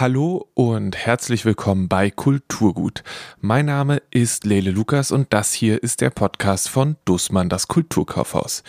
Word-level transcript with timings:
Hallo 0.00 0.48
und 0.54 0.96
herzlich 0.96 1.44
willkommen 1.44 1.86
bei 1.86 2.10
Kulturgut. 2.10 3.04
Mein 3.38 3.66
Name 3.66 4.00
ist 4.10 4.46
Lele 4.46 4.70
Lukas 4.70 5.12
und 5.12 5.30
das 5.34 5.52
hier 5.52 5.82
ist 5.82 6.00
der 6.00 6.08
Podcast 6.08 6.70
von 6.70 6.96
Dussmann, 7.04 7.50
das 7.50 7.68
Kulturkaufhaus. 7.68 8.62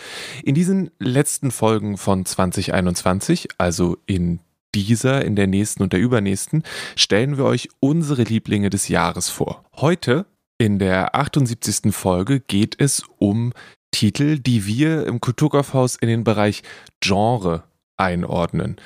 In 0.44 0.54
diesen 0.54 0.90
letzten 0.98 1.50
Folgen 1.50 1.96
von 1.96 2.26
2021, 2.26 3.48
also 3.56 3.96
in 4.04 4.40
dieser, 4.74 5.24
in 5.24 5.34
der 5.34 5.46
nächsten 5.46 5.82
und 5.82 5.94
der 5.94 6.00
übernächsten, 6.00 6.64
stellen 6.96 7.38
wir 7.38 7.46
euch 7.46 7.70
unsere 7.80 8.24
Lieblinge 8.24 8.68
des 8.68 8.88
Jahres 8.88 9.30
vor. 9.30 9.64
Heute, 9.76 10.26
in 10.58 10.78
der 10.78 11.14
78. 11.14 11.94
Folge, 11.94 12.40
geht 12.40 12.78
es 12.78 13.04
um 13.16 13.54
Titel, 13.90 14.38
die 14.38 14.66
wir 14.66 15.06
im 15.06 15.18
Kulturkaufhaus 15.22 15.96
in 15.96 16.08
den 16.08 16.24
Bereich 16.24 16.62
Genre 17.00 17.62
einordnen. 17.96 18.76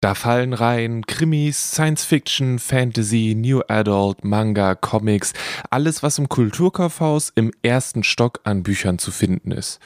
Da 0.00 0.14
fallen 0.14 0.52
rein 0.52 1.04
Krimis, 1.06 1.72
Science 1.72 2.04
Fiction, 2.04 2.60
Fantasy, 2.60 3.34
New 3.36 3.62
Adult, 3.66 4.24
Manga, 4.24 4.76
Comics, 4.76 5.32
alles, 5.70 6.04
was 6.04 6.18
im 6.18 6.28
Kulturkaufhaus 6.28 7.32
im 7.34 7.50
ersten 7.62 8.04
Stock 8.04 8.40
an 8.44 8.62
Büchern 8.62 9.00
zu 9.00 9.10
finden 9.10 9.50
ist. 9.50 9.80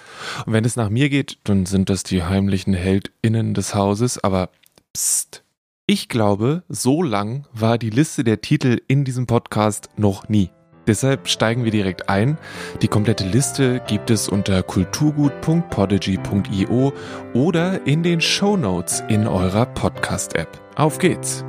Und 0.45 0.53
wenn 0.53 0.67
es 0.67 0.77
nach 0.77 0.91
mir 0.91 1.09
geht, 1.09 1.39
dann 1.45 1.65
sind 1.65 1.89
das 1.89 2.03
die 2.03 2.23
heimlichen 2.23 2.75
HeldInnen 2.75 3.55
des 3.55 3.75
Hauses, 3.75 4.23
aber 4.23 4.51
pst. 4.95 5.45
Ich 5.87 6.11
glaube, 6.11 6.63
so 6.69 7.03
lang 7.03 7.47
war 7.55 7.79
die 7.79 7.91
Liste 7.91 8.23
der 8.23 8.43
Titel 8.43 8.83
in 8.89 9.05
diesem 9.05 9.27
Podcast 9.27 9.89
noch 9.97 10.29
nie. 10.29 10.51
Deshalb 10.87 11.29
steigen 11.29 11.65
wir 11.65 11.71
direkt 11.71 12.09
ein. 12.09 12.39
Die 12.81 12.89
komplette 12.89 13.25
Liste 13.25 13.83
gibt 13.87 14.11
es 14.11 14.29
unter 14.29 14.63
kulturgut.podigy.io 14.63 16.93
oder 17.35 17.87
in 17.87 18.03
den 18.03 18.21
Show 18.21 18.57
Notes 18.57 19.03
in 19.09 19.27
eurer 19.27 19.67
Podcast-App. 19.67 20.49
Auf 20.77 20.99
geht's! 20.99 21.45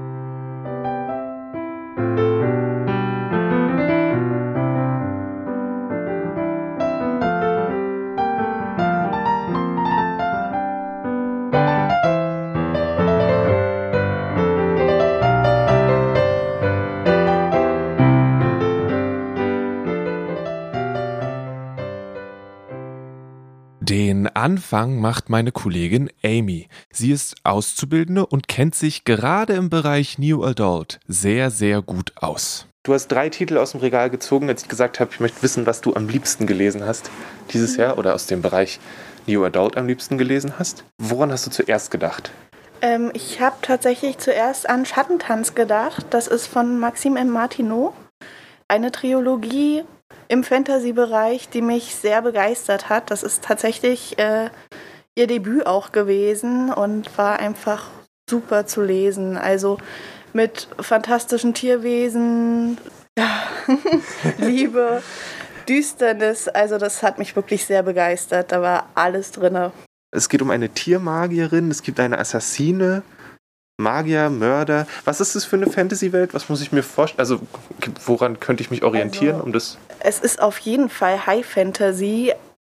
Anfang 24.43 24.99
macht 24.99 25.29
meine 25.29 25.53
Kollegin 25.53 26.09
Amy. 26.21 26.67
Sie 26.91 27.13
ist 27.13 27.35
Auszubildende 27.45 28.25
und 28.25 28.49
kennt 28.49 28.75
sich 28.75 29.05
gerade 29.05 29.53
im 29.53 29.69
Bereich 29.69 30.19
New 30.19 30.43
Adult 30.43 30.99
sehr, 31.07 31.49
sehr 31.49 31.81
gut 31.81 32.11
aus. 32.17 32.67
Du 32.83 32.93
hast 32.93 33.07
drei 33.07 33.29
Titel 33.29 33.57
aus 33.57 33.71
dem 33.71 33.79
Regal 33.79 34.09
gezogen, 34.09 34.49
als 34.49 34.63
ich 34.63 34.67
gesagt 34.67 34.99
habe, 34.99 35.11
ich 35.13 35.21
möchte 35.21 35.41
wissen, 35.43 35.65
was 35.65 35.79
du 35.79 35.93
am 35.95 36.09
liebsten 36.09 36.45
gelesen 36.45 36.85
hast 36.85 37.09
dieses 37.53 37.77
Jahr 37.77 37.97
oder 37.97 38.13
aus 38.13 38.25
dem 38.25 38.41
Bereich 38.41 38.81
New 39.27 39.45
Adult 39.45 39.77
am 39.77 39.87
liebsten 39.87 40.17
gelesen 40.17 40.59
hast. 40.59 40.83
Woran 40.97 41.31
hast 41.31 41.45
du 41.45 41.49
zuerst 41.49 41.89
gedacht? 41.89 42.29
Ähm, 42.81 43.11
ich 43.13 43.39
habe 43.39 43.55
tatsächlich 43.61 44.17
zuerst 44.17 44.67
an 44.67 44.85
Schattentanz 44.85 45.55
gedacht. 45.55 46.07
Das 46.09 46.27
ist 46.27 46.47
von 46.47 46.81
Maxime 46.81 47.17
M. 47.17 47.29
Martineau. 47.29 47.93
Eine 48.67 48.91
Trilogie 48.91 49.85
im 50.33 50.43
Fantasy-Bereich, 50.43 51.49
die 51.49 51.61
mich 51.61 51.93
sehr 51.93 52.23
begeistert 52.23 52.89
hat. 52.89 53.11
Das 53.11 53.21
ist 53.21 53.43
tatsächlich 53.43 54.17
äh, 54.17 54.49
ihr 55.13 55.27
Debüt 55.27 55.67
auch 55.67 55.91
gewesen 55.91 56.73
und 56.73 57.15
war 57.19 57.39
einfach 57.39 57.85
super 58.27 58.65
zu 58.65 58.81
lesen. 58.81 59.37
Also 59.37 59.77
mit 60.33 60.67
fantastischen 60.79 61.53
Tierwesen, 61.53 62.79
ja, 63.17 63.43
Liebe, 64.39 65.03
Düsternis. 65.69 66.47
Also 66.47 66.79
das 66.79 67.03
hat 67.03 67.19
mich 67.19 67.35
wirklich 67.35 67.67
sehr 67.67 67.83
begeistert. 67.83 68.51
Da 68.51 68.59
war 68.63 68.87
alles 68.95 69.33
drin. 69.33 69.71
Es 70.09 70.29
geht 70.29 70.41
um 70.41 70.49
eine 70.49 70.69
Tiermagierin, 70.69 71.69
es 71.69 71.83
gibt 71.83 71.99
eine 71.99 72.17
Assassine, 72.17 73.03
Magier, 73.77 74.29
Mörder. 74.29 74.85
Was 75.05 75.19
ist 75.19 75.35
das 75.35 75.45
für 75.45 75.55
eine 75.55 75.67
Fantasy-Welt? 75.67 76.33
Was 76.33 76.47
muss 76.49 76.61
ich 76.61 76.71
mir 76.71 76.83
vorstellen? 76.83 77.19
Also, 77.19 77.39
woran 78.05 78.39
könnte 78.39 78.61
ich 78.61 78.69
mich 78.71 78.83
orientieren, 78.83 79.35
Also, 79.35 79.45
um 79.45 79.53
das. 79.53 79.77
Es 79.99 80.19
ist 80.19 80.41
auf 80.41 80.59
jeden 80.59 80.89
Fall 80.89 81.25
High 81.25 81.45
Fantasy. 81.45 82.33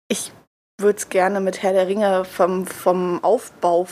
Ich 0.07 0.31
würde 0.79 0.97
es 0.97 1.09
gerne 1.09 1.39
mit 1.41 1.63
Herr 1.63 1.73
der 1.73 1.87
Ringe 1.87 2.25
vom, 2.25 2.65
vom 2.65 3.23
Aufbau 3.23 3.87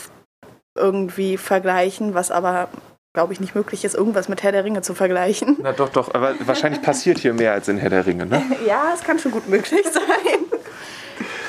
irgendwie 0.76 1.36
vergleichen, 1.36 2.14
was 2.14 2.30
aber, 2.30 2.68
glaube 3.14 3.32
ich, 3.32 3.40
nicht 3.40 3.54
möglich 3.54 3.84
ist, 3.84 3.94
irgendwas 3.94 4.28
mit 4.28 4.42
Herr 4.42 4.52
der 4.52 4.64
Ringe 4.64 4.82
zu 4.82 4.94
vergleichen. 4.94 5.58
Na 5.60 5.72
doch, 5.72 5.90
doch, 5.90 6.14
aber 6.14 6.34
wahrscheinlich 6.40 6.82
passiert 6.82 7.18
hier 7.18 7.34
mehr 7.34 7.52
als 7.52 7.68
in 7.68 7.76
Herr 7.78 7.90
der 7.90 8.06
Ringe, 8.06 8.26
ne? 8.26 8.42
Ja, 8.66 8.92
es 8.94 9.02
kann 9.02 9.18
schon 9.18 9.30
gut 9.32 9.48
möglich 9.48 9.84
sein. 9.92 10.40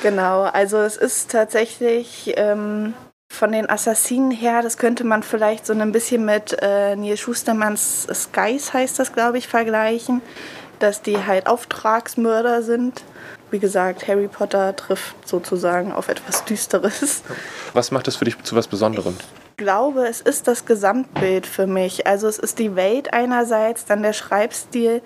genau, 0.03 0.43
also 0.43 0.77
es 0.79 0.97
ist 0.97 1.31
tatsächlich 1.31 2.33
ähm, 2.37 2.93
von 3.35 3.51
den 3.51 3.69
Assassinen 3.69 4.31
her, 4.31 4.61
das 4.61 4.77
könnte 4.77 5.03
man 5.03 5.21
vielleicht 5.23 5.65
so 5.65 5.73
ein 5.73 5.91
bisschen 5.91 6.25
mit 6.25 6.57
äh, 6.61 6.95
Neil 6.95 7.17
Schustermanns 7.17 8.07
Skies, 8.11 8.73
heißt 8.73 8.97
das, 8.97 9.13
glaube 9.13 9.37
ich, 9.37 9.47
vergleichen, 9.47 10.21
dass 10.79 11.01
die 11.01 11.17
halt 11.17 11.47
Auftragsmörder 11.47 12.63
sind. 12.63 13.03
Wie 13.51 13.59
gesagt, 13.59 14.07
Harry 14.07 14.27
Potter 14.27 14.75
trifft 14.75 15.27
sozusagen 15.27 15.91
auf 15.91 16.07
etwas 16.09 16.45
Düsteres. 16.45 17.23
Was 17.73 17.91
macht 17.91 18.07
das 18.07 18.15
für 18.15 18.25
dich 18.25 18.41
zu 18.43 18.55
was 18.55 18.67
Besonderem? 18.67 19.15
Ich 19.57 19.63
glaube, 19.63 20.05
es 20.07 20.19
ist 20.19 20.47
das 20.47 20.65
Gesamtbild 20.65 21.47
für 21.47 21.67
mich. 21.67 22.07
Also 22.07 22.27
es 22.27 22.39
ist 22.39 22.59
die 22.59 22.75
Welt 22.75 23.13
einerseits, 23.13 23.85
dann 23.85 24.01
der 24.01 24.11
Schreibstil 24.13 25.01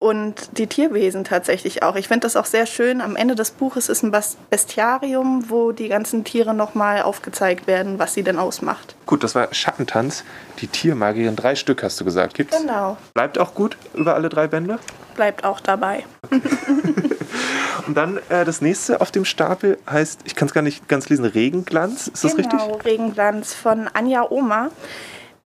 und 0.00 0.56
die 0.58 0.66
Tierwesen 0.66 1.24
tatsächlich 1.24 1.82
auch. 1.82 1.94
Ich 1.94 2.08
finde 2.08 2.20
das 2.20 2.34
auch 2.34 2.46
sehr 2.46 2.64
schön. 2.66 3.00
Am 3.02 3.16
Ende 3.16 3.34
des 3.34 3.50
Buches 3.52 3.88
ist 3.90 4.02
ein 4.02 4.10
Bestiarium, 4.48 5.44
wo 5.50 5.72
die 5.72 5.88
ganzen 5.88 6.24
Tiere 6.24 6.54
nochmal 6.54 7.02
aufgezeigt 7.02 7.66
werden, 7.66 7.98
was 7.98 8.14
sie 8.14 8.22
denn 8.22 8.38
ausmacht. 8.38 8.96
Gut, 9.04 9.22
das 9.22 9.34
war 9.34 9.52
Schattentanz, 9.52 10.24
die 10.60 10.68
Tiermagierin. 10.68 11.36
Drei 11.36 11.54
Stück 11.54 11.82
hast 11.82 12.00
du 12.00 12.06
gesagt. 12.06 12.34
Gibt's? 12.34 12.58
Genau, 12.58 12.96
Bleibt 13.12 13.38
auch 13.38 13.54
gut 13.54 13.76
über 13.94 14.14
alle 14.14 14.30
drei 14.30 14.46
Bände. 14.48 14.78
bleibt 15.14 15.44
auch 15.44 15.60
dabei. 15.60 16.04
Und 17.86 17.96
dann 17.96 18.18
äh, 18.28 18.44
das 18.44 18.60
nächste 18.60 19.00
auf 19.00 19.10
dem 19.10 19.24
Stapel 19.24 19.78
heißt, 19.88 20.20
ich 20.24 20.34
kann 20.34 20.48
es 20.48 20.54
gar 20.54 20.62
nicht 20.62 20.88
ganz 20.88 21.08
lesen, 21.08 21.24
Regenglanz. 21.24 22.08
Ist 22.08 22.24
das 22.24 22.36
richtig? 22.38 22.58
genau, 22.58 22.76
Regenglanz 22.84 23.54
von 23.54 23.88
Anja 23.92 24.26
Oma. 24.30 24.70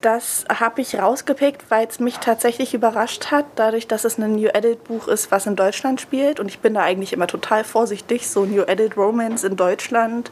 Das 0.01 0.45
habe 0.49 0.81
ich 0.81 0.99
rausgepickt, 0.99 1.69
weil 1.69 1.87
es 1.87 1.99
mich 1.99 2.17
tatsächlich 2.17 2.73
überrascht 2.73 3.29
hat, 3.29 3.45
dadurch, 3.55 3.87
dass 3.87 4.03
es 4.03 4.17
ein 4.17 4.33
New 4.33 4.47
Edit 4.47 4.83
Buch 4.83 5.07
ist, 5.07 5.29
was 5.29 5.45
in 5.45 5.55
Deutschland 5.55 6.01
spielt. 6.01 6.39
Und 6.39 6.47
ich 6.47 6.59
bin 6.59 6.73
da 6.73 6.81
eigentlich 6.81 7.13
immer 7.13 7.27
total 7.27 7.63
vorsichtig. 7.63 8.27
So 8.27 8.45
New 8.45 8.63
Edit 8.63 8.97
Romance 8.97 9.43
in 9.43 9.55
Deutschland 9.55 10.31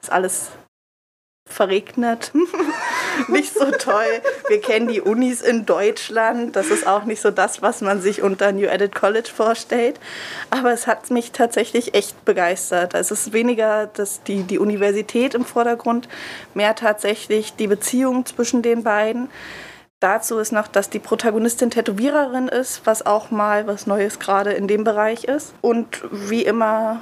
ist 0.00 0.10
alles 0.10 0.50
verregnet. 1.46 2.32
nicht 3.28 3.54
so 3.54 3.70
toll. 3.70 4.22
Wir 4.48 4.60
kennen 4.60 4.88
die 4.88 5.00
Unis 5.00 5.42
in 5.42 5.66
Deutschland. 5.66 6.56
Das 6.56 6.68
ist 6.68 6.86
auch 6.86 7.04
nicht 7.04 7.20
so 7.20 7.30
das, 7.30 7.62
was 7.62 7.80
man 7.80 8.00
sich 8.00 8.22
unter 8.22 8.52
New 8.52 8.66
Edit 8.66 8.94
College 8.94 9.30
vorstellt. 9.34 10.00
Aber 10.50 10.72
es 10.72 10.86
hat 10.86 11.10
mich 11.10 11.32
tatsächlich 11.32 11.94
echt 11.94 12.24
begeistert. 12.24 12.94
Es 12.94 13.10
ist 13.10 13.32
weniger 13.32 13.86
das, 13.86 14.22
die, 14.22 14.42
die 14.42 14.58
Universität 14.58 15.34
im 15.34 15.44
Vordergrund, 15.44 16.08
mehr 16.54 16.74
tatsächlich 16.74 17.54
die 17.54 17.66
Beziehung 17.66 18.24
zwischen 18.26 18.62
den 18.62 18.82
beiden. 18.82 19.28
Dazu 20.00 20.38
ist 20.38 20.50
noch, 20.52 20.66
dass 20.66 20.90
die 20.90 20.98
Protagonistin 20.98 21.70
Tätowiererin 21.70 22.48
ist, 22.48 22.84
was 22.86 23.06
auch 23.06 23.30
mal 23.30 23.68
was 23.68 23.86
Neues 23.86 24.18
gerade 24.18 24.52
in 24.52 24.66
dem 24.66 24.82
Bereich 24.82 25.24
ist. 25.24 25.54
Und 25.60 26.02
wie 26.10 26.42
immer 26.42 27.00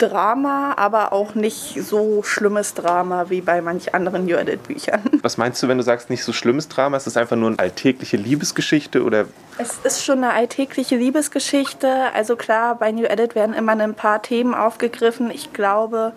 Drama, 0.00 0.74
aber 0.76 1.12
auch 1.12 1.34
nicht 1.34 1.82
so 1.82 2.22
schlimmes 2.22 2.74
Drama 2.74 3.26
wie 3.28 3.40
bei 3.40 3.60
manch 3.60 3.94
anderen 3.94 4.24
New 4.24 4.36
Edit 4.36 4.62
Büchern. 4.62 5.02
Was 5.22 5.36
meinst 5.36 5.62
du, 5.62 5.68
wenn 5.68 5.78
du 5.78 5.84
sagst, 5.84 6.10
nicht 6.10 6.24
so 6.24 6.32
schlimmes 6.32 6.68
Drama? 6.68 6.96
Ist 6.96 7.06
das 7.06 7.16
einfach 7.16 7.36
nur 7.36 7.50
eine 7.50 7.58
alltägliche 7.58 8.16
Liebesgeschichte 8.16 9.04
oder 9.04 9.26
Es 9.58 9.78
ist 9.84 10.04
schon 10.04 10.24
eine 10.24 10.32
alltägliche 10.32 10.96
Liebesgeschichte. 10.96 11.88
Also 12.14 12.36
klar, 12.36 12.76
bei 12.76 12.90
New 12.92 13.04
Edit 13.04 13.34
werden 13.34 13.54
immer 13.54 13.72
ein 13.72 13.94
paar 13.94 14.22
Themen 14.22 14.54
aufgegriffen. 14.54 15.30
Ich 15.30 15.52
glaube, 15.52 16.12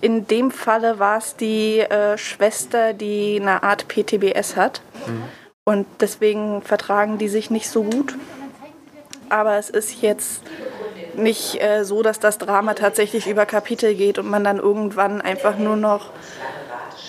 in 0.00 0.26
dem 0.26 0.50
Falle 0.50 0.98
war 0.98 1.18
es 1.18 1.36
die 1.36 1.80
äh, 1.80 2.18
Schwester, 2.18 2.92
die 2.92 3.38
eine 3.40 3.62
Art 3.62 3.88
PTBS 3.88 4.56
hat. 4.56 4.82
Und 5.64 5.86
deswegen 6.00 6.62
vertragen 6.62 7.18
die 7.18 7.28
sich 7.28 7.50
nicht 7.50 7.68
so 7.68 7.82
gut. 7.82 8.14
Aber 9.28 9.56
es 9.56 9.70
ist 9.70 10.02
jetzt 10.02 10.42
nicht 11.16 11.62
äh, 11.62 11.84
so, 11.84 12.02
dass 12.02 12.20
das 12.20 12.38
Drama 12.38 12.74
tatsächlich 12.74 13.26
über 13.26 13.46
Kapitel 13.46 13.94
geht 13.94 14.18
und 14.18 14.28
man 14.28 14.44
dann 14.44 14.58
irgendwann 14.58 15.20
einfach 15.20 15.58
nur 15.58 15.76
noch 15.76 16.10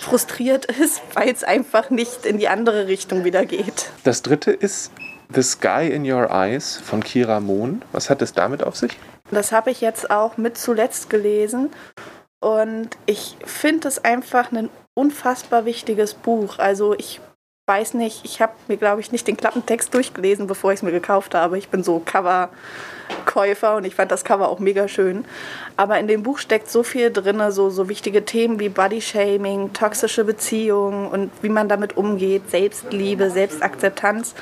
frustriert 0.00 0.64
ist, 0.80 1.02
weil 1.14 1.30
es 1.30 1.44
einfach 1.44 1.90
nicht 1.90 2.26
in 2.26 2.38
die 2.38 2.48
andere 2.48 2.86
Richtung 2.86 3.24
wieder 3.24 3.44
geht. 3.44 3.90
Das 4.04 4.22
dritte 4.22 4.50
ist 4.50 4.92
The 5.32 5.42
Sky 5.42 5.90
in 5.92 6.10
Your 6.10 6.30
Eyes 6.30 6.76
von 6.76 7.02
Kira 7.02 7.40
Mohn. 7.40 7.82
Was 7.92 8.08
hat 8.08 8.22
es 8.22 8.32
damit 8.32 8.62
auf 8.62 8.76
sich? 8.76 8.98
Das 9.30 9.52
habe 9.52 9.70
ich 9.70 9.80
jetzt 9.80 10.10
auch 10.10 10.38
mit 10.38 10.56
zuletzt 10.56 11.10
gelesen 11.10 11.70
und 12.40 12.90
ich 13.04 13.36
finde 13.44 13.88
es 13.88 14.02
einfach 14.02 14.52
ein 14.52 14.70
unfassbar 14.94 15.64
wichtiges 15.64 16.14
Buch. 16.14 16.58
Also 16.58 16.94
ich 16.94 17.20
weiß 17.68 17.94
nicht, 17.94 18.24
ich 18.24 18.40
habe 18.40 18.54
mir, 18.66 18.78
glaube 18.78 19.00
ich, 19.00 19.12
nicht 19.12 19.28
den 19.28 19.36
Klappentext 19.36 19.92
durchgelesen, 19.92 20.46
bevor 20.46 20.72
ich 20.72 20.78
es 20.78 20.82
mir 20.82 20.90
gekauft 20.90 21.34
habe. 21.34 21.58
Ich 21.58 21.68
bin 21.68 21.84
so 21.84 22.00
Coverkäufer 22.00 23.76
und 23.76 23.84
ich 23.84 23.94
fand 23.94 24.10
das 24.10 24.24
Cover 24.24 24.48
auch 24.48 24.58
mega 24.58 24.88
schön. 24.88 25.26
Aber 25.76 25.98
in 25.98 26.08
dem 26.08 26.22
Buch 26.22 26.38
steckt 26.38 26.70
so 26.70 26.82
viel 26.82 27.12
drin, 27.12 27.42
so, 27.50 27.68
so 27.68 27.88
wichtige 27.88 28.24
Themen 28.24 28.58
wie 28.58 28.70
Bodyshaming, 28.70 29.74
toxische 29.74 30.24
Beziehungen 30.24 31.08
und 31.08 31.30
wie 31.42 31.50
man 31.50 31.68
damit 31.68 31.96
umgeht, 31.96 32.50
Selbstliebe, 32.50 33.30
Selbstakzeptanz 33.30 34.34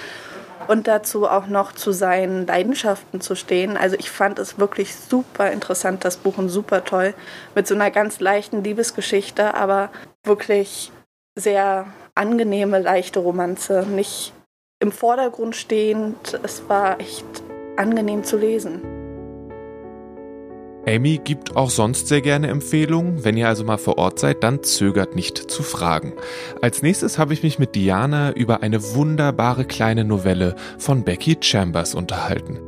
und 0.69 0.87
dazu 0.87 1.28
auch 1.28 1.46
noch 1.46 1.73
zu 1.73 1.93
seinen 1.93 2.46
Leidenschaften 2.46 3.20
zu 3.20 3.34
stehen. 3.34 3.76
Also 3.76 3.96
ich 3.99 4.11
fand 4.11 4.38
es 4.38 4.58
wirklich 4.58 4.94
super 4.94 5.50
interessant, 5.50 6.05
das 6.05 6.17
Buch 6.17 6.38
und 6.38 6.49
super 6.49 6.84
toll, 6.84 7.14
mit 7.55 7.67
so 7.67 7.75
einer 7.75 7.90
ganz 7.90 8.20
leichten 8.20 8.62
Liebesgeschichte, 8.62 9.55
aber 9.55 9.90
wirklich 10.25 10.93
sehr 11.34 11.87
angenehme, 12.16 12.80
leichte 12.80 13.20
Romanze. 13.20 13.86
Nicht 13.88 14.32
im 14.80 14.90
Vordergrund 14.90 15.54
stehend, 15.54 16.38
es 16.42 16.68
war 16.68 17.00
echt 17.00 17.24
angenehm 17.76 18.24
zu 18.24 18.36
lesen. 18.36 18.80
Amy 20.88 21.18
gibt 21.18 21.56
auch 21.56 21.70
sonst 21.70 22.06
sehr 22.06 22.20
gerne 22.20 22.46
Empfehlungen. 22.46 23.24
Wenn 23.24 23.36
ihr 23.36 23.48
also 23.48 23.64
mal 23.64 23.76
vor 23.76 23.98
Ort 23.98 24.20
seid, 24.20 24.44
dann 24.44 24.62
zögert 24.62 25.16
nicht 25.16 25.50
zu 25.50 25.64
fragen. 25.64 26.12
Als 26.62 26.80
nächstes 26.80 27.18
habe 27.18 27.32
ich 27.32 27.42
mich 27.42 27.58
mit 27.58 27.74
Diana 27.74 28.30
über 28.32 28.62
eine 28.62 28.94
wunderbare 28.94 29.64
kleine 29.64 30.04
Novelle 30.04 30.54
von 30.78 31.02
Becky 31.02 31.38
Chambers 31.40 31.96
unterhalten. 31.96 32.60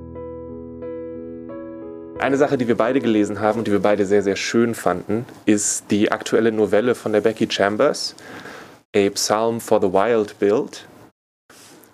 Eine 2.18 2.36
Sache, 2.36 2.58
die 2.58 2.66
wir 2.66 2.76
beide 2.76 3.00
gelesen 3.00 3.38
haben 3.38 3.60
und 3.60 3.68
die 3.68 3.72
wir 3.72 3.78
beide 3.78 4.04
sehr, 4.04 4.24
sehr 4.24 4.34
schön 4.34 4.74
fanden, 4.74 5.24
ist 5.46 5.84
die 5.92 6.10
aktuelle 6.10 6.50
Novelle 6.50 6.96
von 6.96 7.12
der 7.12 7.20
Becky 7.20 7.46
Chambers, 7.48 8.16
A 8.96 9.10
Psalm 9.10 9.60
for 9.60 9.80
the 9.80 9.92
Wild 9.92 10.38
Build. 10.38 10.86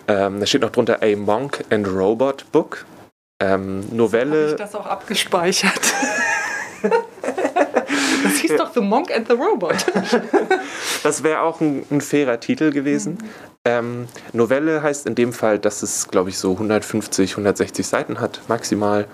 Ähm, 0.06 0.40
da 0.40 0.46
steht 0.46 0.62
noch 0.62 0.70
drunter 0.70 1.02
A 1.02 1.16
Monk 1.16 1.64
and 1.70 1.86
Robot 1.86 2.50
Book. 2.52 2.84
Ähm, 3.40 3.84
Novelle. 3.90 4.42
Habe 4.42 4.50
ich 4.50 4.56
das 4.56 4.74
auch 4.74 4.86
abgespeichert? 4.86 5.80
das 8.22 8.32
hieß 8.36 8.56
doch 8.56 8.72
The 8.72 8.80
Monk 8.80 9.10
and 9.14 9.26
the 9.26 9.34
Robot. 9.34 9.84
das 11.02 11.22
wäre 11.22 11.40
auch 11.40 11.60
ein, 11.60 11.84
ein, 11.90 12.00
fairer 12.00 12.38
Titel 12.38 12.70
gewesen. 12.70 13.14
Mhm. 13.14 13.28
Ähm, 13.66 14.08
Novelle 14.32 14.82
heißt 14.82 15.06
in 15.06 15.14
dem 15.14 15.32
Fall, 15.32 15.58
dass 15.58 15.82
es, 15.82 16.08
glaube 16.08 16.30
ich, 16.30 16.38
so 16.38 16.52
150, 16.52 17.32
160 17.32 17.86
Seiten 17.86 18.20
hat, 18.20 18.40
maximal. 18.48 19.06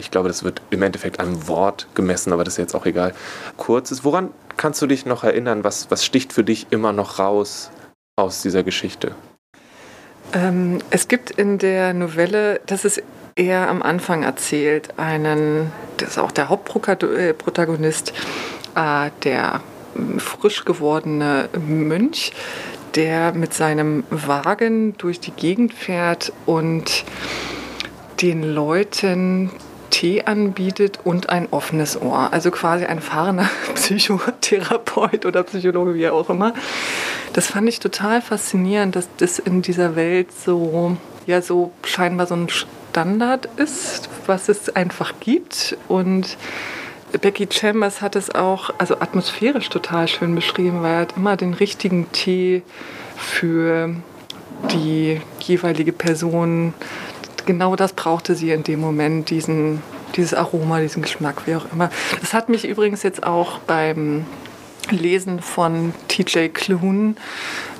Ich 0.00 0.10
glaube, 0.10 0.28
das 0.28 0.42
wird 0.42 0.62
im 0.70 0.82
Endeffekt 0.82 1.20
am 1.20 1.46
Wort 1.46 1.86
gemessen, 1.94 2.32
aber 2.32 2.42
das 2.42 2.54
ist 2.54 2.58
jetzt 2.58 2.74
auch 2.74 2.86
egal. 2.86 3.14
Kurz 3.58 3.90
ist, 3.90 4.02
woran 4.02 4.30
kannst 4.56 4.80
du 4.80 4.86
dich 4.86 5.04
noch 5.04 5.24
erinnern? 5.24 5.62
Was, 5.62 5.90
was 5.90 6.04
sticht 6.04 6.32
für 6.32 6.42
dich 6.42 6.66
immer 6.70 6.92
noch 6.92 7.18
raus 7.18 7.70
aus 8.16 8.40
dieser 8.42 8.62
Geschichte? 8.62 9.14
Ähm, 10.32 10.78
es 10.90 11.06
gibt 11.06 11.30
in 11.30 11.58
der 11.58 11.92
Novelle, 11.92 12.60
das 12.66 12.84
ist 12.84 13.02
eher 13.36 13.68
am 13.68 13.82
Anfang 13.82 14.22
erzählt, 14.22 14.98
einen, 14.98 15.70
das 15.98 16.10
ist 16.10 16.18
auch 16.18 16.32
der 16.32 16.48
Hauptprotagonist, 16.48 18.12
äh, 18.74 19.10
der 19.22 19.60
frisch 20.18 20.64
gewordene 20.64 21.48
Mönch, 21.58 22.32
der 22.94 23.32
mit 23.32 23.52
seinem 23.52 24.04
Wagen 24.10 24.96
durch 24.96 25.20
die 25.20 25.32
Gegend 25.32 25.74
fährt 25.74 26.32
und 26.46 27.04
den 28.22 28.42
Leuten 28.42 29.50
Tee 29.90 30.22
anbietet 30.22 31.00
und 31.04 31.30
ein 31.30 31.48
offenes 31.50 32.00
Ohr. 32.00 32.32
Also 32.32 32.50
quasi 32.50 32.84
ein 32.84 33.00
fahrender 33.00 33.48
Psychotherapeut 33.74 35.26
oder 35.26 35.42
Psychologe, 35.42 35.94
wie 35.94 36.08
auch 36.08 36.30
immer. 36.30 36.54
Das 37.32 37.48
fand 37.48 37.68
ich 37.68 37.80
total 37.80 38.22
faszinierend, 38.22 38.96
dass 38.96 39.08
das 39.18 39.38
in 39.38 39.62
dieser 39.62 39.96
Welt 39.96 40.28
so, 40.32 40.96
ja, 41.26 41.42
so 41.42 41.72
scheinbar 41.84 42.26
so 42.26 42.34
ein 42.34 42.48
Standard 42.48 43.48
ist, 43.56 44.08
was 44.26 44.48
es 44.48 44.74
einfach 44.74 45.14
gibt. 45.20 45.76
Und 45.88 46.36
Becky 47.20 47.48
Chambers 47.50 48.02
hat 48.02 48.16
es 48.16 48.34
auch, 48.34 48.70
also 48.78 48.96
atmosphärisch 49.00 49.68
total 49.68 50.08
schön 50.08 50.34
beschrieben, 50.34 50.82
weil 50.82 50.94
er 50.94 51.00
hat 51.00 51.16
immer 51.16 51.36
den 51.36 51.54
richtigen 51.54 52.10
Tee 52.12 52.62
für 53.16 53.94
die 54.72 55.20
jeweilige 55.40 55.92
Person. 55.92 56.74
Genau 57.50 57.74
das 57.74 57.94
brauchte 57.94 58.36
sie 58.36 58.52
in 58.52 58.62
dem 58.62 58.78
Moment, 58.78 59.28
diesen, 59.28 59.82
dieses 60.14 60.34
Aroma, 60.34 60.78
diesen 60.78 61.02
Geschmack, 61.02 61.48
wie 61.48 61.56
auch 61.56 61.66
immer. 61.72 61.90
Das 62.20 62.32
hat 62.32 62.48
mich 62.48 62.64
übrigens 62.64 63.02
jetzt 63.02 63.24
auch 63.24 63.58
beim 63.66 64.24
Lesen 64.90 65.40
von 65.40 65.92
TJ 66.06 66.50
Klune, 66.54 67.16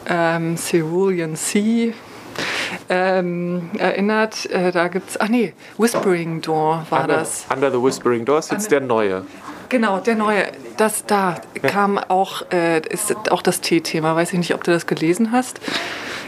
ähm, 0.08 0.56
Cerulean 0.56 1.37
Sea, 1.37 1.93
ähm, 2.88 3.70
erinnert. 3.78 4.50
Äh, 4.50 4.72
da 4.72 4.88
gibt 4.88 5.11
es, 5.11 5.20
ach 5.20 5.28
nee, 5.28 5.55
Whispering 5.78 6.40
Door 6.40 6.87
war 6.90 7.02
Under, 7.02 7.19
das. 7.19 7.46
Under 7.49 7.70
the 7.70 7.81
Whispering 7.81 8.25
Door 8.25 8.40
ist 8.40 8.50
jetzt 8.50 8.73
der 8.73 8.81
neue. 8.81 9.25
Genau, 9.69 10.00
der 10.00 10.16
neue. 10.16 10.49
Das 10.78 11.06
da 11.06 11.37
ja. 11.62 11.69
kam 11.69 11.96
auch, 11.96 12.43
äh, 12.50 12.81
ist 12.88 13.31
auch 13.31 13.43
das 13.43 13.61
T-Thema. 13.61 14.16
Weiß 14.16 14.32
ich 14.32 14.38
nicht, 14.40 14.52
ob 14.52 14.64
du 14.64 14.73
das 14.73 14.88
gelesen 14.88 15.31
hast. 15.31 15.61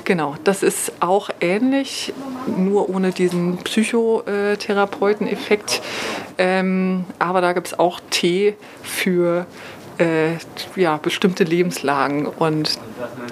Genau, 0.04 0.36
das 0.44 0.62
ist 0.62 0.92
auch 1.00 1.30
ähnlich, 1.40 2.12
nur 2.46 2.88
ohne 2.88 3.10
diesen 3.12 3.58
Psychotherapeuten-Effekt. 3.58 5.82
Ähm, 6.38 7.04
aber 7.18 7.40
da 7.40 7.52
gibt 7.52 7.68
es 7.68 7.78
auch 7.78 8.00
Tee 8.10 8.54
für 8.82 9.46
äh, 9.98 10.32
ja, 10.76 10.96
bestimmte 10.96 11.44
Lebenslagen 11.44 12.26
und 12.26 12.78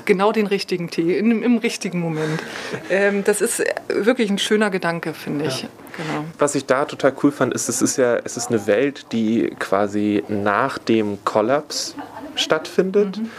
genau 0.05 0.33
den 0.33 0.47
richtigen 0.47 0.91
Tee 0.91 1.19
in, 1.19 1.43
im 1.43 1.59
richtigen 1.59 2.01
Moment. 2.01 2.43
Ähm, 2.89 3.25
das 3.25 3.41
ist 3.41 3.63
wirklich 3.89 4.31
ein 4.31 4.39
schöner 4.39 4.71
Gedanke, 4.71 5.15
finde 5.15 5.47
ich. 5.47 5.63
Ja. 5.63 5.69
Genau. 5.97 6.25
Was 6.39 6.55
ich 6.55 6.67
da 6.67 6.85
total 6.85 7.13
cool 7.23 7.33
fand, 7.33 7.53
ist, 7.53 7.69
es 7.69 7.83
ist 7.83 7.97
ja, 7.97 8.17
es 8.17 8.37
ist 8.37 8.49
eine 8.49 8.67
Welt, 8.67 9.07
die 9.13 9.53
quasi 9.59 10.23
nach 10.29 10.79
dem 10.79 11.19
Kollaps 11.25 11.97
stattfindet. 12.37 13.19
Mhm. 13.19 13.31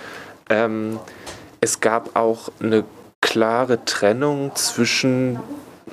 Ähm, 0.50 1.00
es 1.62 1.80
gab 1.80 2.16
auch 2.16 2.50
eine 2.62 2.84
klare 3.22 3.86
Trennung 3.86 4.56
zwischen 4.56 5.40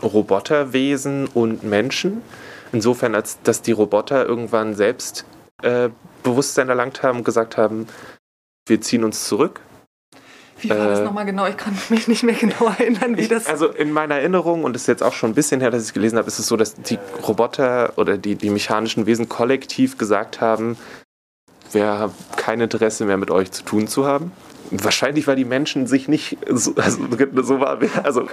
Roboterwesen 0.02 1.26
und 1.26 1.62
Menschen. 1.62 2.22
Insofern, 2.72 3.14
als 3.14 3.38
dass 3.42 3.62
die 3.62 3.72
Roboter 3.72 4.26
irgendwann 4.26 4.75
selbst 4.75 5.25
äh, 5.62 5.88
Bewusstsein 6.22 6.69
erlangt 6.69 7.02
haben 7.02 7.19
und 7.19 7.25
gesagt 7.25 7.56
haben, 7.56 7.86
wir 8.66 8.80
ziehen 8.80 9.04
uns 9.04 9.26
zurück. 9.26 9.60
Wie 10.60 10.70
war 10.70 10.88
das 10.88 11.00
äh, 11.00 11.04
nochmal 11.04 11.25
genau? 11.25 11.46
Ich 11.46 11.56
kann 11.56 11.76
mich 11.88 12.08
nicht 12.08 12.22
mehr 12.22 12.34
genau 12.34 12.66
erinnern, 12.78 13.16
wie 13.16 13.22
ich, 13.22 13.28
das. 13.28 13.46
Also 13.46 13.69
in 13.69 13.92
meiner 13.92 14.16
Erinnerung, 14.16 14.64
und 14.64 14.72
das 14.72 14.82
ist 14.82 14.88
jetzt 14.88 15.02
auch 15.02 15.12
schon 15.12 15.31
ein 15.31 15.34
bisschen 15.34 15.60
her, 15.60 15.70
dass 15.70 15.82
ich 15.82 15.88
es 15.88 15.94
gelesen 15.94 16.19
habe, 16.19 16.29
ist 16.29 16.38
es 16.38 16.46
so, 16.46 16.56
dass 16.56 16.74
die 16.74 16.98
Roboter 17.26 17.93
oder 17.96 18.19
die, 18.19 18.34
die 18.34 18.50
mechanischen 18.50 19.06
Wesen 19.06 19.29
kollektiv 19.29 19.98
gesagt 19.98 20.41
haben, 20.41 20.76
wir 21.72 21.86
haben 21.86 22.14
kein 22.36 22.60
Interesse 22.60 23.05
mehr 23.05 23.19
mit 23.19 23.31
euch 23.31 23.53
zu 23.53 23.62
tun 23.62 23.88
zu 23.88 24.06
haben. 24.06 24.32
Wahrscheinlich, 24.70 25.27
weil 25.27 25.37
die 25.37 25.44
Menschen 25.44 25.87
sich 25.87 26.08
nicht 26.08 26.39
so, 26.51 26.75
also, 26.77 26.98
so 27.43 27.60
war. 27.60 27.79
Also, 28.03 28.29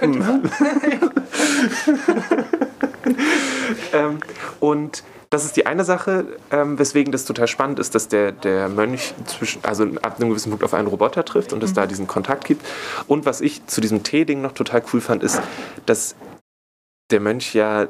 ähm, 3.92 4.18
und 4.60 5.02
das 5.30 5.44
ist 5.44 5.56
die 5.56 5.66
eine 5.66 5.84
Sache, 5.84 6.38
ähm, 6.50 6.78
weswegen 6.78 7.10
das 7.12 7.24
total 7.24 7.48
spannend 7.48 7.78
ist, 7.78 7.94
dass 7.94 8.08
der, 8.08 8.32
der 8.32 8.68
Mönch 8.68 9.14
zwischen, 9.26 9.64
also 9.64 9.84
ab 10.02 10.16
einem 10.18 10.30
gewissen 10.30 10.50
Punkt 10.50 10.64
auf 10.64 10.74
einen 10.74 10.88
Roboter 10.88 11.24
trifft 11.24 11.52
und 11.52 11.62
es 11.62 11.70
mhm. 11.70 11.74
da 11.74 11.86
diesen 11.86 12.06
Kontakt 12.06 12.44
gibt. 12.44 12.64
Und 13.06 13.26
was 13.26 13.40
ich 13.40 13.66
zu 13.66 13.80
diesem 13.80 14.02
Tee-Ding 14.02 14.40
noch 14.40 14.52
total 14.52 14.82
cool 14.92 15.00
fand, 15.00 15.22
ist, 15.22 15.40
dass 15.84 16.14
der 17.10 17.20
Mönch 17.20 17.54
ja 17.54 17.86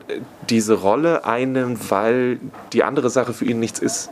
diese 0.48 0.74
Rolle 0.74 1.24
einnimmt, 1.24 1.90
weil 1.90 2.38
die 2.72 2.84
andere 2.84 3.10
Sache 3.10 3.32
für 3.32 3.44
ihn 3.44 3.60
nichts 3.60 3.80
ist. 3.80 4.10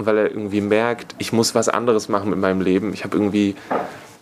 Und 0.00 0.06
weil 0.06 0.16
er 0.16 0.30
irgendwie 0.30 0.62
merkt, 0.62 1.14
ich 1.18 1.34
muss 1.34 1.54
was 1.54 1.68
anderes 1.68 2.08
machen 2.08 2.30
mit 2.30 2.38
meinem 2.38 2.62
Leben. 2.62 2.94
Ich 2.94 3.04
habe 3.04 3.18
irgendwie 3.18 3.54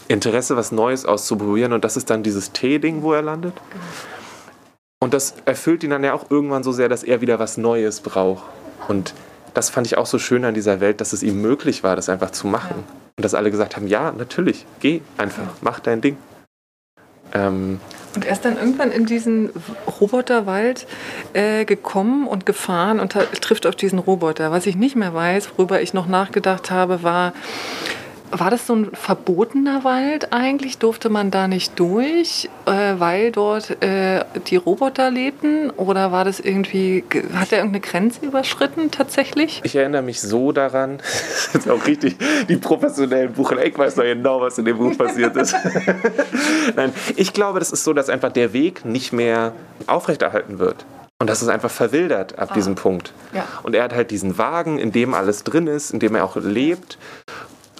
Interesse, 0.08 0.56
was 0.56 0.73
Neues 0.73 1.06
auszuprobieren. 1.06 1.73
Und 1.73 1.85
das 1.85 1.97
ist 1.97 2.11
dann 2.11 2.25
dieses 2.25 2.50
Tee-Ding, 2.50 3.02
wo 3.02 3.12
er 3.12 3.23
landet. 3.23 3.54
Und 4.99 5.14
das 5.14 5.35
erfüllt 5.44 5.85
ihn 5.85 5.90
dann 5.90 6.02
ja 6.02 6.14
auch 6.14 6.32
irgendwann 6.32 6.64
so 6.64 6.73
sehr, 6.73 6.88
dass 6.88 7.04
er 7.04 7.20
wieder 7.20 7.38
was 7.38 7.58
Neues 7.58 8.00
braucht. 8.00 8.42
Und 8.88 9.14
das 9.54 9.70
fand 9.70 9.87
ich 9.87 9.97
auch 9.97 10.06
so 10.06 10.18
schön 10.18 10.44
an 10.44 10.52
dieser 10.52 10.80
Welt, 10.80 11.00
dass 11.00 11.12
es 11.12 11.23
ihm 11.23 11.40
möglich 11.40 11.85
war, 11.85 11.94
das 11.94 12.08
einfach 12.08 12.32
zu 12.32 12.49
machen. 12.49 12.78
Ja. 12.78 12.94
Und 13.16 13.25
dass 13.25 13.35
alle 13.35 13.52
gesagt 13.52 13.76
haben, 13.76 13.87
ja, 13.87 14.11
natürlich, 14.11 14.66
geh 14.80 15.00
einfach, 15.16 15.47
mach 15.61 15.78
dein 15.78 16.00
Ding. 16.00 16.16
Ähm, 17.32 17.78
und 18.14 18.24
er 18.24 18.32
ist 18.32 18.44
dann 18.44 18.56
irgendwann 18.56 18.90
in 18.90 19.06
diesen 19.06 19.50
Roboterwald 20.00 20.86
äh, 21.32 21.64
gekommen 21.64 22.26
und 22.26 22.46
gefahren 22.46 23.00
und 23.00 23.12
trifft 23.40 23.66
auf 23.66 23.76
diesen 23.76 23.98
Roboter. 23.98 24.50
Was 24.50 24.66
ich 24.66 24.76
nicht 24.76 24.96
mehr 24.96 25.14
weiß, 25.14 25.50
worüber 25.56 25.80
ich 25.80 25.94
noch 25.94 26.06
nachgedacht 26.06 26.70
habe, 26.70 27.02
war, 27.02 27.32
war 28.30 28.50
das 28.50 28.66
so 28.66 28.75
ein 28.75 28.90
verbotener 28.92 29.85
Wald 29.85 30.32
eigentlich? 30.32 30.78
Durfte 30.78 31.08
man 31.08 31.30
da 31.30 31.49
nicht 31.49 31.78
durch, 31.78 32.49
äh, 32.66 32.94
weil 32.99 33.32
dort 33.32 33.82
äh, 33.82 34.25
die 34.47 34.56
Roboter 34.56 35.11
lebten? 35.11 35.70
Oder 35.70 36.12
war 36.12 36.25
das 36.25 36.40
irgendwie, 36.40 37.04
hat 37.35 37.52
er 37.52 37.58
irgendeine 37.58 37.80
Grenze 37.80 38.25
überschritten 38.25 38.90
tatsächlich? 38.90 39.61
Ich 39.64 39.76
erinnere 39.76 40.02
mich 40.02 40.20
so 40.20 40.52
daran, 40.52 40.99
das 41.52 41.66
ist 41.66 41.70
auch 41.70 41.87
richtig, 41.87 42.16
die 42.49 42.56
professionellen 42.56 43.32
Bucher, 43.32 43.64
ich 43.64 43.76
weiß 43.76 43.97
noch 43.97 44.04
genau, 44.04 44.40
was 44.40 44.58
in 44.58 44.64
dem 44.64 44.78
Buch 44.78 44.97
passiert 44.97 45.37
ist. 45.37 45.54
Nein, 46.76 46.92
ich 47.16 47.32
glaube, 47.32 47.58
das 47.58 47.73
ist 47.73 47.85
so, 47.85 47.92
dass 47.92 48.08
einfach 48.08 48.32
der 48.32 48.52
Weg 48.52 48.85
nicht 48.85 49.12
mehr 49.12 49.52
aufrechterhalten 49.87 50.58
wird. 50.58 50.85
Und 51.20 51.28
das 51.28 51.42
ist 51.42 51.49
einfach 51.49 51.70
verwildert 51.70 52.38
ab 52.38 52.50
ah. 52.52 52.54
diesem 52.54 52.76
Punkt. 52.76 53.12
Ja. 53.32 53.44
Und 53.64 53.75
er 53.75 53.82
hat 53.82 53.92
halt 53.92 54.12
diesen 54.12 54.38
Wagen, 54.38 54.78
in 54.78 54.92
dem 54.92 55.14
alles 55.14 55.42
drin 55.42 55.66
ist, 55.66 55.90
in 55.90 55.99
dem 55.99 56.14
er 56.14 56.25
auch 56.25 56.37
lebt 56.37 56.97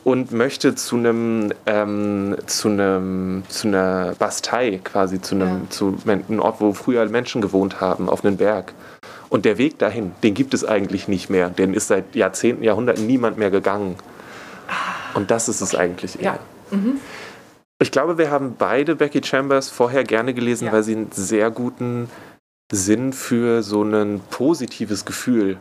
und 0.05 0.33
möchte 0.33 0.75
zu 0.75 0.97
einem 0.97 1.53
ähm, 1.67 2.37
zu 2.47 2.69
einem 2.69 3.43
zu 3.49 3.69
einer 3.69 4.15
Bastei 4.19 4.81
quasi 4.83 5.21
zu 5.21 5.35
einem 5.35 5.63
ja. 5.63 5.71
zu 5.71 5.99
einem 6.07 6.41
Ort, 6.41 6.61
wo 6.61 6.73
früher 6.73 7.07
Menschen 7.09 7.41
gewohnt 7.41 7.81
haben, 7.81 8.09
auf 8.09 8.25
einem 8.25 8.37
Berg. 8.37 8.73
Und 9.29 9.45
der 9.45 9.59
Weg 9.59 9.79
dahin, 9.79 10.13
den 10.23 10.35
gibt 10.35 10.55
es 10.55 10.65
eigentlich 10.65 11.07
nicht 11.09 11.29
mehr. 11.29 11.51
Den 11.51 11.75
ist 11.75 11.89
seit 11.89 12.15
Jahrzehnten, 12.15 12.63
Jahrhunderten 12.65 13.07
niemand 13.07 13.37
mehr 13.37 13.51
gegangen. 13.51 13.97
Und 15.15 15.31
das 15.31 15.49
ist 15.49 15.61
es 15.61 15.75
eigentlich 15.75 16.21
eher. 16.21 16.39
Ja. 16.71 16.77
Mhm. 16.77 17.01
Ich 17.81 17.93
glaube, 17.93 18.19
wir 18.19 18.31
haben 18.31 18.57
beide 18.59 18.97
Becky 18.97 19.23
Chambers 19.23 19.69
vorher 19.69 20.05
gerne 20.05 20.35
gelesen, 20.35 20.67
ja. 20.67 20.73
weil 20.73 20.83
sie 20.83 20.97
einen 20.97 21.13
sehr 21.13 21.51
guten 21.51 22.09
Sinn 22.73 23.13
für 23.13 23.63
so 23.63 23.83
ein 23.83 24.21
positives 24.31 25.05
Gefühl 25.05 25.59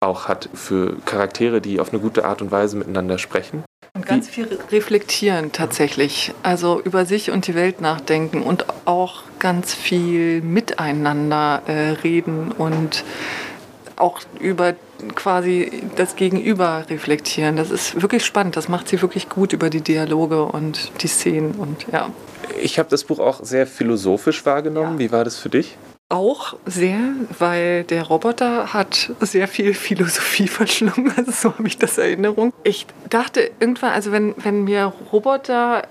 auch 0.00 0.28
hat 0.28 0.48
für 0.54 0.96
Charaktere, 1.04 1.60
die 1.60 1.78
auf 1.78 1.92
eine 1.92 2.00
gute 2.00 2.24
Art 2.24 2.40
und 2.40 2.50
Weise 2.50 2.76
miteinander 2.76 3.18
sprechen. 3.18 3.64
Und 3.92 4.06
ganz 4.06 4.28
viel 4.28 4.58
reflektieren 4.70 5.52
tatsächlich. 5.52 6.32
Also 6.42 6.80
über 6.80 7.04
sich 7.04 7.30
und 7.30 7.46
die 7.46 7.54
Welt 7.54 7.80
nachdenken 7.80 8.42
und 8.42 8.64
auch 8.86 9.22
ganz 9.38 9.74
viel 9.74 10.40
miteinander 10.40 11.62
äh, 11.66 11.90
reden 12.02 12.52
und 12.52 13.04
auch 13.96 14.20
über 14.38 14.74
quasi 15.14 15.82
das 15.96 16.16
Gegenüber 16.16 16.86
reflektieren. 16.88 17.56
Das 17.56 17.70
ist 17.70 18.00
wirklich 18.00 18.24
spannend. 18.24 18.56
Das 18.56 18.68
macht 18.68 18.88
sie 18.88 19.02
wirklich 19.02 19.28
gut 19.28 19.52
über 19.52 19.68
die 19.68 19.82
Dialoge 19.82 20.44
und 20.44 21.02
die 21.02 21.08
Szenen 21.08 21.52
und 21.52 21.86
ja. 21.92 22.10
Ich 22.62 22.78
habe 22.78 22.88
das 22.88 23.04
Buch 23.04 23.18
auch 23.18 23.44
sehr 23.44 23.66
philosophisch 23.66 24.46
wahrgenommen. 24.46 24.94
Ja. 24.94 24.98
Wie 24.98 25.12
war 25.12 25.24
das 25.24 25.36
für 25.36 25.50
dich? 25.50 25.76
Auch 26.10 26.56
sehr, 26.66 26.98
weil 27.38 27.84
der 27.84 28.02
Roboter 28.02 28.72
hat 28.72 29.12
sehr 29.20 29.46
viel 29.46 29.74
Philosophie 29.74 30.48
verschlungen. 30.48 31.12
Also 31.16 31.30
so 31.30 31.54
habe 31.56 31.68
ich 31.68 31.78
das 31.78 31.98
Erinnerung. 31.98 32.52
Ich 32.64 32.86
dachte 33.08 33.52
irgendwann, 33.60 33.92
also 33.92 34.10
wenn, 34.10 34.34
wenn 34.42 34.64
mir 34.64 34.92
Roboter 35.12 35.84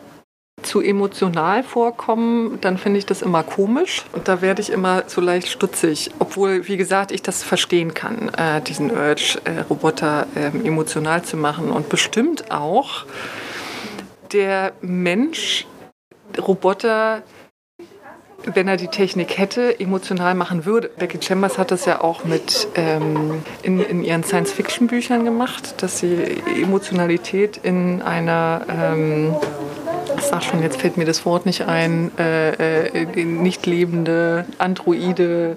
zu 0.62 0.82
emotional 0.82 1.64
vorkommen, 1.64 2.60
dann 2.60 2.78
finde 2.78 3.00
ich 3.00 3.06
das 3.06 3.22
immer 3.22 3.44
komisch 3.44 4.04
und 4.12 4.28
da 4.28 4.42
werde 4.42 4.62
ich 4.62 4.72
immer 4.72 5.04
so 5.08 5.22
leicht 5.22 5.48
stutzig, 5.48 6.12
obwohl, 6.20 6.68
wie 6.68 6.76
gesagt, 6.76 7.12
ich 7.12 7.22
das 7.22 7.44
verstehen 7.44 7.94
kann, 7.94 8.30
äh, 8.38 8.60
diesen 8.62 8.92
Urge, 8.92 9.40
äh, 9.46 9.62
Roboter 9.70 10.28
äh, 10.36 10.48
emotional 10.68 11.24
zu 11.24 11.38
machen 11.38 11.72
und 11.72 11.88
bestimmt 11.88 12.52
auch 12.52 13.06
der 14.34 14.74
Mensch 14.82 15.66
Roboter 16.38 17.24
wenn 18.54 18.68
er 18.68 18.78
die 18.78 18.88
Technik 18.88 19.38
hätte, 19.38 19.80
emotional 19.80 20.36
machen 20.36 20.66
würde. 20.66 20.90
Becky 20.98 21.20
Chambers 21.22 21.58
hat 21.58 21.72
das 21.72 21.86
ja 21.86 22.02
auch 22.02 22.24
mit 22.24 22.68
ähm, 22.76 23.44
in, 23.64 23.80
in, 23.80 24.04
ihren 24.04 24.24
Science-Fiction-Büchern 24.24 25.26
gemacht, 25.26 25.82
dass 25.82 26.00
sie 26.00 26.42
Emotionalität 26.62 27.58
in 27.64 28.02
einer 28.02 28.62
ähm, 28.70 29.36
ich 30.18 30.26
sag 30.26 30.44
schon, 30.44 30.62
jetzt 30.62 30.82
fällt 30.82 30.98
mir 30.98 31.06
das 31.06 31.26
Wort 31.26 31.46
nicht 31.46 31.62
ein, 31.62 32.12
äh, 32.18 32.88
äh, 32.88 33.24
nicht 33.24 33.66
lebende, 33.66 34.46
androide 34.58 35.56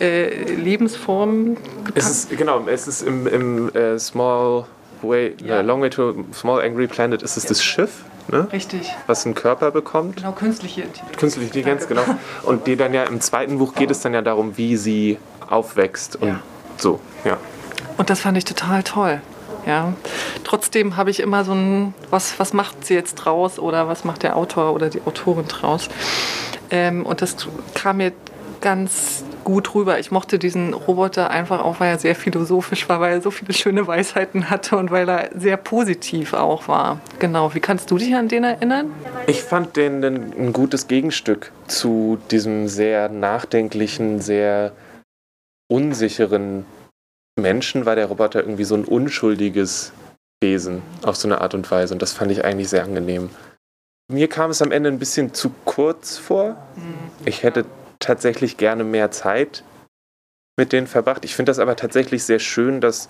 ja. 0.00 0.06
äh, 0.06 0.54
Lebensform. 0.54 1.56
Es 1.94 2.08
ist, 2.08 2.36
genau, 2.36 2.66
es 2.66 2.88
ist 2.88 3.02
im, 3.02 3.26
im 3.26 3.74
äh, 3.74 3.98
Small 3.98 4.64
Way, 5.02 5.34
ja. 5.44 5.60
Long 5.60 5.82
Way 5.82 5.90
to 5.90 6.24
Small 6.32 6.62
Angry 6.62 6.86
Planet 6.86 7.22
ist 7.22 7.36
es 7.36 7.44
ja. 7.44 7.48
das 7.50 7.62
Schiff 7.62 8.04
ne? 8.28 8.48
Richtig. 8.52 8.94
Was 9.06 9.24
einen 9.24 9.34
Körper 9.34 9.70
bekommt. 9.70 10.16
Genau, 10.16 10.32
künstliche 10.32 10.82
Intelligenz. 10.82 11.18
Künstliche 11.18 11.46
Intelligenz, 11.46 11.88
genau. 11.88 12.02
Und 12.44 12.66
die 12.66 12.76
dann 12.76 12.94
ja 12.94 13.04
im 13.04 13.20
zweiten 13.20 13.58
Buch 13.58 13.74
geht 13.74 13.90
es 13.90 14.00
dann 14.00 14.14
ja 14.14 14.22
darum, 14.22 14.56
wie 14.56 14.76
sie 14.76 15.18
aufwächst 15.48 16.16
und 16.16 16.28
ja. 16.28 16.40
so, 16.76 17.00
ja. 17.24 17.38
Und 17.96 18.10
das 18.10 18.20
fand 18.20 18.38
ich 18.38 18.44
total 18.44 18.82
toll. 18.82 19.20
Ja. 19.66 19.92
Trotzdem 20.44 20.96
habe 20.96 21.10
ich 21.10 21.20
immer 21.20 21.44
so 21.44 21.52
ein, 21.52 21.94
was, 22.10 22.38
was 22.38 22.52
macht 22.52 22.86
sie 22.86 22.94
jetzt 22.94 23.16
draus 23.16 23.58
oder 23.58 23.88
was 23.88 24.04
macht 24.04 24.22
der 24.22 24.36
Autor 24.36 24.72
oder 24.72 24.88
die 24.88 25.02
Autorin 25.04 25.46
draus? 25.46 25.88
Ähm, 26.70 27.04
und 27.04 27.22
das 27.22 27.36
kam 27.74 27.98
mir 27.98 28.12
ganz 28.60 29.24
gut 29.44 29.74
rüber. 29.74 29.98
Ich 29.98 30.10
mochte 30.10 30.38
diesen 30.38 30.74
Roboter 30.74 31.30
einfach 31.30 31.64
auch, 31.64 31.80
weil 31.80 31.90
er 31.90 31.98
sehr 31.98 32.14
philosophisch 32.14 32.88
war, 32.88 33.00
weil 33.00 33.14
er 33.14 33.20
so 33.20 33.30
viele 33.30 33.52
schöne 33.52 33.86
Weisheiten 33.86 34.50
hatte 34.50 34.76
und 34.76 34.90
weil 34.90 35.08
er 35.08 35.30
sehr 35.34 35.56
positiv 35.56 36.34
auch 36.34 36.68
war. 36.68 37.00
Genau. 37.18 37.54
Wie 37.54 37.60
kannst 37.60 37.90
du 37.90 37.98
dich 37.98 38.14
an 38.14 38.28
den 38.28 38.44
erinnern? 38.44 38.92
Ich 39.26 39.42
fand 39.42 39.76
den 39.76 40.04
ein 40.04 40.52
gutes 40.52 40.86
Gegenstück 40.88 41.52
zu 41.66 42.18
diesem 42.30 42.68
sehr 42.68 43.08
nachdenklichen, 43.08 44.20
sehr 44.20 44.72
unsicheren 45.70 46.64
Menschen, 47.38 47.86
war 47.86 47.96
der 47.96 48.06
Roboter 48.06 48.40
irgendwie 48.40 48.64
so 48.64 48.74
ein 48.74 48.84
unschuldiges 48.84 49.92
Wesen 50.42 50.82
auf 51.02 51.16
so 51.16 51.28
eine 51.28 51.40
Art 51.40 51.54
und 51.54 51.70
Weise. 51.70 51.94
Und 51.94 52.02
das 52.02 52.12
fand 52.12 52.30
ich 52.30 52.44
eigentlich 52.44 52.68
sehr 52.68 52.84
angenehm. 52.84 53.30
Mir 54.10 54.28
kam 54.28 54.50
es 54.50 54.62
am 54.62 54.72
Ende 54.72 54.88
ein 54.88 54.98
bisschen 54.98 55.34
zu 55.34 55.50
kurz 55.64 56.16
vor. 56.16 56.56
Mhm. 56.76 56.94
Ich 57.26 57.42
hätte 57.42 57.66
tatsächlich 57.98 58.56
gerne 58.56 58.84
mehr 58.84 59.10
Zeit 59.10 59.64
mit 60.56 60.72
denen 60.72 60.86
verbracht. 60.86 61.24
Ich 61.24 61.34
finde 61.34 61.50
das 61.50 61.58
aber 61.58 61.76
tatsächlich 61.76 62.24
sehr 62.24 62.40
schön, 62.40 62.80
dass 62.80 63.08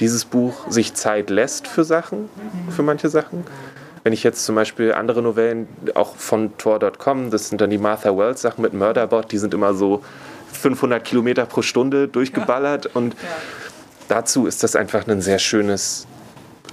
dieses 0.00 0.24
Buch 0.24 0.70
sich 0.70 0.94
Zeit 0.94 1.30
lässt 1.30 1.68
für 1.68 1.84
Sachen, 1.84 2.28
für 2.70 2.82
manche 2.82 3.08
Sachen. 3.08 3.44
Wenn 4.02 4.12
ich 4.12 4.24
jetzt 4.24 4.44
zum 4.44 4.54
Beispiel 4.54 4.94
andere 4.94 5.22
Novellen, 5.22 5.68
auch 5.94 6.16
von 6.16 6.56
Tor.com, 6.56 7.30
das 7.30 7.48
sind 7.48 7.60
dann 7.60 7.70
die 7.70 7.78
Martha 7.78 8.16
Wells 8.16 8.40
Sachen 8.40 8.62
mit 8.62 8.72
Murderbot, 8.72 9.30
die 9.30 9.38
sind 9.38 9.52
immer 9.52 9.74
so 9.74 10.02
500 10.52 11.04
Kilometer 11.04 11.46
pro 11.46 11.62
Stunde 11.62 12.08
durchgeballert 12.08 12.86
ja. 12.86 12.90
und 12.94 13.14
ja. 13.14 13.28
dazu 14.08 14.46
ist 14.46 14.62
das 14.62 14.74
einfach 14.74 15.06
ein 15.06 15.20
sehr 15.20 15.38
schönes 15.38 16.06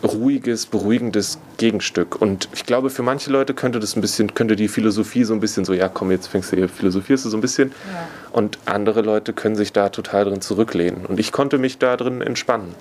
ruhiges, 0.03 0.65
beruhigendes 0.65 1.37
Gegenstück. 1.57 2.21
Und 2.21 2.49
ich 2.53 2.65
glaube, 2.65 2.89
für 2.89 3.03
manche 3.03 3.31
Leute 3.31 3.53
könnte 3.53 3.79
das 3.79 3.95
ein 3.95 4.01
bisschen, 4.01 4.33
könnte 4.33 4.55
die 4.55 4.67
Philosophie 4.67 5.23
so 5.23 5.33
ein 5.33 5.39
bisschen 5.39 5.65
so, 5.65 5.73
ja 5.73 5.89
komm, 5.89 6.11
jetzt 6.11 6.27
fängst 6.27 6.51
du 6.51 6.55
hier, 6.55 6.69
philosophierst 6.69 7.25
du 7.25 7.29
so 7.29 7.37
ein 7.37 7.41
bisschen. 7.41 7.69
Ja. 7.69 8.07
Und 8.31 8.59
andere 8.65 9.01
Leute 9.01 9.33
können 9.33 9.55
sich 9.55 9.73
da 9.73 9.89
total 9.89 10.25
drin 10.25 10.41
zurücklehnen. 10.41 11.05
Und 11.05 11.19
ich 11.19 11.31
konnte 11.31 11.57
mich 11.57 11.77
da 11.77 11.97
drin 11.97 12.21
entspannen. 12.21 12.75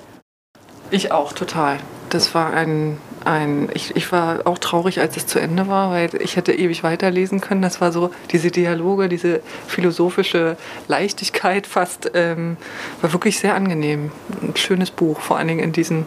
Ich 0.90 1.11
auch, 1.11 1.33
total. 1.33 1.78
Das 2.11 2.35
war 2.35 2.52
ein, 2.52 2.99
ein 3.25 3.68
ich, 3.75 3.97
ich 3.97 4.12
war 4.12 4.47
auch 4.47 4.59
traurig, 4.59 5.00
als 5.00 5.16
es 5.16 5.26
zu 5.26 5.40
Ende 5.40 5.66
war, 5.66 5.90
weil 5.90 6.11
ich 6.21 6.37
hätte 6.37 6.52
ewig 6.52 6.85
weiterlesen 6.85 7.40
können. 7.40 7.61
Das 7.61 7.80
war 7.80 7.90
so, 7.90 8.12
diese 8.30 8.52
Dialoge, 8.52 9.09
diese 9.09 9.40
philosophische 9.66 10.56
Leichtigkeit 10.87 11.66
fast, 11.66 12.12
ähm, 12.14 12.56
war 13.00 13.12
wirklich 13.12 13.40
sehr 13.40 13.56
angenehm. 13.56 14.12
Ein 14.40 14.54
schönes 14.54 14.92
Buch, 14.92 15.21
vor 15.21 15.38
allen 15.38 15.49
Dingen 15.49 15.61
in 15.61 15.73
diesen 15.73 16.06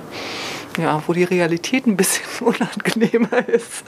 ja, 0.79 1.01
wo 1.05 1.13
die 1.13 1.23
Realität 1.23 1.85
ein 1.85 1.97
bisschen 1.97 2.25
unangenehmer 2.47 3.47
ist. 3.47 3.83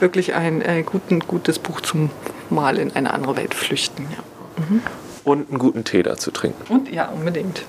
Wirklich 0.00 0.34
ein 0.34 0.62
äh, 0.62 0.82
guten, 0.82 1.20
gutes 1.20 1.58
Buch 1.58 1.80
zum 1.80 2.10
Mal 2.50 2.78
in 2.78 2.94
eine 2.94 3.12
andere 3.12 3.36
Welt 3.36 3.54
flüchten. 3.54 4.06
Ja. 4.10 4.64
Mhm. 4.64 4.82
Und 5.24 5.50
einen 5.50 5.58
guten 5.58 5.84
Tee 5.84 6.02
dazu 6.02 6.30
trinken. 6.30 6.72
Und 6.72 6.90
ja, 6.90 7.08
unbedingt. 7.08 7.64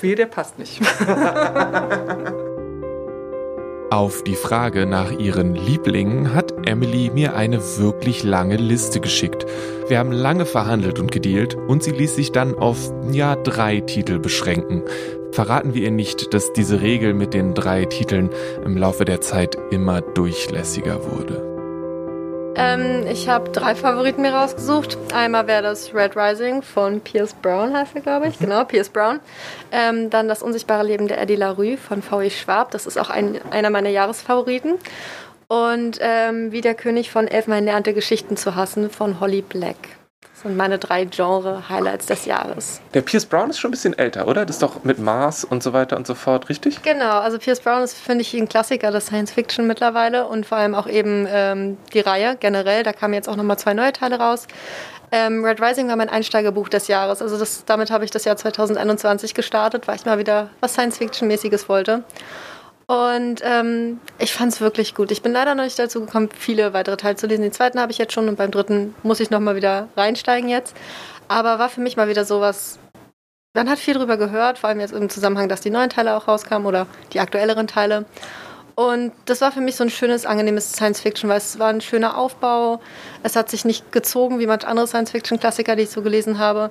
Wehe, 0.00 0.14
der 0.14 0.26
passt 0.26 0.58
nicht. 0.58 0.80
Auf 3.90 4.24
die 4.24 4.34
Frage 4.34 4.86
nach 4.86 5.12
ihren 5.12 5.54
Lieblingen 5.54 6.34
hat 6.34 6.52
Emily 6.66 7.10
mir 7.14 7.36
eine 7.36 7.60
wirklich 7.78 8.22
lange 8.24 8.56
Liste 8.56 9.00
geschickt. 9.00 9.46
Wir 9.88 9.98
haben 9.98 10.10
lange 10.10 10.46
verhandelt 10.46 10.98
und 10.98 11.12
gedealt 11.12 11.54
und 11.54 11.82
sie 11.82 11.92
ließ 11.92 12.16
sich 12.16 12.32
dann 12.32 12.54
auf, 12.54 12.92
ja, 13.12 13.36
drei 13.36 13.80
Titel 13.80 14.18
beschränken. 14.18 14.82
Verraten 15.32 15.74
wir 15.74 15.82
ihr 15.82 15.90
nicht, 15.90 16.32
dass 16.34 16.52
diese 16.52 16.80
Regel 16.80 17.14
mit 17.14 17.34
den 17.34 17.54
drei 17.54 17.84
Titeln 17.84 18.30
im 18.64 18.76
Laufe 18.76 19.04
der 19.04 19.20
Zeit 19.20 19.56
immer 19.70 20.00
durchlässiger 20.00 21.00
wurde. 21.12 21.53
Ähm, 22.56 23.06
ich 23.08 23.28
habe 23.28 23.50
drei 23.50 23.74
Favoriten 23.74 24.22
mir 24.22 24.32
rausgesucht. 24.32 24.96
Einmal 25.12 25.46
wäre 25.46 25.62
das 25.62 25.92
Red 25.92 26.16
Rising 26.16 26.62
von 26.62 27.00
Pierce 27.00 27.34
Brown, 27.34 27.76
heißt 27.76 27.96
er, 27.96 28.00
glaube 28.02 28.28
ich. 28.28 28.38
Mhm. 28.38 28.44
Genau, 28.44 28.64
Pierce 28.64 28.88
Brown. 28.88 29.20
Ähm, 29.72 30.10
dann 30.10 30.28
das 30.28 30.42
unsichtbare 30.42 30.84
Leben 30.84 31.08
der 31.08 31.20
Eddie 31.20 31.36
LaRue 31.36 31.76
von 31.76 32.02
V.E. 32.02 32.30
Schwab. 32.30 32.70
Das 32.70 32.86
ist 32.86 32.98
auch 32.98 33.10
ein, 33.10 33.40
einer 33.50 33.70
meiner 33.70 33.90
Jahresfavoriten. 33.90 34.74
Und 35.48 35.98
ähm, 36.00 36.52
Wie 36.52 36.60
der 36.60 36.74
König 36.74 37.10
von 37.10 37.28
Elfenbein 37.28 37.64
lernte 37.64 37.92
Geschichten 37.92 38.36
zu 38.36 38.54
hassen 38.54 38.90
von 38.90 39.20
Holly 39.20 39.42
Black. 39.42 39.76
Das 40.34 40.42
sind 40.42 40.56
meine 40.56 40.80
drei 40.80 41.04
Genre-Highlights 41.04 42.06
des 42.06 42.24
Jahres. 42.24 42.80
Der 42.92 43.02
Pierce 43.02 43.24
Brown 43.24 43.50
ist 43.50 43.60
schon 43.60 43.68
ein 43.68 43.70
bisschen 43.70 43.96
älter, 43.96 44.26
oder? 44.26 44.44
Das 44.44 44.56
ist 44.56 44.62
doch 44.62 44.82
mit 44.82 44.98
Mars 44.98 45.44
und 45.44 45.62
so 45.62 45.72
weiter 45.72 45.96
und 45.96 46.08
so 46.08 46.16
fort, 46.16 46.48
richtig? 46.48 46.82
Genau, 46.82 47.20
also 47.20 47.38
Pierce 47.38 47.60
Brown 47.60 47.82
ist, 47.82 47.96
finde 47.96 48.22
ich, 48.22 48.34
ein 48.34 48.48
Klassiker 48.48 48.90
der 48.90 49.00
Science 49.00 49.30
Fiction 49.30 49.68
mittlerweile 49.68 50.26
und 50.26 50.44
vor 50.44 50.58
allem 50.58 50.74
auch 50.74 50.88
eben 50.88 51.28
ähm, 51.30 51.78
die 51.92 52.00
Reihe 52.00 52.36
generell. 52.40 52.82
Da 52.82 52.92
kamen 52.92 53.14
jetzt 53.14 53.28
auch 53.28 53.36
nochmal 53.36 53.60
zwei 53.60 53.74
neue 53.74 53.92
Teile 53.92 54.18
raus. 54.18 54.48
Ähm, 55.12 55.44
Red 55.44 55.62
Rising 55.62 55.86
war 55.86 55.94
mein 55.94 56.08
Einsteigerbuch 56.08 56.68
des 56.68 56.88
Jahres. 56.88 57.22
Also 57.22 57.38
das, 57.38 57.64
damit 57.64 57.92
habe 57.92 58.04
ich 58.04 58.10
das 58.10 58.24
Jahr 58.24 58.36
2021 58.36 59.34
gestartet, 59.34 59.86
weil 59.86 59.94
ich 59.94 60.04
mal 60.04 60.18
wieder 60.18 60.50
was 60.58 60.72
Science-Fiction-mäßiges 60.72 61.68
wollte. 61.68 62.02
Und 62.86 63.40
ähm, 63.42 64.00
ich 64.18 64.32
fand 64.32 64.52
es 64.52 64.60
wirklich 64.60 64.94
gut. 64.94 65.10
Ich 65.10 65.22
bin 65.22 65.32
leider 65.32 65.54
noch 65.54 65.64
nicht 65.64 65.78
dazu 65.78 66.00
gekommen, 66.00 66.28
viele 66.36 66.74
weitere 66.74 66.96
Teile 66.96 67.16
zu 67.16 67.26
lesen. 67.26 67.42
Den 67.42 67.52
zweiten 67.52 67.80
habe 67.80 67.92
ich 67.92 67.98
jetzt 67.98 68.12
schon 68.12 68.28
und 68.28 68.36
beim 68.36 68.50
dritten 68.50 68.94
muss 69.02 69.20
ich 69.20 69.30
noch 69.30 69.40
mal 69.40 69.56
wieder 69.56 69.88
reinsteigen 69.96 70.48
jetzt. 70.48 70.76
Aber 71.28 71.58
war 71.58 71.70
für 71.70 71.80
mich 71.80 71.96
mal 71.96 72.08
wieder 72.08 72.24
sowas. 72.24 72.78
Man 73.54 73.70
hat 73.70 73.78
viel 73.78 73.94
drüber 73.94 74.16
gehört, 74.16 74.58
vor 74.58 74.68
allem 74.68 74.80
jetzt 74.80 74.92
im 74.92 75.08
Zusammenhang, 75.08 75.48
dass 75.48 75.60
die 75.60 75.70
neuen 75.70 75.88
Teile 75.88 76.16
auch 76.16 76.28
rauskamen 76.28 76.66
oder 76.66 76.86
die 77.12 77.20
aktuelleren 77.20 77.68
Teile. 77.68 78.04
Und 78.74 79.12
das 79.26 79.40
war 79.40 79.52
für 79.52 79.60
mich 79.60 79.76
so 79.76 79.84
ein 79.84 79.90
schönes, 79.90 80.26
angenehmes 80.26 80.72
Science-Fiction, 80.72 81.30
weil 81.30 81.38
es 81.38 81.58
war 81.60 81.68
ein 81.68 81.80
schöner 81.80 82.18
Aufbau. 82.18 82.80
Es 83.22 83.36
hat 83.36 83.48
sich 83.48 83.64
nicht 83.64 83.92
gezogen 83.92 84.40
wie 84.40 84.46
manche 84.46 84.66
andere 84.66 84.88
Science-Fiction-Klassiker, 84.88 85.76
die 85.76 85.84
ich 85.84 85.90
so 85.90 86.02
gelesen 86.02 86.38
habe. 86.40 86.70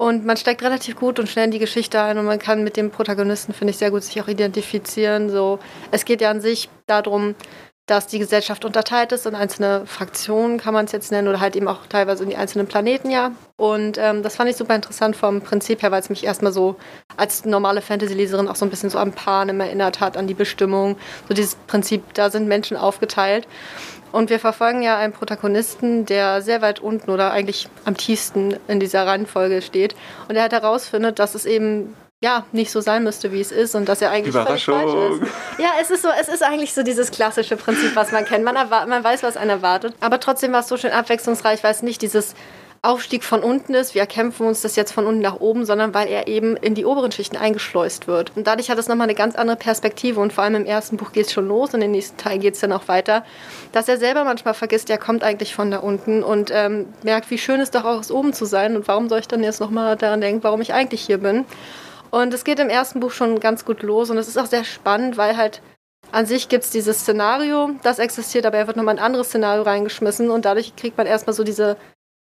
Und 0.00 0.24
man 0.24 0.38
steigt 0.38 0.62
relativ 0.62 0.96
gut 0.96 1.18
und 1.18 1.28
schnell 1.28 1.44
in 1.44 1.50
die 1.50 1.58
Geschichte 1.58 2.00
ein 2.00 2.16
und 2.16 2.24
man 2.24 2.38
kann 2.38 2.64
mit 2.64 2.78
dem 2.78 2.90
Protagonisten, 2.90 3.52
finde 3.52 3.72
ich, 3.72 3.76
sehr 3.76 3.90
gut 3.90 4.02
sich 4.02 4.18
auch 4.22 4.28
identifizieren. 4.28 5.28
So, 5.28 5.58
es 5.90 6.06
geht 6.06 6.22
ja 6.22 6.30
an 6.30 6.40
sich 6.40 6.70
darum, 6.86 7.34
dass 7.84 8.06
die 8.06 8.18
Gesellschaft 8.18 8.64
unterteilt 8.64 9.12
ist 9.12 9.26
in 9.26 9.34
einzelne 9.34 9.84
Fraktionen, 9.84 10.56
kann 10.56 10.72
man 10.72 10.86
es 10.86 10.92
jetzt 10.92 11.10
nennen, 11.10 11.28
oder 11.28 11.40
halt 11.40 11.54
eben 11.54 11.68
auch 11.68 11.86
teilweise 11.86 12.22
in 12.22 12.30
die 12.30 12.36
einzelnen 12.36 12.66
Planeten, 12.66 13.10
ja. 13.10 13.32
Und 13.58 13.98
ähm, 13.98 14.22
das 14.22 14.36
fand 14.36 14.48
ich 14.48 14.56
super 14.56 14.74
interessant 14.74 15.16
vom 15.16 15.42
Prinzip 15.42 15.82
her, 15.82 15.90
weil 15.90 16.00
es 16.00 16.08
mich 16.08 16.24
erstmal 16.24 16.52
so 16.52 16.76
als 17.18 17.44
normale 17.44 17.82
Fantasy-Leserin 17.82 18.48
auch 18.48 18.56
so 18.56 18.64
ein 18.64 18.70
bisschen 18.70 18.88
so 18.88 18.96
an 18.96 19.12
Panem 19.12 19.60
erinnert 19.60 20.00
hat, 20.00 20.16
an 20.16 20.26
die 20.26 20.34
Bestimmung. 20.34 20.96
So 21.28 21.34
dieses 21.34 21.56
Prinzip, 21.56 22.14
da 22.14 22.30
sind 22.30 22.48
Menschen 22.48 22.78
aufgeteilt. 22.78 23.46
Und 24.12 24.30
wir 24.30 24.40
verfolgen 24.40 24.82
ja 24.82 24.96
einen 24.96 25.12
Protagonisten, 25.12 26.06
der 26.06 26.42
sehr 26.42 26.62
weit 26.62 26.80
unten 26.80 27.10
oder 27.10 27.30
eigentlich 27.30 27.68
am 27.84 27.96
tiefsten 27.96 28.56
in 28.68 28.80
dieser 28.80 29.06
Reihenfolge 29.06 29.62
steht. 29.62 29.94
Und 30.28 30.36
er 30.36 30.42
halt 30.42 30.52
herausfindet, 30.52 31.18
dass 31.18 31.34
es 31.34 31.46
eben 31.46 31.94
ja, 32.22 32.44
nicht 32.52 32.70
so 32.70 32.82
sein 32.82 33.02
müsste, 33.02 33.32
wie 33.32 33.40
es 33.40 33.50
ist 33.50 33.74
und 33.74 33.88
dass 33.88 34.02
er 34.02 34.10
eigentlich 34.10 34.34
völlig 34.34 34.64
falsch 34.64 35.22
ist. 35.22 35.32
Ja, 35.58 35.70
es 35.80 35.90
ist 35.90 36.02
so, 36.02 36.08
es 36.20 36.28
ist 36.28 36.42
eigentlich 36.42 36.74
so 36.74 36.82
dieses 36.82 37.10
klassische 37.10 37.56
Prinzip, 37.56 37.96
was 37.96 38.12
man 38.12 38.26
kennt. 38.26 38.44
Man, 38.44 38.54
man 38.54 39.02
weiß, 39.02 39.22
was 39.22 39.38
einen 39.38 39.50
erwartet. 39.50 39.94
Aber 40.00 40.20
trotzdem 40.20 40.52
war 40.52 40.60
es 40.60 40.68
so 40.68 40.76
schön 40.76 40.92
abwechslungsreich, 40.92 41.64
weil 41.64 41.72
es 41.72 41.82
nicht 41.82 42.02
dieses 42.02 42.34
Aufstieg 42.82 43.24
von 43.24 43.42
unten 43.42 43.74
ist, 43.74 43.94
wir 43.94 44.00
erkämpfen 44.00 44.46
uns 44.46 44.62
das 44.62 44.74
jetzt 44.74 44.92
von 44.92 45.06
unten 45.06 45.20
nach 45.20 45.38
oben, 45.38 45.66
sondern 45.66 45.92
weil 45.92 46.08
er 46.08 46.28
eben 46.28 46.56
in 46.56 46.74
die 46.74 46.86
oberen 46.86 47.12
Schichten 47.12 47.36
eingeschleust 47.36 48.06
wird. 48.06 48.34
Und 48.34 48.46
dadurch 48.46 48.70
hat 48.70 48.78
es 48.78 48.88
nochmal 48.88 49.04
eine 49.04 49.14
ganz 49.14 49.36
andere 49.36 49.58
Perspektive 49.58 50.18
und 50.18 50.32
vor 50.32 50.44
allem 50.44 50.54
im 50.54 50.64
ersten 50.64 50.96
Buch 50.96 51.12
geht 51.12 51.26
es 51.26 51.32
schon 51.32 51.46
los 51.46 51.74
und 51.74 51.82
im 51.82 51.90
nächsten 51.90 52.16
Teil 52.16 52.38
geht 52.38 52.54
es 52.54 52.60
dann 52.60 52.72
auch 52.72 52.88
weiter, 52.88 53.22
dass 53.72 53.86
er 53.86 53.98
selber 53.98 54.24
manchmal 54.24 54.54
vergisst, 54.54 54.88
er 54.88 54.96
kommt 54.96 55.22
eigentlich 55.22 55.54
von 55.54 55.70
da 55.70 55.80
unten 55.80 56.22
und 56.22 56.50
ähm, 56.54 56.86
merkt, 57.02 57.30
wie 57.30 57.36
schön 57.36 57.60
es 57.60 57.70
doch 57.70 57.84
auch 57.84 58.00
ist, 58.00 58.10
oben 58.10 58.32
zu 58.32 58.46
sein 58.46 58.74
und 58.76 58.88
warum 58.88 59.10
soll 59.10 59.18
ich 59.18 59.28
dann 59.28 59.42
jetzt 59.42 59.60
nochmal 59.60 59.96
daran 59.96 60.22
denken, 60.22 60.42
warum 60.42 60.62
ich 60.62 60.72
eigentlich 60.72 61.02
hier 61.02 61.18
bin. 61.18 61.44
Und 62.10 62.32
es 62.32 62.44
geht 62.44 62.60
im 62.60 62.70
ersten 62.70 62.98
Buch 63.00 63.10
schon 63.10 63.40
ganz 63.40 63.66
gut 63.66 63.82
los 63.82 64.08
und 64.08 64.16
es 64.16 64.26
ist 64.26 64.38
auch 64.38 64.46
sehr 64.46 64.64
spannend, 64.64 65.18
weil 65.18 65.36
halt 65.36 65.60
an 66.12 66.24
sich 66.24 66.48
gibt 66.48 66.64
es 66.64 66.70
dieses 66.70 67.00
Szenario, 67.00 67.72
das 67.82 67.98
existiert, 67.98 68.46
aber 68.46 68.56
er 68.56 68.66
wird 68.66 68.78
nochmal 68.78 68.94
ein 68.94 69.04
anderes 69.04 69.28
Szenario 69.28 69.64
reingeschmissen 69.64 70.30
und 70.30 70.46
dadurch 70.46 70.74
kriegt 70.76 70.96
man 70.96 71.06
erstmal 71.06 71.34
so 71.34 71.44
diese 71.44 71.76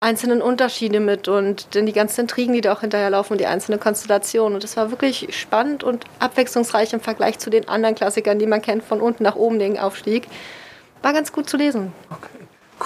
einzelnen 0.02 0.42
Unterschiede 0.42 1.00
mit 1.00 1.28
und 1.28 1.75
dann 1.75 1.87
die 1.87 1.92
ganzen 1.92 2.23
Intrigen, 2.23 2.52
die 2.52 2.61
da 2.61 2.73
auch 2.73 2.80
hinterherlaufen 2.80 3.35
und 3.35 3.38
die 3.38 3.47
einzelnen 3.47 3.78
Konstellationen. 3.78 4.54
Und 4.54 4.64
das 4.64 4.76
war 4.76 4.90
wirklich 4.90 5.28
spannend 5.30 5.85
und 5.85 6.04
abwechslungsreich 6.18 6.92
im 6.92 7.00
Vergleich 7.00 7.38
zu 7.38 7.50
den 7.50 7.68
anderen 7.68 7.94
Klassikern, 7.94 8.38
die 8.38 8.47
man 8.47 8.61
kennt, 8.61 8.82
von 8.82 9.00
unten 9.00 9.23
nach 9.23 9.37
oben 9.37 9.59
den 9.59 9.78
Aufstieg. 9.78 10.26
War 11.02 11.12
ganz 11.12 11.32
gut 11.32 11.49
zu 11.49 11.56
lesen. 11.56 11.92
Okay. 12.11 12.42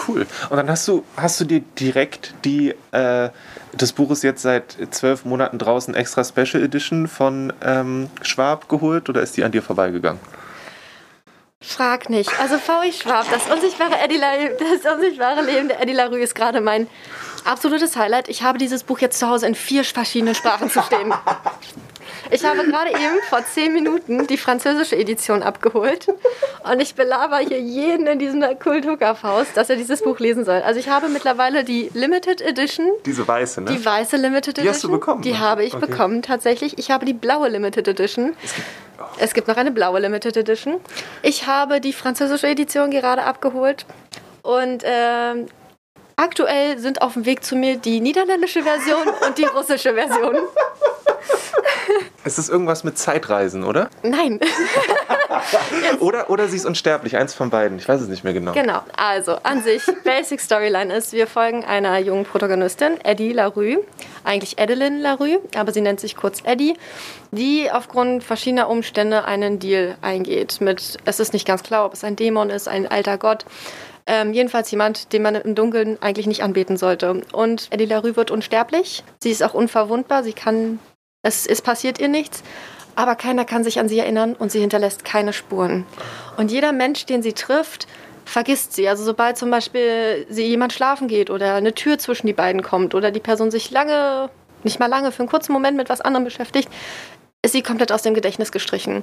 Cool. 0.06 0.26
Und 0.50 0.56
dann 0.58 0.68
hast 0.68 0.86
du, 0.88 1.04
hast 1.16 1.40
du 1.40 1.46
dir 1.46 1.60
direkt 1.80 2.34
die, 2.44 2.74
äh, 2.92 3.30
das 3.72 3.92
Buch 3.92 4.10
ist 4.10 4.22
jetzt 4.22 4.42
seit 4.42 4.76
zwölf 4.90 5.24
Monaten 5.24 5.56
draußen 5.58 5.94
extra 5.94 6.22
Special 6.22 6.62
Edition 6.62 7.08
von 7.08 7.52
ähm, 7.64 8.10
Schwab 8.20 8.68
geholt 8.68 9.08
oder 9.08 9.22
ist 9.22 9.38
die 9.38 9.44
an 9.44 9.52
dir 9.52 9.62
vorbeigegangen? 9.62 10.20
Frag 11.66 12.08
nicht. 12.08 12.30
Also 12.40 12.58
V.I. 12.58 12.92
Schwab, 12.92 13.26
das 13.30 13.50
unsichtbare, 13.52 13.98
Eddie 13.98 14.16
La 14.16 14.30
das 14.58 14.94
unsichtbare 14.94 15.42
Leben 15.42 15.68
der 15.68 15.80
Eddie 15.80 15.92
LaRue 15.92 16.20
ist 16.20 16.34
gerade 16.34 16.60
mein 16.60 16.86
absolutes 17.44 17.96
Highlight. 17.96 18.28
Ich 18.28 18.42
habe 18.42 18.58
dieses 18.58 18.84
Buch 18.84 19.00
jetzt 19.00 19.18
zu 19.18 19.28
Hause 19.28 19.46
in 19.46 19.54
vier 19.54 19.84
verschiedenen 19.84 20.34
Sprachen 20.34 20.70
zu 20.70 20.80
stehen. 20.82 21.12
Ich 22.30 22.44
habe 22.44 22.64
gerade 22.64 22.90
eben 22.90 23.20
vor 23.28 23.44
zehn 23.44 23.72
Minuten 23.72 24.26
die 24.26 24.36
französische 24.36 24.96
Edition 24.96 25.42
abgeholt 25.42 26.08
und 26.68 26.80
ich 26.80 26.94
belaber 26.94 27.38
hier 27.38 27.60
jeden 27.60 28.06
in 28.06 28.18
diesem 28.18 28.42
Kulturkaufhaus, 28.58 29.46
dass 29.54 29.70
er 29.70 29.76
dieses 29.76 30.02
Buch 30.02 30.18
lesen 30.18 30.44
soll. 30.44 30.62
Also 30.62 30.80
ich 30.80 30.88
habe 30.88 31.08
mittlerweile 31.08 31.62
die 31.62 31.90
Limited 31.94 32.40
Edition. 32.40 32.86
Diese 33.04 33.26
weiße, 33.26 33.60
ne? 33.60 33.72
Die 33.72 33.84
weiße 33.84 34.16
Limited 34.16 34.58
Edition. 34.58 34.64
Die 34.64 34.68
hast 34.70 34.84
du 34.84 34.90
bekommen? 34.90 35.22
Die 35.22 35.32
ne? 35.32 35.40
habe 35.40 35.64
ich 35.64 35.74
okay. 35.74 35.86
bekommen, 35.86 36.22
tatsächlich. 36.22 36.78
Ich 36.78 36.90
habe 36.90 37.04
die 37.04 37.14
blaue 37.14 37.48
Limited 37.48 37.86
Edition. 37.86 38.34
Es 38.42 38.54
gibt. 38.54 38.66
Es 39.18 39.34
gibt 39.34 39.48
noch 39.48 39.56
eine 39.56 39.70
blaue 39.70 40.00
Limited 40.00 40.36
Edition. 40.36 40.80
Ich 41.22 41.46
habe 41.46 41.80
die 41.80 41.92
französische 41.92 42.48
Edition 42.48 42.90
gerade 42.90 43.22
abgeholt 43.22 43.86
und 44.42 44.82
ähm, 44.84 45.46
aktuell 46.16 46.78
sind 46.78 47.02
auf 47.02 47.14
dem 47.14 47.26
Weg 47.26 47.44
zu 47.44 47.56
mir 47.56 47.76
die 47.76 48.00
niederländische 48.00 48.62
Version 48.62 49.08
und 49.26 49.38
die 49.38 49.44
russische 49.44 49.94
Version. 49.94 50.36
Es 52.24 52.38
ist 52.38 52.48
irgendwas 52.48 52.82
mit 52.82 52.98
Zeitreisen, 52.98 53.62
oder? 53.62 53.88
Nein. 54.02 54.40
oder, 56.00 56.28
oder 56.28 56.48
sie 56.48 56.56
ist 56.56 56.66
unsterblich, 56.66 57.16
eins 57.16 57.34
von 57.34 57.50
beiden. 57.50 57.78
Ich 57.78 57.88
weiß 57.88 58.00
es 58.00 58.08
nicht 58.08 58.24
mehr 58.24 58.32
genau. 58.32 58.52
Genau. 58.52 58.80
Also, 58.96 59.36
an 59.44 59.62
sich, 59.62 59.82
Basic 60.02 60.40
Storyline 60.40 60.92
ist, 60.92 61.12
wir 61.12 61.28
folgen 61.28 61.64
einer 61.64 61.98
jungen 61.98 62.24
Protagonistin, 62.24 63.00
Eddie 63.04 63.32
LaRue. 63.32 63.78
Eigentlich 64.24 64.58
Adeline 64.58 64.98
LaRue, 64.98 65.38
aber 65.56 65.70
sie 65.72 65.80
nennt 65.80 66.00
sich 66.00 66.16
kurz 66.16 66.40
Eddie, 66.42 66.74
die 67.30 67.70
aufgrund 67.70 68.24
verschiedener 68.24 68.68
Umstände 68.68 69.24
einen 69.24 69.60
Deal 69.60 69.96
eingeht. 70.02 70.60
Mit, 70.60 70.96
es 71.04 71.20
ist 71.20 71.32
nicht 71.32 71.46
ganz 71.46 71.62
klar, 71.62 71.86
ob 71.86 71.92
es 71.92 72.02
ein 72.02 72.16
Dämon 72.16 72.50
ist, 72.50 72.66
ein 72.66 72.88
alter 72.88 73.18
Gott. 73.18 73.44
Ähm, 74.08 74.32
jedenfalls 74.32 74.70
jemand, 74.70 75.12
den 75.12 75.22
man 75.22 75.36
im 75.36 75.54
Dunkeln 75.54 75.98
eigentlich 76.00 76.26
nicht 76.26 76.42
anbeten 76.42 76.76
sollte. 76.76 77.22
Und 77.32 77.68
Eddie 77.70 77.86
LaRue 77.86 78.16
wird 78.16 78.32
unsterblich. 78.32 79.04
Sie 79.20 79.30
ist 79.30 79.44
auch 79.44 79.54
unverwundbar. 79.54 80.24
Sie 80.24 80.32
kann 80.32 80.80
es, 81.26 81.46
es 81.46 81.60
passiert 81.60 81.98
ihr 81.98 82.08
nichts, 82.08 82.42
aber 82.94 83.14
keiner 83.14 83.44
kann 83.44 83.64
sich 83.64 83.78
an 83.78 83.88
sie 83.88 83.98
erinnern 83.98 84.34
und 84.34 84.50
sie 84.50 84.60
hinterlässt 84.60 85.04
keine 85.04 85.32
Spuren. 85.32 85.84
Und 86.36 86.50
jeder 86.50 86.72
Mensch, 86.72 87.04
den 87.06 87.22
sie 87.22 87.32
trifft, 87.32 87.86
vergisst 88.24 88.72
sie. 88.72 88.88
Also 88.88 89.04
sobald 89.04 89.36
zum 89.36 89.50
Beispiel 89.50 90.26
sie 90.30 90.46
jemand 90.46 90.72
schlafen 90.72 91.08
geht 91.08 91.30
oder 91.30 91.54
eine 91.54 91.74
Tür 91.74 91.98
zwischen 91.98 92.26
die 92.26 92.32
beiden 92.32 92.62
kommt 92.62 92.94
oder 92.94 93.10
die 93.10 93.20
Person 93.20 93.50
sich 93.50 93.70
lange, 93.70 94.30
nicht 94.62 94.80
mal 94.80 94.86
lange, 94.86 95.12
für 95.12 95.20
einen 95.20 95.28
kurzen 95.28 95.52
Moment 95.52 95.76
mit 95.76 95.88
was 95.88 96.00
anderem 96.00 96.24
beschäftigt, 96.24 96.68
ist 97.42 97.52
sie 97.52 97.62
komplett 97.62 97.92
aus 97.92 98.02
dem 98.02 98.14
Gedächtnis 98.14 98.50
gestrichen. 98.50 99.02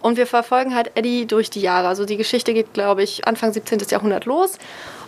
Und 0.00 0.16
wir 0.16 0.26
verfolgen 0.26 0.74
halt 0.74 0.92
Eddie 0.94 1.26
durch 1.26 1.50
die 1.50 1.60
Jahre. 1.60 1.88
Also 1.88 2.04
die 2.04 2.16
Geschichte 2.16 2.54
geht, 2.54 2.72
glaube 2.72 3.02
ich, 3.02 3.26
Anfang 3.26 3.52
17. 3.52 3.80
Jahrhundert 3.90 4.24
los 4.24 4.58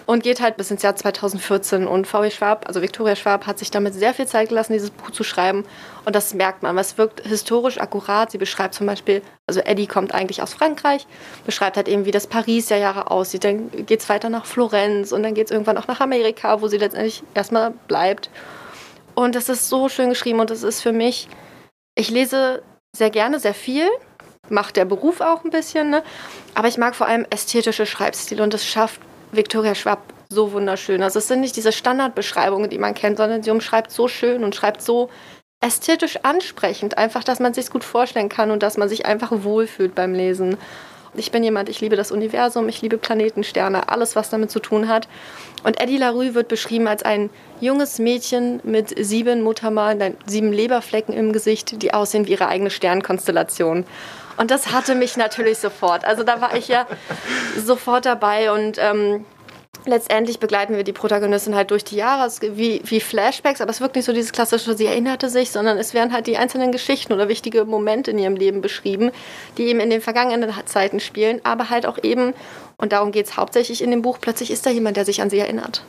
und 0.06 0.22
geht 0.22 0.40
halt 0.40 0.56
bis 0.56 0.70
ins 0.70 0.82
Jahr 0.82 0.96
2014. 0.96 1.86
Und 1.86 2.06
V.W. 2.06 2.30
Schwab, 2.30 2.66
also 2.66 2.82
Victoria 2.82 3.16
Schwab, 3.16 3.46
hat 3.46 3.58
sich 3.58 3.70
damit 3.70 3.94
sehr 3.94 4.14
viel 4.14 4.26
Zeit 4.26 4.48
gelassen, 4.48 4.72
dieses 4.72 4.90
Buch 4.90 5.10
zu 5.10 5.24
schreiben. 5.24 5.64
Und 6.04 6.16
das 6.16 6.34
merkt 6.34 6.62
man. 6.62 6.76
Es 6.78 6.98
wirkt 6.98 7.26
historisch 7.26 7.80
akkurat. 7.80 8.30
Sie 8.30 8.38
beschreibt 8.38 8.74
zum 8.74 8.86
Beispiel, 8.86 9.22
also 9.46 9.60
Eddie 9.60 9.86
kommt 9.86 10.14
eigentlich 10.14 10.42
aus 10.42 10.54
Frankreich, 10.54 11.06
beschreibt 11.46 11.76
halt 11.76 11.88
eben, 11.88 12.04
wie 12.04 12.10
das 12.10 12.26
Paris 12.26 12.66
der 12.66 12.78
Jahre 12.78 13.10
aussieht. 13.10 13.44
Dann 13.44 13.70
geht 13.86 14.00
es 14.00 14.08
weiter 14.08 14.28
nach 14.28 14.46
Florenz 14.46 15.12
und 15.12 15.22
dann 15.22 15.34
geht 15.34 15.46
es 15.46 15.50
irgendwann 15.50 15.78
auch 15.78 15.88
nach 15.88 16.00
Amerika, 16.00 16.60
wo 16.60 16.68
sie 16.68 16.78
letztendlich 16.78 17.22
erstmal 17.34 17.72
bleibt. 17.88 18.30
Und 19.14 19.34
das 19.34 19.48
ist 19.48 19.68
so 19.68 19.88
schön 19.88 20.08
geschrieben 20.08 20.40
und 20.40 20.50
das 20.50 20.62
ist 20.62 20.80
für 20.80 20.92
mich, 20.92 21.28
ich 21.94 22.10
lese 22.10 22.62
sehr 22.96 23.10
gerne, 23.10 23.38
sehr 23.38 23.54
viel 23.54 23.88
macht 24.48 24.76
der 24.76 24.84
Beruf 24.84 25.20
auch 25.20 25.44
ein 25.44 25.50
bisschen, 25.50 25.90
ne? 25.90 26.02
aber 26.54 26.68
ich 26.68 26.76
mag 26.76 26.94
vor 26.94 27.06
allem 27.06 27.26
ästhetische 27.30 27.86
Schreibstile 27.86 28.42
und 28.42 28.52
das 28.52 28.66
schafft 28.66 29.00
Victoria 29.32 29.74
Schwab 29.74 30.12
so 30.28 30.52
wunderschön. 30.52 31.02
Also 31.02 31.18
es 31.18 31.28
sind 31.28 31.40
nicht 31.40 31.56
diese 31.56 31.72
Standardbeschreibungen, 31.72 32.70
die 32.70 32.78
man 32.78 32.94
kennt, 32.94 33.16
sondern 33.16 33.42
sie 33.42 33.50
umschreibt 33.50 33.90
so 33.90 34.08
schön 34.08 34.44
und 34.44 34.54
schreibt 34.54 34.82
so 34.82 35.10
ästhetisch 35.60 36.18
ansprechend, 36.22 36.98
einfach, 36.98 37.24
dass 37.24 37.40
man 37.40 37.54
sich 37.54 37.70
gut 37.70 37.84
vorstellen 37.84 38.28
kann 38.28 38.50
und 38.50 38.62
dass 38.62 38.76
man 38.76 38.88
sich 38.88 39.06
einfach 39.06 39.30
wohlfühlt 39.30 39.94
beim 39.94 40.12
Lesen. 40.12 40.56
Ich 41.14 41.30
bin 41.30 41.44
jemand, 41.44 41.68
ich 41.68 41.80
liebe 41.80 41.96
das 41.96 42.10
Universum, 42.10 42.68
ich 42.68 42.80
liebe 42.80 42.96
Planeten, 42.96 43.44
Sterne, 43.44 43.90
alles, 43.90 44.16
was 44.16 44.30
damit 44.30 44.50
zu 44.50 44.60
tun 44.60 44.88
hat. 44.88 45.08
Und 45.62 45.78
Eddie 45.78 45.98
LaRue 45.98 46.34
wird 46.34 46.48
beschrieben 46.48 46.88
als 46.88 47.02
ein 47.02 47.28
junges 47.60 47.98
Mädchen 47.98 48.60
mit 48.64 48.94
sieben 49.04 49.42
Muttermalen, 49.42 50.16
sieben 50.26 50.52
Leberflecken 50.52 51.14
im 51.14 51.32
Gesicht, 51.32 51.82
die 51.82 51.92
aussehen 51.92 52.26
wie 52.26 52.32
ihre 52.32 52.48
eigene 52.48 52.70
Sternkonstellation. 52.70 53.84
Und 54.38 54.50
das 54.50 54.72
hatte 54.72 54.94
mich 54.94 55.18
natürlich 55.18 55.58
sofort. 55.58 56.04
Also 56.06 56.24
da 56.24 56.40
war 56.40 56.56
ich 56.56 56.68
ja 56.68 56.86
sofort 57.62 58.06
dabei 58.06 58.50
und 58.50 58.78
ähm, 58.78 59.26
letztendlich 59.84 60.38
begleiten 60.38 60.76
wir 60.76 60.84
die 60.84 60.92
Protagonistin 60.92 61.54
halt 61.54 61.70
durch 61.70 61.84
die 61.84 61.96
Jahre, 61.96 62.30
wie, 62.40 62.82
wie 62.84 63.00
Flashbacks, 63.00 63.60
aber 63.60 63.70
es 63.70 63.80
wirkt 63.80 63.96
nicht 63.96 64.04
so 64.04 64.12
dieses 64.12 64.32
klassische, 64.32 64.76
sie 64.76 64.86
erinnerte 64.86 65.28
sich, 65.28 65.50
sondern 65.50 65.78
es 65.78 65.94
werden 65.94 66.12
halt 66.12 66.26
die 66.26 66.36
einzelnen 66.36 66.72
Geschichten 66.72 67.12
oder 67.12 67.28
wichtige 67.28 67.64
Momente 67.64 68.10
in 68.10 68.18
ihrem 68.18 68.36
Leben 68.36 68.60
beschrieben, 68.60 69.10
die 69.58 69.64
eben 69.64 69.80
in 69.80 69.90
den 69.90 70.00
vergangenen 70.00 70.52
Zeiten 70.66 71.00
spielen, 71.00 71.40
aber 71.44 71.70
halt 71.70 71.86
auch 71.86 71.98
eben, 72.02 72.34
und 72.76 72.92
darum 72.92 73.12
geht 73.12 73.26
es 73.26 73.36
hauptsächlich 73.36 73.82
in 73.82 73.90
dem 73.90 74.02
Buch, 74.02 74.18
plötzlich 74.20 74.50
ist 74.50 74.66
da 74.66 74.70
jemand, 74.70 74.96
der 74.96 75.04
sich 75.04 75.22
an 75.22 75.30
sie 75.30 75.38
erinnert. 75.38 75.82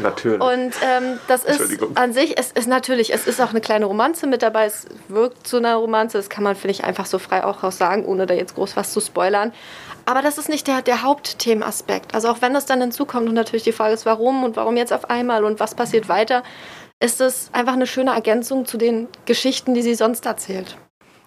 Natürlich. 0.00 0.40
Und 0.40 0.72
ähm, 0.82 1.20
das 1.28 1.44
ist 1.44 1.78
an 1.94 2.12
sich, 2.12 2.36
es 2.38 2.50
ist 2.50 2.66
natürlich, 2.66 3.12
es 3.12 3.26
ist 3.26 3.40
auch 3.40 3.50
eine 3.50 3.60
kleine 3.60 3.84
Romanze 3.84 4.26
mit 4.26 4.42
dabei, 4.42 4.66
es 4.66 4.86
wirkt 5.08 5.46
zu 5.46 5.58
einer 5.58 5.76
Romanze, 5.76 6.18
das 6.18 6.28
kann 6.28 6.42
man, 6.42 6.56
finde 6.56 6.72
ich, 6.72 6.84
einfach 6.84 7.06
so 7.06 7.18
frei 7.18 7.44
auch 7.44 7.62
raus 7.62 7.78
sagen, 7.78 8.04
ohne 8.04 8.26
da 8.26 8.34
jetzt 8.34 8.56
groß 8.56 8.76
was 8.76 8.92
zu 8.92 9.00
spoilern. 9.00 9.52
Aber 10.04 10.20
das 10.20 10.36
ist 10.36 10.48
nicht 10.48 10.66
der, 10.66 10.82
der 10.82 11.02
Hauptthemenaspekt. 11.02 12.14
Also 12.14 12.28
auch 12.28 12.42
wenn 12.42 12.52
das 12.52 12.66
dann 12.66 12.80
hinzukommt 12.80 13.28
und 13.28 13.34
natürlich 13.34 13.62
die 13.62 13.72
Frage 13.72 13.94
ist, 13.94 14.04
warum 14.04 14.44
und 14.44 14.56
warum 14.56 14.76
jetzt 14.76 14.92
auf 14.92 15.08
einmal 15.10 15.44
und 15.44 15.60
was 15.60 15.74
passiert 15.74 16.08
weiter, 16.08 16.42
ist 17.00 17.20
es 17.20 17.50
einfach 17.52 17.74
eine 17.74 17.86
schöne 17.86 18.12
Ergänzung 18.12 18.66
zu 18.66 18.76
den 18.76 19.08
Geschichten, 19.26 19.74
die 19.74 19.82
sie 19.82 19.94
sonst 19.94 20.26
erzählt. 20.26 20.76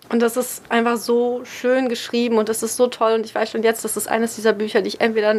Und 0.10 0.22
das 0.22 0.38
ist 0.38 0.64
einfach 0.70 0.98
so 0.98 1.42
schön 1.44 1.90
geschrieben 1.90 2.38
und 2.38 2.50
das 2.50 2.64
ist 2.64 2.78
so 2.78 2.88
toll. 2.88 3.14
Und 3.14 3.26
ich 3.26 3.36
weiß 3.36 3.52
schon 3.52 3.64
jetzt, 3.64 3.84
das 3.84 3.98
ist 3.98 4.08
eines 4.08 4.36
dieser 4.36 4.54
Bücher, 4.54 4.82
die 4.82 4.90
ich 4.90 5.02
entweder 5.02 5.34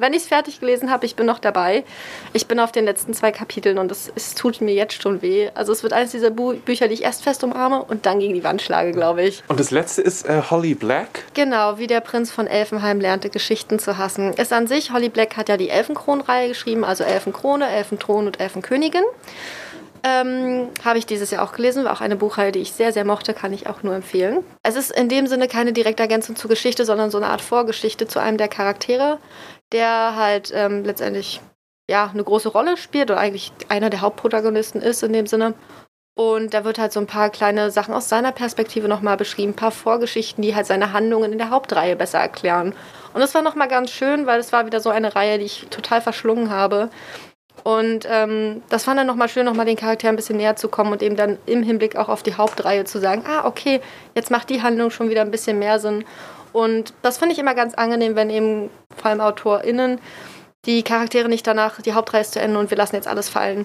wenn 0.00 0.12
ich 0.12 0.22
es 0.22 0.28
fertig 0.28 0.60
gelesen 0.60 0.90
habe, 0.90 1.06
ich 1.06 1.16
bin 1.16 1.26
noch 1.26 1.38
dabei. 1.38 1.84
Ich 2.32 2.46
bin 2.46 2.60
auf 2.60 2.72
den 2.72 2.84
letzten 2.84 3.14
zwei 3.14 3.32
Kapiteln 3.32 3.78
und 3.78 3.90
es, 3.90 4.10
es 4.14 4.34
tut 4.34 4.60
mir 4.60 4.74
jetzt 4.74 5.02
schon 5.02 5.22
weh. 5.22 5.50
Also 5.54 5.72
es 5.72 5.82
wird 5.82 5.92
eines 5.92 6.12
dieser 6.12 6.30
Bu 6.30 6.54
Bücher, 6.54 6.88
die 6.88 6.94
ich 6.94 7.02
erst 7.02 7.22
fest 7.22 7.44
umarme 7.44 7.82
und 7.82 8.06
dann 8.06 8.20
gegen 8.20 8.34
die 8.34 8.44
Wand 8.44 8.62
schlage, 8.62 8.92
glaube 8.92 9.22
ich. 9.22 9.42
Und 9.48 9.60
das 9.60 9.70
letzte 9.70 10.02
ist 10.02 10.28
äh, 10.28 10.42
Holly 10.50 10.74
Black? 10.74 11.24
Genau, 11.34 11.78
wie 11.78 11.86
der 11.86 12.00
Prinz 12.00 12.30
von 12.30 12.46
Elfenheim 12.46 13.00
lernte, 13.00 13.30
Geschichten 13.30 13.78
zu 13.78 13.98
hassen. 13.98 14.32
Ist 14.34 14.52
an 14.52 14.66
sich, 14.66 14.92
Holly 14.92 15.08
Black 15.08 15.36
hat 15.36 15.48
ja 15.48 15.56
die 15.56 15.68
Elfenkron-Reihe 15.68 16.48
geschrieben, 16.48 16.84
also 16.84 17.04
Elfenkrone, 17.04 17.68
Elfenthron 17.68 18.26
und 18.26 18.40
Elfenkönigin. 18.40 19.04
Ähm, 20.02 20.68
habe 20.84 20.98
ich 20.98 21.06
dieses 21.06 21.30
Jahr 21.30 21.42
auch 21.42 21.52
gelesen, 21.52 21.84
war 21.84 21.92
auch 21.92 22.00
eine 22.00 22.16
Buchreihe, 22.16 22.52
die 22.52 22.60
ich 22.60 22.72
sehr, 22.72 22.92
sehr 22.92 23.04
mochte, 23.04 23.34
kann 23.34 23.52
ich 23.52 23.66
auch 23.66 23.82
nur 23.82 23.94
empfehlen. 23.94 24.44
Es 24.62 24.76
ist 24.76 24.90
in 24.90 25.08
dem 25.08 25.26
Sinne 25.26 25.48
keine 25.48 25.72
direkte 25.72 26.02
Ergänzung 26.02 26.36
zur 26.36 26.50
Geschichte, 26.50 26.84
sondern 26.84 27.10
so 27.10 27.18
eine 27.18 27.28
Art 27.28 27.40
Vorgeschichte 27.40 28.06
zu 28.06 28.20
einem 28.20 28.38
der 28.38 28.48
Charaktere, 28.48 29.18
der 29.72 30.14
halt 30.16 30.52
ähm, 30.54 30.84
letztendlich 30.84 31.40
ja 31.90 32.10
eine 32.12 32.24
große 32.24 32.48
Rolle 32.48 32.76
spielt 32.76 33.10
oder 33.10 33.20
eigentlich 33.20 33.52
einer 33.68 33.90
der 33.90 34.00
Hauptprotagonisten 34.00 34.82
ist 34.82 35.02
in 35.02 35.12
dem 35.12 35.26
Sinne. 35.26 35.54
Und 36.18 36.52
da 36.52 36.64
wird 36.64 36.80
halt 36.80 36.92
so 36.92 36.98
ein 36.98 37.06
paar 37.06 37.30
kleine 37.30 37.70
Sachen 37.70 37.94
aus 37.94 38.08
seiner 38.08 38.32
Perspektive 38.32 38.88
nochmal 38.88 39.16
beschrieben, 39.16 39.52
ein 39.52 39.56
paar 39.56 39.70
Vorgeschichten, 39.70 40.42
die 40.42 40.52
halt 40.54 40.66
seine 40.66 40.92
Handlungen 40.92 41.32
in 41.32 41.38
der 41.38 41.50
Hauptreihe 41.50 41.94
besser 41.94 42.18
erklären. 42.18 42.74
Und 43.14 43.20
das 43.20 43.34
war 43.34 43.42
nochmal 43.42 43.68
ganz 43.68 43.92
schön, 43.92 44.26
weil 44.26 44.40
es 44.40 44.52
war 44.52 44.66
wieder 44.66 44.80
so 44.80 44.90
eine 44.90 45.14
Reihe, 45.14 45.38
die 45.38 45.44
ich 45.44 45.68
total 45.70 46.00
verschlungen 46.00 46.50
habe. 46.50 46.90
Und 47.64 48.06
ähm, 48.08 48.62
das 48.68 48.84
fand 48.84 48.98
dann 48.98 49.06
nochmal 49.06 49.28
schön, 49.28 49.44
nochmal 49.44 49.66
den 49.66 49.76
Charakter 49.76 50.08
ein 50.08 50.16
bisschen 50.16 50.36
näher 50.36 50.56
zu 50.56 50.68
kommen 50.68 50.92
und 50.92 51.02
eben 51.02 51.16
dann 51.16 51.38
im 51.46 51.62
Hinblick 51.62 51.96
auch 51.96 52.08
auf 52.08 52.22
die 52.22 52.34
Hauptreihe 52.34 52.84
zu 52.84 52.98
sagen, 52.98 53.24
ah, 53.26 53.46
okay, 53.46 53.80
jetzt 54.14 54.30
macht 54.30 54.50
die 54.50 54.62
Handlung 54.62 54.90
schon 54.90 55.10
wieder 55.10 55.22
ein 55.22 55.30
bisschen 55.30 55.58
mehr 55.58 55.78
Sinn. 55.78 56.04
Und 56.52 56.94
das 57.02 57.18
finde 57.18 57.34
ich 57.34 57.38
immer 57.38 57.54
ganz 57.54 57.74
angenehm, 57.74 58.16
wenn 58.16 58.30
eben 58.30 58.70
vor 58.96 59.10
allem 59.10 59.20
AutorInnen 59.20 60.00
die 60.64 60.82
Charaktere 60.82 61.28
nicht 61.28 61.46
danach, 61.46 61.80
die 61.80 61.94
Hauptreihe 61.94 62.20
ist 62.20 62.32
zu 62.32 62.40
Ende 62.40 62.58
und 62.58 62.70
wir 62.70 62.76
lassen 62.76 62.96
jetzt 62.96 63.08
alles 63.08 63.28
fallen. 63.28 63.64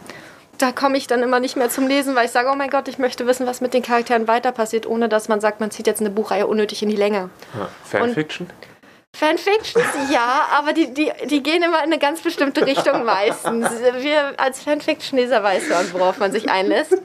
Da 0.58 0.71
komme 0.71 0.97
ich 0.97 1.08
dann 1.08 1.23
immer 1.23 1.39
nicht 1.39 1.56
mehr 1.56 1.69
zum 1.69 1.88
Lesen, 1.88 2.15
weil 2.15 2.25
ich 2.25 2.32
sage, 2.32 2.49
oh 2.51 2.56
mein 2.56 2.69
Gott, 2.69 2.88
ich 2.88 2.99
möchte 2.99 3.25
wissen, 3.25 3.47
was 3.47 3.60
mit 3.60 3.73
den 3.73 3.82
Charakteren 3.82 4.27
weiter 4.27 4.51
passiert, 4.51 4.86
ohne 4.86 5.10
dass 5.10 5.27
man 5.27 5.41
sagt, 5.41 5.60
man 5.60 5.71
zieht 5.71 5.88
jetzt 5.88 5.99
eine 5.99 6.12
Buchreihe 6.12 6.45
unnötig 6.45 6.84
in 6.84 6.89
die 6.89 6.95
Länge. 6.95 7.29
Ja, 7.58 7.69
Fanfiction? 7.84 8.47
Und 8.47 8.72
Fanfictions, 9.15 9.86
ja, 10.12 10.47
aber 10.52 10.73
die, 10.73 10.93
die, 10.93 11.12
die 11.26 11.43
gehen 11.43 11.62
immer 11.62 11.78
in 11.78 11.86
eine 11.86 11.99
ganz 11.99 12.21
bestimmte 12.21 12.65
Richtung 12.65 13.06
meistens. 13.06 13.69
Wir 13.99 14.34
als 14.38 14.63
Fanfiction-Leser 14.63 15.43
weiß 15.43 15.69
man, 15.69 15.93
worauf 15.93 16.17
man 16.17 16.32
sich 16.32 16.49
einlässt. 16.49 16.97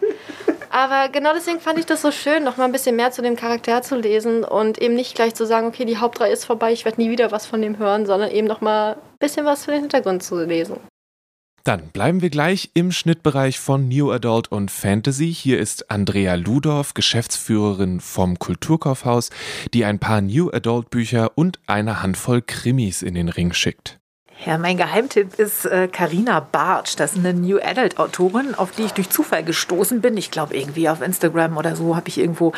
Aber 0.71 1.09
genau 1.11 1.33
deswegen 1.33 1.61
fand 1.61 1.79
ich 1.79 1.87
das 1.87 2.03
so 2.03 2.11
schön, 2.11 2.45
noch 2.45 2.57
mal 2.57 2.65
ein 2.65 2.73
bisschen 2.73 2.97
mehr 2.97 3.11
zu 3.11 3.23
dem 3.23 3.37
Charakter 3.37 3.83
zu 3.83 3.97
lesen 3.97 4.45
und 4.45 4.79
eben 4.79 4.95
nicht 4.95 5.15
gleich 5.15 5.35
zu 5.35 5.47
sagen, 5.47 5.67
okay, 5.67 5.85
die 5.85 5.99
Hauptreihe 5.99 6.33
ist 6.33 6.45
vorbei, 6.45 6.73
ich 6.73 6.85
werde 6.85 7.01
nie 7.01 7.11
wieder 7.11 7.31
was 7.31 7.47
von 7.47 7.63
dem 7.63 7.79
hören, 7.79 8.07
sondern 8.07 8.31
eben 8.31 8.47
noch 8.47 8.61
mal 8.61 8.93
ein 8.93 9.19
bisschen 9.19 9.47
was 9.47 9.65
für 9.65 9.73
den 9.73 9.81
Hintergrund 9.81 10.23
zu 10.23 10.39
lesen. 10.45 10.79
Dann 11.69 11.91
bleiben 11.91 12.23
wir 12.23 12.31
gleich 12.31 12.71
im 12.73 12.93
Schnittbereich 12.93 13.59
von 13.59 13.89
New 13.89 14.11
Adult 14.11 14.51
und 14.51 14.71
Fantasy. 14.71 15.35
Hier 15.35 15.59
ist 15.59 15.91
Andrea 15.91 16.35
Ludorf, 16.35 16.95
Geschäftsführerin 16.95 18.01
vom 18.01 18.39
Kulturkaufhaus, 18.39 19.29
die 19.75 19.85
ein 19.85 19.99
paar 19.99 20.23
New 20.23 20.49
Adult 20.51 20.89
Bücher 20.89 21.37
und 21.37 21.59
eine 21.67 22.01
Handvoll 22.03 22.41
Krimis 22.41 23.03
in 23.03 23.13
den 23.13 23.29
Ring 23.29 23.53
schickt. 23.53 23.98
Ja, 24.47 24.57
mein 24.57 24.77
Geheimtipp 24.77 25.37
ist 25.37 25.69
Karina 25.91 26.39
äh, 26.39 26.43
Bartsch. 26.53 26.95
Das 26.97 27.15
ist 27.15 27.19
eine 27.19 27.35
New 27.35 27.59
Adult 27.61 27.99
Autorin, 27.99 28.55
auf 28.55 28.71
die 28.71 28.85
ich 28.85 28.93
durch 28.93 29.11
Zufall 29.11 29.43
gestoßen 29.43 30.01
bin. 30.01 30.17
Ich 30.17 30.31
glaube, 30.31 30.57
irgendwie 30.57 30.89
auf 30.89 31.03
Instagram 31.03 31.57
oder 31.57 31.75
so 31.75 31.97
habe 31.97 32.09
ich 32.09 32.19
irgendwo 32.19 32.53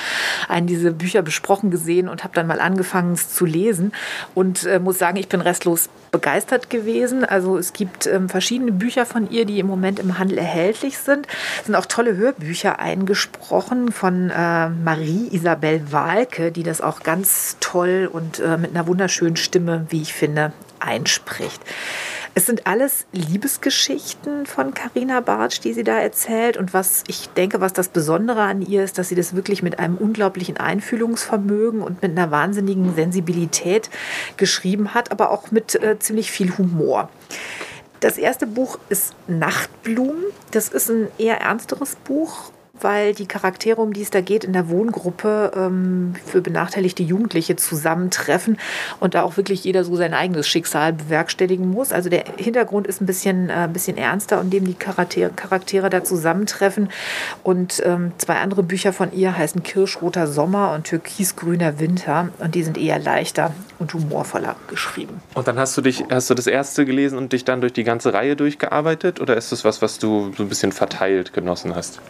einen 0.46 0.66
dieser 0.66 0.90
Bücher 0.90 1.22
besprochen 1.22 1.70
gesehen 1.70 2.08
und 2.08 2.22
habe 2.22 2.34
dann 2.34 2.46
mal 2.46 2.60
angefangen, 2.60 3.14
es 3.14 3.32
zu 3.34 3.46
lesen. 3.46 3.92
Und 4.34 4.66
äh, 4.66 4.78
muss 4.78 4.98
sagen, 4.98 5.16
ich 5.16 5.28
bin 5.28 5.40
restlos 5.40 5.88
begeistert 6.10 6.68
gewesen. 6.68 7.24
Also 7.24 7.56
es 7.56 7.72
gibt 7.72 8.06
ähm, 8.06 8.28
verschiedene 8.28 8.72
Bücher 8.72 9.06
von 9.06 9.30
ihr, 9.30 9.46
die 9.46 9.58
im 9.58 9.66
Moment 9.66 10.00
im 10.00 10.18
Handel 10.18 10.36
erhältlich 10.36 10.98
sind. 10.98 11.26
Es 11.60 11.66
sind 11.66 11.76
auch 11.76 11.86
tolle 11.86 12.14
Hörbücher 12.14 12.78
eingesprochen 12.78 13.90
von 13.90 14.28
äh, 14.28 14.68
Marie 14.68 15.28
Isabel 15.30 15.90
Walke, 15.90 16.52
die 16.52 16.62
das 16.62 16.82
auch 16.82 17.00
ganz 17.00 17.56
toll 17.60 18.06
und 18.12 18.38
äh, 18.38 18.58
mit 18.58 18.76
einer 18.76 18.86
wunderschönen 18.86 19.36
Stimme, 19.36 19.86
wie 19.88 20.02
ich 20.02 20.12
finde, 20.12 20.52
einspricht. 20.80 21.60
Es 22.34 22.46
sind 22.46 22.66
alles 22.66 23.06
Liebesgeschichten 23.12 24.46
von 24.46 24.72
Karina 24.72 25.20
Bartsch, 25.20 25.60
die 25.64 25.72
sie 25.72 25.82
da 25.82 25.98
erzählt. 25.98 26.56
Und 26.56 26.72
was 26.72 27.02
ich 27.08 27.28
denke, 27.30 27.60
was 27.60 27.72
das 27.72 27.88
Besondere 27.88 28.42
an 28.42 28.62
ihr 28.62 28.84
ist, 28.84 28.98
dass 28.98 29.08
sie 29.08 29.14
das 29.14 29.34
wirklich 29.34 29.62
mit 29.62 29.78
einem 29.78 29.96
unglaublichen 29.96 30.56
Einfühlungsvermögen 30.56 31.82
und 31.82 32.02
mit 32.02 32.12
einer 32.12 32.30
wahnsinnigen 32.30 32.94
Sensibilität 32.94 33.90
geschrieben 34.36 34.94
hat, 34.94 35.10
aber 35.10 35.30
auch 35.30 35.50
mit 35.50 35.74
äh, 35.74 35.98
ziemlich 35.98 36.30
viel 36.30 36.56
Humor. 36.56 37.08
Das 37.98 38.16
erste 38.16 38.46
Buch 38.46 38.78
ist 38.88 39.14
Nachtblumen. 39.26 40.24
Das 40.52 40.68
ist 40.68 40.88
ein 40.88 41.08
eher 41.18 41.40
ernsteres 41.40 41.96
Buch 41.96 42.52
weil 42.82 43.14
die 43.14 43.26
Charaktere, 43.26 43.80
um 43.80 43.92
die 43.92 44.02
es 44.02 44.10
da 44.10 44.20
geht, 44.20 44.44
in 44.44 44.52
der 44.52 44.68
Wohngruppe 44.68 45.52
ähm, 45.54 46.14
für 46.24 46.40
benachteiligte 46.40 47.02
Jugendliche 47.02 47.56
zusammentreffen 47.56 48.58
und 49.00 49.14
da 49.14 49.22
auch 49.22 49.36
wirklich 49.36 49.64
jeder 49.64 49.84
so 49.84 49.96
sein 49.96 50.14
eigenes 50.14 50.48
Schicksal 50.48 50.92
bewerkstelligen 50.92 51.68
muss. 51.68 51.92
Also 51.92 52.10
der 52.10 52.24
Hintergrund 52.36 52.86
ist 52.86 53.00
ein 53.00 53.06
bisschen, 53.06 53.50
äh, 53.50 53.68
bisschen 53.72 53.96
ernster, 53.96 54.40
indem 54.40 54.64
die 54.64 54.74
Charaktere, 54.74 55.30
Charaktere 55.30 55.90
da 55.90 56.04
zusammentreffen. 56.04 56.88
Und 57.42 57.82
ähm, 57.84 58.12
zwei 58.18 58.36
andere 58.36 58.62
Bücher 58.62 58.92
von 58.92 59.12
ihr 59.12 59.36
heißen 59.36 59.62
Kirschroter 59.62 60.26
Sommer 60.26 60.72
und 60.74 60.84
Türkisgrüner 60.84 61.78
Winter 61.78 62.30
und 62.38 62.54
die 62.54 62.62
sind 62.62 62.78
eher 62.78 62.98
leichter 62.98 63.54
und 63.78 63.92
humorvoller 63.94 64.56
geschrieben. 64.68 65.20
Und 65.34 65.48
dann 65.48 65.58
hast 65.58 65.76
du 65.76 65.82
dich, 65.82 66.04
hast 66.10 66.30
du 66.30 66.34
das 66.34 66.46
erste 66.46 66.84
gelesen 66.84 67.18
und 67.18 67.32
dich 67.32 67.44
dann 67.44 67.60
durch 67.60 67.72
die 67.72 67.84
ganze 67.84 68.12
Reihe 68.12 68.36
durchgearbeitet 68.36 69.20
oder 69.20 69.36
ist 69.36 69.52
das 69.52 69.64
was, 69.64 69.82
was 69.82 69.98
du 69.98 70.32
so 70.36 70.42
ein 70.42 70.48
bisschen 70.48 70.72
verteilt 70.72 71.32
genossen 71.32 71.74
hast? 71.74 72.00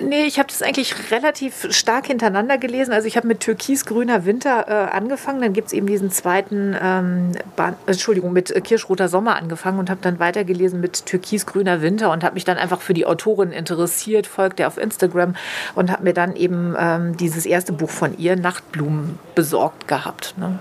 Nee, 0.00 0.26
ich 0.26 0.38
habe 0.38 0.48
das 0.48 0.62
eigentlich 0.62 1.10
relativ 1.10 1.66
stark 1.70 2.06
hintereinander 2.06 2.58
gelesen. 2.58 2.92
Also 2.92 3.08
ich 3.08 3.16
habe 3.16 3.26
mit 3.26 3.40
Türkisgrüner 3.40 4.24
Winter 4.24 4.66
äh, 4.68 4.96
angefangen, 4.96 5.40
dann 5.40 5.52
gibt 5.52 5.68
es 5.68 5.72
eben 5.72 5.86
diesen 5.86 6.10
zweiten, 6.10 6.76
ähm, 6.80 7.32
Bahn, 7.56 7.74
Entschuldigung, 7.86 8.32
mit 8.32 8.50
äh, 8.50 8.60
Kirschroter 8.60 9.08
Sommer 9.08 9.36
angefangen 9.36 9.78
und 9.78 9.90
habe 9.90 10.00
dann 10.02 10.18
weitergelesen 10.18 10.80
mit 10.80 11.06
Türkisgrüner 11.06 11.82
Winter 11.82 12.12
und 12.12 12.22
habe 12.22 12.34
mich 12.34 12.44
dann 12.44 12.58
einfach 12.58 12.80
für 12.80 12.94
die 12.94 13.06
Autorin 13.06 13.50
interessiert, 13.50 14.26
folgte 14.26 14.66
auf 14.66 14.78
Instagram 14.78 15.34
und 15.74 15.90
habe 15.90 16.04
mir 16.04 16.14
dann 16.14 16.36
eben 16.36 16.76
ähm, 16.78 17.16
dieses 17.16 17.44
erste 17.46 17.72
Buch 17.72 17.90
von 17.90 18.16
ihr, 18.18 18.36
Nachtblumen, 18.36 19.18
besorgt 19.34 19.88
gehabt. 19.88 20.34
Ne? 20.36 20.58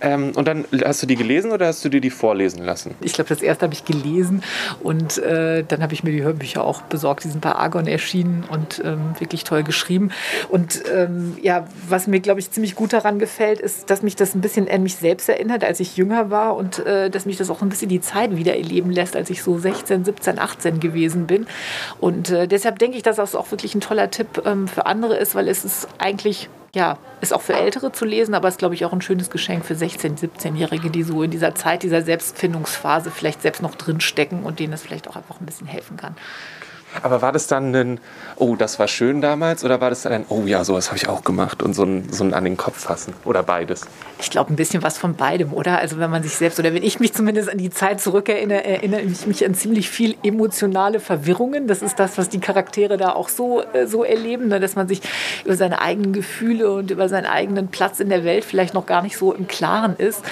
Ähm, 0.00 0.32
und 0.34 0.46
dann 0.46 0.64
hast 0.84 1.02
du 1.02 1.06
die 1.06 1.16
gelesen 1.16 1.52
oder 1.52 1.66
hast 1.66 1.84
du 1.84 1.88
dir 1.88 2.00
die 2.00 2.10
vorlesen 2.10 2.64
lassen? 2.64 2.94
Ich 3.00 3.12
glaube, 3.12 3.28
das 3.28 3.42
erste 3.42 3.64
habe 3.64 3.74
ich 3.74 3.84
gelesen 3.84 4.42
und 4.82 5.18
äh, 5.18 5.64
dann 5.66 5.82
habe 5.82 5.94
ich 5.94 6.04
mir 6.04 6.12
die 6.12 6.22
Hörbücher 6.22 6.64
auch 6.64 6.82
besorgt. 6.82 7.24
Die 7.24 7.28
sind 7.28 7.40
bei 7.40 7.52
Argon 7.52 7.86
erschienen 7.86 8.44
und 8.50 8.82
ähm, 8.84 9.14
wirklich 9.18 9.44
toll 9.44 9.62
geschrieben. 9.62 10.10
Und 10.48 10.82
ähm, 10.92 11.36
ja, 11.42 11.66
was 11.88 12.06
mir, 12.06 12.20
glaube 12.20 12.40
ich, 12.40 12.50
ziemlich 12.50 12.74
gut 12.74 12.92
daran 12.92 13.18
gefällt, 13.18 13.60
ist, 13.60 13.90
dass 13.90 14.02
mich 14.02 14.16
das 14.16 14.34
ein 14.34 14.40
bisschen 14.40 14.68
an 14.68 14.82
mich 14.82 14.96
selbst 14.96 15.28
erinnert, 15.28 15.64
als 15.64 15.80
ich 15.80 15.96
jünger 15.96 16.30
war 16.30 16.56
und 16.56 16.84
äh, 16.86 17.10
dass 17.10 17.26
mich 17.26 17.36
das 17.36 17.50
auch 17.50 17.62
ein 17.62 17.68
bisschen 17.68 17.88
die 17.88 18.00
Zeit 18.00 18.36
wieder 18.36 18.56
erleben 18.56 18.90
lässt, 18.90 19.16
als 19.16 19.30
ich 19.30 19.42
so 19.42 19.58
16, 19.58 20.04
17, 20.04 20.38
18 20.38 20.80
gewesen 20.80 21.26
bin. 21.26 21.46
Und 22.00 22.30
äh, 22.30 22.48
deshalb 22.48 22.78
denke 22.78 22.96
ich, 22.96 23.02
dass 23.02 23.16
das 23.16 23.34
auch 23.34 23.50
wirklich 23.50 23.74
ein 23.74 23.80
toller 23.80 24.10
Tipp 24.10 24.42
ähm, 24.44 24.68
für 24.68 24.86
andere 24.86 25.16
ist, 25.16 25.34
weil 25.34 25.48
es 25.48 25.64
ist 25.64 25.88
eigentlich 25.98 26.48
ja, 26.74 26.98
ist 27.20 27.34
auch 27.34 27.42
für 27.42 27.54
Ältere 27.54 27.92
zu 27.92 28.04
lesen, 28.04 28.34
aber 28.34 28.48
ist, 28.48 28.58
glaube 28.58 28.74
ich, 28.74 28.84
auch 28.84 28.92
ein 28.92 29.02
schönes 29.02 29.28
Geschenk 29.28 29.64
für 29.64 29.74
16-, 29.74 30.18
17-Jährige, 30.18 30.90
die 30.90 31.02
so 31.02 31.22
in 31.22 31.30
dieser 31.30 31.54
Zeit, 31.54 31.82
dieser 31.82 32.00
Selbstfindungsphase 32.00 33.10
vielleicht 33.10 33.42
selbst 33.42 33.60
noch 33.60 33.74
drinstecken 33.74 34.42
und 34.42 34.58
denen 34.58 34.72
es 34.72 34.82
vielleicht 34.82 35.08
auch 35.08 35.16
einfach 35.16 35.38
ein 35.38 35.46
bisschen 35.46 35.66
helfen 35.66 35.98
kann. 35.98 36.16
Aber 37.02 37.22
war 37.22 37.32
das 37.32 37.46
dann 37.46 37.74
ein, 37.74 38.00
oh, 38.36 38.56
das 38.56 38.78
war 38.78 38.88
schön 38.88 39.20
damals, 39.20 39.64
oder 39.64 39.80
war 39.80 39.90
das 39.90 40.02
dann 40.02 40.12
ein, 40.12 40.24
oh 40.28 40.42
ja, 40.44 40.64
sowas 40.64 40.88
habe 40.88 40.98
ich 40.98 41.08
auch 41.08 41.24
gemacht 41.24 41.62
und 41.62 41.74
so 41.74 41.84
ein, 41.84 42.08
so 42.10 42.24
ein 42.24 42.34
an 42.34 42.44
den 42.44 42.56
Kopf 42.56 42.78
fassen? 42.78 43.14
Oder 43.24 43.42
beides? 43.42 43.86
Ich 44.20 44.30
glaube, 44.30 44.52
ein 44.52 44.56
bisschen 44.56 44.82
was 44.82 44.98
von 44.98 45.14
beidem, 45.14 45.52
oder? 45.52 45.78
Also, 45.78 45.98
wenn 45.98 46.10
man 46.10 46.22
sich 46.22 46.36
selbst, 46.36 46.58
oder 46.58 46.74
wenn 46.74 46.82
ich 46.82 47.00
mich 47.00 47.12
zumindest 47.12 47.50
an 47.50 47.58
die 47.58 47.70
Zeit 47.70 48.00
zurückerinnere, 48.00 48.64
erinnere 48.64 49.00
ich 49.00 49.26
mich 49.26 49.44
an 49.44 49.54
ziemlich 49.54 49.88
viel 49.90 50.16
emotionale 50.22 51.00
Verwirrungen. 51.00 51.66
Das 51.66 51.82
ist 51.82 51.98
das, 51.98 52.18
was 52.18 52.28
die 52.28 52.40
Charaktere 52.40 52.96
da 52.96 53.12
auch 53.12 53.28
so, 53.28 53.62
äh, 53.72 53.86
so 53.86 54.04
erleben, 54.04 54.48
ne? 54.48 54.60
dass 54.60 54.76
man 54.76 54.86
sich 54.86 55.00
über 55.44 55.56
seine 55.56 55.80
eigenen 55.80 56.12
Gefühle 56.12 56.70
und 56.72 56.90
über 56.90 57.08
seinen 57.08 57.26
eigenen 57.26 57.68
Platz 57.68 58.00
in 58.00 58.08
der 58.08 58.24
Welt 58.24 58.44
vielleicht 58.44 58.74
noch 58.74 58.86
gar 58.86 59.02
nicht 59.02 59.16
so 59.16 59.32
im 59.32 59.48
Klaren 59.48 59.96
ist. 59.96 60.22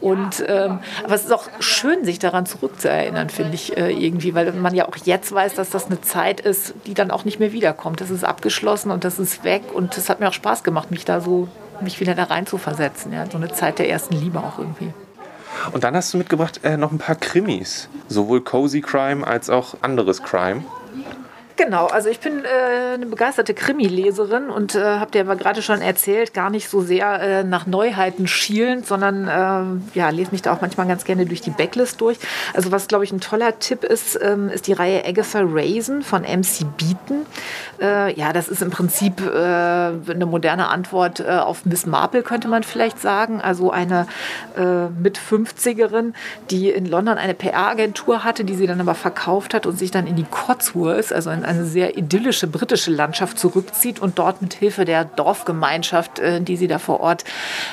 Und, 0.00 0.44
ähm, 0.46 0.80
aber 1.04 1.14
es 1.14 1.24
ist 1.24 1.32
auch 1.32 1.48
schön, 1.60 2.04
sich 2.04 2.18
daran 2.18 2.46
zurückzuerinnern, 2.46 3.30
finde 3.30 3.54
ich 3.54 3.76
äh, 3.76 3.90
irgendwie, 3.90 4.34
weil 4.34 4.52
man 4.52 4.74
ja 4.74 4.88
auch 4.88 4.96
jetzt 5.04 5.32
weiß, 5.32 5.54
dass 5.54 5.70
das 5.70 5.86
eine 5.86 6.00
Zeit 6.08 6.40
ist, 6.40 6.74
die 6.86 6.94
dann 6.94 7.10
auch 7.10 7.24
nicht 7.24 7.38
mehr 7.38 7.52
wiederkommt. 7.52 8.00
Das 8.00 8.10
ist 8.10 8.24
abgeschlossen 8.24 8.90
und 8.90 9.04
das 9.04 9.18
ist 9.18 9.44
weg 9.44 9.62
und 9.72 9.96
es 9.96 10.08
hat 10.08 10.20
mir 10.20 10.28
auch 10.28 10.32
Spaß 10.32 10.62
gemacht, 10.62 10.90
mich 10.90 11.04
da 11.04 11.20
so, 11.20 11.48
mich 11.80 12.00
wieder 12.00 12.14
da 12.14 12.24
rein 12.24 12.46
zu 12.46 12.58
versetzen. 12.58 13.12
Ja? 13.12 13.26
So 13.30 13.36
eine 13.36 13.52
Zeit 13.52 13.78
der 13.78 13.88
ersten 13.88 14.14
Liebe 14.16 14.38
auch 14.38 14.58
irgendwie. 14.58 14.92
Und 15.72 15.84
dann 15.84 15.94
hast 15.94 16.12
du 16.14 16.18
mitgebracht 16.18 16.60
äh, 16.62 16.76
noch 16.76 16.92
ein 16.92 16.98
paar 16.98 17.16
Krimis, 17.16 17.88
sowohl 18.08 18.40
Cozy 18.40 18.80
Crime 18.80 19.26
als 19.26 19.50
auch 19.50 19.76
anderes 19.82 20.22
Crime. 20.22 20.62
Genau, 21.58 21.86
also 21.86 22.08
ich 22.08 22.20
bin 22.20 22.44
äh, 22.44 22.94
eine 22.94 23.06
begeisterte 23.06 23.52
Krimi-Leserin 23.52 24.48
und 24.48 24.76
äh, 24.76 24.80
habe 24.80 25.10
dir 25.10 25.22
aber 25.22 25.34
gerade 25.34 25.60
schon 25.60 25.80
erzählt, 25.80 26.32
gar 26.32 26.50
nicht 26.50 26.68
so 26.68 26.82
sehr 26.82 27.20
äh, 27.20 27.42
nach 27.42 27.66
Neuheiten 27.66 28.28
schielend, 28.28 28.86
sondern 28.86 29.26
äh, 29.26 29.98
ja, 29.98 30.08
lese 30.10 30.30
mich 30.30 30.42
da 30.42 30.52
auch 30.52 30.60
manchmal 30.60 30.86
ganz 30.86 31.02
gerne 31.04 31.26
durch 31.26 31.40
die 31.40 31.50
Backlist 31.50 32.00
durch. 32.00 32.18
Also 32.54 32.70
was, 32.70 32.86
glaube 32.86 33.02
ich, 33.02 33.10
ein 33.10 33.20
toller 33.20 33.58
Tipp 33.58 33.82
ist, 33.82 34.16
ähm, 34.22 34.50
ist 34.50 34.68
die 34.68 34.72
Reihe 34.72 35.04
Agatha 35.04 35.40
Raisin 35.42 36.02
von 36.02 36.22
MC 36.22 36.64
Beaton. 36.76 37.26
Äh, 37.80 38.14
ja, 38.14 38.32
das 38.32 38.46
ist 38.46 38.62
im 38.62 38.70
Prinzip 38.70 39.20
äh, 39.20 39.28
eine 39.28 40.26
moderne 40.26 40.68
Antwort 40.68 41.26
auf 41.26 41.64
Miss 41.64 41.86
Marple, 41.86 42.22
könnte 42.22 42.46
man 42.46 42.62
vielleicht 42.62 43.00
sagen. 43.00 43.40
Also 43.40 43.70
eine 43.72 44.06
mit 44.98 45.18
50erin, 45.18 46.12
die 46.50 46.70
in 46.70 46.86
London 46.86 47.18
eine 47.18 47.34
PR-Agentur 47.34 48.24
hatte, 48.24 48.44
die 48.44 48.54
sie 48.54 48.66
dann 48.66 48.80
aber 48.80 48.94
verkauft 48.94 49.54
hat 49.54 49.66
und 49.66 49.78
sich 49.78 49.90
dann 49.90 50.06
in 50.06 50.16
die 50.16 50.24
Cotswolds, 50.24 51.12
also 51.12 51.30
in 51.30 51.44
eine 51.48 51.64
sehr 51.64 51.96
idyllische 51.96 52.46
britische 52.46 52.90
Landschaft 52.90 53.38
zurückzieht 53.38 54.00
und 54.00 54.18
dort 54.18 54.42
mit 54.42 54.54
Hilfe 54.54 54.84
der 54.84 55.04
Dorfgemeinschaft, 55.04 56.18
äh, 56.18 56.40
die 56.40 56.56
sie 56.56 56.68
da 56.68 56.78
vor 56.78 57.00
Ort 57.00 57.24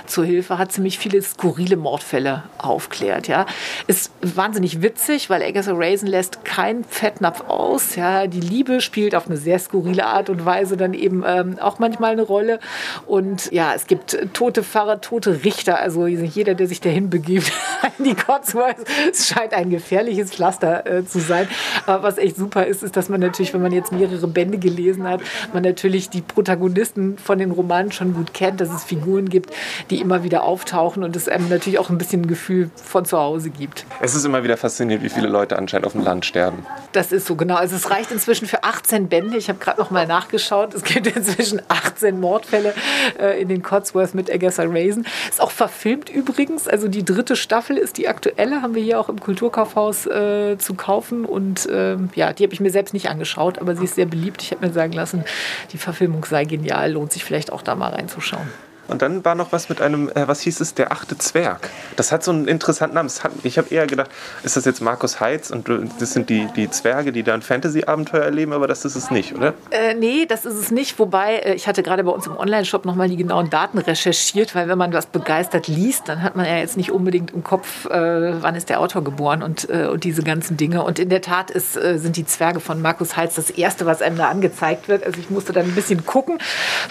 zur 0.05 0.25
Hilfe 0.25 0.57
hat, 0.57 0.71
ziemlich 0.71 0.97
viele 0.97 1.21
skurrile 1.21 1.75
Mordfälle 1.75 2.43
aufklärt. 2.57 3.27
Ja. 3.27 3.45
Ist 3.87 4.11
wahnsinnig 4.21 4.81
witzig, 4.81 5.29
weil 5.29 5.43
Agatha 5.43 5.73
Raisin 5.73 6.07
lässt 6.07 6.45
keinen 6.45 6.83
Fettnapf 6.83 7.41
aus. 7.47 7.95
Ja. 7.95 8.27
Die 8.27 8.39
Liebe 8.39 8.81
spielt 8.81 9.15
auf 9.15 9.27
eine 9.27 9.37
sehr 9.37 9.59
skurrile 9.59 10.05
Art 10.05 10.29
und 10.29 10.45
Weise 10.45 10.77
dann 10.77 10.93
eben 10.93 11.23
ähm, 11.25 11.59
auch 11.59 11.79
manchmal 11.79 12.13
eine 12.13 12.23
Rolle. 12.23 12.59
Und 13.05 13.51
ja, 13.51 13.73
es 13.75 13.87
gibt 13.87 14.17
tote 14.33 14.63
Pfarrer, 14.63 15.01
tote 15.01 15.43
Richter. 15.43 15.79
Also 15.79 16.07
jeder, 16.07 16.55
der 16.55 16.67
sich 16.67 16.81
dahin 16.81 17.09
begibt, 17.09 17.51
die 17.99 18.15
Cotswolds, 18.15 18.83
es 19.11 19.27
scheint 19.27 19.53
ein 19.53 19.69
gefährliches 19.69 20.31
Pflaster 20.31 20.85
äh, 20.85 21.05
zu 21.05 21.19
sein. 21.19 21.47
Aber 21.85 22.03
was 22.03 22.17
echt 22.17 22.37
super 22.37 22.65
ist, 22.65 22.83
ist, 22.83 22.95
dass 22.95 23.09
man 23.09 23.19
natürlich, 23.19 23.53
wenn 23.53 23.61
man 23.61 23.64
jetzt 23.73 23.91
mehrere 23.91 24.27
Bände 24.27 24.57
gelesen 24.57 25.07
hat, 25.07 25.21
man 25.53 25.63
natürlich 25.63 26.09
die 26.09 26.21
Protagonisten 26.21 27.17
von 27.17 27.39
den 27.39 27.51
Romanen 27.51 27.91
schon 27.91 28.13
gut 28.13 28.33
kennt, 28.33 28.61
dass 28.61 28.69
es 28.69 28.83
Figuren 28.83 29.29
gibt, 29.29 29.51
die 29.89 30.01
immer 30.01 30.23
wieder 30.23 30.43
auftauchen 30.43 31.03
und 31.03 31.15
es 31.15 31.27
einem 31.27 31.49
natürlich 31.49 31.79
auch 31.79 31.89
ein 31.89 31.97
bisschen 31.97 32.23
ein 32.23 32.27
Gefühl 32.27 32.69
von 32.75 33.05
zu 33.05 33.17
Hause 33.17 33.49
gibt. 33.49 33.85
Es 34.01 34.15
ist 34.15 34.25
immer 34.25 34.43
wieder 34.43 34.57
faszinierend, 34.57 35.03
wie 35.03 35.09
viele 35.09 35.27
Leute 35.27 35.57
anscheinend 35.57 35.85
auf 35.85 35.93
dem 35.93 36.03
Land 36.03 36.25
sterben. 36.25 36.65
Das 36.91 37.11
ist 37.11 37.27
so, 37.27 37.35
genau. 37.35 37.55
Also 37.55 37.75
es 37.75 37.89
reicht 37.89 38.11
inzwischen 38.11 38.47
für 38.47 38.63
18 38.63 39.07
Bände. 39.09 39.37
Ich 39.37 39.49
habe 39.49 39.59
gerade 39.59 39.79
noch 39.79 39.91
mal 39.91 40.07
nachgeschaut. 40.07 40.73
Es 40.73 40.83
gibt 40.83 41.07
inzwischen 41.15 41.61
18 41.67 42.19
Mordfälle 42.19 42.73
äh, 43.19 43.41
in 43.41 43.49
den 43.49 43.63
Cotsworth 43.63 44.13
mit 44.13 44.31
Agatha 44.31 44.63
Raisin. 44.63 45.05
Ist 45.29 45.41
auch 45.41 45.51
verfilmt 45.51 46.09
übrigens. 46.09 46.67
Also 46.67 46.87
die 46.87 47.03
dritte 47.03 47.35
Staffel 47.35 47.77
ist 47.77 47.97
die 47.97 48.07
aktuelle, 48.07 48.61
haben 48.61 48.75
wir 48.75 48.83
hier 48.83 48.99
auch 48.99 49.09
im 49.09 49.19
Kulturkaufhaus 49.19 50.05
äh, 50.05 50.57
zu 50.57 50.73
kaufen. 50.75 51.25
Und 51.25 51.67
ähm, 51.71 52.09
ja, 52.15 52.33
die 52.33 52.43
habe 52.43 52.53
ich 52.53 52.59
mir 52.59 52.71
selbst 52.71 52.93
nicht 52.93 53.09
angeschaut 53.09 53.54
geschaut, 53.55 53.61
aber 53.61 53.75
sie 53.75 53.85
ist 53.85 53.95
sehr 53.95 54.05
beliebt. 54.05 54.41
Ich 54.41 54.51
habe 54.51 54.65
mir 54.65 54.73
sagen 54.73 54.93
lassen, 54.93 55.23
die 55.71 55.77
Verfilmung 55.77 56.25
sei 56.25 56.45
genial, 56.45 56.91
lohnt 56.91 57.11
sich 57.11 57.23
vielleicht 57.23 57.51
auch 57.51 57.61
da 57.61 57.75
mal 57.75 57.91
reinzuschauen. 57.91 58.47
Und 58.87 59.01
dann 59.01 59.25
war 59.25 59.35
noch 59.35 59.51
was 59.51 59.69
mit 59.69 59.81
einem, 59.81 60.09
äh, 60.09 60.27
was 60.27 60.41
hieß 60.41 60.59
es, 60.61 60.73
der 60.73 60.91
achte 60.91 61.17
Zwerg. 61.17 61.69
Das 61.95 62.11
hat 62.11 62.23
so 62.23 62.31
einen 62.31 62.47
interessanten 62.47 62.95
Namen. 62.95 63.09
Hat, 63.09 63.31
ich 63.43 63.57
habe 63.57 63.73
eher 63.73 63.87
gedacht, 63.87 64.09
ist 64.43 64.57
das 64.57 64.65
jetzt 64.65 64.81
Markus 64.81 65.19
Heitz 65.19 65.49
und 65.49 65.69
das 65.99 66.13
sind 66.13 66.29
die, 66.29 66.47
die 66.55 66.69
Zwerge, 66.69 67.11
die 67.11 67.23
da 67.23 67.33
ein 67.33 67.41
Fantasy-Abenteuer 67.41 68.23
erleben, 68.23 68.53
aber 68.53 68.67
das 68.67 68.85
ist 68.85 68.95
es 68.95 69.11
nicht, 69.11 69.35
oder? 69.35 69.53
Äh, 69.71 69.93
nee, 69.95 70.25
das 70.25 70.45
ist 70.45 70.55
es 70.55 70.71
nicht. 70.71 70.99
Wobei, 70.99 71.37
äh, 71.37 71.53
ich 71.55 71.67
hatte 71.67 71.83
gerade 71.83 72.03
bei 72.03 72.11
uns 72.11 72.27
im 72.27 72.37
Online-Shop 72.37 72.85
nochmal 72.85 73.09
die 73.09 73.17
genauen 73.17 73.49
Daten 73.49 73.77
recherchiert, 73.77 74.55
weil 74.55 74.67
wenn 74.67 74.77
man 74.77 74.93
was 74.93 75.07
begeistert 75.07 75.67
liest, 75.67 76.07
dann 76.09 76.21
hat 76.21 76.35
man 76.35 76.45
ja 76.45 76.57
jetzt 76.57 76.77
nicht 76.77 76.91
unbedingt 76.91 77.31
im 77.31 77.43
Kopf, 77.43 77.85
äh, 77.85 78.41
wann 78.41 78.55
ist 78.55 78.69
der 78.69 78.79
Autor 78.79 79.03
geboren 79.03 79.41
und, 79.41 79.69
äh, 79.69 79.87
und 79.87 80.03
diese 80.03 80.23
ganzen 80.23 80.57
Dinge. 80.57 80.83
Und 80.83 80.99
in 80.99 81.09
der 81.09 81.21
Tat 81.21 81.49
ist, 81.51 81.75
äh, 81.75 81.97
sind 81.97 82.17
die 82.17 82.25
Zwerge 82.25 82.59
von 82.59 82.81
Markus 82.81 83.17
Heitz 83.17 83.35
das 83.35 83.49
Erste, 83.49 83.85
was 83.85 84.01
einem 84.01 84.17
da 84.17 84.29
angezeigt 84.29 84.87
wird. 84.87 85.05
Also 85.05 85.19
ich 85.19 85.29
musste 85.29 85.53
dann 85.53 85.65
ein 85.65 85.75
bisschen 85.75 86.05
gucken, 86.05 86.37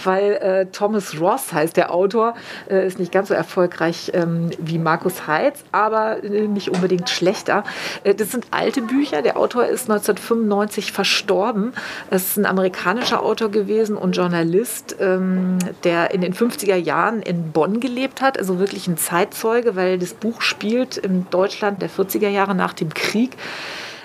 weil 0.03 0.67
Thomas 0.71 1.19
Ross 1.19 1.53
heißt 1.53 1.77
der 1.77 1.84
der 1.85 1.93
Autor 1.93 2.33
äh, 2.69 2.87
ist 2.87 2.97
nicht 2.97 3.11
ganz 3.11 3.27
so 3.27 3.33
erfolgreich 3.33 4.11
ähm, 4.13 4.49
wie 4.57 4.79
Markus 4.79 5.27
Heitz, 5.27 5.63
aber 5.71 6.23
äh, 6.23 6.47
nicht 6.47 6.69
unbedingt 6.69 7.09
schlechter. 7.09 7.63
Äh, 8.03 8.15
das 8.15 8.31
sind 8.31 8.47
alte 8.51 8.81
Bücher. 8.81 9.21
Der 9.21 9.37
Autor 9.37 9.65
ist 9.65 9.89
1995 9.89 10.91
verstorben. 10.91 11.73
Es 12.09 12.29
ist 12.29 12.37
ein 12.37 12.45
amerikanischer 12.47 13.21
Autor 13.21 13.49
gewesen 13.51 13.97
und 13.97 14.15
Journalist, 14.15 14.95
ähm, 14.99 15.59
der 15.83 16.11
in 16.11 16.21
den 16.21 16.33
50er 16.33 16.75
Jahren 16.75 17.21
in 17.21 17.51
Bonn 17.51 17.79
gelebt 17.79 18.21
hat, 18.21 18.39
also 18.39 18.57
wirklich 18.57 18.87
ein 18.87 18.97
Zeitzeuge, 18.97 19.75
weil 19.75 19.99
das 19.99 20.13
Buch 20.13 20.41
spielt 20.41 20.97
in 20.97 21.27
Deutschland 21.29 21.81
der 21.81 21.89
40er 21.89 22.29
Jahre 22.29 22.55
nach 22.55 22.73
dem 22.73 22.93
Krieg 22.93 23.37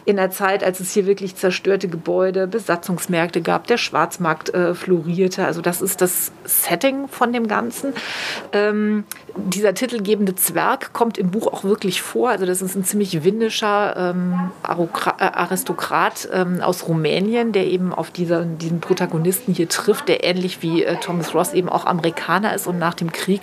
in 0.04 0.16
der 0.16 0.30
Zeit, 0.30 0.64
als 0.64 0.80
es 0.80 0.92
hier 0.92 1.06
wirklich 1.06 1.36
zerstörte 1.36 1.88
Gebäude, 1.88 2.46
Besatzungsmärkte 2.46 3.42
gab, 3.42 3.66
der 3.66 3.76
Schwarzmarkt 3.76 4.54
äh, 4.54 4.74
florierte. 4.74 5.44
Also 5.44 5.60
das 5.60 5.82
ist 5.82 6.00
das 6.00 6.32
Setting 6.44 7.08
von 7.08 7.32
dem 7.32 7.48
Ganzen. 7.48 7.92
Ähm, 8.52 9.04
dieser 9.36 9.74
titelgebende 9.74 10.34
Zwerg 10.34 10.92
kommt 10.92 11.18
im 11.18 11.30
Buch 11.30 11.46
auch 11.46 11.64
wirklich 11.64 12.02
vor. 12.02 12.30
Also 12.30 12.46
das 12.46 12.62
ist 12.62 12.74
ein 12.74 12.84
ziemlich 12.84 13.24
windischer 13.24 14.14
ähm, 14.14 14.50
äh, 14.66 15.24
Aristokrat 15.24 16.28
ähm, 16.32 16.60
aus 16.60 16.88
Rumänien, 16.88 17.52
der 17.52 17.66
eben 17.66 17.92
auf 17.92 18.10
dieser, 18.10 18.44
diesen 18.44 18.80
Protagonisten 18.80 19.54
hier 19.54 19.68
trifft, 19.68 20.08
der 20.08 20.24
ähnlich 20.24 20.62
wie 20.62 20.84
äh, 20.84 20.96
Thomas 20.96 21.34
Ross 21.34 21.52
eben 21.52 21.68
auch 21.68 21.86
Amerikaner 21.86 22.54
ist 22.54 22.66
und 22.66 22.78
nach 22.78 22.94
dem 22.94 23.12
Krieg 23.12 23.42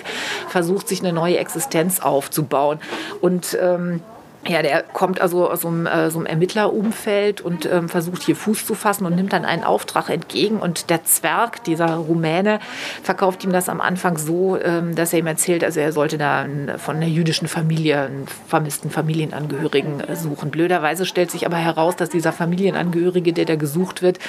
versucht, 0.50 0.88
sich 0.88 1.02
eine 1.02 1.13
neue 1.13 1.38
Existenz 1.38 2.00
aufzubauen. 2.00 2.80
Und 3.22 3.58
ähm, 3.62 4.02
ja, 4.45 4.62
der 4.62 4.84
kommt 4.84 5.19
also 5.19 5.50
aus 5.50 5.62
so 5.62 5.67
einem, 5.67 5.86
äh, 5.88 6.10
so 6.10 6.19
einem 6.19 6.26
Ermittlerumfeld 6.26 7.41
und 7.41 7.65
ähm, 7.65 7.89
versucht 7.89 8.23
hier 8.23 8.36
Fuß 8.36 8.65
zu 8.65 8.76
fassen 8.76 9.06
und 9.06 9.15
nimmt 9.15 9.34
dann 9.34 9.45
einen 9.45 9.63
Auftrag 9.63 10.10
entgegen. 10.10 10.60
Und 10.60 10.89
der 10.89 11.04
Zwerg, 11.04 11.63
dieser 11.63 11.95
Rumäne, 11.95 12.60
verkauft 13.04 13.43
ihm 13.43 13.52
das 13.52 13.67
am 13.67 13.82
Anfang 13.82 14.17
so, 14.17 14.58
ähm, 14.58 14.95
dass 14.95 15.12
er 15.12 15.19
ihm 15.19 15.28
erzählt, 15.28 15.63
also 15.63 15.80
er 15.80 15.91
sollte 15.91 16.17
da 16.17 16.45
von 16.78 16.97
einer 16.97 17.08
jüdischen 17.08 17.47
Familie 17.47 18.02
einen 18.02 18.26
vermissten 18.47 18.89
Familienangehörigen 18.89 20.00
äh, 20.02 20.15
suchen. 20.15 20.50
Blöderweise 20.50 21.06
stellt 21.06 21.32
sich 21.32 21.45
aber 21.45 21.58
heraus, 21.58 21.95
dass 21.95 22.10
dieser 22.10 22.32
Familienangehörige, 22.32 23.34
der 23.34 23.45
da 23.45 23.56
gesucht 23.56 24.02
wird, 24.02 24.19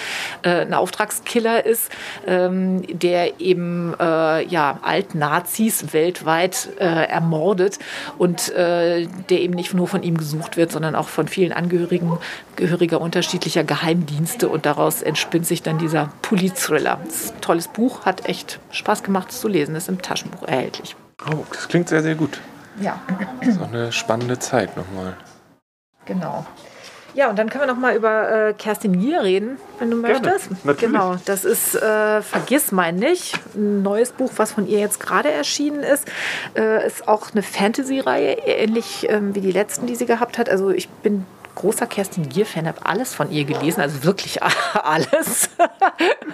äh, 0.43 0.63
ein 0.63 0.75
Auftragskiller 0.75 1.65
ist, 1.65 1.91
ähm, 2.27 2.83
der 2.89 3.41
eben 3.41 3.95
äh, 4.01 4.45
ja, 4.47 4.79
Alt-Nazis 4.83 5.93
weltweit 5.93 6.71
äh, 6.81 6.85
ermordet 6.85 7.79
und 8.19 8.49
äh, 8.55 9.07
der 9.29 9.41
eben 9.41 9.55
nicht 9.55 9.75
nur 9.75 9.87
von 9.87 9.98
ihm 10.03 10.09
ihm 10.09 10.17
gesucht 10.17 10.57
wird, 10.57 10.73
sondern 10.73 10.95
auch 10.95 11.09
von 11.09 11.29
vielen 11.29 11.53
Angehörigen 11.53 12.19
Gehöriger 12.57 13.01
unterschiedlicher 13.01 13.65
Geheimdienste. 13.65 14.49
Und 14.49 14.67
daraus 14.67 15.03
entspinnt 15.03 15.47
sich 15.47 15.63
dann 15.63 15.79
dieser 15.79 16.11
Pulitz-Thriller. 16.23 16.99
ein 17.01 17.41
tolles 17.41 17.69
Buch, 17.69 18.05
hat 18.05 18.27
echt 18.27 18.61
Spaß 18.71 19.03
gemacht 19.03 19.31
zu 19.33 19.49
lesen, 19.49 19.75
ist 19.77 19.89
im 19.89 20.03
Taschenbuch 20.03 20.43
erhältlich. 20.43 20.97
Oh, 21.31 21.45
das 21.53 21.69
klingt 21.69 21.89
sehr, 21.89 22.03
sehr 22.03 22.15
gut. 22.15 22.41
Ja. 22.81 23.01
So 23.43 23.65
eine 23.65 23.93
spannende 23.93 24.39
Zeit 24.39 24.77
nochmal. 24.77 25.17
Genau. 26.05 26.47
Ja, 27.19 27.29
und 27.29 27.37
dann 27.37 27.51
können 27.51 27.63
wir 27.63 27.67
noch 27.67 27.81
mal 27.81 27.97
über 27.97 28.51
äh, 28.51 28.55
Kerstin 28.55 29.01
Gier 29.01 29.25
reden, 29.25 29.59
wenn 29.81 29.91
du 29.91 30.01
Gerne, 30.01 30.21
möchtest. 30.21 30.65
Natürlich. 30.65 30.95
Genau, 30.95 31.17
das 31.25 31.45
ist 31.45 31.75
äh, 31.75 32.23
Vergiss 32.23 32.71
mein 32.71 32.95
nicht, 32.95 33.35
ein 33.57 33.83
neues 33.83 34.13
Buch, 34.13 34.31
was 34.37 34.53
von 34.53 34.69
ihr 34.69 34.79
jetzt 34.79 35.01
gerade 35.01 35.29
erschienen 35.29 35.83
ist. 35.83 36.07
Äh, 36.57 36.87
ist 36.87 37.09
auch 37.09 37.33
eine 37.33 37.43
Fantasy-Reihe, 37.43 38.35
ähnlich 38.47 39.09
ähm, 39.11 39.35
wie 39.35 39.41
die 39.41 39.51
letzten, 39.51 39.89
die 39.89 39.97
sie 39.97 40.07
gehabt 40.07 40.39
hat. 40.39 40.49
Also 40.49 40.71
ich 40.71 40.89
bin 40.89 41.27
großer 41.59 41.87
Kerstin 41.87 42.29
Gier-Fan, 42.29 42.69
habe 42.69 42.87
alles 42.87 43.15
von 43.15 43.33
ihr 43.33 43.45
gelesen, 43.45 43.81
also 43.81 44.05
wirklich 44.05 44.41
alles, 44.75 45.51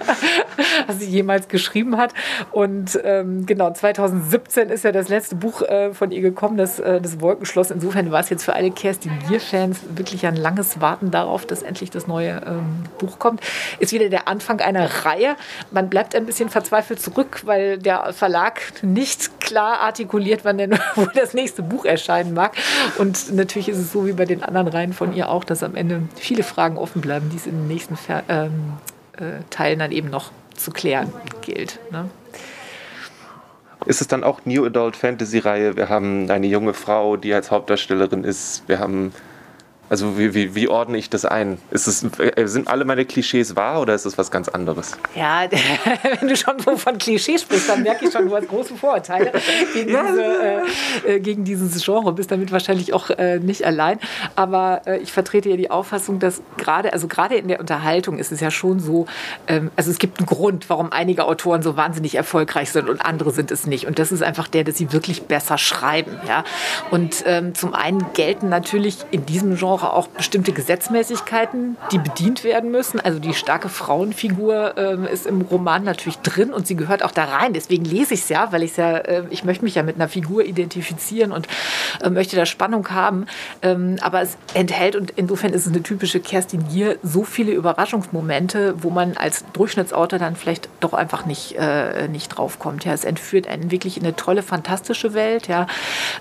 was 0.87 0.98
sie 0.98 1.06
jemals 1.06 1.48
geschrieben 1.48 1.96
hat. 1.96 2.12
Und 2.52 2.98
ähm, 3.04 3.46
genau, 3.46 3.72
2017 3.72 4.68
ist 4.68 4.84
ja 4.84 4.92
das 4.92 5.08
letzte 5.08 5.37
Buch 5.37 5.62
äh, 5.62 5.94
von 5.94 6.10
ihr 6.10 6.20
gekommen, 6.20 6.58
das, 6.58 6.78
äh, 6.78 7.00
das 7.00 7.20
Wolkenschloss. 7.20 7.70
Insofern 7.70 8.10
war 8.12 8.20
es 8.20 8.28
jetzt 8.28 8.44
für 8.44 8.52
alle 8.52 8.70
Kerstin 8.70 9.12
Gier-Fans 9.26 9.80
wirklich 9.94 10.26
ein 10.26 10.37
langes 10.37 10.82
Warten 10.82 11.10
darauf, 11.10 11.46
dass 11.46 11.62
endlich 11.62 11.90
das 11.90 12.06
neue 12.06 12.42
ähm, 12.46 12.84
Buch 12.98 13.18
kommt. 13.18 13.40
Ist 13.78 13.92
wieder 13.92 14.10
der 14.10 14.28
Anfang 14.28 14.60
einer 14.60 15.06
Reihe. 15.06 15.37
Man 15.70 15.88
bleibt 15.88 16.14
ein 16.14 16.26
bisschen 16.26 16.50
verzweifelt 16.50 17.00
zurück, 17.00 17.42
weil 17.44 17.78
der 17.78 18.12
Verlag 18.12 18.60
nicht 18.82 19.40
klar 19.40 19.80
artikuliert, 19.80 20.44
wann 20.44 20.58
denn 20.58 20.78
wo 20.96 21.06
das 21.06 21.32
nächste 21.32 21.62
Buch 21.62 21.87
erscheinen 21.87 22.34
mag. 22.34 22.52
Und 22.98 23.32
natürlich 23.32 23.70
ist 23.70 23.78
es 23.78 23.90
so 23.90 24.06
wie 24.06 24.12
bei 24.12 24.26
den 24.26 24.42
anderen 24.42 24.68
Reihen 24.68 24.92
von 24.92 25.13
ihr 25.14 25.29
auch, 25.29 25.44
dass 25.44 25.62
am 25.62 25.74
Ende 25.74 26.03
viele 26.16 26.42
Fragen 26.42 26.77
offen 26.77 27.00
bleiben, 27.00 27.31
die 27.31 27.37
es 27.37 27.46
in 27.46 27.57
den 27.57 27.68
nächsten 27.68 27.96
Ver 27.96 28.22
ähm, 28.29 28.74
äh, 29.16 29.42
Teilen 29.50 29.79
dann 29.79 29.92
eben 29.92 30.11
noch 30.11 30.31
zu 30.55 30.70
klären 30.70 31.12
gilt. 31.42 31.81
Ne? 31.90 32.09
Ist 33.87 34.00
es 34.00 34.09
dann 34.09 34.24
auch 34.24 34.40
New 34.44 34.64
Adult 34.64 34.96
Fantasy 34.96 35.38
Reihe? 35.38 35.77
Wir 35.77 35.88
haben 35.88 36.31
eine 36.31 36.46
junge 36.46 36.72
Frau, 36.72 37.16
die 37.16 37.35
als 37.35 37.50
Hauptdarstellerin 37.50 38.24
ist. 38.24 38.62
Wir 38.66 38.79
haben 38.79 39.12
also 39.94 40.18
wie, 40.18 40.35
wie, 40.35 40.57
wie, 40.57 40.66
ordne 40.66 40.98
ich 40.98 41.09
das 41.09 41.24
ein? 41.24 41.57
Ist 41.70 41.87
es, 41.87 42.02
äh, 42.18 42.48
sind 42.48 42.66
alle 42.66 42.85
meine 42.85 43.04
Klischees 43.04 43.54
wahr 43.54 43.80
oder 43.80 43.94
ist 43.94 44.04
es 44.07 44.18
was 44.18 44.33
ganz 44.33 44.48
anderes? 44.48 44.98
Ja, 45.14 45.42
wenn 46.18 46.26
du 46.26 46.37
schon 46.37 46.59
so 46.59 46.76
von 46.76 46.98
Klischees 46.98 47.42
sprichst, 47.42 47.68
dann 47.68 47.85
merke 47.85 48.07
ich 48.07 48.12
schon, 48.12 48.28
du 48.28 48.35
hast 48.35 48.48
große 48.48 48.74
Vorurteile 48.74 49.30
gegen, 49.72 49.90
diese, 49.90 50.24
äh, 51.07 51.14
äh, 51.14 51.20
gegen 51.20 51.44
dieses 51.44 51.85
Genre. 51.85 52.12
Bist 52.12 52.33
damit 52.33 52.50
wahrscheinlich 52.50 52.92
auch 52.92 53.09
äh, 53.11 53.38
nicht 53.38 53.64
allein. 53.64 54.00
Aber 54.35 54.83
äh, 54.85 54.98
ich 54.98 55.12
vertrete 55.12 55.48
ja 55.50 55.57
die 55.57 55.70
Auffassung, 55.70 56.18
dass 56.18 56.42
gerade, 56.57 56.92
also 56.92 57.07
gerade 57.07 57.37
in 57.37 57.46
der 57.46 57.61
Unterhaltung 57.61 58.18
ist 58.18 58.33
es 58.33 58.40
ja 58.40 58.50
schon 58.50 58.80
so, 58.80 59.07
ähm, 59.46 59.70
also 59.76 59.92
es 59.92 60.00
gibt 60.00 60.18
einen 60.18 60.26
Grund, 60.26 60.68
warum 60.70 60.90
einige 60.90 61.24
Autoren 61.24 61.62
so 61.62 61.76
wahnsinnig 61.76 62.16
erfolgreich 62.16 62.72
sind 62.72 62.88
und 62.88 63.00
andere 63.00 63.30
sind 63.30 63.52
es 63.52 63.64
nicht. 63.64 63.87
Und 63.87 64.00
das 64.00 64.11
ist 64.11 64.24
einfach 64.24 64.48
der, 64.48 64.64
dass 64.64 64.76
sie 64.76 64.92
wirklich 64.92 65.28
besser 65.28 65.57
schreiben. 65.57 66.18
Ja? 66.26 66.42
Und 66.90 67.22
ähm, 67.26 67.54
zum 67.54 67.74
einen 67.74 68.04
gelten 68.14 68.48
natürlich 68.48 68.96
in 69.12 69.24
diesem 69.24 69.54
Genre 69.54 69.84
Genre 69.85 69.92
auch 69.92 70.09
bestimmte 70.09 70.53
Gesetzmäßigkeiten, 70.53 71.77
die 71.92 71.99
bedient 71.99 72.44
werden 72.44 72.70
müssen. 72.70 73.01
Also 73.01 73.18
die 73.18 73.35
starke 73.35 73.68
Frauenfigur 73.68 74.77
äh, 74.77 75.12
ist 75.12 75.27
im 75.27 75.42
Roman 75.42 75.85
natürlich 75.85 76.18
drin 76.18 76.53
und 76.53 76.66
sie 76.66 76.77
gehört 76.77 77.03
auch 77.03 77.11
da 77.11 77.25
rein. 77.25 77.53
Deswegen 77.53 77.85
lese 77.85 78.14
ich 78.14 78.20
es 78.20 78.29
ja, 78.29 78.53
weil 78.53 78.62
ich 78.62 78.77
ja, 78.77 78.99
äh, 78.99 79.25
ich 79.31 79.44
möchte 79.44 79.64
mich 79.64 79.75
ja 79.75 79.83
mit 79.83 79.97
einer 79.97 80.09
Figur 80.09 80.44
identifizieren 80.44 81.33
und 81.33 81.47
äh, 82.03 82.11
möchte 82.11 82.37
da 82.37 82.47
Spannung 82.47 82.90
haben. 82.90 83.27
Ähm, 83.62 83.97
aber 84.01 84.23
es 84.23 84.37
enthält 84.55 84.97
und 84.97 85.12
insofern 85.16 85.53
ist 85.53 85.66
es 85.66 85.73
eine 85.73 85.83
typische 85.83 86.20
Kerstin 86.20 86.66
Gier 86.68 86.99
so 87.03 87.25
viele 87.25 87.53
Überraschungsmomente, 87.53 88.75
wo 88.83 88.90
man 88.90 89.16
als 89.16 89.44
Durchschnittsautor 89.53 90.18
dann 90.18 90.37
vielleicht 90.37 90.68
doch 90.81 90.94
einfach 90.94 91.27
nicht, 91.27 91.57
äh, 91.59 92.09
nicht 92.09 92.29
draufkommt. 92.29 92.85
Ja, 92.85 92.92
es 92.92 93.05
entführt 93.05 93.49
einen 93.49 93.70
wirklich 93.70 93.97
in 93.97 94.05
eine 94.05 94.16
tolle, 94.16 94.42
fantastische 94.42 95.14
Welt. 95.14 95.49
Ja, 95.49 95.66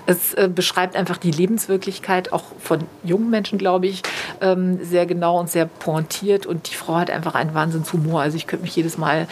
es 0.06 0.34
äh, 0.34 0.48
beschreibt 0.52 0.96
einfach 0.96 1.16
die 1.16 1.30
Lebenswirklichkeit 1.30 2.32
auch 2.32 2.44
von 2.58 2.80
jungen 3.02 3.30
Menschen 3.30 3.43
Menschen, 3.44 3.58
glaube 3.58 3.86
ich, 3.86 4.02
ähm, 4.40 4.78
sehr 4.82 5.04
genau 5.04 5.38
und 5.38 5.50
sehr 5.50 5.66
pointiert. 5.66 6.46
Und 6.46 6.70
die 6.70 6.74
Frau 6.74 6.96
hat 6.96 7.10
einfach 7.10 7.34
einen 7.34 7.52
Wahnsinnshumor. 7.52 8.22
Also 8.22 8.38
ich 8.38 8.46
könnte 8.46 8.64
mich 8.64 8.74
jedes 8.74 8.96
Mal 8.96 9.26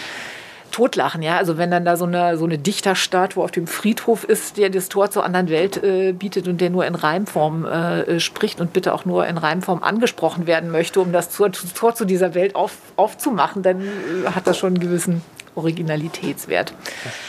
totlachen, 0.71 1.23
ja. 1.23 1.37
Also 1.37 1.57
wenn 1.57 1.71
dann 1.71 1.85
da 1.85 1.97
so 1.97 2.05
eine, 2.05 2.37
so 2.37 2.45
eine 2.45 2.59
Dichterstatue 2.59 3.43
auf 3.43 3.51
dem 3.51 3.67
Friedhof 3.67 4.25
ist, 4.25 4.57
der 4.59 4.71
das 4.71 4.89
Tor 4.89 5.11
zur 5.11 5.25
anderen 5.25 5.49
Welt 5.49 5.83
äh, 5.83 6.13
bietet 6.13 6.49
und 6.49 6.61
der 6.61 6.71
nur 6.71 6.85
in 6.87 6.95
Reimform 6.95 7.65
äh, 7.65 8.21
spricht 8.21 8.61
und 8.61 8.73
bitte 8.73 8.95
auch 8.95 9.05
nur 9.05 9.27
in 9.27 9.39
Reimform 9.39 9.83
angesprochen 9.83 10.47
werden 10.47 10.71
möchte, 10.71 11.01
um 11.01 11.13
das 11.13 11.35
Tor, 11.35 11.53
Tor 11.53 11.95
zu 11.95 12.05
dieser 12.05 12.35
Welt 12.35 12.55
auf, 12.55 12.73
aufzumachen, 12.97 13.63
dann 13.63 13.83
äh, 13.83 14.29
hat 14.35 14.47
das 14.47 14.59
schon 14.59 14.75
einen 14.75 14.81
gewissen 14.81 15.23
Originalitätswert. 15.55 16.73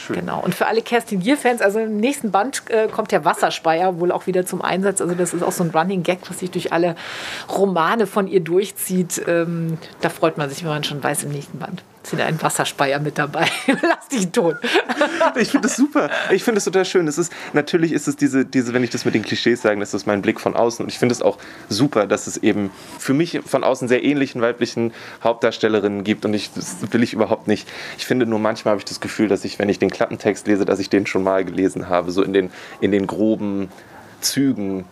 Genau. 0.07 0.41
Und 0.41 0.55
für 0.55 0.67
alle 0.67 0.81
Kerstin 0.81 1.19
Gier-Fans, 1.19 1.61
also 1.61 1.79
im 1.79 1.97
nächsten 1.97 2.31
Band 2.31 2.63
äh, 2.69 2.87
kommt 2.87 3.11
der 3.11 3.25
Wasserspeier 3.25 3.99
wohl 3.99 4.11
auch 4.11 4.27
wieder 4.27 4.45
zum 4.45 4.61
Einsatz. 4.61 5.01
Also 5.01 5.15
das 5.15 5.33
ist 5.33 5.43
auch 5.43 5.51
so 5.51 5.63
ein 5.63 5.71
Running 5.71 6.03
Gag, 6.03 6.19
was 6.29 6.39
sich 6.39 6.51
durch 6.51 6.73
alle 6.73 6.95
Romane 7.49 8.07
von 8.07 8.27
ihr 8.27 8.39
durchzieht. 8.39 9.21
Ähm, 9.27 9.77
da 10.01 10.09
freut 10.09 10.37
man 10.37 10.49
sich, 10.49 10.63
wenn 10.63 10.69
man 10.69 10.83
schon 10.83 11.03
weiß, 11.03 11.23
im 11.23 11.31
nächsten 11.31 11.59
Band 11.59 11.83
sind 12.07 12.21
ein 12.21 12.41
Wasserspeier 12.41 12.99
mit 12.99 13.17
dabei. 13.17 13.47
Lass 13.81 14.07
dich 14.09 14.29
tot. 14.31 14.57
ich 15.35 15.49
finde 15.49 15.67
das 15.67 15.75
super. 15.75 16.09
Ich 16.31 16.43
finde 16.43 16.57
es 16.59 16.65
total 16.65 16.85
schön. 16.85 17.07
Es 17.07 17.17
ist, 17.17 17.31
natürlich 17.53 17.91
ist 17.91 18.07
es 18.07 18.15
diese, 18.15 18.45
diese, 18.45 18.73
wenn 18.73 18.83
ich 18.83 18.89
das 18.89 19.05
mit 19.05 19.15
den 19.15 19.23
Klischees 19.23 19.61
sage, 19.61 19.79
das 19.79 19.93
ist 19.93 20.05
mein 20.05 20.21
Blick 20.21 20.39
von 20.39 20.55
außen. 20.55 20.83
Und 20.83 20.89
ich 20.89 20.99
finde 20.99 21.13
es 21.13 21.21
auch 21.21 21.37
super, 21.69 22.07
dass 22.07 22.27
es 22.27 22.37
eben 22.37 22.71
für 22.99 23.13
mich 23.13 23.39
von 23.45 23.63
außen 23.63 23.87
sehr 23.87 24.03
ähnlichen 24.03 24.41
weiblichen 24.41 24.93
Hauptdarstellerinnen 25.23 26.03
gibt. 26.03 26.25
Und 26.25 26.33
ich, 26.33 26.51
das 26.53 26.77
will 26.91 27.03
ich 27.03 27.13
überhaupt 27.13 27.47
nicht. 27.47 27.67
Ich 27.97 28.05
finde 28.05 28.25
nur 28.25 28.39
manchmal 28.39 28.73
habe 28.73 28.79
ich 28.79 28.85
das 28.85 28.99
Gefühl, 28.99 29.27
dass 29.27 29.45
ich, 29.45 29.59
wenn 29.59 29.69
ich 29.69 29.79
den 29.79 29.89
Klappentext 29.89 30.47
lese, 30.47 30.65
dass 30.65 30.79
ich 30.79 30.89
den 30.89 31.05
schon 31.05 31.23
mal 31.23 31.45
gelesen 31.45 31.89
habe. 31.89 32.11
So 32.11 32.23
in 32.23 32.33
den, 32.33 32.51
in 32.81 32.91
den 32.91 33.07
groben 33.07 33.69
Zügen 34.21 34.85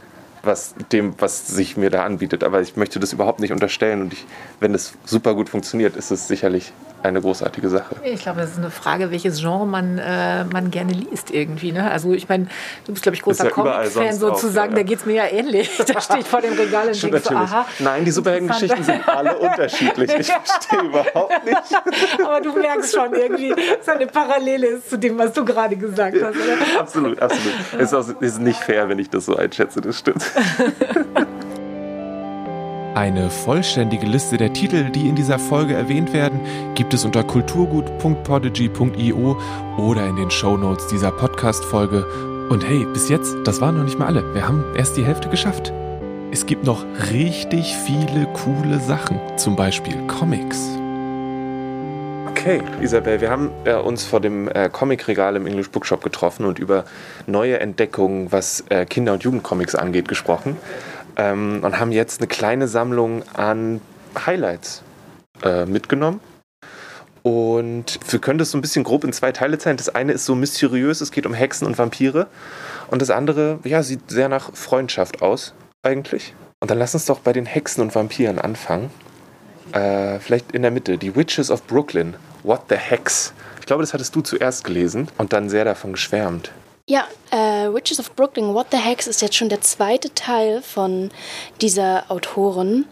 was 0.44 0.74
dem, 0.92 1.14
was 1.20 1.48
sich 1.48 1.78
mir 1.78 1.90
da 1.90 2.04
anbietet. 2.04 2.44
Aber 2.44 2.62
ich 2.62 2.76
möchte 2.76 3.00
das 3.00 3.14
überhaupt 3.14 3.40
nicht 3.40 3.52
unterstellen. 3.52 4.02
Und 4.02 4.14
ich, 4.14 4.26
wenn 4.60 4.74
es 4.74 4.94
super 5.06 5.36
gut 5.36 5.50
funktioniert, 5.50 5.96
ist 5.96 6.12
es 6.12 6.28
sicherlich 6.28 6.74
eine 7.04 7.22
großartige 7.22 7.70
Sache. 7.70 7.96
Ich 8.04 8.22
glaube, 8.22 8.42
das 8.42 8.52
ist 8.52 8.58
eine 8.58 8.72
Frage, 8.72 9.12
welches 9.12 9.40
Genre 9.40 9.66
man, 9.66 9.98
äh, 9.98 10.44
man 10.46 10.72
gerne 10.72 10.94
liest 10.94 11.32
irgendwie. 11.32 11.72
Ne? 11.72 11.90
Also 11.90 12.14
ich 12.14 12.30
meine, 12.30 12.48
du 12.86 12.92
bist, 12.92 13.04
glaube 13.04 13.16
ich, 13.16 13.22
großer 13.22 13.46
ja 13.46 13.50
Comic-Fan 13.50 14.14
sozusagen, 14.14 14.74
auch, 14.74 14.78
ja, 14.78 14.84
da 14.84 14.84
geht 14.84 15.00
es 15.00 15.06
mir 15.06 15.16
ja 15.16 15.28
ähnlich. 15.28 15.70
Da 15.92 16.00
steht 16.00 16.26
vor 16.26 16.42
dem 16.42 16.54
Regal 16.54 16.88
und 16.88 17.04
denkst 17.04 17.24
so, 17.24 17.36
aha. 17.36 17.66
Nein, 17.80 18.06
die 18.06 18.12
Superheldengeschichten 18.12 18.84
sind 18.84 19.08
alle 19.10 19.38
unterschiedlich. 19.38 20.10
Ich 20.18 20.28
verstehe 20.28 20.88
überhaupt 20.88 21.44
nicht. 21.44 21.58
Aber 22.26 22.40
du 22.40 22.54
merkst 22.54 22.96
schon 22.96 23.14
irgendwie, 23.14 23.50
dass 23.50 23.60
es 23.82 23.90
eine 23.90 24.08
Parallele 24.08 24.68
ist 24.68 24.90
zu 24.90 24.98
dem, 24.98 25.18
was 25.18 25.34
du 25.34 25.44
gerade 25.44 25.76
gesagt 25.76 26.16
hast. 26.22 26.36
Oder? 26.36 26.80
Absolut, 26.80 27.22
absolut. 27.22 27.54
Es 27.78 27.92
ist, 27.92 28.22
ist 28.22 28.40
nicht 28.40 28.60
fair, 28.60 28.88
wenn 28.88 29.00
ich 29.00 29.10
das 29.10 29.26
so 29.26 29.36
einschätze, 29.36 29.82
das 29.82 29.98
stimmt. 29.98 30.24
Eine 32.96 33.30
vollständige 33.30 34.06
Liste 34.06 34.36
der 34.36 34.52
Titel, 34.52 34.90
die 34.90 35.08
in 35.08 35.16
dieser 35.16 35.40
Folge 35.40 35.76
erwähnt 35.76 36.12
werden, 36.12 36.42
gibt 36.76 36.94
es 36.94 37.06
unter 37.06 37.24
kulturgut.podigy.io 37.24 39.38
oder 39.78 40.08
in 40.08 40.18
den 40.18 40.30
Shownotes 40.30 40.88
dieser 40.88 41.12
Podcast-Folge. 41.12 42.06
Und 42.50 42.68
hey, 42.68 42.86
bis 42.92 43.08
jetzt, 43.08 43.34
das 43.46 43.62
waren 43.62 43.78
noch 43.78 43.86
nicht 43.86 43.98
mal 43.98 44.08
alle. 44.08 44.34
Wir 44.34 44.46
haben 44.46 44.66
erst 44.76 44.98
die 44.98 45.06
Hälfte 45.06 45.30
geschafft. 45.30 45.72
Es 46.34 46.46
gibt 46.46 46.66
noch 46.66 46.84
richtig 47.14 47.78
viele 47.78 48.26
coole 48.34 48.82
Sachen, 48.82 49.22
zum 49.38 49.56
Beispiel 49.56 49.96
Comics. 50.08 50.78
Okay, 52.30 52.62
Isabel, 52.82 53.22
wir 53.22 53.30
haben 53.30 53.52
äh, 53.64 53.76
uns 53.76 54.04
vor 54.04 54.20
dem 54.20 54.50
äh, 54.50 54.68
Comicregal 54.70 55.38
im 55.38 55.48
English 55.48 55.70
Bookshop 55.70 56.04
getroffen 56.04 56.44
und 56.44 56.60
über 56.60 56.84
neue 57.26 57.58
Entdeckungen, 57.60 58.34
was 58.34 58.66
äh, 58.70 58.86
Kinder- 58.86 59.14
und 59.14 59.24
Jugendcomics 59.24 59.76
angeht, 59.76 60.10
gesprochen 60.10 60.58
ähm, 61.22 61.60
und 61.64 61.80
haben 61.80 61.92
jetzt 61.92 62.20
eine 62.20 62.28
kleine 62.28 62.68
Sammlung 62.68 63.24
an 63.34 63.80
Highlights 64.26 64.82
äh, 65.44 65.66
mitgenommen. 65.66 66.20
Und 67.24 68.00
wir 68.10 68.20
können 68.20 68.40
das 68.40 68.50
so 68.50 68.58
ein 68.58 68.62
bisschen 68.62 68.84
grob 68.84 69.04
in 69.04 69.14
zwei 69.14 69.32
Teile 69.32 69.60
teilen. 69.60 69.78
Das 69.78 69.90
eine 69.90 70.14
ist 70.14 70.26
so 70.26 70.34
mysteriös, 70.34 71.02
es 71.02 71.12
geht 71.12 71.28
um 71.28 71.36
Hexen 71.36 71.68
und 71.68 71.78
Vampire. 71.78 72.28
Und 72.88 73.02
das 73.02 73.12
andere, 73.12 73.60
ja, 73.64 73.84
sieht 73.84 74.10
sehr 74.10 74.28
nach 74.28 74.56
Freundschaft 74.56 75.22
aus, 75.22 75.54
eigentlich. 75.84 76.34
Und 76.60 76.72
dann 76.72 76.80
lass 76.80 76.96
uns 76.96 77.06
doch 77.06 77.20
bei 77.20 77.34
den 77.34 77.46
Hexen 77.46 77.82
und 77.84 77.94
Vampiren 77.94 78.40
anfangen. 78.40 78.90
Äh, 79.72 80.20
vielleicht 80.20 80.52
in 80.52 80.64
der 80.64 80.72
Mitte. 80.72 80.98
Die 80.98 81.16
Witches 81.16 81.52
of 81.52 81.64
Brooklyn. 81.68 82.16
What 82.44 82.64
the 82.70 82.76
Hex? 82.76 83.34
Ich 83.60 83.68
glaube, 83.68 83.84
das 83.84 83.94
hattest 83.94 84.16
du 84.16 84.22
zuerst 84.22 84.64
gelesen 84.64 85.08
und 85.20 85.32
dann 85.34 85.50
sehr 85.50 85.66
davon 85.66 85.94
geschwärmt. 85.94 86.52
Ja, 86.92 87.08
äh, 87.30 87.74
Witches 87.74 88.02
of 88.02 88.18
Brooklyn, 88.18 88.54
What 88.54 88.68
the 88.72 88.78
Hex 88.78 89.08
ist 89.08 89.22
jetzt 89.22 89.38
schon 89.38 89.48
der 89.48 89.62
zweite 89.62 90.14
Teil 90.14 90.62
von 90.62 91.10
dieser 91.62 92.04
Autorin. 92.12 92.84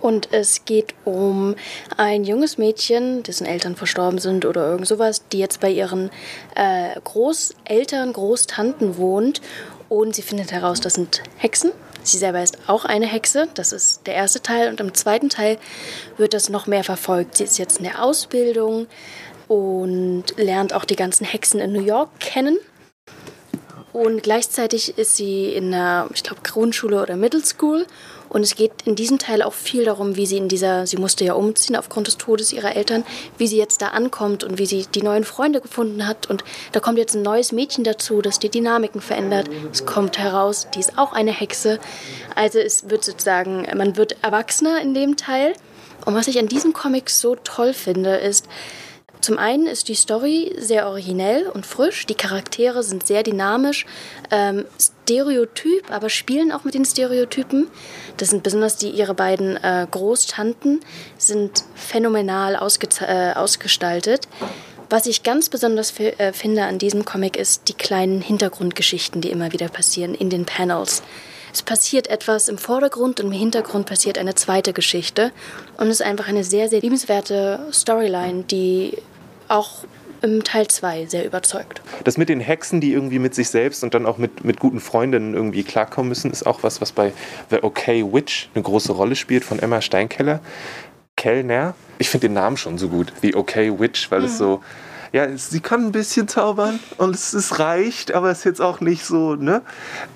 Und 0.00 0.32
es 0.32 0.64
geht 0.64 0.94
um 1.04 1.56
ein 1.96 2.22
junges 2.22 2.56
Mädchen, 2.56 3.24
dessen 3.24 3.44
Eltern 3.44 3.74
verstorben 3.74 4.20
sind 4.20 4.44
oder 4.44 4.68
irgend 4.68 4.86
sowas, 4.86 5.26
die 5.32 5.40
jetzt 5.40 5.58
bei 5.58 5.68
ihren 5.68 6.10
äh, 6.54 7.00
Großeltern, 7.02 8.12
Großtanten 8.12 8.96
wohnt. 8.96 9.40
Und 9.88 10.14
sie 10.14 10.22
findet 10.22 10.52
heraus, 10.52 10.80
das 10.80 10.94
sind 10.94 11.24
Hexen. 11.36 11.72
Sie 12.04 12.18
selber 12.18 12.44
ist 12.44 12.58
auch 12.68 12.84
eine 12.84 13.06
Hexe. 13.06 13.48
Das 13.54 13.72
ist 13.72 14.06
der 14.06 14.14
erste 14.14 14.40
Teil. 14.40 14.68
Und 14.68 14.78
im 14.78 14.94
zweiten 14.94 15.30
Teil 15.30 15.58
wird 16.16 16.32
das 16.32 16.48
noch 16.48 16.68
mehr 16.68 16.84
verfolgt. 16.84 17.38
Sie 17.38 17.42
ist 17.44 17.58
jetzt 17.58 17.78
in 17.78 17.84
der 17.86 18.04
Ausbildung 18.04 18.86
und 19.48 20.26
lernt 20.36 20.72
auch 20.72 20.84
die 20.84 20.94
ganzen 20.94 21.24
Hexen 21.24 21.58
in 21.58 21.72
New 21.72 21.82
York 21.82 22.20
kennen. 22.20 22.58
Und 23.96 24.22
gleichzeitig 24.22 24.98
ist 24.98 25.16
sie 25.16 25.46
in 25.54 25.72
einer, 25.72 26.10
ich 26.12 26.22
glaube, 26.22 26.42
Grundschule 26.42 27.00
oder 27.00 27.16
Middle 27.16 27.42
School 27.42 27.86
Und 28.28 28.42
es 28.42 28.54
geht 28.54 28.72
in 28.84 28.94
diesem 28.94 29.18
Teil 29.18 29.40
auch 29.40 29.54
viel 29.54 29.86
darum, 29.86 30.16
wie 30.16 30.26
sie 30.26 30.36
in 30.36 30.48
dieser, 30.48 30.86
sie 30.86 30.98
musste 30.98 31.24
ja 31.24 31.32
umziehen 31.32 31.76
aufgrund 31.76 32.06
des 32.06 32.18
Todes 32.18 32.52
ihrer 32.52 32.76
Eltern, 32.76 33.04
wie 33.38 33.46
sie 33.46 33.56
jetzt 33.56 33.80
da 33.80 33.88
ankommt 33.88 34.44
und 34.44 34.58
wie 34.58 34.66
sie 34.66 34.84
die 34.94 35.00
neuen 35.00 35.24
Freunde 35.24 35.62
gefunden 35.62 36.06
hat. 36.06 36.28
Und 36.28 36.44
da 36.72 36.80
kommt 36.80 36.98
jetzt 36.98 37.14
ein 37.14 37.22
neues 37.22 37.52
Mädchen 37.52 37.84
dazu, 37.84 38.20
das 38.20 38.38
die 38.38 38.50
Dynamiken 38.50 39.00
verändert. 39.00 39.48
Es 39.72 39.86
kommt 39.86 40.18
heraus, 40.18 40.68
die 40.74 40.80
ist 40.80 40.98
auch 40.98 41.14
eine 41.14 41.32
Hexe. 41.32 41.78
Also 42.34 42.58
es 42.58 42.90
wird 42.90 43.02
sozusagen, 43.02 43.66
man 43.78 43.96
wird 43.96 44.22
erwachsener 44.22 44.78
in 44.82 44.92
dem 44.92 45.16
Teil. 45.16 45.54
Und 46.04 46.14
was 46.14 46.28
ich 46.28 46.38
an 46.38 46.48
diesem 46.48 46.74
Comic 46.74 47.08
so 47.08 47.34
toll 47.36 47.72
finde, 47.72 48.16
ist, 48.16 48.46
zum 49.26 49.38
einen 49.38 49.66
ist 49.66 49.88
die 49.88 49.96
Story 49.96 50.54
sehr 50.56 50.86
originell 50.86 51.48
und 51.48 51.66
frisch, 51.66 52.06
die 52.06 52.14
Charaktere 52.14 52.84
sind 52.84 53.04
sehr 53.04 53.24
dynamisch, 53.24 53.84
ähm, 54.30 54.66
stereotyp, 54.80 55.90
aber 55.90 56.10
spielen 56.10 56.52
auch 56.52 56.62
mit 56.62 56.74
den 56.74 56.84
Stereotypen. 56.84 57.66
Das 58.18 58.30
sind 58.30 58.44
besonders 58.44 58.76
die 58.76 58.90
ihre 58.90 59.14
beiden 59.14 59.56
äh, 59.56 59.84
Großtanten 59.90 60.78
sind 61.18 61.64
phänomenal 61.74 62.54
äh, 62.54 63.32
ausgestaltet. 63.32 64.28
Was 64.90 65.06
ich 65.06 65.24
ganz 65.24 65.48
besonders 65.48 65.98
äh, 65.98 66.32
finde 66.32 66.62
an 66.62 66.78
diesem 66.78 67.04
Comic 67.04 67.36
ist 67.36 67.66
die 67.66 67.74
kleinen 67.74 68.20
Hintergrundgeschichten, 68.20 69.22
die 69.22 69.32
immer 69.32 69.52
wieder 69.52 69.66
passieren 69.66 70.14
in 70.14 70.30
den 70.30 70.44
Panels. 70.44 71.02
Es 71.52 71.62
passiert 71.62 72.06
etwas 72.06 72.48
im 72.48 72.58
Vordergrund 72.58 73.18
und 73.18 73.26
im 73.26 73.32
Hintergrund 73.32 73.86
passiert 73.86 74.18
eine 74.18 74.36
zweite 74.36 74.72
Geschichte. 74.72 75.32
Und 75.78 75.88
es 75.88 75.98
ist 75.98 76.06
einfach 76.06 76.28
eine 76.28 76.44
sehr, 76.44 76.68
sehr 76.68 76.80
liebenswerte 76.80 77.66
Storyline, 77.72 78.44
die 78.44 78.98
auch 79.48 79.84
im 80.22 80.44
Teil 80.44 80.66
2 80.66 81.06
sehr 81.06 81.24
überzeugt. 81.24 81.82
Das 82.04 82.16
mit 82.16 82.28
den 82.28 82.40
Hexen, 82.40 82.80
die 82.80 82.92
irgendwie 82.92 83.18
mit 83.18 83.34
sich 83.34 83.48
selbst 83.48 83.84
und 83.84 83.94
dann 83.94 84.06
auch 84.06 84.18
mit, 84.18 84.44
mit 84.44 84.58
guten 84.58 84.80
Freundinnen 84.80 85.34
irgendwie 85.34 85.62
klarkommen 85.62 86.08
müssen, 86.08 86.30
ist 86.30 86.46
auch 86.46 86.62
was, 86.62 86.80
was 86.80 86.92
bei 86.92 87.12
The 87.50 87.62
Okay 87.62 88.04
Witch 88.04 88.48
eine 88.54 88.62
große 88.62 88.92
Rolle 88.92 89.16
spielt 89.16 89.44
von 89.44 89.58
Emma 89.58 89.80
Steinkeller. 89.80 90.40
Kellner. 91.16 91.74
Ich 91.98 92.10
finde 92.10 92.28
den 92.28 92.34
Namen 92.34 92.56
schon 92.56 92.76
so 92.78 92.88
gut, 92.88 93.12
The 93.22 93.34
Okay 93.34 93.78
Witch, 93.78 94.10
weil 94.10 94.20
mhm. 94.20 94.26
es 94.26 94.38
so 94.38 94.62
ja, 95.12 95.34
sie 95.36 95.60
kann 95.60 95.86
ein 95.86 95.92
bisschen 95.92 96.28
zaubern 96.28 96.78
und 96.98 97.14
es, 97.14 97.32
es 97.32 97.58
reicht, 97.58 98.12
aber 98.12 98.30
es 98.30 98.40
ist 98.40 98.44
jetzt 98.44 98.60
auch 98.60 98.80
nicht 98.80 99.04
so, 99.04 99.34
ne? 99.34 99.62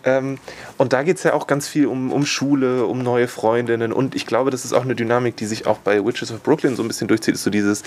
Ähm, 0.04 0.38
und 0.76 0.92
da 0.92 1.02
geht 1.02 1.16
es 1.16 1.22
ja 1.22 1.32
auch 1.32 1.46
ganz 1.46 1.68
viel 1.68 1.86
um, 1.86 2.12
um 2.12 2.26
Schule, 2.26 2.84
um 2.84 3.02
neue 3.02 3.28
Freundinnen 3.28 3.94
und 3.94 4.14
ich 4.14 4.26
glaube, 4.26 4.50
das 4.50 4.64
ist 4.64 4.74
auch 4.74 4.82
eine 4.84 4.94
Dynamik, 4.94 5.36
die 5.36 5.46
sich 5.46 5.66
auch 5.66 5.78
bei 5.78 6.04
Witches 6.04 6.30
of 6.32 6.42
Brooklyn 6.42 6.76
so 6.76 6.82
ein 6.82 6.88
bisschen 6.88 7.08
durchzieht, 7.08 7.34
ist 7.34 7.44
so 7.44 7.50
dieses, 7.50 7.82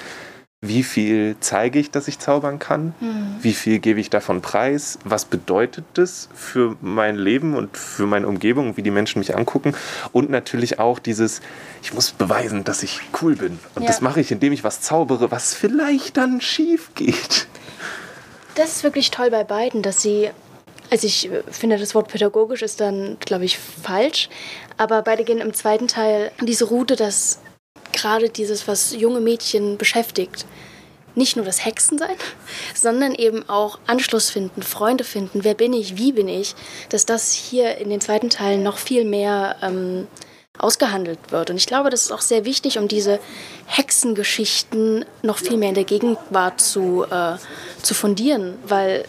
wie 0.66 0.84
viel 0.84 1.36
zeige 1.42 1.78
ich, 1.78 1.92
dass 1.92 2.08
ich 2.08 2.20
zaubern 2.20 2.58
kann? 2.58 2.96
Mhm. 3.02 3.36
Wie 3.42 3.52
viel 3.54 3.80
gebe 3.80 4.00
ich 4.00 4.10
davon 4.10 4.42
preis? 4.42 4.98
Was 5.04 5.26
bedeutet 5.26 5.84
das 5.96 6.30
für 6.34 6.78
mein 6.80 7.18
Leben 7.18 7.54
und 7.54 7.76
für 7.76 8.08
meine 8.08 8.28
Umgebung, 8.28 8.78
wie 8.78 8.82
die 8.82 8.90
Menschen 8.90 9.20
mich 9.20 9.36
angucken? 9.36 9.76
Und 10.14 10.30
natürlich 10.30 10.80
auch 10.80 11.00
dieses, 11.00 11.42
ich 11.82 11.94
muss 11.94 12.12
beweisen, 12.12 12.64
dass 12.64 12.82
ich 12.82 13.02
cool 13.22 13.36
bin. 13.36 13.60
Und 13.76 13.82
ja. 13.82 13.90
das 13.90 14.00
mache 14.00 14.22
ich, 14.22 14.32
indem 14.32 14.54
ich 14.54 14.64
was 14.64 14.80
zaubere, 14.80 15.32
was 15.32 15.54
vielleicht 15.54 16.16
dann 16.16 16.40
schief 16.40 16.92
geht. 16.96 17.48
Das 18.56 18.78
ist 18.78 18.84
wirklich 18.86 19.12
toll 19.12 19.32
bei 19.32 19.44
beiden, 19.44 19.82
dass 19.82 20.02
sie 20.02 20.30
also 20.90 21.08
ich 21.08 21.30
finde, 21.50 21.80
das 21.80 21.96
Wort 21.96 22.10
pädagogisch 22.10 22.62
ist 22.62 22.80
dann, 22.80 23.18
glaube 23.20 23.46
ich, 23.46 23.58
falsch. 23.58 24.30
Aber 24.78 25.02
beide 25.02 25.24
gehen 25.24 25.40
im 25.40 25.54
zweiten 25.54 25.88
Teil 25.88 26.32
diese 26.42 26.66
Route, 26.66 26.96
dass 26.96 27.40
gerade 27.94 28.30
dieses, 28.30 28.68
was 28.68 28.94
junge 28.94 29.22
Mädchen 29.22 29.78
beschäftigt. 29.78 30.46
Nicht 31.16 31.36
nur 31.36 31.46
das 31.46 31.64
Hexensein, 31.64 32.16
sondern 32.76 33.14
eben 33.14 33.48
auch 33.48 33.80
Anschluss 33.86 34.30
finden, 34.30 34.64
Freunde 34.64 35.04
finden, 35.04 35.44
wer 35.44 35.54
bin 35.54 35.74
ich, 35.74 35.98
wie 35.98 36.12
bin 36.12 36.28
ich, 36.28 36.56
dass 36.90 37.06
das 37.06 37.32
hier 37.32 37.78
in 37.78 37.90
den 37.90 38.02
zweiten 38.02 38.30
Teilen 38.30 38.64
noch 38.64 38.78
viel 38.78 39.06
mehr 39.06 39.56
ähm, 39.62 40.08
ausgehandelt 40.58 41.20
wird. 41.30 41.50
Und 41.50 41.58
ich 41.58 41.68
glaube, 41.68 41.90
das 41.90 42.04
ist 42.04 42.12
auch 42.12 42.22
sehr 42.22 42.46
wichtig, 42.46 42.78
um 42.78 42.88
diese 42.88 43.20
Hexengeschichten 43.66 45.06
noch 45.22 45.38
viel 45.38 45.58
mehr 45.58 45.70
in 45.70 45.76
der 45.76 45.84
Gegenwart 45.84 46.62
zu, 46.62 47.06
äh, 47.10 47.38
zu 47.82 47.94
fundieren, 47.94 48.58
weil 48.66 49.06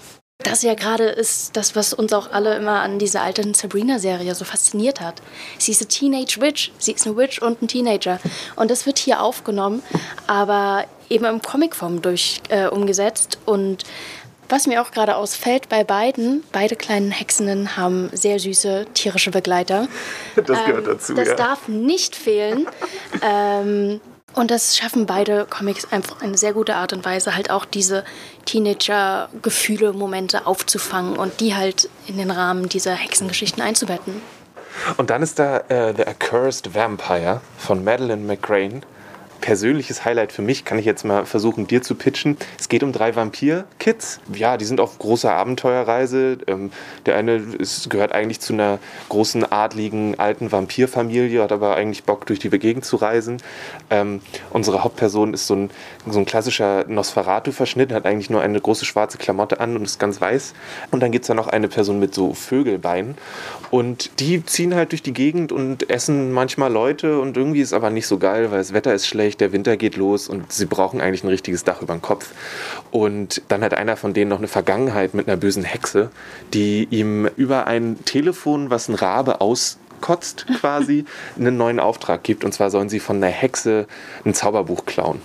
das 0.54 0.62
ja 0.62 0.74
gerade 0.74 1.04
ist 1.04 1.56
das, 1.56 1.74
was 1.74 1.92
uns 1.92 2.12
auch 2.12 2.30
alle 2.30 2.54
immer 2.56 2.80
an 2.80 2.98
dieser 2.98 3.22
alten 3.22 3.54
Sabrina-Serie 3.54 4.34
so 4.34 4.44
fasziniert 4.44 5.00
hat. 5.00 5.20
Sie 5.58 5.72
ist 5.72 5.80
eine 5.80 5.88
Teenage 5.88 6.40
Witch. 6.40 6.70
Sie 6.78 6.92
ist 6.92 7.06
eine 7.06 7.16
Witch 7.16 7.40
und 7.40 7.62
ein 7.62 7.68
Teenager. 7.68 8.20
Und 8.54 8.70
das 8.70 8.86
wird 8.86 8.98
hier 8.98 9.20
aufgenommen, 9.20 9.82
aber 10.26 10.84
eben 11.08 11.24
im 11.24 11.42
Comicform 11.42 12.02
durch 12.02 12.40
äh, 12.50 12.66
umgesetzt. 12.66 13.38
Und 13.46 13.84
was 14.48 14.66
mir 14.66 14.82
auch 14.82 14.90
gerade 14.90 15.16
ausfällt 15.16 15.68
bei 15.68 15.82
beiden, 15.82 16.44
beide 16.52 16.76
kleinen 16.76 17.10
Hexenen 17.10 17.76
haben 17.76 18.10
sehr 18.12 18.38
süße 18.38 18.86
tierische 18.94 19.30
Begleiter. 19.30 19.88
Das 20.36 20.46
gehört 20.46 20.68
ähm, 20.68 20.84
dazu. 20.84 21.14
Das 21.14 21.28
ja. 21.28 21.34
darf 21.34 21.68
nicht 21.68 22.14
fehlen. 22.14 22.66
ähm, 23.22 24.00
und 24.34 24.50
das 24.50 24.76
schaffen 24.76 25.06
beide 25.06 25.46
Comics 25.48 25.90
einfach 25.92 26.20
eine 26.20 26.36
sehr 26.36 26.52
gute 26.52 26.74
Art 26.76 26.92
und 26.92 27.04
Weise, 27.04 27.34
halt 27.34 27.50
auch 27.50 27.64
diese 27.64 28.04
Teenager-Gefühle, 28.44 29.92
Momente 29.92 30.46
aufzufangen 30.46 31.16
und 31.16 31.40
die 31.40 31.54
halt 31.54 31.88
in 32.06 32.18
den 32.18 32.30
Rahmen 32.30 32.68
dieser 32.68 32.94
Hexengeschichten 32.94 33.62
einzubetten. 33.62 34.20
Und 34.96 35.10
dann 35.10 35.22
ist 35.22 35.38
da 35.38 35.58
äh, 35.68 35.94
The 35.96 36.06
Accursed 36.06 36.74
Vampire 36.74 37.40
von 37.58 37.84
Madeleine 37.84 38.22
McRae 38.22 38.80
persönliches 39.44 40.06
Highlight 40.06 40.32
für 40.32 40.40
mich, 40.40 40.64
kann 40.64 40.78
ich 40.78 40.86
jetzt 40.86 41.04
mal 41.04 41.26
versuchen, 41.26 41.66
dir 41.66 41.82
zu 41.82 41.96
pitchen. 41.96 42.38
Es 42.58 42.70
geht 42.70 42.82
um 42.82 42.92
drei 42.92 43.14
Vampir-Kids. 43.14 44.20
Ja, 44.34 44.56
die 44.56 44.64
sind 44.64 44.80
auf 44.80 44.98
großer 44.98 45.34
Abenteuerreise. 45.34 46.38
Ähm, 46.46 46.72
der 47.04 47.16
eine 47.16 47.34
ist, 47.36 47.90
gehört 47.90 48.12
eigentlich 48.12 48.40
zu 48.40 48.54
einer 48.54 48.78
großen, 49.10 49.44
adligen, 49.52 50.18
alten 50.18 50.50
Vampirfamilie, 50.50 51.42
hat 51.42 51.52
aber 51.52 51.76
eigentlich 51.76 52.04
Bock, 52.04 52.24
durch 52.24 52.38
die 52.38 52.48
Gegend 52.48 52.86
zu 52.86 52.96
reisen. 52.96 53.36
Ähm, 53.90 54.22
unsere 54.48 54.82
Hauptperson 54.82 55.34
ist 55.34 55.46
so 55.46 55.56
ein, 55.56 55.70
so 56.08 56.18
ein 56.18 56.24
klassischer 56.24 56.86
Nosferatu-Verschnitt, 56.88 57.92
hat 57.92 58.06
eigentlich 58.06 58.30
nur 58.30 58.40
eine 58.40 58.58
große 58.58 58.86
schwarze 58.86 59.18
Klamotte 59.18 59.60
an 59.60 59.76
und 59.76 59.84
ist 59.84 59.98
ganz 59.98 60.22
weiß. 60.22 60.54
Und 60.90 61.00
dann 61.00 61.12
gibt 61.12 61.24
es 61.24 61.28
da 61.28 61.34
noch 61.34 61.48
eine 61.48 61.68
Person 61.68 62.00
mit 62.00 62.14
so 62.14 62.32
Vögelbeinen. 62.32 63.14
Und 63.70 64.20
die 64.20 64.42
ziehen 64.46 64.74
halt 64.74 64.92
durch 64.92 65.02
die 65.02 65.12
Gegend 65.12 65.52
und 65.52 65.90
essen 65.90 66.32
manchmal 66.32 66.72
Leute 66.72 67.18
und 67.20 67.36
irgendwie 67.36 67.60
ist 67.60 67.74
aber 67.74 67.90
nicht 67.90 68.06
so 68.06 68.16
geil, 68.16 68.50
weil 68.50 68.58
das 68.58 68.72
Wetter 68.72 68.94
ist 68.94 69.06
schlecht, 69.06 69.33
der 69.36 69.52
Winter 69.52 69.76
geht 69.76 69.96
los 69.96 70.28
und 70.28 70.52
sie 70.52 70.66
brauchen 70.66 71.00
eigentlich 71.00 71.24
ein 71.24 71.28
richtiges 71.28 71.64
Dach 71.64 71.82
über 71.82 71.94
dem 71.94 72.02
Kopf. 72.02 72.32
Und 72.90 73.42
dann 73.48 73.62
hat 73.62 73.74
einer 73.74 73.96
von 73.96 74.14
denen 74.14 74.30
noch 74.30 74.38
eine 74.38 74.48
Vergangenheit 74.48 75.14
mit 75.14 75.28
einer 75.28 75.36
bösen 75.36 75.64
Hexe, 75.64 76.10
die 76.52 76.86
ihm 76.90 77.28
über 77.36 77.66
ein 77.66 78.04
Telefon, 78.04 78.70
was 78.70 78.88
ein 78.88 78.94
Rabe 78.94 79.40
aus 79.40 79.78
kotzt 80.00 80.46
quasi, 80.60 81.04
einen 81.38 81.56
neuen 81.56 81.80
Auftrag 81.80 82.22
gibt. 82.22 82.44
Und 82.44 82.52
zwar 82.52 82.70
sollen 82.70 82.88
sie 82.88 83.00
von 83.00 83.16
einer 83.16 83.28
Hexe 83.28 83.86
ein 84.24 84.34
Zauberbuch 84.34 84.84
klauen. 84.86 85.20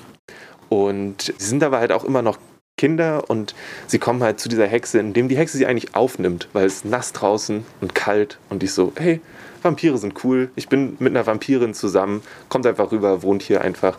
Und 0.69 1.33
sie 1.37 1.47
sind 1.47 1.63
aber 1.63 1.79
halt 1.79 1.91
auch 1.91 2.03
immer 2.03 2.21
noch 2.21 2.37
Kinder 2.77 3.29
und 3.29 3.55
sie 3.87 3.99
kommen 3.99 4.23
halt 4.23 4.39
zu 4.39 4.47
dieser 4.47 4.65
Hexe, 4.65 4.99
indem 4.99 5.27
die 5.27 5.37
Hexe 5.37 5.57
sie 5.57 5.65
eigentlich 5.65 5.95
aufnimmt, 5.95 6.47
weil 6.53 6.65
es 6.65 6.85
nass 6.85 7.11
draußen 7.11 7.65
und 7.81 7.93
kalt 7.93 8.39
und 8.49 8.63
ich 8.63 8.71
so, 8.71 8.93
hey, 8.95 9.19
Vampire 9.61 9.97
sind 9.97 10.23
cool, 10.23 10.49
ich 10.55 10.69
bin 10.69 10.95
mit 10.99 11.15
einer 11.15 11.25
Vampirin 11.25 11.73
zusammen, 11.73 12.21
kommt 12.49 12.65
einfach 12.65 12.91
rüber, 12.91 13.23
wohnt 13.23 13.43
hier 13.43 13.61
einfach. 13.61 13.97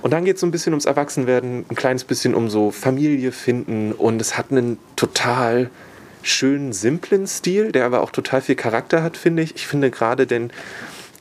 Und 0.00 0.12
dann 0.12 0.24
geht 0.24 0.36
es 0.36 0.40
so 0.40 0.46
ein 0.46 0.50
bisschen 0.50 0.72
ums 0.72 0.84
Erwachsenwerden, 0.84 1.64
ein 1.68 1.74
kleines 1.74 2.04
bisschen 2.04 2.34
um 2.34 2.48
so 2.48 2.70
Familie 2.70 3.30
finden 3.32 3.92
und 3.92 4.20
es 4.20 4.36
hat 4.36 4.50
einen 4.50 4.78
total 4.96 5.70
schönen, 6.22 6.72
simplen 6.72 7.26
Stil, 7.26 7.72
der 7.72 7.84
aber 7.84 8.00
auch 8.00 8.10
total 8.10 8.40
viel 8.40 8.54
Charakter 8.54 9.02
hat, 9.02 9.16
finde 9.16 9.42
ich. 9.42 9.54
Ich 9.54 9.66
finde 9.66 9.90
gerade 9.90 10.26
den, 10.26 10.52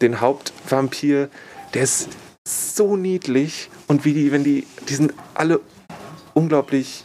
den 0.02 0.22
Hauptvampir, 0.22 1.30
der 1.74 1.84
ist 1.84 2.10
so 2.48 2.96
niedlich 2.98 3.70
und 3.88 4.06
wie 4.06 4.14
die, 4.14 4.32
wenn 4.32 4.44
die, 4.44 4.66
die 4.90 4.96
sind 4.96 5.14
alle 5.34 5.60
unglaublich 6.34 7.04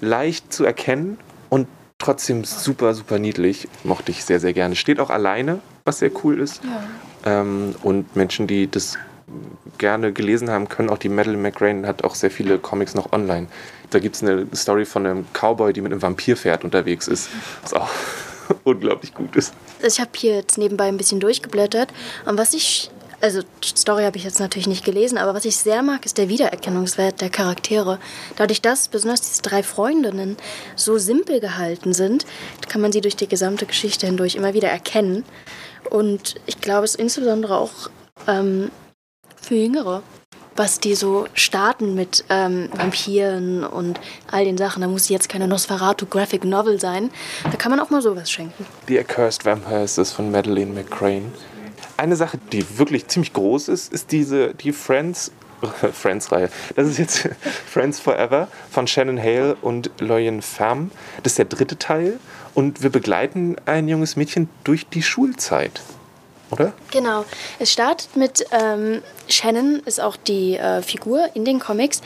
leicht 0.00 0.52
zu 0.52 0.64
erkennen 0.64 1.18
und 1.48 1.66
trotzdem 2.02 2.44
super, 2.44 2.94
super 2.94 3.18
niedlich. 3.18 3.68
Mochte 3.84 4.10
ich 4.10 4.24
sehr, 4.24 4.40
sehr 4.40 4.52
gerne. 4.52 4.76
Steht 4.76 5.00
auch 5.00 5.10
alleine, 5.10 5.60
was 5.84 6.00
sehr 6.00 6.10
cool 6.22 6.40
ist. 6.40 6.60
Ja. 6.64 7.40
Ähm, 7.40 7.74
und 7.82 8.14
Menschen, 8.16 8.46
die 8.46 8.70
das 8.70 8.98
gerne 9.78 10.12
gelesen 10.12 10.50
haben, 10.50 10.68
können 10.68 10.90
auch 10.90 10.98
die 10.98 11.08
Madeleine 11.08 11.42
McRae 11.42 11.86
hat 11.86 12.04
auch 12.04 12.14
sehr 12.14 12.30
viele 12.30 12.58
Comics 12.58 12.94
noch 12.94 13.12
online. 13.12 13.46
Da 13.90 13.98
gibt 13.98 14.16
es 14.16 14.22
eine 14.22 14.46
Story 14.54 14.84
von 14.84 15.06
einem 15.06 15.26
Cowboy, 15.32 15.72
die 15.72 15.80
mit 15.80 15.92
einem 15.92 16.02
Vampirpferd 16.02 16.64
unterwegs 16.64 17.08
ist, 17.08 17.30
was 17.62 17.72
auch 17.72 17.88
unglaublich 18.64 19.14
gut 19.14 19.36
ist. 19.36 19.54
Ich 19.86 20.00
habe 20.00 20.10
hier 20.14 20.34
jetzt 20.34 20.58
nebenbei 20.58 20.88
ein 20.88 20.96
bisschen 20.96 21.20
durchgeblättert 21.20 21.92
und 22.26 22.38
was 22.38 22.52
ich 22.52 22.90
also 23.22 23.40
Story 23.64 24.02
habe 24.02 24.16
ich 24.16 24.24
jetzt 24.24 24.40
natürlich 24.40 24.66
nicht 24.66 24.84
gelesen, 24.84 25.16
aber 25.16 25.32
was 25.32 25.44
ich 25.44 25.56
sehr 25.56 25.82
mag, 25.82 26.04
ist 26.04 26.18
der 26.18 26.28
Wiedererkennungswert 26.28 27.20
der 27.20 27.30
Charaktere. 27.30 27.98
Dadurch, 28.36 28.60
dass 28.60 28.88
besonders 28.88 29.20
diese 29.20 29.42
drei 29.42 29.62
Freundinnen 29.62 30.36
so 30.74 30.98
simpel 30.98 31.40
gehalten 31.40 31.92
sind, 31.92 32.26
kann 32.68 32.80
man 32.80 32.90
sie 32.90 33.00
durch 33.00 33.16
die 33.16 33.28
gesamte 33.28 33.64
Geschichte 33.64 34.06
hindurch 34.06 34.34
immer 34.34 34.54
wieder 34.54 34.68
erkennen. 34.68 35.24
Und 35.88 36.34
ich 36.46 36.60
glaube, 36.60 36.84
es 36.84 36.96
ist 36.96 37.00
insbesondere 37.00 37.58
auch 37.58 37.72
ähm, 38.26 38.72
für 39.40 39.54
Jüngere, 39.54 40.02
was 40.56 40.80
die 40.80 40.96
so 40.96 41.26
starten 41.34 41.94
mit 41.94 42.24
ähm, 42.28 42.70
Vampiren 42.72 43.64
und 43.64 44.00
all 44.32 44.44
den 44.44 44.58
Sachen. 44.58 44.82
Da 44.82 44.88
muss 44.88 45.08
jetzt 45.08 45.28
keine 45.28 45.46
Nosferatu 45.46 46.06
Graphic 46.06 46.44
Novel 46.44 46.80
sein. 46.80 47.10
Da 47.44 47.56
kann 47.56 47.70
man 47.70 47.78
auch 47.78 47.90
mal 47.90 48.02
sowas 48.02 48.30
schenken. 48.30 48.66
The 48.88 48.98
Accursed 48.98 49.44
Vampire 49.44 49.84
ist 49.84 50.10
von 50.10 50.30
Madeleine 50.32 50.72
McCrane 50.72 51.32
eine 52.02 52.16
Sache, 52.16 52.38
die 52.50 52.78
wirklich 52.78 53.06
ziemlich 53.06 53.32
groß 53.32 53.68
ist, 53.68 53.92
ist 53.92 54.10
diese, 54.10 54.54
die 54.54 54.72
Friends 54.72 55.30
Friends-Reihe. 55.92 56.50
Das 56.74 56.88
ist 56.88 56.98
jetzt 56.98 57.28
Friends 57.70 58.00
Forever 58.00 58.48
von 58.70 58.88
Shannon 58.88 59.18
Hale 59.18 59.56
und 59.62 59.90
Loyan 60.00 60.42
Pham. 60.42 60.90
Das 61.22 61.32
ist 61.32 61.38
der 61.38 61.44
dritte 61.44 61.78
Teil 61.78 62.18
und 62.54 62.82
wir 62.82 62.90
begleiten 62.90 63.56
ein 63.66 63.88
junges 63.88 64.16
Mädchen 64.16 64.48
durch 64.64 64.88
die 64.88 65.02
Schulzeit. 65.02 65.80
Oder? 66.52 66.74
Genau. 66.90 67.24
Es 67.58 67.72
startet 67.72 68.14
mit 68.14 68.44
ähm, 68.52 69.02
Shannon, 69.28 69.80
ist 69.86 70.00
auch 70.00 70.16
die 70.16 70.56
äh, 70.56 70.82
Figur 70.82 71.28
in 71.34 71.46
den 71.46 71.58
Comics. 71.58 72.02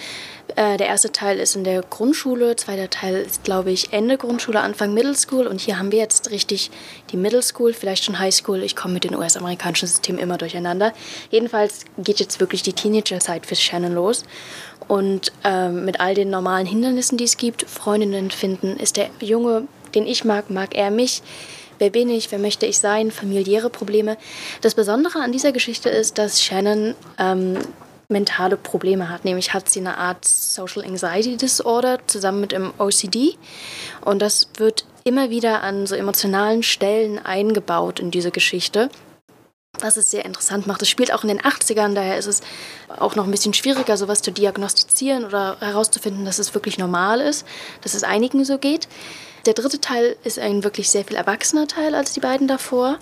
Äh, 0.54 0.76
der 0.76 0.86
erste 0.86 1.10
Teil 1.10 1.40
ist 1.40 1.56
in 1.56 1.64
der 1.64 1.82
Grundschule, 1.82 2.54
zweiter 2.54 2.88
Teil 2.88 3.16
ist, 3.16 3.42
glaube 3.42 3.72
ich, 3.72 3.92
Ende 3.92 4.16
Grundschule, 4.16 4.60
Anfang 4.60 4.94
Middle 4.94 5.16
School. 5.16 5.48
Und 5.48 5.60
hier 5.60 5.78
haben 5.78 5.90
wir 5.90 5.98
jetzt 5.98 6.30
richtig 6.30 6.70
die 7.10 7.16
Middle 7.16 7.42
School, 7.42 7.72
vielleicht 7.72 8.04
schon 8.04 8.20
High 8.20 8.32
School. 8.32 8.62
Ich 8.62 8.76
komme 8.76 8.94
mit 8.94 9.02
den 9.02 9.16
US-amerikanischen 9.16 9.88
Systemen 9.88 10.20
immer 10.20 10.38
durcheinander. 10.38 10.92
Jedenfalls 11.30 11.84
geht 11.98 12.20
jetzt 12.20 12.38
wirklich 12.38 12.62
die 12.62 12.72
Teenager-Zeit 12.72 13.46
für 13.46 13.56
Shannon 13.56 13.94
los. 13.94 14.22
Und 14.86 15.32
ähm, 15.42 15.84
mit 15.84 15.98
all 15.98 16.14
den 16.14 16.30
normalen 16.30 16.66
Hindernissen, 16.66 17.18
die 17.18 17.24
es 17.24 17.36
gibt, 17.36 17.68
Freundinnen 17.68 18.30
finden, 18.30 18.76
ist 18.76 18.96
der 18.96 19.10
Junge, 19.20 19.66
den 19.96 20.06
ich 20.06 20.24
mag, 20.24 20.50
mag 20.50 20.76
er 20.76 20.92
mich. 20.92 21.22
Wer 21.78 21.90
bin 21.90 22.08
ich? 22.08 22.30
Wer 22.32 22.38
möchte 22.38 22.66
ich 22.66 22.78
sein? 22.78 23.10
Familiäre 23.10 23.70
Probleme. 23.70 24.16
Das 24.60 24.74
Besondere 24.74 25.20
an 25.20 25.32
dieser 25.32 25.52
Geschichte 25.52 25.88
ist, 25.88 26.18
dass 26.18 26.42
Shannon 26.42 26.94
ähm, 27.18 27.58
mentale 28.08 28.56
Probleme 28.56 29.08
hat. 29.08 29.24
Nämlich 29.24 29.52
hat 29.52 29.68
sie 29.68 29.80
eine 29.80 29.98
Art 29.98 30.24
Social 30.24 30.84
Anxiety 30.84 31.36
Disorder 31.36 31.98
zusammen 32.06 32.40
mit 32.40 32.52
dem 32.52 32.72
OCD. 32.78 33.36
Und 34.04 34.20
das 34.20 34.48
wird 34.56 34.84
immer 35.04 35.30
wieder 35.30 35.62
an 35.62 35.86
so 35.86 35.94
emotionalen 35.94 36.62
Stellen 36.62 37.18
eingebaut 37.18 38.00
in 38.00 38.10
diese 38.10 38.30
Geschichte. 38.30 38.90
Was 39.80 39.98
es 39.98 40.10
sehr 40.10 40.24
interessant 40.24 40.66
macht. 40.66 40.80
Es 40.80 40.88
spielt 40.88 41.12
auch 41.12 41.22
in 41.22 41.28
den 41.28 41.40
80ern, 41.40 41.94
daher 41.94 42.16
ist 42.16 42.26
es 42.26 42.40
auch 42.96 43.14
noch 43.14 43.24
ein 43.24 43.30
bisschen 43.30 43.52
schwieriger, 43.52 43.98
sowas 43.98 44.22
zu 44.22 44.32
diagnostizieren 44.32 45.26
oder 45.26 45.58
herauszufinden, 45.60 46.24
dass 46.24 46.38
es 46.38 46.54
wirklich 46.54 46.78
normal 46.78 47.20
ist, 47.20 47.44
dass 47.82 47.92
es 47.92 48.02
einigen 48.02 48.44
so 48.46 48.56
geht. 48.56 48.88
Der 49.46 49.54
dritte 49.54 49.80
Teil 49.80 50.16
ist 50.24 50.40
ein 50.40 50.64
wirklich 50.64 50.90
sehr 50.90 51.04
viel 51.04 51.16
erwachsener 51.16 51.68
Teil 51.68 51.94
als 51.94 52.12
die 52.12 52.20
beiden 52.20 52.48
davor. 52.48 52.98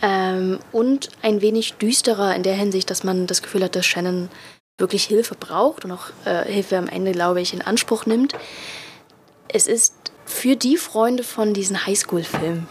Ähm, 0.00 0.58
und 0.72 1.10
ein 1.22 1.42
wenig 1.42 1.74
düsterer 1.74 2.34
in 2.34 2.42
der 2.42 2.54
Hinsicht, 2.54 2.88
dass 2.90 3.04
man 3.04 3.26
das 3.26 3.42
Gefühl 3.42 3.64
hat, 3.64 3.76
dass 3.76 3.84
Shannon 3.84 4.30
wirklich 4.78 5.04
Hilfe 5.04 5.34
braucht 5.34 5.84
und 5.84 5.92
auch 5.92 6.06
äh, 6.24 6.44
Hilfe 6.44 6.78
am 6.78 6.88
Ende, 6.88 7.12
glaube 7.12 7.40
ich, 7.40 7.52
in 7.52 7.62
Anspruch 7.62 8.06
nimmt. 8.06 8.32
Es 9.48 9.66
ist 9.66 9.94
für 10.24 10.56
die 10.56 10.76
Freunde 10.76 11.24
von 11.24 11.52
diesen 11.52 11.84
Highschool-Filmen, 11.86 12.68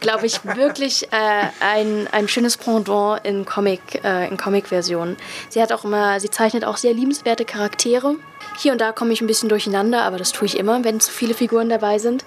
glaube 0.00 0.26
ich, 0.26 0.44
wirklich 0.44 1.10
äh, 1.10 1.48
ein, 1.60 2.06
ein 2.12 2.28
schönes 2.28 2.56
Pendant 2.56 3.24
in 3.24 3.44
Comic, 3.44 4.04
äh, 4.04 4.28
Comic-Version. 4.36 5.16
Sie 5.48 5.60
hat 5.60 5.72
auch 5.72 5.84
immer, 5.84 6.20
sie 6.20 6.30
zeichnet 6.30 6.64
auch 6.64 6.76
sehr 6.76 6.94
liebenswerte 6.94 7.44
Charaktere. 7.44 8.16
Hier 8.56 8.72
und 8.72 8.80
da 8.80 8.92
komme 8.92 9.12
ich 9.12 9.20
ein 9.20 9.26
bisschen 9.26 9.48
durcheinander, 9.48 10.02
aber 10.02 10.18
das 10.18 10.32
tue 10.32 10.46
ich 10.46 10.58
immer, 10.58 10.82
wenn 10.84 11.00
zu 11.00 11.10
viele 11.10 11.34
Figuren 11.34 11.68
dabei 11.68 11.98
sind. 11.98 12.24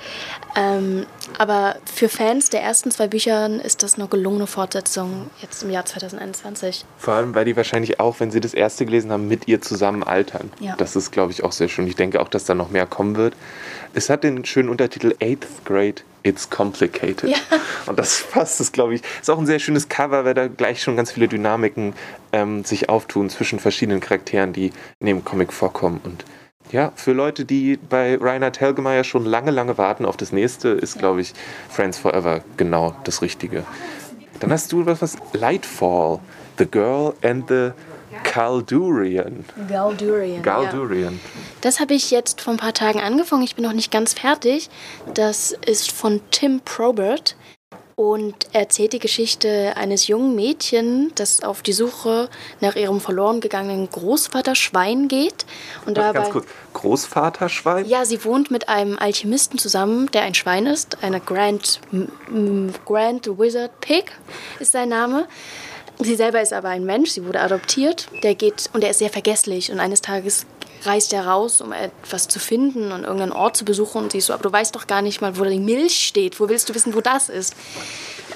Ähm, 0.56 1.06
aber 1.38 1.76
für 1.86 2.10
Fans 2.10 2.50
der 2.50 2.62
ersten 2.62 2.92
zwei 2.92 3.08
Bücher 3.08 3.50
ist 3.64 3.84
das 3.84 3.96
eine 3.96 4.08
gelungene 4.08 4.48
Fortsetzung 4.48 5.30
jetzt 5.42 5.64
im 5.64 5.70
Jahr 5.70 5.86
2021. 5.86 6.86
Vor 6.98 7.14
allem, 7.14 7.36
weil 7.36 7.46
die 7.46 7.56
wahrscheinlich 7.56 8.00
auch, 8.00 8.20
wenn 8.20 8.32
sie 8.32 8.40
das 8.40 8.54
erste 8.54 8.86
gelesen 8.86 9.12
haben, 9.12 9.28
mit 9.28 9.48
ihr 9.48 9.62
zusammen 9.62 10.04
altern. 10.04 10.52
Ja. 10.60 10.76
Das 10.78 10.96
ist, 10.96 11.12
glaube 11.12 11.32
ich, 11.32 11.44
auch 11.44 11.52
sehr 11.52 11.68
schön. 11.68 11.88
Ich 11.88 11.96
denke 11.96 12.22
auch, 12.22 12.30
dass 12.30 12.46
da 12.46 12.54
noch 12.54 12.70
mehr 12.70 12.86
kommen 12.86 13.16
wird. 13.16 13.34
Es 13.94 14.10
hat 14.10 14.24
den 14.24 14.46
schönen 14.46 14.70
Untertitel 14.70 15.16
Eighth 15.22 15.48
Grade 15.66 16.02
It's 16.24 16.50
Complicated. 16.50 17.30
Ja. 17.30 17.38
Und 17.86 17.98
das 17.98 18.26
passt 18.32 18.60
es, 18.60 18.72
glaube 18.72 18.96
ich. 18.96 19.02
Ist 19.22 19.30
auch 19.30 19.40
ein 19.40 19.46
sehr 19.46 19.60
schönes 19.60 19.88
Cover, 19.88 20.26
weil 20.26 20.34
da 20.34 20.48
gleich 20.48 20.82
schon 20.82 20.96
ganz 20.96 21.12
viele 21.12 21.28
Dynamiken 21.28 21.94
ähm, 22.34 22.64
sich 22.66 22.90
auftun 22.90 23.30
zwischen 23.30 23.60
verschiedenen 23.60 24.02
Charakteren, 24.02 24.52
die 24.52 24.72
in 25.00 25.08
dem 25.08 25.24
Comic 25.24 25.54
vorkommen. 25.54 26.02
Und 26.04 26.26
ja, 26.72 26.92
für 26.96 27.14
Leute, 27.14 27.46
die 27.46 27.78
bei 27.78 28.18
Reinhard 28.20 28.60
Helgemeyer 28.60 29.06
schon 29.06 29.26
lange, 29.26 29.52
lange 29.52 29.78
warten 29.78 30.06
auf 30.06 30.18
das 30.18 30.34
nächste, 30.34 30.70
ist, 30.70 31.00
glaube 31.00 31.22
ich, 31.22 31.34
Friends 31.70 31.98
Forever 31.98 32.44
genau 32.58 32.94
das 33.06 33.22
Richtige. 33.22 33.64
Dann 34.42 34.52
hast 34.52 34.72
du 34.74 34.86
was, 34.86 35.02
was 35.02 35.18
Lightfall, 35.34 36.20
The 36.58 36.66
Girl 36.66 37.14
and 37.24 37.48
the 37.48 37.72
Caldurian. 38.24 39.46
Galdurian. 39.68 40.42
Galdurian. 40.44 41.20
Das 41.62 41.80
habe 41.80 41.94
ich 41.94 42.12
jetzt 42.12 42.42
vor 42.42 42.54
ein 42.54 42.58
paar 42.58 42.74
Tagen 42.74 43.02
angefangen. 43.02 43.44
Ich 43.44 43.56
bin 43.56 43.66
noch 43.66 43.74
nicht 43.74 43.92
ganz 43.92 44.14
fertig. 44.14 44.70
Das 45.14 45.52
ist 45.66 45.92
von 45.92 46.22
Tim 46.32 46.62
Probert 46.62 47.36
und 48.00 48.54
erzählt 48.54 48.94
die 48.94 49.00
Geschichte 49.00 49.74
eines 49.76 50.06
jungen 50.06 50.36
Mädchens, 50.36 51.14
das 51.16 51.42
auf 51.42 51.64
die 51.64 51.74
Suche 51.74 52.30
nach 52.62 52.76
ihrem 52.76 53.02
verloren 53.02 53.42
gegangenen 53.42 53.90
Großvater 53.90 54.54
Schwein 54.54 55.08
geht. 55.08 55.48
Und 55.88 55.98
dabei, 55.98 56.20
Ganz 56.20 56.30
kurz. 56.30 56.46
Großvaterschwein? 56.74 57.88
ja, 57.88 58.06
sie 58.06 58.24
wohnt 58.24 58.52
mit 58.52 58.70
einem 58.70 59.00
Alchemisten 59.00 59.58
zusammen, 59.58 60.12
der 60.12 60.22
ein 60.22 60.36
Schwein 60.36 60.68
ist. 60.68 61.04
Eine 61.04 61.20
Grand, 61.20 61.82
Grand 62.86 63.40
Wizard 63.40 63.82
Pig 63.82 64.12
ist 64.60 64.74
sein 64.74 64.90
Name. 64.90 65.28
Sie 66.00 66.16
selber 66.16 66.42
ist 66.42 66.54
aber 66.54 66.70
ein 66.70 66.86
Mensch, 66.86 67.12
sie 67.12 67.26
wurde 67.26 67.42
adoptiert. 67.42 68.08
Der 68.24 68.36
geht 68.36 68.70
und 68.74 68.84
er 68.84 68.92
ist 68.92 69.00
sehr 69.00 69.10
vergesslich. 69.10 69.72
Und 69.72 69.80
eines 69.80 70.02
Tages 70.02 70.46
reist 70.84 71.12
er 71.12 71.28
raus, 71.28 71.60
um 71.60 71.72
etwas 71.72 72.28
zu 72.28 72.40
finden 72.40 72.92
und 72.92 73.04
irgendeinen 73.04 73.32
Ort 73.32 73.58
zu 73.58 73.66
besuchen. 73.66 74.04
Und 74.04 74.12
sie 74.12 74.20
ist 74.20 74.28
so, 74.28 74.34
aber 74.34 74.44
du 74.44 74.52
weißt 74.52 74.76
doch 74.76 74.88
gar 74.88 75.02
nicht 75.02 75.22
mal, 75.22 75.38
wo 75.38 75.44
die 75.44 75.60
Milch 75.60 76.08
steht. 76.08 76.40
Wo 76.40 76.50
willst 76.50 76.70
du 76.70 76.76
wissen, 76.76 76.94
wo 76.94 77.02
das 77.02 77.30
ist? 77.30 77.56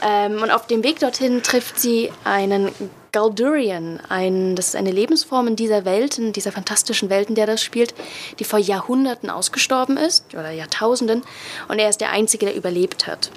Ähm, 0.02 0.42
und 0.42 0.50
auf 0.50 0.66
dem 0.66 0.84
Weg 0.84 1.00
dorthin 1.00 1.44
trifft 1.44 1.80
sie 1.80 2.12
einen 2.24 2.72
Galdurian, 3.12 4.00
ein, 4.08 4.56
das 4.56 4.70
ist 4.70 4.76
eine 4.76 4.92
Lebensform 4.92 5.48
in 5.48 5.56
dieser 5.56 5.84
Welt, 5.84 6.18
in 6.18 6.32
dieser 6.32 6.52
fantastischen 6.52 7.10
Welt, 7.10 7.30
in 7.30 7.36
der 7.36 7.46
das 7.46 7.62
spielt, 7.62 7.94
die 8.40 8.46
vor 8.46 8.58
Jahrhunderten 8.58 9.30
ausgestorben 9.30 9.98
ist 9.98 10.34
oder 10.34 10.52
Jahrtausenden 10.52 11.22
und 11.68 11.78
er 11.78 11.90
ist 11.90 12.00
der 12.00 12.12
Einzige, 12.12 12.46
der 12.46 12.56
überlebt 12.56 13.08
hat. 13.08 13.30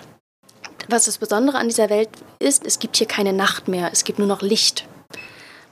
Was 0.89 1.07
das 1.07 1.19
Besondere 1.19 1.59
an 1.59 1.69
dieser 1.69 1.91
Welt 1.91 2.11
ist, 2.39 2.67
es 2.67 2.79
gibt 2.79 2.97
hier 2.97 3.07
keine 3.07 3.33
Nacht 3.33 3.69
mehr, 3.69 3.91
es 3.93 4.05
gibt 4.05 4.19
nur 4.19 4.29
noch 4.29 4.43
Licht, 4.43 4.87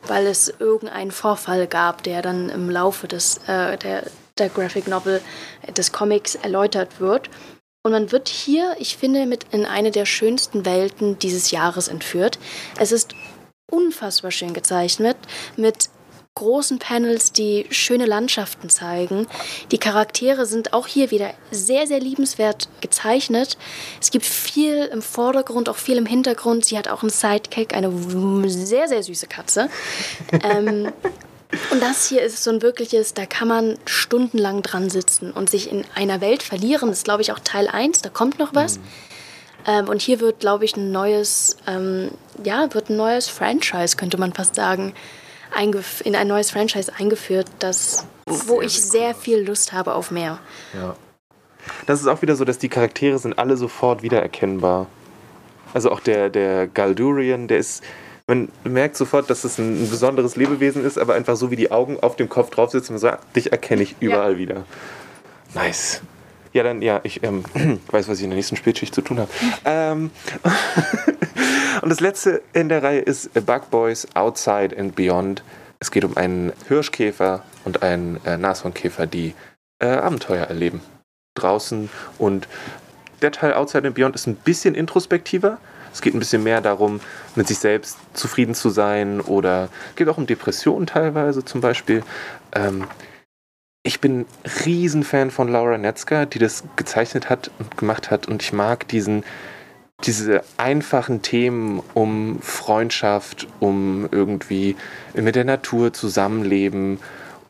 weil 0.06 0.26
es 0.26 0.52
irgendeinen 0.58 1.10
Vorfall 1.10 1.66
gab, 1.66 2.02
der 2.02 2.22
dann 2.22 2.48
im 2.48 2.70
Laufe 2.70 3.08
des, 3.08 3.38
äh, 3.46 3.76
der, 3.78 4.04
der 4.38 4.48
Graphic 4.48 4.88
Novel 4.88 5.20
äh, 5.62 5.72
des 5.72 5.92
Comics 5.92 6.34
erläutert 6.34 7.00
wird. 7.00 7.28
Und 7.84 7.92
man 7.92 8.12
wird 8.12 8.28
hier, 8.28 8.76
ich 8.78 8.96
finde, 8.96 9.26
mit 9.26 9.46
in 9.50 9.66
eine 9.66 9.90
der 9.90 10.06
schönsten 10.06 10.64
Welten 10.64 11.18
dieses 11.18 11.50
Jahres 11.50 11.88
entführt. 11.88 12.38
Es 12.78 12.92
ist 12.92 13.14
unfassbar 13.70 14.30
schön 14.30 14.54
gezeichnet, 14.54 15.16
mit 15.56 15.90
großen 16.34 16.78
Panels, 16.78 17.32
die 17.32 17.66
schöne 17.70 18.06
Landschaften 18.06 18.70
zeigen. 18.70 19.26
Die 19.70 19.78
Charaktere 19.78 20.46
sind 20.46 20.72
auch 20.72 20.86
hier 20.86 21.10
wieder 21.10 21.34
sehr, 21.50 21.86
sehr 21.86 22.00
liebenswert 22.00 22.68
gezeichnet. 22.80 23.58
Es 24.00 24.10
gibt 24.10 24.24
viel 24.24 24.84
im 24.92 25.02
Vordergrund, 25.02 25.68
auch 25.68 25.76
viel 25.76 25.98
im 25.98 26.06
Hintergrund. 26.06 26.64
Sie 26.64 26.78
hat 26.78 26.88
auch 26.88 27.02
einen 27.02 27.10
Sidekick, 27.10 27.74
eine 27.74 27.92
sehr, 28.48 28.88
sehr 28.88 29.02
süße 29.02 29.26
Katze. 29.26 29.68
ähm, 30.32 30.92
und 31.70 31.82
das 31.82 32.08
hier 32.08 32.22
ist 32.22 32.42
so 32.42 32.50
ein 32.50 32.62
wirkliches, 32.62 33.12
da 33.12 33.26
kann 33.26 33.48
man 33.48 33.78
stundenlang 33.84 34.62
dran 34.62 34.88
sitzen 34.88 35.32
und 35.32 35.50
sich 35.50 35.70
in 35.70 35.84
einer 35.94 36.22
Welt 36.22 36.42
verlieren. 36.42 36.88
Das 36.88 36.98
ist, 36.98 37.04
glaube 37.04 37.20
ich, 37.20 37.32
auch 37.32 37.40
Teil 37.40 37.68
1, 37.68 38.00
da 38.00 38.08
kommt 38.08 38.38
noch 38.38 38.54
was. 38.54 38.80
Ähm, 39.66 39.88
und 39.88 40.00
hier 40.00 40.20
wird, 40.20 40.40
glaube 40.40 40.64
ich, 40.64 40.76
ein 40.76 40.92
neues, 40.92 41.58
ähm, 41.66 42.10
ja, 42.42 42.72
wird 42.72 42.88
ein 42.88 42.96
neues 42.96 43.28
Franchise, 43.28 43.96
könnte 43.96 44.16
man 44.16 44.32
fast 44.32 44.54
sagen, 44.54 44.94
in 46.04 46.16
ein 46.16 46.28
neues 46.28 46.50
Franchise 46.50 46.92
eingeführt, 46.98 47.46
das, 47.58 48.06
wo 48.26 48.60
ich 48.60 48.82
sehr 48.82 49.14
viel 49.14 49.38
Lust 49.38 49.72
habe 49.72 49.94
auf 49.94 50.10
mehr. 50.10 50.38
Ja. 50.74 50.96
Das 51.86 52.00
ist 52.00 52.06
auch 52.06 52.22
wieder 52.22 52.36
so, 52.36 52.44
dass 52.44 52.58
die 52.58 52.68
Charaktere 52.68 53.18
sind 53.18 53.38
alle 53.38 53.56
sofort 53.56 54.02
wiedererkennbar. 54.02 54.86
Also 55.74 55.90
auch 55.90 56.00
der, 56.00 56.28
der 56.28 56.66
Galdurian, 56.66 57.48
der 57.48 57.58
ist, 57.58 57.82
man 58.26 58.48
merkt 58.64 58.96
sofort, 58.96 59.30
dass 59.30 59.44
es 59.44 59.58
ein, 59.58 59.84
ein 59.84 59.90
besonderes 59.90 60.36
Lebewesen 60.36 60.84
ist, 60.84 60.98
aber 60.98 61.14
einfach 61.14 61.36
so 61.36 61.50
wie 61.50 61.56
die 61.56 61.70
Augen 61.70 61.98
auf 62.00 62.16
dem 62.16 62.28
Kopf 62.28 62.50
drauf 62.50 62.70
sitzen, 62.70 62.94
man 62.94 63.00
sagt, 63.00 63.36
dich 63.36 63.52
erkenne 63.52 63.82
ich 63.82 63.96
überall 64.00 64.38
wieder. 64.38 64.64
Nice. 65.54 66.02
Ja, 66.52 66.62
dann, 66.62 66.82
ja, 66.82 67.00
ich 67.02 67.22
ähm, 67.22 67.44
weiß, 67.90 68.08
was 68.08 68.18
ich 68.18 68.24
in 68.24 68.30
der 68.30 68.36
nächsten 68.36 68.56
Spätschicht 68.56 68.94
zu 68.94 69.02
tun 69.02 69.20
habe. 69.20 69.30
Ähm, 69.64 70.10
und 71.82 71.90
das 71.90 72.00
letzte 72.00 72.42
in 72.52 72.68
der 72.68 72.82
Reihe 72.82 73.00
ist 73.00 73.32
Bug 73.34 73.70
Boys 73.70 74.06
Outside 74.14 74.76
and 74.78 74.94
Beyond. 74.94 75.42
Es 75.80 75.90
geht 75.90 76.04
um 76.04 76.16
einen 76.16 76.52
Hirschkäfer 76.68 77.42
und 77.64 77.82
einen 77.82 78.24
äh, 78.24 78.38
Nashornkäfer, 78.38 79.06
die 79.06 79.34
äh, 79.80 79.86
Abenteuer 79.86 80.46
erleben. 80.46 80.80
Draußen 81.34 81.90
und 82.18 82.46
der 83.20 83.32
Teil 83.32 83.54
Outside 83.54 83.88
and 83.88 83.96
Beyond 83.96 84.14
ist 84.14 84.26
ein 84.26 84.36
bisschen 84.36 84.74
introspektiver. 84.74 85.58
Es 85.92 86.00
geht 86.00 86.14
ein 86.14 86.20
bisschen 86.20 86.42
mehr 86.44 86.60
darum, 86.60 87.00
mit 87.34 87.48
sich 87.48 87.58
selbst 87.58 87.98
zufrieden 88.14 88.54
zu 88.54 88.70
sein 88.70 89.20
oder 89.20 89.68
geht 89.96 90.08
auch 90.08 90.18
um 90.18 90.26
Depressionen 90.26 90.86
teilweise 90.86 91.44
zum 91.44 91.60
Beispiel. 91.60 92.02
Ähm, 92.54 92.86
ich 93.82 94.00
bin 94.00 94.26
Riesenfan 94.64 95.32
von 95.32 95.48
Laura 95.48 95.76
Netzger, 95.76 96.26
die 96.26 96.38
das 96.38 96.62
gezeichnet 96.76 97.28
hat 97.28 97.50
und 97.58 97.76
gemacht 97.76 98.12
hat 98.12 98.28
und 98.28 98.40
ich 98.42 98.52
mag 98.52 98.86
diesen 98.86 99.24
diese 100.04 100.42
einfachen 100.56 101.22
Themen 101.22 101.82
um 101.94 102.40
Freundschaft, 102.40 103.46
um 103.60 104.08
irgendwie 104.10 104.76
mit 105.14 105.36
der 105.36 105.44
Natur 105.44 105.92
zusammenleben 105.92 106.98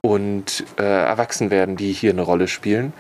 und 0.01 0.65
äh, 0.79 0.83
Erwachsenwerden, 0.83 1.77
die 1.77 1.93
hier 1.93 2.11
eine 2.11 2.23
Rolle 2.23 2.49
spielen. 2.49 2.93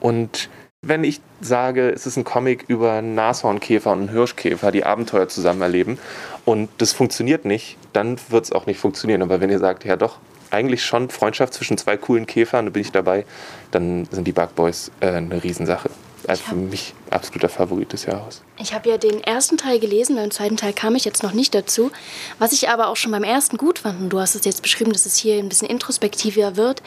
Und 0.00 0.48
wenn 0.80 1.04
ich 1.04 1.20
sage, 1.40 1.90
es 1.90 2.06
ist 2.06 2.16
ein 2.16 2.24
Comic 2.24 2.64
über 2.68 2.92
einen 2.92 3.14
Nashornkäfer 3.14 3.92
und 3.92 3.98
einen 4.00 4.08
Hirschkäfer, 4.10 4.70
die 4.70 4.84
Abenteuer 4.84 5.28
zusammen 5.28 5.62
erleben 5.62 5.98
und 6.44 6.68
das 6.78 6.92
funktioniert 6.92 7.44
nicht, 7.44 7.76
dann 7.92 8.16
wird 8.28 8.44
es 8.44 8.52
auch 8.52 8.66
nicht 8.66 8.78
funktionieren. 8.78 9.22
Aber 9.22 9.40
wenn 9.40 9.50
ihr 9.50 9.58
sagt, 9.58 9.84
ja 9.84 9.96
doch, 9.96 10.18
eigentlich 10.50 10.84
schon 10.84 11.10
Freundschaft 11.10 11.52
zwischen 11.54 11.76
zwei 11.78 11.96
coolen 11.96 12.26
Käfern, 12.26 12.66
da 12.66 12.70
bin 12.70 12.82
ich 12.82 12.92
dabei, 12.92 13.26
dann 13.70 14.06
sind 14.10 14.26
die 14.26 14.32
Bug 14.32 14.54
Boys 14.54 14.90
äh, 15.00 15.08
eine 15.08 15.42
Riesensache. 15.42 15.90
Also 16.28 16.42
für 16.44 16.54
mich 16.54 16.94
absoluter 17.10 17.48
Favorit 17.48 17.92
des 17.92 18.04
Jahres. 18.04 18.42
Ich 18.58 18.74
habe 18.74 18.90
ja 18.90 18.98
den 18.98 19.24
ersten 19.24 19.56
Teil 19.56 19.78
gelesen, 19.80 20.16
beim 20.16 20.30
zweiten 20.30 20.58
Teil 20.58 20.74
kam 20.74 20.94
ich 20.94 21.06
jetzt 21.06 21.22
noch 21.22 21.32
nicht 21.32 21.54
dazu. 21.54 21.90
Was 22.38 22.52
ich 22.52 22.68
aber 22.68 22.88
auch 22.88 22.96
schon 22.96 23.12
beim 23.12 23.24
ersten 23.24 23.56
gut 23.56 23.78
fand, 23.78 23.98
und 24.00 24.10
du 24.10 24.20
hast 24.20 24.34
es 24.34 24.44
jetzt 24.44 24.62
beschrieben, 24.62 24.92
dass 24.92 25.06
es 25.06 25.16
hier 25.16 25.38
ein 25.38 25.48
bisschen 25.48 25.68
introspektiver 25.68 26.56
wird, 26.56 26.82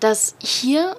dass 0.00 0.34
hier 0.40 0.96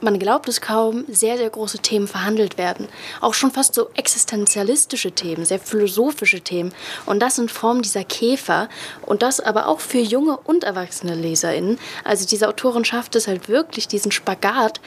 man 0.00 0.18
glaubt 0.18 0.48
es 0.48 0.60
kaum, 0.60 1.04
sehr, 1.08 1.38
sehr 1.38 1.48
große 1.48 1.78
Themen 1.78 2.06
verhandelt 2.06 2.58
werden. 2.58 2.86
Auch 3.20 3.34
schon 3.34 3.50
fast 3.50 3.74
so 3.74 3.88
existenzialistische 3.94 5.12
Themen, 5.12 5.44
sehr 5.44 5.58
philosophische 5.58 6.42
Themen. 6.42 6.72
Und 7.06 7.20
das 7.20 7.38
in 7.38 7.48
Form 7.48 7.82
dieser 7.82 8.04
Käfer. 8.04 8.68
Und 9.02 9.22
das 9.22 9.40
aber 9.40 9.68
auch 9.68 9.80
für 9.80 9.98
junge 9.98 10.36
und 10.36 10.64
erwachsene 10.64 11.14
LeserInnen. 11.14 11.78
Also 12.04 12.26
diese 12.26 12.48
Autorin 12.48 12.84
schafft 12.84 13.16
es 13.16 13.26
halt 13.26 13.48
wirklich, 13.48 13.88
diesen 13.88 14.12
Spagat. 14.12 14.80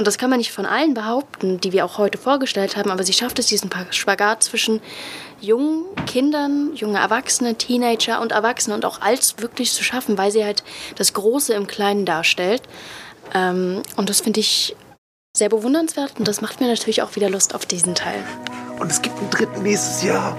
Und 0.00 0.06
das 0.06 0.16
kann 0.16 0.30
man 0.30 0.38
nicht 0.38 0.50
von 0.50 0.64
allen 0.64 0.94
behaupten, 0.94 1.60
die 1.60 1.72
wir 1.72 1.84
auch 1.84 1.98
heute 1.98 2.16
vorgestellt 2.16 2.74
haben, 2.74 2.90
aber 2.90 3.02
sie 3.02 3.12
schafft 3.12 3.38
es, 3.38 3.48
diesen 3.48 3.68
Spagat 3.90 4.42
zwischen 4.42 4.80
jungen 5.42 5.94
Kindern, 6.06 6.74
junge 6.74 6.98
Erwachsene, 6.98 7.56
Teenager 7.56 8.22
und 8.22 8.32
Erwachsene 8.32 8.74
und 8.74 8.86
auch 8.86 9.02
alt 9.02 9.34
wirklich 9.42 9.74
zu 9.74 9.84
schaffen, 9.84 10.16
weil 10.16 10.30
sie 10.30 10.42
halt 10.42 10.64
das 10.96 11.12
Große 11.12 11.52
im 11.52 11.66
Kleinen 11.66 12.06
darstellt. 12.06 12.62
Ähm, 13.34 13.82
und 13.96 14.08
das 14.08 14.22
finde 14.22 14.40
ich 14.40 14.74
sehr 15.36 15.50
bewundernswert 15.50 16.14
und 16.18 16.26
das 16.26 16.40
macht 16.40 16.60
mir 16.60 16.68
natürlich 16.68 17.02
auch 17.02 17.14
wieder 17.14 17.28
Lust 17.28 17.54
auf 17.54 17.66
diesen 17.66 17.94
Teil. 17.94 18.24
Und 18.78 18.90
es 18.90 19.02
gibt 19.02 19.18
einen 19.18 19.28
dritten 19.28 19.62
nächstes 19.62 20.02
Jahr. 20.02 20.34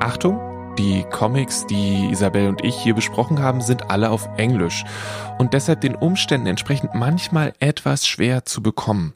Achtung, 0.00 0.40
die 0.78 1.04
Comics, 1.10 1.66
die 1.66 2.08
Isabel 2.10 2.48
und 2.48 2.64
ich 2.64 2.74
hier 2.74 2.94
besprochen 2.94 3.40
haben, 3.40 3.60
sind 3.60 3.90
alle 3.90 4.10
auf 4.10 4.28
Englisch 4.36 4.84
und 5.38 5.52
deshalb 5.52 5.80
den 5.80 5.94
Umständen 5.94 6.46
entsprechend 6.46 6.94
manchmal 6.94 7.52
etwas 7.58 8.06
schwer 8.06 8.44
zu 8.44 8.62
bekommen. 8.62 9.12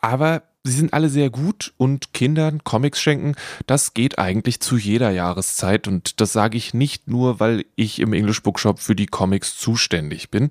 Aber 0.00 0.42
sie 0.64 0.72
sind 0.72 0.94
alle 0.94 1.08
sehr 1.08 1.30
gut 1.30 1.74
und 1.76 2.12
Kindern 2.14 2.64
Comics 2.64 3.00
schenken, 3.00 3.34
das 3.66 3.92
geht 3.92 4.18
eigentlich 4.18 4.60
zu 4.60 4.76
jeder 4.76 5.10
Jahreszeit 5.10 5.88
und 5.88 6.20
das 6.20 6.32
sage 6.32 6.56
ich 6.56 6.74
nicht 6.74 7.08
nur, 7.08 7.40
weil 7.40 7.64
ich 7.76 7.98
im 8.00 8.12
English 8.12 8.42
Bookshop 8.42 8.78
für 8.78 8.94
die 8.94 9.06
Comics 9.06 9.58
zuständig 9.58 10.30
bin. 10.30 10.50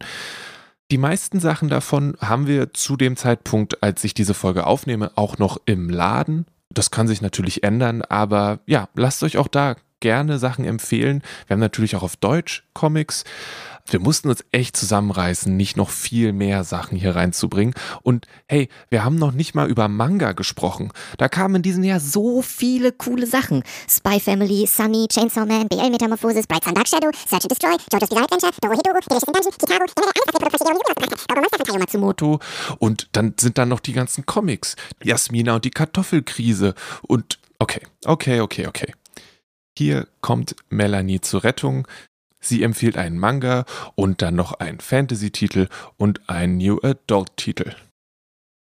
Die 0.91 0.97
meisten 0.97 1.39
Sachen 1.39 1.67
davon 1.67 2.15
haben 2.21 2.47
wir 2.47 2.73
zu 2.73 2.95
dem 2.95 3.17
Zeitpunkt, 3.17 3.83
als 3.83 4.03
ich 4.03 4.13
diese 4.13 4.33
Folge 4.33 4.65
aufnehme, 4.65 5.11
auch 5.15 5.37
noch 5.37 5.59
im 5.65 5.89
Laden. 5.89 6.45
Das 6.69 6.91
kann 6.91 7.07
sich 7.07 7.21
natürlich 7.21 7.63
ändern, 7.63 8.03
aber 8.03 8.59
ja, 8.67 8.87
lasst 8.93 9.23
euch 9.23 9.37
auch 9.37 9.47
da 9.47 9.75
gerne 9.99 10.39
Sachen 10.39 10.65
empfehlen. 10.65 11.21
Wir 11.47 11.55
haben 11.55 11.61
natürlich 11.61 11.95
auch 11.95 12.03
auf 12.03 12.15
Deutsch 12.15 12.63
Comics 12.73 13.23
wir 13.89 13.99
mussten 13.99 14.29
uns 14.29 14.43
echt 14.51 14.75
zusammenreißen, 14.75 15.55
nicht 15.55 15.77
noch 15.77 15.89
viel 15.89 16.33
mehr 16.33 16.63
Sachen 16.63 16.97
hier 16.97 17.15
reinzubringen. 17.15 17.73
Und 18.03 18.27
hey, 18.47 18.69
wir 18.89 19.03
haben 19.03 19.15
noch 19.15 19.31
nicht 19.31 19.55
mal 19.55 19.69
über 19.69 19.87
Manga 19.87 20.33
gesprochen. 20.33 20.91
Da 21.17 21.29
kamen 21.29 21.55
in 21.55 21.61
diesem 21.61 21.83
Jahr 21.83 21.99
so 21.99 22.41
viele 22.41 22.91
coole 22.91 23.25
Sachen. 23.25 23.63
Spy 23.89 24.19
Family, 24.19 24.67
Sunny, 24.67 25.07
Chainsaw 25.07 25.45
Man, 25.45 25.67
BL 25.67 25.89
Metamorphosis, 25.89 26.47
Bright 26.47 26.63
Sun 26.63 26.73
Dark 26.73 26.87
Shadow, 26.87 27.11
Search 27.13 27.43
and 27.43 27.51
Destroy, 27.51 27.77
JoJo's 27.91 28.09
Bizarre 28.09 28.25
Adventure, 28.25 28.51
Dorohedoro, 28.61 28.99
Delicious 29.07 29.25
Dungeon, 29.25 29.53
Chicago, 31.57 31.79
Matsumoto. 31.79 32.39
Und 32.79 33.09
dann 33.13 33.33
sind 33.39 33.57
da 33.57 33.65
noch 33.65 33.79
die 33.79 33.93
ganzen 33.93 34.25
Comics. 34.25 34.75
Jasmina 35.03 35.55
und 35.55 35.65
die 35.65 35.71
Kartoffelkrise. 35.71 36.73
Und 37.03 37.39
okay, 37.59 37.81
okay, 38.05 38.41
okay, 38.41 38.67
okay. 38.67 38.93
Hier 39.77 40.07
kommt 40.21 40.55
Melanie 40.69 41.21
zur 41.21 41.43
Rettung. 41.43 41.87
Sie 42.39 42.63
empfiehlt 42.63 42.97
einen 42.97 43.19
Manga 43.19 43.63
und 43.93 44.23
dann 44.23 44.33
noch 44.33 44.53
einen 44.53 44.79
Fantasy-Titel 44.79 45.67
und 45.97 46.19
einen 46.27 46.57
New 46.57 46.79
Adult-Titel. 46.81 47.75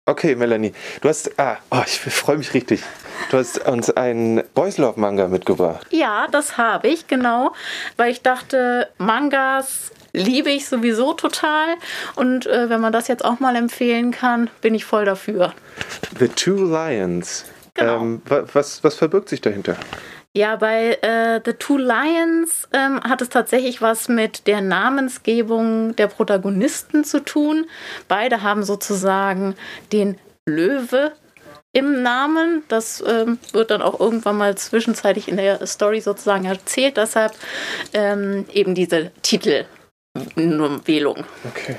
Okay, 0.06 0.34
Melanie, 0.34 0.72
du 1.02 1.08
hast, 1.08 1.38
ah, 1.38 1.58
oh, 1.70 1.82
ich 1.86 2.00
freue 2.00 2.38
mich 2.38 2.52
richtig. 2.52 2.82
Du 3.30 3.38
hast 3.38 3.64
uns 3.64 3.90
einen 3.90 4.42
Boys 4.54 4.76
Love 4.76 4.98
Manga 4.98 5.28
mitgebracht. 5.28 5.86
Ja, 5.90 6.26
das 6.32 6.58
habe 6.58 6.88
ich, 6.88 7.06
genau. 7.06 7.52
Weil 7.96 8.10
ich 8.10 8.22
dachte, 8.22 8.88
Mangas 8.98 9.92
liebe 10.12 10.50
ich 10.50 10.66
sowieso 10.66 11.12
total. 11.12 11.76
Und 12.16 12.46
äh, 12.46 12.68
wenn 12.68 12.80
man 12.80 12.92
das 12.92 13.06
jetzt 13.06 13.24
auch 13.24 13.38
mal 13.38 13.54
empfehlen 13.54 14.10
kann, 14.10 14.50
bin 14.62 14.74
ich 14.74 14.84
voll 14.84 15.04
dafür. 15.04 15.54
The 16.18 16.26
Two 16.26 16.56
Lions. 16.56 17.44
Genau. 17.74 18.00
Ähm, 18.00 18.22
was, 18.52 18.82
was 18.82 18.96
verbirgt 18.96 19.28
sich 19.28 19.40
dahinter? 19.40 19.76
Ja, 20.36 20.56
bei 20.56 20.98
äh, 21.00 21.40
The 21.44 21.52
Two 21.52 21.78
Lions 21.78 22.66
ähm, 22.72 23.00
hat 23.04 23.22
es 23.22 23.28
tatsächlich 23.28 23.80
was 23.80 24.08
mit 24.08 24.48
der 24.48 24.62
Namensgebung 24.62 25.94
der 25.94 26.08
Protagonisten 26.08 27.04
zu 27.04 27.20
tun. 27.20 27.66
Beide 28.08 28.42
haben 28.42 28.64
sozusagen 28.64 29.54
den 29.92 30.18
Löwe 30.44 31.12
im 31.72 32.02
Namen. 32.02 32.64
Das 32.66 33.00
ähm, 33.06 33.38
wird 33.52 33.70
dann 33.70 33.80
auch 33.80 34.00
irgendwann 34.00 34.36
mal 34.36 34.56
zwischenzeitlich 34.56 35.28
in 35.28 35.36
der 35.36 35.64
Story 35.66 36.00
sozusagen 36.00 36.46
erzählt. 36.46 36.96
Deshalb 36.96 37.32
ähm, 37.92 38.44
eben 38.52 38.74
diese 38.74 39.12
Titelwählung. 39.22 39.68
Okay. 41.48 41.76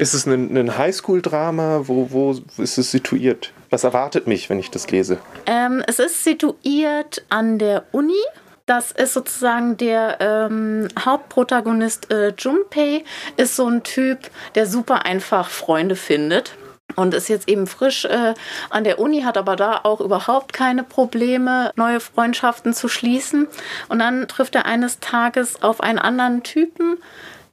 Ist 0.00 0.14
es 0.14 0.26
ein, 0.26 0.56
ein 0.56 0.78
Highschool-Drama? 0.78 1.88
Wo, 1.88 2.10
wo 2.10 2.40
ist 2.56 2.78
es 2.78 2.90
situiert? 2.90 3.52
Was 3.70 3.84
erwartet 3.84 4.26
mich, 4.26 4.48
wenn 4.48 4.58
ich 4.58 4.70
das 4.70 4.90
lese? 4.90 5.18
Ähm, 5.46 5.82
es 5.86 5.98
ist 5.98 6.24
situiert 6.24 7.24
an 7.28 7.58
der 7.58 7.84
Uni. 7.92 8.20
Das 8.66 8.92
ist 8.92 9.14
sozusagen 9.14 9.78
der 9.78 10.18
ähm, 10.20 10.88
Hauptprotagonist 10.98 12.10
äh, 12.10 12.34
Junpei, 12.36 13.02
ist 13.38 13.56
so 13.56 13.66
ein 13.66 13.82
Typ, 13.82 14.18
der 14.54 14.66
super 14.66 15.06
einfach 15.06 15.48
Freunde 15.48 15.96
findet 15.96 16.54
und 16.96 17.14
ist 17.14 17.28
jetzt 17.28 17.48
eben 17.48 17.66
frisch 17.66 18.04
äh, 18.04 18.34
an 18.70 18.84
der 18.84 18.98
Uni, 18.98 19.22
hat 19.22 19.38
aber 19.38 19.56
da 19.56 19.80
auch 19.84 20.00
überhaupt 20.00 20.52
keine 20.52 20.82
Probleme, 20.82 21.72
neue 21.76 22.00
Freundschaften 22.00 22.74
zu 22.74 22.88
schließen. 22.88 23.46
Und 23.88 24.00
dann 24.00 24.28
trifft 24.28 24.54
er 24.54 24.66
eines 24.66 25.00
Tages 25.00 25.62
auf 25.62 25.80
einen 25.80 25.98
anderen 25.98 26.42
Typen, 26.42 26.98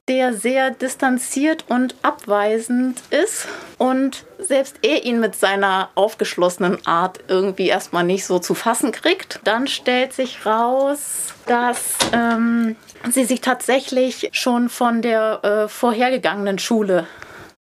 der 0.08 0.34
sehr 0.34 0.70
distanziert 0.70 1.64
und 1.68 1.96
abweisend 2.02 3.02
ist 3.10 3.48
und 3.76 4.24
selbst 4.38 4.76
er 4.82 5.04
ihn 5.04 5.18
mit 5.18 5.34
seiner 5.34 5.90
aufgeschlossenen 5.96 6.86
Art 6.86 7.18
irgendwie 7.26 7.66
erstmal 7.66 8.04
nicht 8.04 8.24
so 8.24 8.38
zu 8.38 8.54
fassen 8.54 8.92
kriegt. 8.92 9.40
Dann 9.42 9.66
stellt 9.66 10.12
sich 10.12 10.46
raus, 10.46 11.34
dass 11.46 11.96
ähm, 12.12 12.76
sie 13.10 13.24
sich 13.24 13.40
tatsächlich 13.40 14.28
schon 14.32 14.68
von 14.68 15.02
der 15.02 15.42
äh, 15.42 15.68
vorhergegangenen 15.68 16.60
Schule 16.60 17.06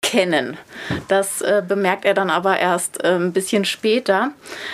kennen. 0.08 0.56
Das 1.08 1.42
äh, 1.42 1.62
bemerkt 1.66 2.06
er 2.06 2.14
dann 2.14 2.30
aber 2.30 2.58
erst 2.58 3.04
äh, 3.04 3.08
ein 3.08 3.34
bisschen 3.34 3.66
später. 3.66 4.30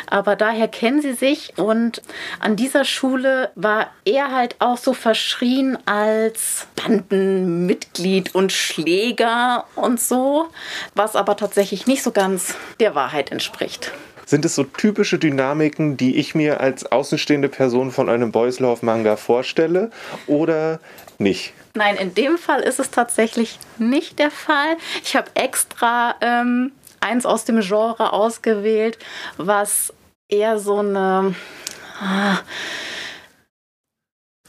Aber 0.07 0.37
daher 0.37 0.69
kennen 0.69 1.03
sie 1.03 1.15
sich 1.15 1.55
und 1.57 2.03
an 2.39 2.55
dieser 2.55 2.85
Schule 2.85 3.51
war 3.57 3.89
er 4.05 4.31
halt 4.31 4.55
auch 4.61 4.79
so 4.79 4.93
verschrien 4.93 5.77
als 5.87 6.69
Bandenmitglied 6.77 8.33
und 8.33 8.53
Schläger 8.53 9.65
und 9.75 9.99
so, 9.99 10.47
was 10.95 11.17
aber 11.17 11.37
tatsächlich 11.37 11.89
nicht 11.89 12.05
so 12.05 12.13
ganz 12.13 12.55
der 12.79 12.95
Wahrheit 12.95 13.33
entspricht. 13.33 13.91
Sind 14.27 14.45
es 14.45 14.55
so 14.55 14.63
typische 14.63 15.19
Dynamiken, 15.19 15.97
die 15.97 16.17
ich 16.17 16.35
mir 16.35 16.61
als 16.61 16.91
außenstehende 16.91 17.49
Person 17.49 17.91
von 17.91 18.09
einem 18.09 18.31
Boys 18.31 18.61
Love 18.61 18.87
Manga 18.87 19.17
vorstelle 19.17 19.91
oder 20.29 20.79
nicht? 21.21 21.53
Nein, 21.75 21.97
in 21.97 22.15
dem 22.15 22.39
Fall 22.39 22.61
ist 22.61 22.79
es 22.79 22.91
tatsächlich 22.91 23.59
nicht 23.79 24.19
der 24.19 24.31
Fall. 24.31 24.77
Ich 25.03 25.17
habe 25.17 25.31
extra 25.35 26.15
ähm, 26.21 26.73
eins 27.01 27.27
aus 27.27 27.45
dem 27.45 27.61
Genre 27.61 28.13
ausgewählt, 28.13 28.99
was 29.37 29.93
eher 30.29 30.59
so 30.59 30.79
eine 30.79 31.35
ah, 32.01 32.39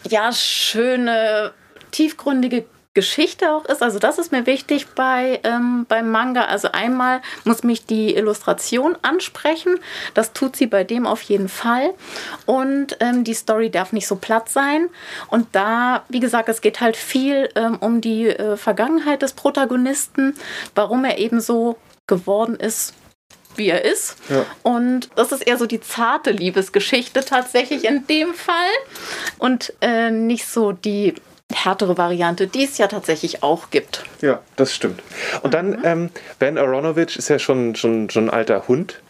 ja 0.07 0.32
schöne 0.32 1.53
tiefgründige 1.91 2.66
Geschichte 2.96 3.52
auch 3.52 3.66
ist. 3.66 3.84
Also 3.84 4.00
das 4.00 4.18
ist 4.18 4.32
mir 4.32 4.48
wichtig 4.48 4.88
bei, 4.96 5.39
ähm, 5.43 5.86
beim 5.88 6.10
Manga. 6.10 6.46
Also 6.46 6.72
einmal 6.72 7.22
muss 7.43 7.62
mich 7.62 7.86
die 7.86 8.16
Illustration 8.16 8.98
ansprechen. 9.04 9.76
Das 10.16 10.34
tut 10.34 10.56
sie 10.56 10.66
bei 10.66 10.84
dem 10.84 11.06
auf 11.06 11.22
jeden 11.22 11.50
Fall. 11.50 11.93
Und 12.48 12.98
ähm, 13.02 13.24
die 13.24 13.36
Story 13.36 13.70
darf 13.70 13.93
nicht 13.93 14.08
so 14.08 14.16
platt 14.16 14.50
sein. 14.50 14.89
Und 15.28 15.48
da, 15.52 16.04
wie 16.10 16.22
gesagt, 16.22 16.50
es 16.50 16.62
geht 16.62 16.82
halt 16.82 16.98
viel 16.98 17.50
ähm, 17.56 17.78
um 17.80 18.02
die 18.02 18.30
äh, 18.30 18.58
Vergangenheit 18.58 19.22
des 19.22 19.34
Protagonisten, 19.34 20.34
warum 20.74 21.06
er 21.06 21.18
eben 21.20 21.41
so 21.41 21.78
geworden 22.08 22.56
ist, 22.56 22.93
wie 23.58 23.70
er 23.70 23.84
ist. 23.84 24.18
Ja. 24.30 24.46
Und 24.64 25.10
das 25.16 25.34
ist 25.34 25.46
eher 25.46 25.58
so 25.58 25.66
die 25.66 25.82
zarte 25.82 26.32
Liebesgeschichte 26.32 27.26
tatsächlich 27.26 27.84
in 27.84 28.08
dem 28.08 28.34
Fall 28.34 28.56
und 29.38 29.74
äh, 29.82 30.12
nicht 30.12 30.48
so 30.48 30.72
die 30.72 31.16
härtere 31.54 31.98
Variante, 31.98 32.48
die 32.48 32.64
es 32.64 32.78
ja 32.78 32.88
tatsächlich 32.88 33.43
auch 33.43 33.70
gibt. 33.70 34.04
Ja, 34.22 34.41
das 34.56 34.74
stimmt. 34.74 35.02
Und 35.41 35.54
dann, 35.54 35.72
mhm. 35.72 35.82
ähm, 35.84 36.10
Ben 36.39 36.58
Aronovich 36.58 37.18
ist 37.18 37.30
ja 37.30 37.39
schon, 37.39 37.76
schon, 37.76 38.10
schon 38.10 38.30
ein 38.30 38.34
alter 38.34 38.68
Hund 38.68 39.02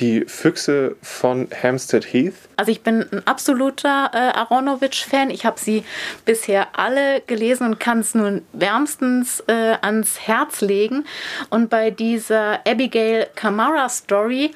die 0.00 0.24
Füchse 0.26 0.96
von 1.02 1.48
Hampstead 1.62 2.12
Heath. 2.12 2.34
Also 2.56 2.70
ich 2.70 2.82
bin 2.82 3.04
ein 3.10 3.26
absoluter 3.26 4.10
äh, 4.12 4.38
Aronovich-Fan. 4.38 5.30
Ich 5.30 5.44
habe 5.44 5.58
sie 5.58 5.84
bisher 6.24 6.78
alle 6.78 7.20
gelesen 7.22 7.66
und 7.66 7.80
kann 7.80 8.00
es 8.00 8.14
nun 8.14 8.42
wärmstens 8.52 9.42
äh, 9.48 9.76
ans 9.80 10.20
Herz 10.20 10.60
legen. 10.60 11.04
Und 11.50 11.70
bei 11.70 11.90
dieser 11.90 12.60
Abigail 12.66 13.28
Kamara 13.34 13.88
Story, 13.88 14.52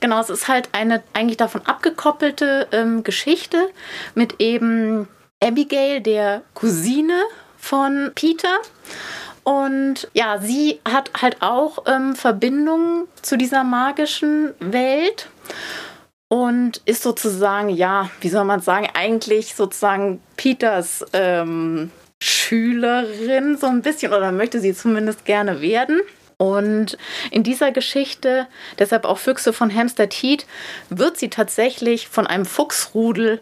genau, 0.00 0.20
es 0.20 0.30
ist 0.30 0.48
halt 0.48 0.70
eine 0.72 1.02
eigentlich 1.12 1.36
davon 1.36 1.62
abgekoppelte 1.66 2.68
ähm, 2.72 3.04
Geschichte 3.04 3.68
mit 4.14 4.40
eben 4.40 5.08
Abigail, 5.46 6.00
der 6.00 6.42
Cousine 6.54 7.22
von 7.56 8.12
Peter. 8.14 8.58
Und 9.44 10.08
ja, 10.12 10.38
sie 10.38 10.80
hat 10.84 11.10
halt 11.22 11.40
auch 11.40 11.84
ähm, 11.86 12.16
Verbindungen 12.16 13.06
zu 13.22 13.36
dieser 13.36 13.62
magischen 13.62 14.54
Welt 14.58 15.28
und 16.28 16.82
ist 16.84 17.04
sozusagen, 17.04 17.68
ja, 17.68 18.10
wie 18.20 18.28
soll 18.28 18.44
man 18.44 18.60
sagen, 18.60 18.88
eigentlich 18.94 19.54
sozusagen 19.54 20.20
Peters 20.36 21.04
ähm, 21.12 21.92
Schülerin 22.20 23.56
so 23.56 23.66
ein 23.66 23.82
bisschen 23.82 24.12
oder 24.12 24.32
möchte 24.32 24.58
sie 24.60 24.74
zumindest 24.74 25.24
gerne 25.24 25.60
werden. 25.60 26.00
Und 26.38 26.98
in 27.30 27.42
dieser 27.42 27.70
Geschichte, 27.70 28.46
deshalb 28.78 29.04
auch 29.04 29.18
Füchse 29.18 29.52
von 29.52 29.74
Hampstead 29.74 30.12
Heath, 30.12 30.46
wird 30.90 31.16
sie 31.16 31.30
tatsächlich 31.30 32.08
von 32.08 32.26
einem 32.26 32.44
Fuchsrudel 32.44 33.40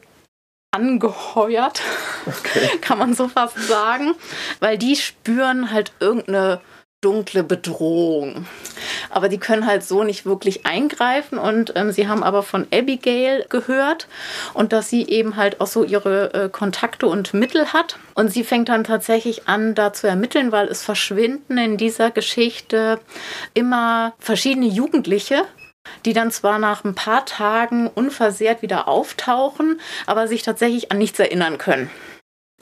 angeheuert, 0.75 1.81
okay. 2.27 2.69
kann 2.81 2.99
man 2.99 3.15
so 3.15 3.29
fast 3.29 3.59
sagen, 3.69 4.15
weil 4.61 4.77
die 4.77 4.97
spüren 4.97 5.71
halt 5.71 5.93
irgendeine 6.01 6.61
dunkle 7.05 7.45
Bedrohung. 7.45 8.47
Aber 9.11 9.29
die 9.29 9.39
können 9.39 9.67
halt 9.67 9.85
so 9.85 10.05
nicht 10.05 10.25
wirklich 10.25 10.65
eingreifen 10.65 11.39
und 11.39 11.75
ähm, 11.77 11.93
sie 11.93 12.09
haben 12.09 12.23
aber 12.23 12.43
von 12.43 12.67
Abigail 12.73 13.45
gehört 13.51 14.09
und 14.55 14.73
dass 14.73 14.89
sie 14.89 15.07
eben 15.07 15.37
halt 15.37 15.61
auch 15.61 15.67
so 15.67 15.85
ihre 15.85 16.33
äh, 16.33 16.49
Kontakte 16.49 17.07
und 17.07 17.35
Mittel 17.35 17.73
hat. 17.75 17.99
Und 18.15 18.33
sie 18.33 18.43
fängt 18.43 18.71
dann 18.71 18.85
tatsächlich 18.85 19.47
an, 19.49 19.75
da 19.75 19.93
zu 19.93 20.07
ermitteln, 20.07 20.51
weil 20.51 20.67
es 20.69 20.83
verschwinden 20.83 21.59
in 21.59 21.77
dieser 21.77 22.11
Geschichte 22.11 22.99
immer 23.53 24.15
verschiedene 24.19 24.67
Jugendliche, 24.67 25.45
die 26.05 26.13
dann 26.13 26.31
zwar 26.31 26.59
nach 26.59 26.85
ein 26.85 26.95
paar 26.95 27.25
Tagen 27.27 27.89
unversehrt 27.89 28.63
wieder 28.63 28.89
auftauchen, 28.89 29.81
aber 30.07 30.29
sich 30.29 30.43
tatsächlich 30.43 30.91
an 30.93 30.99
nichts 30.99 31.19
erinnern 31.19 31.59
können. 31.59 31.91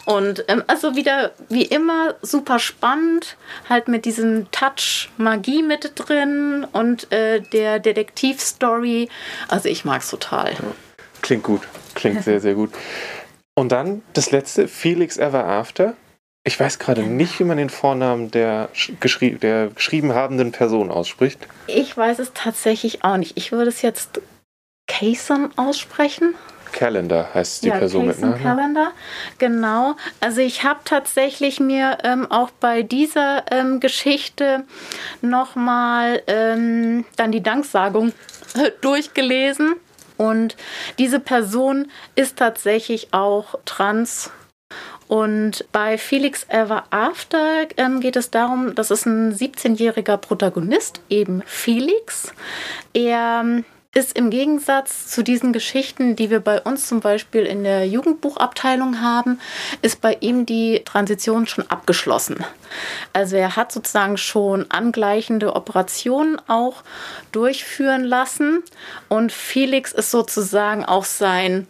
Und 0.04 0.44
ähm, 0.48 0.64
also 0.66 0.96
wieder 0.96 1.32
wie 1.48 1.64
immer 1.64 2.16
super 2.22 2.58
spannend, 2.58 3.36
halt 3.68 3.86
mit 3.88 4.04
diesem 4.04 4.50
Touch 4.50 5.10
Magie 5.16 5.62
mit 5.62 5.92
drin 5.94 6.66
und 6.72 7.12
äh, 7.12 7.40
der 7.40 7.78
Detektivstory. 7.78 9.08
Also 9.48 9.68
ich 9.68 9.84
mag 9.84 10.02
es 10.02 10.10
total. 10.10 10.54
Klingt 11.20 11.44
gut, 11.44 11.62
klingt 11.94 12.24
sehr, 12.24 12.40
sehr 12.40 12.54
gut. 12.54 12.72
Und 13.54 13.70
dann 13.70 14.02
das 14.14 14.30
letzte, 14.30 14.66
Felix 14.66 15.18
Ever 15.18 15.44
After. 15.44 15.94
Ich 16.44 16.58
weiß 16.58 16.80
gerade 16.80 17.04
nicht, 17.04 17.38
wie 17.38 17.44
man 17.44 17.56
den 17.56 17.70
Vornamen 17.70 18.30
der, 18.32 18.68
geschrie 18.98 19.36
der 19.36 19.68
geschrieben 19.68 20.12
habenden 20.12 20.50
Person 20.50 20.90
ausspricht. 20.90 21.38
Ich 21.68 21.96
weiß 21.96 22.18
es 22.18 22.32
tatsächlich 22.34 23.04
auch 23.04 23.16
nicht. 23.16 23.36
Ich 23.36 23.52
würde 23.52 23.68
es 23.68 23.82
jetzt 23.82 24.20
Kayson 24.88 25.50
aussprechen. 25.56 26.34
Calendar 26.72 27.32
heißt 27.32 27.62
die 27.62 27.68
ja, 27.68 27.78
Person 27.78 28.06
Kayson 28.06 28.30
mit 28.30 28.40
Namen. 28.40 28.42
Calendar, 28.42 28.92
genau. 29.38 29.94
Also 30.20 30.40
ich 30.40 30.64
habe 30.64 30.80
tatsächlich 30.84 31.60
mir 31.60 31.98
ähm, 32.02 32.28
auch 32.30 32.50
bei 32.50 32.82
dieser 32.82 33.44
ähm, 33.52 33.78
Geschichte 33.78 34.64
nochmal 35.20 36.22
ähm, 36.26 37.04
dann 37.16 37.30
die 37.30 37.42
Danksagung 37.42 38.12
durchgelesen. 38.80 39.76
Und 40.16 40.56
diese 40.98 41.20
Person 41.20 41.88
ist 42.16 42.38
tatsächlich 42.38 43.08
auch 43.12 43.54
trans 43.64 44.30
und 45.08 45.64
bei 45.72 45.98
Felix 45.98 46.46
Ever 46.48 46.84
After 46.90 47.66
ähm, 47.76 48.00
geht 48.00 48.16
es 48.16 48.30
darum, 48.30 48.74
das 48.74 48.90
ist 48.90 49.06
ein 49.06 49.34
17-jähriger 49.34 50.16
Protagonist, 50.16 51.00
eben 51.08 51.42
Felix. 51.46 52.32
Er 52.94 53.42
ähm, 53.44 53.64
ist 53.94 54.16
im 54.16 54.30
Gegensatz 54.30 55.08
zu 55.08 55.22
diesen 55.22 55.52
Geschichten, 55.52 56.16
die 56.16 56.30
wir 56.30 56.40
bei 56.40 56.60
uns 56.62 56.86
zum 56.86 57.00
Beispiel 57.00 57.42
in 57.42 57.62
der 57.62 57.86
Jugendbuchabteilung 57.86 59.02
haben, 59.02 59.38
ist 59.82 60.00
bei 60.00 60.16
ihm 60.20 60.46
die 60.46 60.82
Transition 60.84 61.46
schon 61.46 61.68
abgeschlossen. 61.68 62.42
Also 63.12 63.36
er 63.36 63.54
hat 63.54 63.70
sozusagen 63.70 64.16
schon 64.16 64.70
angleichende 64.70 65.54
Operationen 65.54 66.40
auch 66.48 66.82
durchführen 67.32 68.04
lassen 68.04 68.62
und 69.10 69.30
Felix 69.30 69.92
ist 69.92 70.10
sozusagen 70.10 70.86
auch 70.86 71.04
sein 71.04 71.66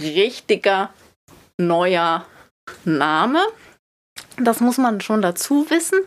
richtiger 0.00 0.90
neuer 1.58 2.24
Name. 2.84 3.40
Das 4.36 4.60
muss 4.60 4.78
man 4.78 5.00
schon 5.00 5.22
dazu 5.22 5.66
wissen, 5.70 5.98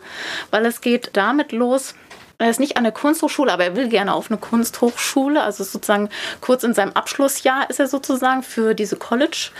weil 0.50 0.66
es 0.66 0.80
geht 0.80 1.10
damit 1.14 1.52
los, 1.52 1.94
er 2.38 2.50
ist 2.50 2.60
nicht 2.60 2.76
an 2.76 2.84
der 2.84 2.92
Kunsthochschule, 2.92 3.52
aber 3.52 3.64
er 3.64 3.76
will 3.76 3.88
gerne 3.88 4.12
auf 4.12 4.30
eine 4.30 4.38
Kunsthochschule. 4.38 5.42
Also 5.42 5.64
sozusagen 5.64 6.08
kurz 6.40 6.64
in 6.64 6.74
seinem 6.74 6.92
Abschlussjahr 6.92 7.70
ist 7.70 7.80
er 7.80 7.86
sozusagen 7.86 8.42
für 8.42 8.74
diese 8.74 8.96
College- 8.96 9.50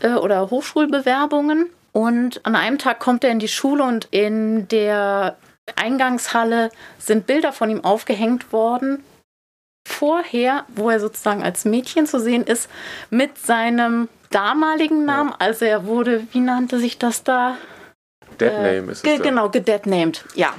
äh, 0.00 0.14
oder 0.14 0.50
Hochschulbewerbungen. 0.50 1.70
Und 1.92 2.44
an 2.46 2.56
einem 2.56 2.78
Tag 2.78 3.00
kommt 3.00 3.22
er 3.22 3.30
in 3.30 3.38
die 3.38 3.48
Schule 3.48 3.84
und 3.84 4.08
in 4.10 4.66
der 4.68 5.36
Eingangshalle 5.76 6.70
sind 6.98 7.26
Bilder 7.26 7.52
von 7.52 7.68
ihm 7.68 7.84
aufgehängt 7.84 8.52
worden. 8.52 9.04
Vorher, 9.86 10.64
wo 10.68 10.88
er 10.88 11.00
sozusagen 11.00 11.42
als 11.42 11.64
Mädchen 11.64 12.06
zu 12.06 12.18
sehen 12.18 12.44
ist, 12.44 12.70
mit 13.10 13.36
seinem 13.36 14.08
damaligen 14.32 15.04
Namen. 15.04 15.32
Also 15.38 15.64
er 15.64 15.86
wurde, 15.86 16.26
wie 16.32 16.40
nannte 16.40 16.78
sich 16.78 16.98
das 16.98 17.22
da? 17.22 17.56
Deadname 18.42 18.88
äh, 18.88 18.92
ist 18.92 18.98
es. 18.98 19.02
Ge 19.02 19.18
genau, 19.18 19.48
gedeadnamed, 19.48 20.24
ja. 20.34 20.54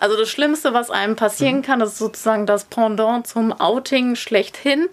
Also 0.00 0.16
das 0.16 0.28
Schlimmste, 0.28 0.72
was 0.74 0.90
einem 0.90 1.16
passieren 1.16 1.56
mhm. 1.56 1.62
kann, 1.62 1.80
ist 1.80 1.98
sozusagen 1.98 2.46
das 2.46 2.64
Pendant 2.64 3.26
zum 3.26 3.52
Outing 3.52 4.16
schlechthin. 4.16 4.88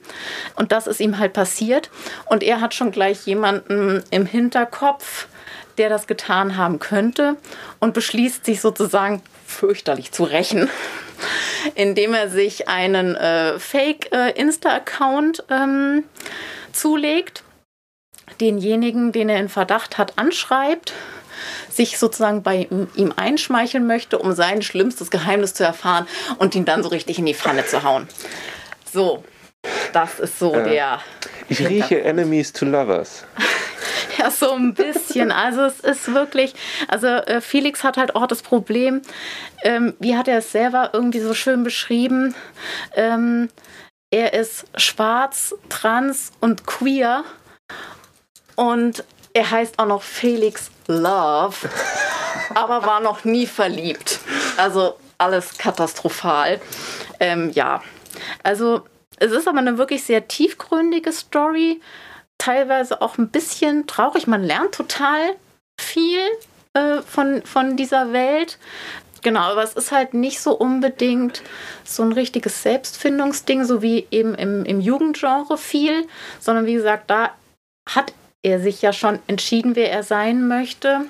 Und 0.55 0.71
das 0.71 0.87
ist 0.87 0.99
ihm 0.99 1.19
halt 1.19 1.33
passiert. 1.33 1.89
Und 2.25 2.43
er 2.43 2.61
hat 2.61 2.73
schon 2.73 2.91
gleich 2.91 3.25
jemanden 3.25 4.03
im 4.09 4.25
Hinterkopf, 4.25 5.27
der 5.77 5.89
das 5.89 6.07
getan 6.07 6.57
haben 6.57 6.79
könnte 6.79 7.35
und 7.79 7.93
beschließt 7.93 8.45
sich 8.45 8.61
sozusagen 8.61 9.21
fürchterlich 9.45 10.11
zu 10.11 10.23
rächen, 10.23 10.69
indem 11.75 12.13
er 12.13 12.29
sich 12.29 12.67
einen 12.67 13.15
äh, 13.15 13.57
Fake-Insta-Account 13.59 15.45
äh, 15.49 15.55
ähm, 15.55 16.03
zulegt 16.71 17.43
denjenigen, 18.43 19.13
den 19.13 19.29
er 19.29 19.39
in 19.39 19.47
Verdacht 19.47 19.97
hat, 19.97 20.17
anschreibt, 20.17 20.93
sich 21.69 21.97
sozusagen 21.97 22.43
bei 22.43 22.67
ihm 22.95 23.13
einschmeicheln 23.15 23.87
möchte, 23.87 24.19
um 24.19 24.33
sein 24.33 24.61
schlimmstes 24.61 25.09
Geheimnis 25.09 25.53
zu 25.53 25.63
erfahren 25.63 26.07
und 26.39 26.53
ihn 26.55 26.65
dann 26.65 26.83
so 26.83 26.89
richtig 26.89 27.19
in 27.19 27.25
die 27.25 27.33
Pfanne 27.33 27.65
zu 27.65 27.83
hauen. 27.83 28.07
So, 28.91 29.23
das 29.93 30.19
ist 30.19 30.39
so 30.39 30.53
äh, 30.53 30.63
der. 30.63 30.99
Ich 31.47 31.65
rieche 31.67 32.03
Enemies 32.03 32.51
to 32.51 32.65
Lovers. 32.65 33.25
ja, 34.17 34.29
so 34.29 34.51
ein 34.51 34.73
bisschen. 34.73 35.31
Also 35.31 35.61
es 35.61 35.79
ist 35.79 36.13
wirklich, 36.13 36.53
also 36.89 37.07
äh, 37.07 37.39
Felix 37.39 37.83
hat 37.83 37.97
halt 37.97 38.15
auch 38.15 38.27
das 38.27 38.41
Problem, 38.41 39.01
ähm, 39.63 39.93
wie 39.99 40.17
hat 40.17 40.27
er 40.27 40.39
es 40.39 40.51
selber 40.51 40.91
irgendwie 40.93 41.21
so 41.21 41.33
schön 41.33 41.63
beschrieben? 41.63 42.35
Ähm, 42.95 43.49
er 44.11 44.33
ist 44.33 44.65
schwarz, 44.75 45.55
trans 45.69 46.33
und 46.39 46.67
queer 46.67 47.23
und 48.55 49.03
er 49.33 49.49
heißt 49.49 49.79
auch 49.79 49.87
noch 49.87 50.03
Felix 50.03 50.69
Love, 50.87 51.55
aber 52.53 52.85
war 52.85 52.99
noch 52.99 53.23
nie 53.23 53.47
verliebt. 53.47 54.19
Also 54.57 54.95
alles 55.17 55.57
katastrophal. 55.57 56.61
Ähm, 57.19 57.51
ja, 57.51 57.81
also 58.43 58.83
es 59.17 59.31
ist 59.31 59.47
aber 59.47 59.59
eine 59.59 59.77
wirklich 59.77 60.03
sehr 60.03 60.27
tiefgründige 60.27 61.11
Story, 61.11 61.81
teilweise 62.37 63.01
auch 63.01 63.17
ein 63.17 63.29
bisschen 63.29 63.87
traurig. 63.87 64.27
Man 64.27 64.43
lernt 64.43 64.75
total 64.75 65.35
viel 65.79 66.19
äh, 66.73 67.01
von, 67.01 67.41
von 67.43 67.77
dieser 67.77 68.13
Welt. 68.13 68.57
Genau, 69.21 69.39
aber 69.39 69.63
es 69.63 69.73
ist 69.73 69.91
halt 69.91 70.13
nicht 70.13 70.41
so 70.41 70.51
unbedingt 70.53 71.41
so 71.85 72.03
ein 72.03 72.11
richtiges 72.11 72.61
Selbstfindungsding, 72.61 73.63
so 73.63 73.81
wie 73.81 74.05
eben 74.11 74.35
im, 74.35 74.65
im 74.65 74.81
Jugendgenre 74.81 75.57
viel, 75.57 76.05
sondern 76.41 76.65
wie 76.65 76.73
gesagt, 76.73 77.09
da 77.09 77.31
hat 77.89 78.13
er 78.43 78.59
sich 78.59 78.81
ja 78.81 78.93
schon 78.93 79.19
entschieden, 79.27 79.75
wer 79.75 79.91
er 79.91 80.03
sein 80.03 80.47
möchte. 80.47 81.01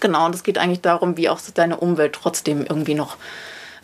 Genau, 0.00 0.26
und 0.26 0.34
es 0.34 0.42
geht 0.42 0.58
eigentlich 0.58 0.82
darum, 0.82 1.16
wie 1.16 1.28
auch 1.28 1.38
seine 1.38 1.78
Umwelt 1.78 2.12
trotzdem 2.12 2.60
irgendwie 2.60 2.94
noch 2.94 3.16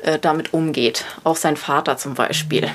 äh, 0.03 0.19
damit 0.19 0.53
umgeht. 0.53 1.05
Auch 1.25 1.37
sein 1.37 1.57
Vater 1.57 1.97
zum 1.97 2.15
Beispiel. 2.15 2.69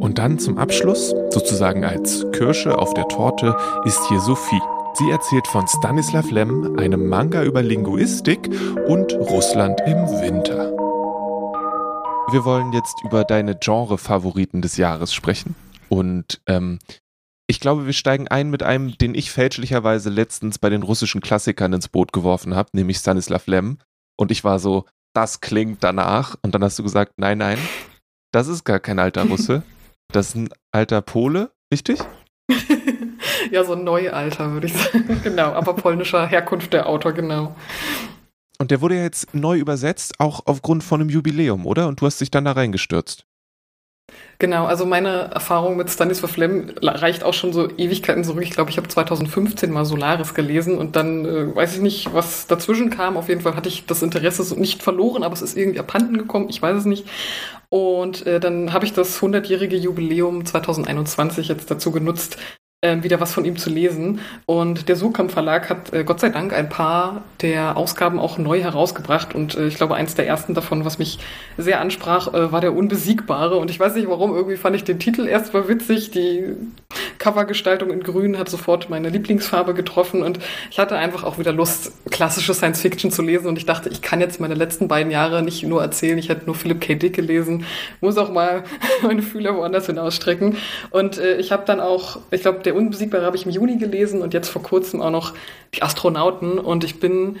Und 0.00 0.18
dann 0.18 0.38
zum 0.38 0.58
Abschluss, 0.58 1.14
sozusagen 1.30 1.84
als 1.84 2.26
Kirsche 2.32 2.78
auf 2.78 2.92
der 2.92 3.08
Torte, 3.08 3.56
ist 3.84 4.06
hier 4.08 4.20
Sophie. 4.20 4.60
Sie 4.94 5.10
erzählt 5.10 5.46
von 5.46 5.66
Stanislav 5.66 6.30
Lem, 6.30 6.78
einem 6.78 7.08
Manga 7.08 7.42
über 7.42 7.62
Linguistik 7.62 8.50
und 8.86 9.14
Russland 9.14 9.80
im 9.86 10.06
Winter. 10.20 10.70
Wir 12.30 12.44
wollen 12.44 12.72
jetzt 12.72 12.94
über 13.02 13.24
deine 13.24 13.56
Genre-Favoriten 13.56 14.60
des 14.60 14.76
Jahres 14.76 15.12
sprechen. 15.14 15.56
Und 15.88 16.40
ähm, 16.46 16.78
ich 17.46 17.60
glaube, 17.60 17.86
wir 17.86 17.92
steigen 17.92 18.28
ein 18.28 18.50
mit 18.50 18.62
einem, 18.62 18.96
den 18.96 19.14
ich 19.14 19.30
fälschlicherweise 19.30 20.10
letztens 20.10 20.58
bei 20.58 20.70
den 20.70 20.82
russischen 20.82 21.20
Klassikern 21.20 21.72
ins 21.72 21.88
Boot 21.88 22.12
geworfen 22.12 22.54
habe, 22.54 22.70
nämlich 22.72 22.98
Stanislav 22.98 23.46
Lem. 23.46 23.78
Und 24.16 24.30
ich 24.30 24.44
war 24.44 24.58
so, 24.58 24.86
das 25.14 25.40
klingt 25.40 25.84
danach. 25.84 26.36
Und 26.42 26.54
dann 26.54 26.64
hast 26.64 26.78
du 26.78 26.82
gesagt, 26.82 27.12
nein, 27.16 27.38
nein, 27.38 27.58
das 28.32 28.48
ist 28.48 28.64
gar 28.64 28.80
kein 28.80 28.98
alter 28.98 29.24
Russe. 29.24 29.62
Das 30.12 30.28
ist 30.28 30.34
ein 30.36 30.48
alter 30.70 31.00
Pole, 31.00 31.50
richtig? 31.72 31.98
ja, 33.50 33.64
so 33.64 33.72
ein 33.72 33.82
Neualter, 33.82 34.52
würde 34.52 34.66
ich 34.66 34.74
sagen. 34.74 35.20
genau, 35.24 35.52
aber 35.54 35.74
polnischer 35.74 36.26
Herkunft 36.26 36.72
der 36.72 36.88
Autor, 36.88 37.14
genau. 37.14 37.56
Und 38.58 38.70
der 38.70 38.80
wurde 38.80 38.96
ja 38.96 39.02
jetzt 39.02 39.34
neu 39.34 39.58
übersetzt, 39.58 40.20
auch 40.20 40.42
aufgrund 40.44 40.84
von 40.84 41.00
einem 41.00 41.10
Jubiläum, 41.10 41.66
oder? 41.66 41.88
Und 41.88 42.00
du 42.00 42.06
hast 42.06 42.20
dich 42.20 42.30
dann 42.30 42.44
da 42.44 42.52
reingestürzt. 42.52 43.26
Genau, 44.38 44.66
also 44.66 44.84
meine 44.84 45.30
Erfahrung 45.32 45.76
mit 45.76 45.90
Stanislav 45.90 46.36
Lem 46.36 46.72
reicht 46.82 47.22
auch 47.22 47.34
schon 47.34 47.52
so 47.52 47.68
Ewigkeiten 47.76 48.24
zurück. 48.24 48.42
Ich 48.42 48.50
glaube, 48.50 48.70
ich 48.70 48.76
habe 48.76 48.88
2015 48.88 49.70
mal 49.70 49.84
Solaris 49.84 50.34
gelesen 50.34 50.76
und 50.78 50.96
dann 50.96 51.24
äh, 51.24 51.54
weiß 51.54 51.76
ich 51.76 51.82
nicht, 51.82 52.12
was 52.12 52.46
dazwischen 52.46 52.90
kam. 52.90 53.16
Auf 53.16 53.28
jeden 53.28 53.42
Fall 53.42 53.56
hatte 53.56 53.68
ich 53.68 53.86
das 53.86 54.02
Interesse 54.02 54.42
so 54.42 54.56
nicht 54.56 54.82
verloren, 54.82 55.22
aber 55.22 55.34
es 55.34 55.42
ist 55.42 55.56
irgendwie 55.56 55.78
abhanden 55.80 56.18
gekommen. 56.18 56.48
Ich 56.48 56.60
weiß 56.60 56.78
es 56.78 56.84
nicht. 56.84 57.06
Und 57.68 58.26
äh, 58.26 58.40
dann 58.40 58.72
habe 58.72 58.84
ich 58.84 58.92
das 58.92 59.20
100-jährige 59.20 59.76
Jubiläum 59.76 60.44
2021 60.44 61.48
jetzt 61.48 61.70
dazu 61.70 61.90
genutzt, 61.92 62.36
wieder 63.02 63.20
was 63.20 63.32
von 63.32 63.44
ihm 63.44 63.56
zu 63.56 63.70
lesen. 63.70 64.20
Und 64.46 64.88
der 64.88 64.96
Surkamp 64.96 65.30
Verlag 65.30 65.70
hat 65.70 65.92
äh, 65.92 66.04
Gott 66.04 66.20
sei 66.20 66.28
Dank 66.28 66.52
ein 66.52 66.68
paar 66.68 67.22
der 67.40 67.76
Ausgaben 67.76 68.18
auch 68.18 68.38
neu 68.38 68.60
herausgebracht. 68.60 69.34
Und 69.34 69.56
äh, 69.56 69.66
ich 69.66 69.76
glaube, 69.76 69.94
eins 69.94 70.14
der 70.14 70.26
ersten 70.26 70.54
davon, 70.54 70.84
was 70.84 70.98
mich 70.98 71.18
sehr 71.56 71.80
ansprach, 71.80 72.32
äh, 72.34 72.52
war 72.52 72.60
der 72.60 72.74
Unbesiegbare. 72.74 73.56
Und 73.56 73.70
ich 73.70 73.80
weiß 73.80 73.94
nicht 73.94 74.08
warum, 74.08 74.34
irgendwie 74.34 74.56
fand 74.56 74.76
ich 74.76 74.84
den 74.84 74.98
Titel 74.98 75.26
erst 75.26 75.54
mal 75.54 75.68
witzig. 75.68 76.10
Die 76.10 76.54
Covergestaltung 77.18 77.90
in 77.90 78.02
Grün 78.02 78.38
hat 78.38 78.48
sofort 78.48 78.90
meine 78.90 79.08
Lieblingsfarbe 79.08 79.74
getroffen. 79.74 80.22
Und 80.22 80.38
ich 80.70 80.78
hatte 80.78 80.96
einfach 80.96 81.24
auch 81.24 81.38
wieder 81.38 81.52
Lust, 81.52 81.92
klassische 82.10 82.54
Science 82.54 82.80
Fiction 82.80 83.10
zu 83.10 83.22
lesen. 83.22 83.46
Und 83.46 83.58
ich 83.58 83.66
dachte, 83.66 83.88
ich 83.88 84.02
kann 84.02 84.20
jetzt 84.20 84.40
meine 84.40 84.54
letzten 84.54 84.88
beiden 84.88 85.10
Jahre 85.10 85.42
nicht 85.42 85.62
nur 85.62 85.82
erzählen, 85.82 86.18
ich 86.18 86.28
hätte 86.28 86.46
nur 86.46 86.54
Philip 86.54 86.80
K. 86.80 86.94
Dick 86.94 87.14
gelesen, 87.14 87.64
muss 88.00 88.18
auch 88.18 88.30
mal 88.30 88.64
meine 89.02 89.22
Fühler 89.22 89.56
woanders 89.56 89.86
hinausstrecken. 89.86 90.56
Und 90.90 91.18
äh, 91.18 91.36
ich 91.36 91.52
habe 91.52 91.64
dann 91.64 91.80
auch, 91.80 92.18
ich 92.30 92.42
glaube, 92.42 92.60
der 92.60 92.73
Unbesiegbare 92.74 93.24
habe 93.24 93.36
ich 93.36 93.46
im 93.46 93.52
Juni 93.52 93.76
gelesen 93.76 94.22
und 94.22 94.34
jetzt 94.34 94.48
vor 94.48 94.62
kurzem 94.62 95.00
auch 95.00 95.10
noch 95.10 95.34
die 95.74 95.82
Astronauten. 95.82 96.58
Und 96.58 96.84
ich 96.84 97.00
bin 97.00 97.38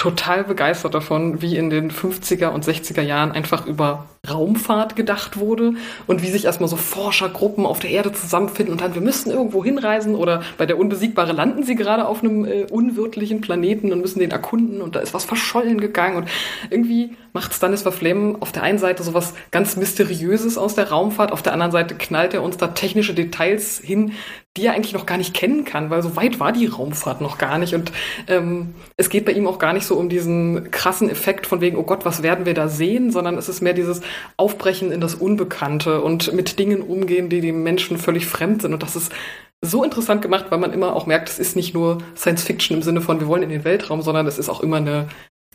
total 0.00 0.44
begeistert 0.44 0.94
davon, 0.94 1.42
wie 1.42 1.56
in 1.56 1.68
den 1.68 1.90
50er 1.90 2.48
und 2.48 2.64
60er 2.64 3.02
Jahren 3.02 3.32
einfach 3.32 3.66
über 3.66 4.06
Raumfahrt 4.28 4.96
gedacht 4.96 5.38
wurde 5.38 5.74
und 6.06 6.22
wie 6.22 6.30
sich 6.30 6.46
erstmal 6.46 6.70
so 6.70 6.76
Forschergruppen 6.76 7.66
auf 7.66 7.80
der 7.80 7.90
Erde 7.90 8.12
zusammenfinden 8.12 8.72
und 8.72 8.80
dann, 8.80 8.94
wir 8.94 9.02
müssen 9.02 9.30
irgendwo 9.30 9.62
hinreisen 9.62 10.14
oder 10.14 10.42
bei 10.56 10.64
der 10.64 10.78
Unbesiegbare 10.78 11.32
landen 11.32 11.64
sie 11.64 11.74
gerade 11.74 12.06
auf 12.06 12.22
einem 12.22 12.46
äh, 12.46 12.64
unwirtlichen 12.70 13.42
Planeten 13.42 13.92
und 13.92 14.00
müssen 14.00 14.20
den 14.20 14.30
erkunden 14.30 14.80
und 14.80 14.96
da 14.96 15.00
ist 15.00 15.12
was 15.12 15.26
verschollen 15.26 15.80
gegangen 15.80 16.16
und 16.16 16.28
irgendwie 16.70 17.14
macht 17.32 17.54
Stanislav 17.54 18.00
Lem 18.00 18.40
auf 18.40 18.52
der 18.52 18.62
einen 18.62 18.78
Seite 18.78 19.02
so 19.02 19.12
was 19.12 19.34
ganz 19.50 19.76
Mysteriöses 19.76 20.56
aus 20.56 20.74
der 20.74 20.90
Raumfahrt, 20.90 21.32
auf 21.32 21.42
der 21.42 21.52
anderen 21.52 21.72
Seite 21.72 21.94
knallt 21.94 22.32
er 22.32 22.42
uns 22.42 22.56
da 22.56 22.68
technische 22.68 23.14
Details 23.14 23.80
hin, 23.82 24.12
die 24.56 24.66
er 24.66 24.72
eigentlich 24.72 24.94
noch 24.94 25.06
gar 25.06 25.16
nicht 25.16 25.32
kennen 25.32 25.64
kann, 25.64 25.90
weil 25.90 26.02
so 26.02 26.16
weit 26.16 26.40
war 26.40 26.50
die 26.50 26.66
Raumfahrt 26.66 27.20
noch 27.20 27.38
gar 27.38 27.58
nicht. 27.58 27.74
Und 27.74 27.92
ähm, 28.26 28.74
es 28.96 29.08
geht 29.08 29.24
bei 29.24 29.32
ihm 29.32 29.46
auch 29.46 29.60
gar 29.60 29.72
nicht 29.72 29.86
so 29.86 29.94
um 29.94 30.08
diesen 30.08 30.72
krassen 30.72 31.08
Effekt 31.08 31.46
von 31.46 31.60
wegen, 31.60 31.76
oh 31.76 31.84
Gott, 31.84 32.04
was 32.04 32.24
werden 32.24 32.46
wir 32.46 32.54
da 32.54 32.68
sehen, 32.68 33.12
sondern 33.12 33.38
es 33.38 33.48
ist 33.48 33.60
mehr 33.60 33.74
dieses 33.74 34.00
Aufbrechen 34.36 34.90
in 34.90 35.00
das 35.00 35.14
Unbekannte 35.14 36.02
und 36.02 36.32
mit 36.32 36.58
Dingen 36.58 36.82
umgehen, 36.82 37.28
die 37.28 37.40
dem 37.40 37.62
Menschen 37.62 37.96
völlig 37.96 38.26
fremd 38.26 38.62
sind. 38.62 38.74
Und 38.74 38.82
das 38.82 38.96
ist 38.96 39.12
so 39.60 39.84
interessant 39.84 40.20
gemacht, 40.20 40.46
weil 40.48 40.58
man 40.58 40.72
immer 40.72 40.96
auch 40.96 41.06
merkt, 41.06 41.28
es 41.28 41.38
ist 41.38 41.54
nicht 41.54 41.72
nur 41.72 41.98
Science 42.16 42.42
Fiction 42.42 42.76
im 42.76 42.82
Sinne 42.82 43.02
von, 43.02 43.20
wir 43.20 43.28
wollen 43.28 43.44
in 43.44 43.50
den 43.50 43.64
Weltraum, 43.64 44.02
sondern 44.02 44.26
es 44.26 44.38
ist 44.38 44.48
auch 44.48 44.62
immer 44.62 44.78
eine 44.78 45.08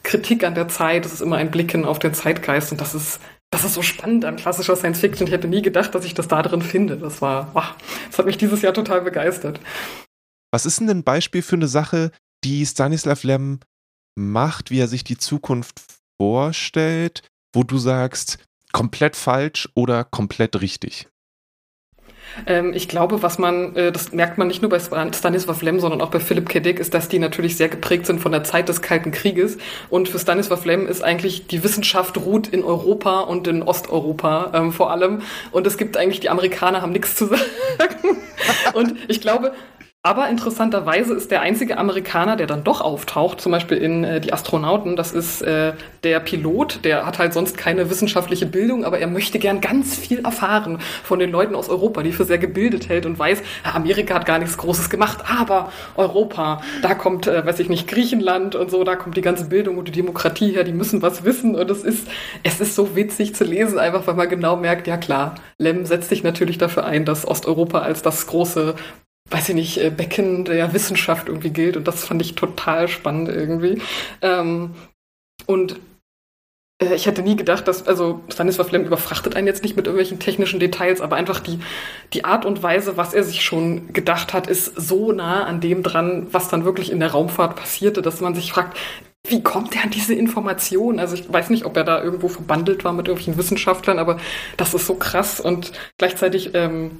Kritik 0.04 0.44
an 0.44 0.56
der 0.56 0.68
Zeit, 0.68 1.06
es 1.06 1.14
ist 1.14 1.22
immer 1.22 1.38
ein 1.38 1.52
Blicken 1.52 1.84
auf 1.84 2.00
den 2.00 2.14
Zeitgeist 2.14 2.72
und 2.72 2.80
das 2.80 2.96
ist 2.96 3.20
das 3.52 3.64
ist 3.64 3.74
so 3.74 3.82
spannend 3.82 4.26
an 4.26 4.36
klassischer 4.36 4.76
Science 4.76 5.00
Fiction. 5.00 5.28
Ich 5.28 5.34
hätte 5.34 5.48
nie 5.48 5.62
gedacht, 5.62 5.96
dass 5.96 6.06
ich 6.06 6.14
das 6.14 6.28
da 6.28 6.42
drin 6.42 6.62
finde. 6.62 6.98
Das 6.98 7.22
war, 7.22 7.54
wow, 7.54 7.76
das 8.08 8.20
hat 8.20 8.26
mich 8.26 8.38
dieses 8.38 8.62
Jahr 8.62 8.74
total 8.74 9.02
begeistert. 9.02 9.60
Was 10.52 10.66
ist 10.66 10.80
denn 10.80 10.90
ein 10.90 11.04
Beispiel 11.04 11.42
für 11.42 11.56
eine 11.56 11.68
Sache, 11.68 12.12
die 12.44 12.66
Stanislav 12.66 13.24
Lem 13.24 13.60
macht, 14.18 14.72
wie 14.72 14.80
er 14.80 14.88
sich 14.88 15.04
die 15.04 15.18
Zukunft 15.18 15.82
vorstellt, 16.22 17.28
wo 17.54 17.64
du 17.64 17.78
sagst, 17.78 18.40
komplett 18.72 19.16
falsch 19.16 19.70
oder 19.74 20.04
komplett 20.04 20.62
richtig? 20.62 21.08
Ähm, 22.48 22.74
ich 22.74 22.88
glaube, 22.88 23.22
was 23.22 23.38
man, 23.38 23.76
äh, 23.76 23.92
das 23.92 24.12
merkt 24.12 24.38
man 24.38 24.48
nicht 24.48 24.62
nur 24.62 24.70
bei 24.70 24.80
Stanislav 24.80 25.62
Lem, 25.62 25.80
sondern 25.80 26.02
auch 26.02 26.10
bei 26.10 26.20
Philipp 26.20 26.50
K. 26.50 26.60
Dick, 26.60 26.80
ist, 26.80 26.94
dass 26.94 27.08
die 27.08 27.20
natürlich 27.20 27.58
sehr 27.58 27.70
geprägt 27.70 28.06
sind 28.06 28.20
von 28.20 28.32
der 28.32 28.44
Zeit 28.44 28.70
des 28.70 28.82
Kalten 28.82 29.12
Krieges. 29.12 29.58
Und 29.90 30.10
für 30.10 30.20
Stanislav 30.20 30.66
Lem 30.66 30.88
ist 30.88 31.04
eigentlich 31.04 31.48
die 31.48 31.64
Wissenschaft 31.64 32.18
ruht 32.18 32.48
in 32.48 32.64
Europa 32.64 33.22
und 33.22 33.48
in 33.48 33.64
Osteuropa 33.64 34.52
ähm, 34.54 34.72
vor 34.72 34.92
allem. 34.92 35.22
Und 35.52 35.68
es 35.68 35.78
gibt 35.78 35.98
eigentlich, 35.98 36.20
die 36.20 36.30
Amerikaner 36.30 36.82
haben 36.82 36.92
nichts 36.92 37.16
zu 37.16 37.26
sagen. 37.28 38.18
und 38.74 38.96
ich 39.08 39.22
glaube, 39.22 39.54
aber 40.06 40.30
interessanterweise 40.30 41.16
ist 41.16 41.32
der 41.32 41.42
einzige 41.42 41.80
Amerikaner, 41.80 42.36
der 42.36 42.46
dann 42.46 42.64
doch 42.64 42.80
auftaucht, 42.80 43.42
zum 43.42 43.52
Beispiel 43.52 43.80
in 43.80 44.04
äh, 44.04 44.22
Die 44.22 44.34
Astronauten, 44.34 44.96
das 44.96 45.12
ist 45.12 45.42
äh, 45.42 45.74
der 46.04 46.20
Pilot, 46.20 46.82
der 46.84 47.08
hat 47.08 47.18
halt 47.18 47.34
sonst 47.34 47.58
keine 47.58 47.90
wissenschaftliche 47.90 48.46
Bildung, 48.46 48.86
aber 48.86 49.00
er 49.00 49.08
möchte 49.08 49.40
gern 49.40 49.62
ganz 49.62 49.96
viel 49.96 50.20
erfahren 50.20 50.78
von 51.04 51.18
den 51.18 51.32
Leuten 51.32 51.56
aus 51.56 51.70
Europa, 51.70 52.04
die 52.04 52.12
für 52.12 52.24
sehr 52.24 52.38
gebildet 52.38 52.88
hält 52.88 53.08
und 53.08 53.18
weiß, 53.18 53.42
Amerika 53.64 54.14
hat 54.14 54.28
gar 54.28 54.38
nichts 54.38 54.58
Großes 54.58 54.92
gemacht, 54.92 55.24
aber 55.28 55.72
Europa, 55.96 56.62
da 56.84 56.94
kommt, 56.94 57.26
äh, 57.26 57.44
weiß 57.44 57.58
ich 57.58 57.70
nicht, 57.70 57.88
Griechenland 57.88 58.54
und 58.54 58.70
so, 58.70 58.84
da 58.84 58.96
kommt 58.96 59.18
die 59.18 59.22
ganze 59.22 59.46
Bildung 59.46 59.80
und 59.80 59.88
die 59.88 59.92
Demokratie 59.92 60.52
her, 60.52 60.64
die 60.64 60.74
müssen 60.74 61.02
was 61.02 61.24
wissen 61.24 61.56
und 61.56 61.72
es 61.72 61.84
ist, 61.84 62.08
es 62.44 62.62
ist 62.62 62.76
so 62.76 62.96
witzig 62.96 63.34
zu 63.34 63.44
lesen, 63.44 63.80
einfach 63.80 64.06
weil 64.06 64.14
man 64.14 64.30
genau 64.30 64.56
merkt, 64.56 64.86
ja 64.86 64.98
klar, 64.98 65.34
Lem 65.58 65.88
setzt 65.88 66.10
sich 66.10 66.22
natürlich 66.22 66.60
dafür 66.60 66.86
ein, 66.86 67.06
dass 67.06 67.28
Osteuropa 67.28 67.80
als 67.80 68.04
das 68.04 68.28
große 68.28 68.76
weiß 69.30 69.50
ich 69.50 69.56
nicht, 69.56 69.78
äh, 69.78 69.90
Becken 69.90 70.46
der 70.46 70.74
Wissenschaft 70.74 71.28
irgendwie 71.28 71.50
gilt. 71.50 71.78
Und 71.78 71.88
das 71.88 72.06
fand 72.06 72.22
ich 72.22 72.36
total 72.36 72.88
spannend 72.88 73.30
irgendwie. 73.30 73.82
Ähm, 74.22 74.76
und 75.46 75.80
äh, 76.82 76.96
ich 76.96 77.06
hätte 77.06 77.22
nie 77.22 77.36
gedacht, 77.36 77.68
dass, 77.68 77.88
also 77.88 78.22
Stanislav 78.30 78.72
Lem 78.72 78.86
überfrachtet 78.86 79.36
einen 79.36 79.48
jetzt 79.48 79.64
nicht 79.64 79.76
mit 79.76 79.88
irgendwelchen 79.88 80.20
technischen 80.20 80.60
Details, 80.60 81.02
aber 81.02 81.16
einfach 81.16 81.40
die, 81.40 81.60
die 82.14 82.26
Art 82.26 82.46
und 82.46 82.62
Weise, 82.62 82.98
was 82.98 83.14
er 83.14 83.24
sich 83.24 83.44
schon 83.44 83.94
gedacht 83.94 84.34
hat, 84.34 84.48
ist 84.48 84.74
so 84.76 85.12
nah 85.12 85.46
an 85.46 85.62
dem 85.62 85.84
dran, 85.84 86.28
was 86.32 86.50
dann 86.50 86.66
wirklich 86.66 86.92
in 86.92 87.00
der 87.00 87.12
Raumfahrt 87.12 87.56
passierte, 87.56 88.02
dass 88.02 88.22
man 88.22 88.36
sich 88.36 88.52
fragt, 88.52 88.78
wie 89.28 89.42
kommt 89.42 89.76
er 89.76 89.86
an 89.86 89.90
diese 89.90 90.14
Information? 90.14 91.00
Also 91.00 91.16
ich 91.16 91.32
weiß 91.32 91.50
nicht, 91.50 91.66
ob 91.66 91.76
er 91.78 91.84
da 91.84 92.04
irgendwo 92.04 92.28
verbandelt 92.28 92.86
war 92.86 92.94
mit 92.94 93.08
irgendwelchen 93.08 93.40
Wissenschaftlern, 93.40 93.98
aber 93.98 94.20
das 94.56 94.76
ist 94.76 94.86
so 94.86 94.96
krass 94.96 95.40
und 95.40 95.72
gleichzeitig 95.98 96.52
ähm, 96.54 97.00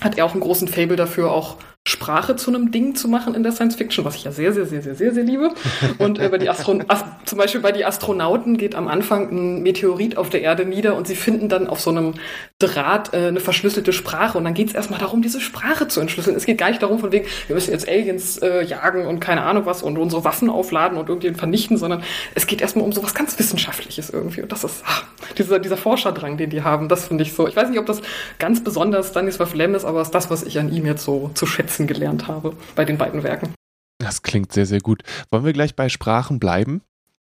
hat 0.00 0.18
er 0.18 0.24
auch 0.24 0.32
einen 0.32 0.40
großen 0.40 0.68
Fable 0.68 0.96
dafür, 0.96 1.30
auch 1.30 1.56
Sprache 1.86 2.34
zu 2.34 2.50
einem 2.50 2.70
Ding 2.70 2.94
zu 2.94 3.08
machen 3.08 3.34
in 3.34 3.42
der 3.42 3.52
Science 3.52 3.76
Fiction, 3.76 4.06
was 4.06 4.16
ich 4.16 4.24
ja 4.24 4.32
sehr, 4.32 4.54
sehr, 4.54 4.64
sehr, 4.64 4.80
sehr, 4.80 4.94
sehr, 4.94 5.12
sehr 5.12 5.22
liebe. 5.22 5.50
Und 5.98 6.18
äh, 6.18 6.30
bei 6.30 6.38
die 6.38 6.48
Astron 6.48 6.82
Ast 6.88 7.04
zum 7.26 7.36
Beispiel 7.36 7.60
bei 7.60 7.72
die 7.72 7.84
Astronauten 7.84 8.56
geht 8.56 8.74
am 8.74 8.88
Anfang 8.88 9.30
ein 9.30 9.62
Meteorit 9.62 10.16
auf 10.16 10.30
der 10.30 10.40
Erde 10.40 10.64
nieder 10.64 10.96
und 10.96 11.06
sie 11.06 11.14
finden 11.14 11.50
dann 11.50 11.66
auf 11.66 11.80
so 11.80 11.90
einem 11.90 12.14
Draht 12.58 13.12
äh, 13.12 13.28
eine 13.28 13.40
verschlüsselte 13.40 13.92
Sprache 13.92 14.38
und 14.38 14.44
dann 14.44 14.54
geht 14.54 14.68
es 14.68 14.74
erstmal 14.74 14.98
darum, 14.98 15.20
diese 15.20 15.42
Sprache 15.42 15.86
zu 15.86 16.00
entschlüsseln. 16.00 16.34
Es 16.36 16.46
geht 16.46 16.56
gar 16.56 16.70
nicht 16.70 16.82
darum, 16.82 17.00
von 17.00 17.12
wegen, 17.12 17.26
wir 17.48 17.54
müssen 17.54 17.72
jetzt 17.72 17.86
Aliens 17.86 18.38
äh, 18.38 18.64
jagen 18.64 19.06
und 19.06 19.20
keine 19.20 19.42
Ahnung 19.42 19.66
was 19.66 19.82
und 19.82 19.98
unsere 19.98 20.24
Waffen 20.24 20.48
aufladen 20.48 20.96
und 20.96 21.10
irgendjemanden 21.10 21.38
vernichten, 21.38 21.76
sondern 21.76 22.02
es 22.34 22.46
geht 22.46 22.62
erstmal 22.62 22.86
um 22.86 22.92
sowas 22.92 23.12
ganz 23.14 23.38
Wissenschaftliches 23.38 24.08
irgendwie. 24.08 24.40
Und 24.40 24.52
das 24.52 24.64
ist 24.64 24.82
ach, 24.86 25.04
dieser, 25.34 25.58
dieser 25.58 25.76
Forscherdrang, 25.76 26.36
den 26.36 26.50
die 26.50 26.62
haben, 26.62 26.88
das 26.88 27.08
finde 27.08 27.22
ich 27.22 27.32
so. 27.32 27.46
Ich 27.48 27.56
weiß 27.56 27.68
nicht, 27.70 27.78
ob 27.78 27.86
das 27.86 28.02
ganz 28.38 28.62
besonders 28.62 29.10
Stanislav 29.10 29.54
Lem 29.54 29.74
ist, 29.74 29.84
aber 29.84 30.00
es 30.00 30.08
ist 30.08 30.14
das, 30.14 30.30
was 30.30 30.42
ich 30.42 30.58
an 30.58 30.72
ihm 30.72 30.86
jetzt 30.86 31.04
so 31.04 31.30
zu 31.34 31.46
schätzen 31.46 31.86
gelernt 31.86 32.28
habe 32.28 32.56
bei 32.74 32.84
den 32.84 32.98
beiden 32.98 33.22
Werken. 33.22 33.54
Das 33.98 34.22
klingt 34.22 34.52
sehr, 34.52 34.66
sehr 34.66 34.80
gut. 34.80 35.02
Wollen 35.30 35.44
wir 35.44 35.52
gleich 35.52 35.76
bei 35.76 35.88
Sprachen 35.88 36.38
bleiben? 36.38 36.82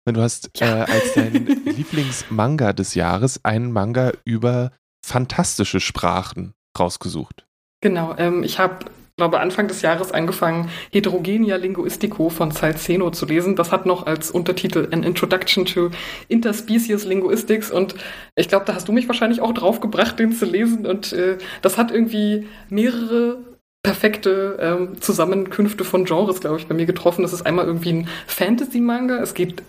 Du 0.04 0.20
hast 0.20 0.50
ja. 0.56 0.84
äh, 0.84 0.90
als 0.90 1.14
dein 1.14 1.46
Lieblingsmanga 1.64 2.72
des 2.72 2.94
Jahres 2.94 3.44
einen 3.44 3.72
Manga 3.72 4.12
über 4.24 4.70
fantastische 5.04 5.80
Sprachen 5.80 6.54
rausgesucht. 6.78 7.44
Genau, 7.80 8.14
ähm, 8.16 8.42
ich 8.42 8.58
habe 8.58 8.86
glaube, 9.16 9.40
Anfang 9.40 9.66
des 9.66 9.80
Jahres 9.80 10.12
angefangen, 10.12 10.68
Heterogenia 10.92 11.56
Linguistico 11.56 12.28
von 12.28 12.50
Salceno 12.50 13.10
zu 13.10 13.24
lesen. 13.24 13.56
Das 13.56 13.72
hat 13.72 13.86
noch 13.86 14.04
als 14.04 14.30
Untertitel 14.30 14.88
An 14.90 15.02
Introduction 15.02 15.64
to 15.64 15.88
Interspecies 16.28 17.06
Linguistics 17.06 17.70
und 17.70 17.94
ich 18.34 18.48
glaube, 18.48 18.66
da 18.66 18.74
hast 18.74 18.88
du 18.88 18.92
mich 18.92 19.08
wahrscheinlich 19.08 19.40
auch 19.40 19.54
draufgebracht, 19.54 20.18
den 20.18 20.32
zu 20.32 20.44
lesen 20.44 20.84
und 20.84 21.14
äh, 21.14 21.38
das 21.62 21.78
hat 21.78 21.90
irgendwie 21.90 22.46
mehrere 22.68 23.38
perfekte 23.82 24.58
ähm, 24.60 25.00
Zusammenkünfte 25.00 25.84
von 25.84 26.04
Genres, 26.04 26.40
glaube 26.40 26.58
ich, 26.58 26.66
bei 26.66 26.74
mir 26.74 26.86
getroffen. 26.86 27.22
Das 27.22 27.32
ist 27.32 27.46
einmal 27.46 27.64
irgendwie 27.64 27.92
ein 27.94 28.08
Fantasy-Manga. 28.26 29.16
Es 29.22 29.32
geht 29.32 29.62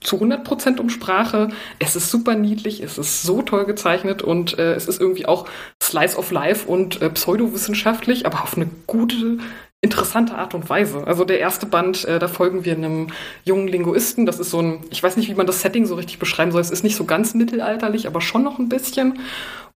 zu 0.00 0.16
100% 0.16 0.78
um 0.78 0.88
Sprache. 0.88 1.48
Es 1.78 1.96
ist 1.96 2.10
super 2.10 2.34
niedlich, 2.34 2.82
es 2.82 2.98
ist 2.98 3.22
so 3.22 3.42
toll 3.42 3.64
gezeichnet 3.64 4.22
und 4.22 4.58
äh, 4.58 4.74
es 4.74 4.88
ist 4.88 5.00
irgendwie 5.00 5.26
auch 5.26 5.46
Slice 5.82 6.16
of 6.16 6.30
Life 6.30 6.68
und 6.68 7.02
äh, 7.02 7.10
pseudowissenschaftlich, 7.10 8.26
aber 8.26 8.42
auf 8.42 8.56
eine 8.56 8.68
gute, 8.86 9.38
interessante 9.82 10.34
Art 10.34 10.54
und 10.54 10.68
Weise. 10.68 11.06
Also 11.06 11.24
der 11.24 11.40
erste 11.40 11.66
Band, 11.66 12.04
äh, 12.04 12.18
da 12.18 12.28
folgen 12.28 12.64
wir 12.64 12.74
einem 12.74 13.08
jungen 13.44 13.66
Linguisten. 13.66 14.26
Das 14.26 14.38
ist 14.38 14.50
so 14.50 14.60
ein, 14.60 14.80
ich 14.90 15.02
weiß 15.02 15.16
nicht, 15.16 15.28
wie 15.28 15.34
man 15.34 15.46
das 15.46 15.62
Setting 15.62 15.86
so 15.86 15.94
richtig 15.94 16.18
beschreiben 16.18 16.52
soll. 16.52 16.60
Es 16.60 16.70
ist 16.70 16.84
nicht 16.84 16.96
so 16.96 17.04
ganz 17.04 17.34
mittelalterlich, 17.34 18.06
aber 18.06 18.20
schon 18.20 18.42
noch 18.42 18.58
ein 18.58 18.68
bisschen. 18.68 19.18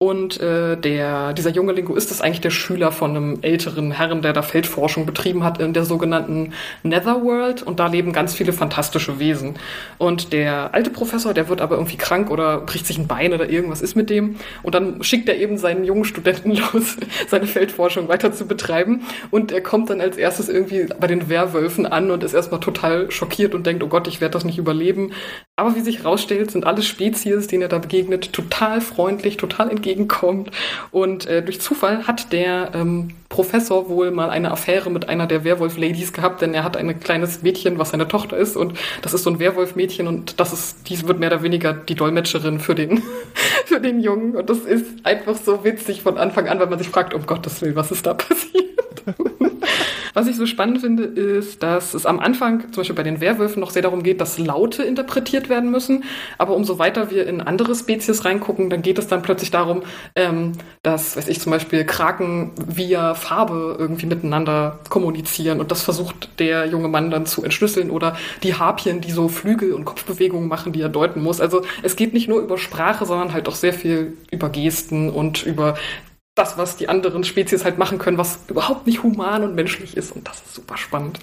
Und 0.02 0.40
äh, 0.40 0.76
der, 0.76 1.32
dieser 1.32 1.50
junge 1.50 1.74
Linguist 1.74 2.10
ist 2.10 2.22
eigentlich 2.22 2.40
der 2.40 2.50
Schüler 2.50 2.90
von 2.90 3.12
einem 3.12 3.38
älteren 3.42 3.92
Herrn, 3.92 4.20
der 4.20 4.32
da 4.32 4.42
Feldforschung 4.42 5.06
betrieben 5.06 5.44
hat 5.44 5.60
in 5.60 5.74
der 5.74 5.84
sogenannten 5.84 6.54
Netherworld. 6.82 7.62
Und 7.62 7.78
da 7.78 7.86
leben 7.86 8.12
ganz 8.12 8.34
viele 8.34 8.52
fantastische 8.52 9.20
Wesen. 9.20 9.54
Und 9.98 10.32
der 10.32 10.74
alte 10.74 10.90
Professor, 10.90 11.34
der 11.34 11.48
wird 11.48 11.60
aber 11.60 11.76
irgendwie 11.76 11.98
krank 11.98 12.32
oder 12.32 12.62
bricht 12.62 12.84
sich 12.84 12.98
ein 12.98 13.06
Bein 13.06 13.32
oder 13.32 13.48
irgendwas 13.48 13.80
ist 13.80 13.94
mit 13.94 14.10
dem. 14.10 14.38
Und 14.64 14.74
dann 14.74 15.04
schickt 15.04 15.28
er 15.28 15.36
eben 15.36 15.56
seinen 15.56 15.84
jungen 15.84 16.04
Studenten 16.04 16.50
los, 16.72 16.96
seine 17.28 17.46
Feldforschung 17.46 18.08
weiter 18.08 18.32
zu 18.32 18.48
betreiben. 18.48 19.02
Und 19.30 19.52
er 19.52 19.60
kommt 19.60 19.88
dann 19.88 20.00
als 20.00 20.16
erstes 20.16 20.48
irgendwie 20.48 20.88
bei 20.98 21.06
den 21.06 21.28
Werwölfen 21.28 21.86
an 21.86 22.10
und 22.10 22.24
ist 22.24 22.34
erstmal 22.34 22.58
total 22.58 23.08
schockiert 23.12 23.54
und 23.54 23.68
denkt, 23.68 23.84
oh 23.84 23.88
Gott, 23.88 24.08
ich 24.08 24.20
werde 24.20 24.32
das 24.32 24.44
nicht 24.44 24.58
überleben. 24.58 25.12
Aber 25.54 25.76
wie 25.76 25.80
sich 25.80 25.98
herausstellt, 25.98 26.50
sind 26.50 26.66
alle 26.66 26.82
Spezies, 26.82 27.46
denen 27.46 27.62
er 27.62 27.68
da 27.68 27.78
begegnet, 27.78 28.32
total 28.32 28.80
freundlich, 28.80 29.36
total 29.36 29.70
entgegen 29.70 29.91
entgegenkommt. 29.92 30.50
Und 30.90 31.26
äh, 31.26 31.42
durch 31.42 31.60
Zufall 31.60 32.06
hat 32.06 32.32
der 32.32 32.70
ähm, 32.74 33.10
Professor 33.28 33.88
wohl 33.88 34.10
mal 34.10 34.30
eine 34.30 34.50
Affäre 34.50 34.90
mit 34.90 35.08
einer 35.08 35.26
der 35.26 35.44
Werwolf-Ladies 35.44 36.12
gehabt, 36.12 36.42
denn 36.42 36.54
er 36.54 36.64
hat 36.64 36.76
ein 36.76 37.00
kleines 37.00 37.42
Mädchen, 37.42 37.78
was 37.78 37.90
seine 37.90 38.08
Tochter 38.08 38.36
ist. 38.36 38.56
Und 38.56 38.78
das 39.02 39.14
ist 39.14 39.22
so 39.22 39.30
ein 39.30 39.38
Werwolf-Mädchen 39.38 40.06
und 40.06 40.40
das 40.40 40.52
ist, 40.52 40.88
dies 40.88 41.06
wird 41.06 41.18
mehr 41.18 41.30
oder 41.30 41.42
weniger 41.42 41.72
die 41.72 41.94
Dolmetscherin 41.94 42.58
für 42.60 42.74
den, 42.74 43.02
für 43.66 43.80
den 43.80 44.00
Jungen. 44.00 44.36
Und 44.36 44.50
das 44.50 44.58
ist 44.58 44.86
einfach 45.04 45.36
so 45.36 45.64
witzig 45.64 46.02
von 46.02 46.18
Anfang 46.18 46.48
an, 46.48 46.58
weil 46.58 46.68
man 46.68 46.78
sich 46.78 46.88
fragt, 46.88 47.14
um 47.14 47.26
Gottes 47.26 47.62
Willen, 47.62 47.76
was 47.76 47.90
ist 47.90 48.06
da 48.06 48.14
passiert? 48.14 48.62
Was 50.14 50.26
ich 50.26 50.36
so 50.36 50.46
spannend 50.46 50.80
finde, 50.80 51.04
ist, 51.04 51.62
dass 51.62 51.94
es 51.94 52.06
am 52.06 52.20
Anfang, 52.20 52.60
zum 52.72 52.80
Beispiel 52.80 52.96
bei 52.96 53.02
den 53.02 53.20
Werwölfen, 53.20 53.60
noch 53.60 53.70
sehr 53.70 53.82
darum 53.82 54.02
geht, 54.02 54.20
dass 54.20 54.38
Laute 54.38 54.82
interpretiert 54.82 55.48
werden 55.48 55.70
müssen. 55.70 56.04
Aber 56.38 56.54
umso 56.54 56.78
weiter 56.78 57.10
wir 57.10 57.26
in 57.26 57.40
andere 57.40 57.74
Spezies 57.74 58.24
reingucken, 58.24 58.70
dann 58.70 58.82
geht 58.82 58.98
es 58.98 59.06
dann 59.06 59.22
plötzlich 59.22 59.50
darum, 59.50 59.82
ähm, 60.14 60.52
dass, 60.82 61.16
weiß 61.16 61.28
ich, 61.28 61.40
zum 61.40 61.52
Beispiel 61.52 61.84
Kraken 61.84 62.52
via 62.66 63.14
Farbe 63.14 63.76
irgendwie 63.78 64.06
miteinander 64.06 64.80
kommunizieren. 64.88 65.60
Und 65.60 65.70
das 65.70 65.82
versucht 65.82 66.38
der 66.38 66.66
junge 66.66 66.88
Mann 66.88 67.10
dann 67.10 67.26
zu 67.26 67.42
entschlüsseln. 67.42 67.90
Oder 67.90 68.16
die 68.42 68.54
Harpien, 68.54 69.00
die 69.00 69.12
so 69.12 69.28
Flügel 69.28 69.72
und 69.72 69.84
Kopfbewegungen 69.84 70.48
machen, 70.48 70.72
die 70.72 70.82
er 70.82 70.88
deuten 70.88 71.22
muss. 71.22 71.40
Also 71.40 71.62
es 71.82 71.96
geht 71.96 72.12
nicht 72.12 72.28
nur 72.28 72.40
über 72.40 72.58
Sprache, 72.58 73.06
sondern 73.06 73.32
halt 73.32 73.48
auch 73.48 73.54
sehr 73.54 73.72
viel 73.72 74.16
über 74.30 74.48
Gesten 74.50 75.10
und 75.10 75.44
über 75.44 75.74
das, 76.34 76.56
was 76.56 76.76
die 76.76 76.88
anderen 76.88 77.24
Spezies 77.24 77.64
halt 77.64 77.78
machen 77.78 77.98
können, 77.98 78.18
was 78.18 78.40
überhaupt 78.48 78.86
nicht 78.86 79.02
human 79.02 79.44
und 79.44 79.54
menschlich 79.54 79.96
ist. 79.96 80.12
Und 80.12 80.26
das 80.26 80.42
ist 80.42 80.54
super 80.54 80.76
spannend. 80.76 81.20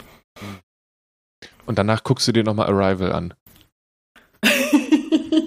Und 1.66 1.78
danach 1.78 2.04
guckst 2.04 2.28
du 2.28 2.32
dir 2.32 2.44
nochmal 2.44 2.68
Arrival 2.68 3.12
an. 3.12 3.34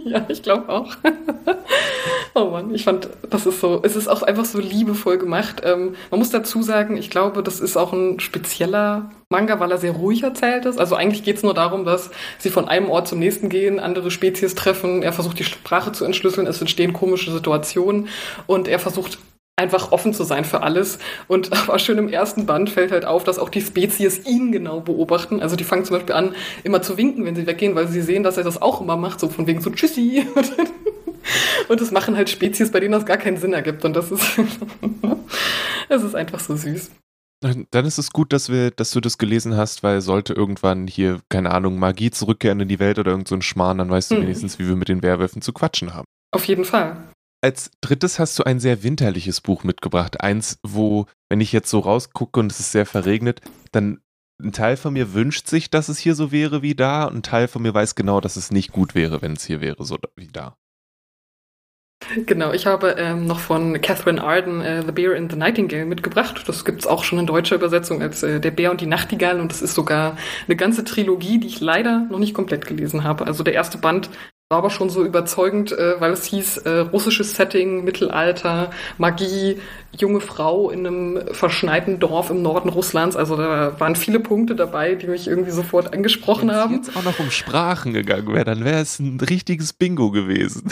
ja, 0.05 0.25
ich 0.29 0.43
glaube 0.43 0.69
auch. 0.69 0.95
oh 2.35 2.51
Mann, 2.51 2.75
ich 2.75 2.85
fand, 2.85 3.09
das 3.31 3.47
ist 3.47 3.61
so, 3.61 3.81
es 3.83 3.97
ist 3.97 4.09
auch 4.09 4.23
einfach 4.23 4.45
so 4.45 4.59
liebevoll 4.59 5.19
gemacht. 5.19 5.63
Ähm, 5.65 5.95
man 6.11 6.19
muss 6.19 6.31
dazu 6.31 6.63
sagen, 6.63 6.97
ich 6.97 7.11
glaube, 7.11 7.43
das 7.43 7.61
ist 7.61 7.77
auch 7.77 7.93
ein 7.93 8.21
spezieller 8.21 9.11
Manga, 9.31 9.61
weil 9.61 9.71
er 9.71 9.79
sehr 9.79 9.93
ruhig 9.93 10.23
erzählt 10.23 10.65
ist. 10.67 10.79
Also 10.79 10.95
eigentlich 10.97 11.25
geht 11.25 11.37
es 11.37 11.43
nur 11.43 11.55
darum, 11.55 11.85
dass 11.85 12.11
sie 12.39 12.51
von 12.51 12.69
einem 12.69 12.91
Ort 12.91 13.09
zum 13.09 13.19
nächsten 13.19 13.49
gehen, 13.49 13.81
andere 13.81 14.11
Spezies 14.11 14.55
treffen, 14.55 15.03
er 15.03 15.13
versucht 15.13 15.39
die 15.39 15.45
Sprache 15.45 15.93
zu 15.93 16.05
entschlüsseln, 16.05 16.47
es 16.47 16.61
entstehen 16.61 16.93
komische 16.93 17.33
Situationen 17.33 18.09
und 18.47 18.69
er 18.69 18.79
versucht 18.79 19.19
einfach 19.57 19.93
offen 19.93 20.15
zu 20.15 20.25
sein 20.25 20.45
für 20.45 20.63
alles. 20.63 20.99
Und 21.29 21.53
aber 21.69 21.79
schön 21.79 21.99
im 21.99 22.09
ersten 22.09 22.47
Band 22.47 22.71
fällt 22.71 22.93
halt 22.93 23.05
auf, 23.05 23.25
dass 23.25 23.39
auch 23.39 23.49
die 23.49 23.61
Spezies 23.61 24.27
ihn 24.27 24.53
genau 24.53 24.81
beobachten. 24.81 25.41
Also 25.41 25.57
die 25.57 25.65
fangen 25.65 25.85
zum 25.85 25.97
Beispiel 25.97 26.15
an, 26.15 26.35
immer 26.65 26.83
zu 26.83 26.97
winken, 26.97 27.25
wenn 27.25 27.37
sie 27.37 27.47
weggehen, 27.47 27.75
weil 27.75 27.89
sie 27.89 28.03
sehen, 28.03 28.23
dass 28.23 28.37
er 28.37 28.45
das 28.45 28.61
auch 28.61 28.81
immer 28.81 28.97
macht, 28.97 29.21
so 29.21 29.29
von 29.29 29.47
wegen 29.47 29.61
so 29.61 29.71
Tschüssi. 29.71 30.27
Und 31.69 31.81
das 31.81 31.93
machen 31.93 32.17
halt 32.17 32.31
Spezies, 32.31 32.73
bei 32.73 32.81
denen 32.81 32.93
das 32.93 33.07
gar 33.07 33.17
keinen 33.17 33.37
Sinn 33.37 33.53
ergibt. 33.53 33.85
Und 33.85 33.95
das 33.95 34.11
ist, 34.11 34.25
das 35.89 36.03
ist 36.03 36.15
einfach 36.15 36.41
so 36.41 36.57
süß. 36.57 36.91
Dann 37.71 37.87
ist 37.87 37.99
es 37.99 38.13
gut, 38.13 38.33
dass 38.33 38.51
wir, 38.51 38.71
dass 38.71 38.93
du 38.93 39.01
das 39.01 39.19
gelesen 39.19 39.57
hast, 39.57 39.83
weil 39.83 40.01
sollte 40.01 40.33
irgendwann 40.33 40.87
hier, 40.87 41.19
keine 41.29 41.51
Ahnung, 41.51 41.77
Magie 41.77 42.13
zurückkehren 42.13 42.61
in 42.61 42.69
die 42.69 42.79
Welt 42.79 43.01
oder 43.01 43.11
irgend 43.11 43.27
so 43.27 43.35
ein 43.35 43.43
Schmarrn, 43.43 43.79
dann 43.79 43.91
weißt 43.91 44.13
du 44.13 44.17
hm. 44.17 44.23
wenigstens, 44.23 44.61
wie 44.61 44.69
wir 44.69 44.77
mit 44.77 44.89
den 44.89 45.03
Werwölfen 45.03 45.43
zu 45.43 45.53
quatschen 45.53 45.93
haben. 45.93 46.07
Auf 46.31 46.45
jeden 46.45 46.65
Fall. 46.65 46.97
Als 47.45 47.73
drittes 47.81 48.21
hast 48.21 48.39
du 48.39 48.45
ein 48.45 48.61
sehr 48.61 48.85
winterliches 48.85 49.41
Buch 49.41 49.65
mitgebracht. 49.65 50.21
Eins, 50.21 50.61
wo, 50.63 51.07
wenn 51.29 51.41
ich 51.41 51.53
jetzt 51.53 51.71
so 51.71 51.81
rausgucke 51.81 52.39
und 52.39 52.53
es 52.53 52.61
ist 52.61 52.71
sehr 52.71 52.87
verregnet, 52.87 53.41
dann 53.73 54.01
ein 54.41 54.53
Teil 54.53 54.77
von 54.77 54.93
mir 54.93 55.13
wünscht 55.13 55.49
sich, 55.49 55.69
dass 55.69 55.89
es 55.89 55.99
hier 55.99 56.15
so 56.15 56.31
wäre 56.31 56.63
wie 56.63 56.75
da, 56.75 57.05
und 57.05 57.17
ein 57.17 57.23
Teil 57.23 57.49
von 57.49 57.63
mir 57.63 57.75
weiß 57.75 57.97
genau, 57.97 58.21
dass 58.21 58.37
es 58.37 58.53
nicht 58.53 58.71
gut 58.71 58.95
wäre, 58.95 59.23
wenn 59.23 59.33
es 59.33 59.45
hier 59.45 59.61
wäre 59.61 59.85
so 59.85 59.99
wie 60.17 60.29
da. 60.29 60.57
Genau, 62.27 62.53
ich 62.53 62.67
habe 62.67 62.97
ähm, 62.99 63.27
noch 63.27 63.39
von 63.39 63.81
Catherine 63.81 64.23
Arden 64.23 64.61
äh, 64.61 64.83
The 64.85 64.93
Bear 64.93 65.17
and 65.17 65.31
the 65.31 65.39
Nightingale 65.39 65.87
mitgebracht. 65.87 66.43
Das 66.47 66.65
gibt 66.65 66.81
es 66.81 66.87
auch 66.87 67.05
schon 67.05 67.19
in 67.19 67.27
deutscher 67.27 67.57
Übersetzung 67.57 68.03
als 68.03 68.23
äh, 68.23 68.41
Der 68.41 68.51
Bär 68.51 68.71
und 68.71 68.81
die 68.81 68.87
Nachtigall 68.87 69.41
und 69.41 69.53
das 69.53 69.63
ist 69.63 69.75
sogar 69.75 70.17
eine 70.47 70.57
ganze 70.57 70.85
Trilogie, 70.85 71.39
die 71.39 71.47
ich 71.47 71.61
leider 71.61 72.01
noch 72.11 72.19
nicht 72.19 72.35
komplett 72.35 72.67
gelesen 72.67 73.05
habe. 73.05 73.27
Also 73.27 73.45
der 73.45 73.55
erste 73.55 73.79
Band 73.79 74.11
war 74.53 74.59
aber 74.59 74.71
schon 74.71 74.91
so 74.91 75.03
überzeugend, 75.03 75.73
äh, 75.73 75.99
weil 75.99 76.13
es 76.13 76.27
hieß 76.27 76.59
äh, 76.59 76.71
russisches 76.81 77.35
Setting, 77.35 77.85
Mittelalter, 77.85 78.71
Magie, 78.99 79.57
junge 79.99 80.21
Frau 80.21 80.71
in 80.71 80.87
einem 80.87 81.23
verschneiten 81.33 81.99
Dorf 81.99 82.29
im 82.29 82.43
Norden 82.43 82.69
Russlands. 82.69 83.17
Also 83.17 83.37
da 83.37 83.81
waren 83.81 83.97
viele 83.97 84.21
Punkte 84.21 84.55
dabei, 84.55 84.95
die 84.95 85.07
mich 85.07 85.27
irgendwie 85.27 85.53
sofort 85.53 85.95
angesprochen 85.95 86.51
Wenn 86.51 86.57
haben. 86.57 86.73
Wenn 86.75 86.81
es 86.83 86.89
jetzt 86.89 86.97
auch 86.99 87.03
noch 87.03 87.19
um 87.19 87.31
Sprachen 87.31 87.95
gegangen 87.95 88.31
wäre, 88.31 88.45
dann 88.45 88.63
wäre 88.63 88.83
es 88.83 88.99
ein 88.99 89.19
richtiges 89.21 89.73
Bingo 89.73 90.11
gewesen. 90.11 90.69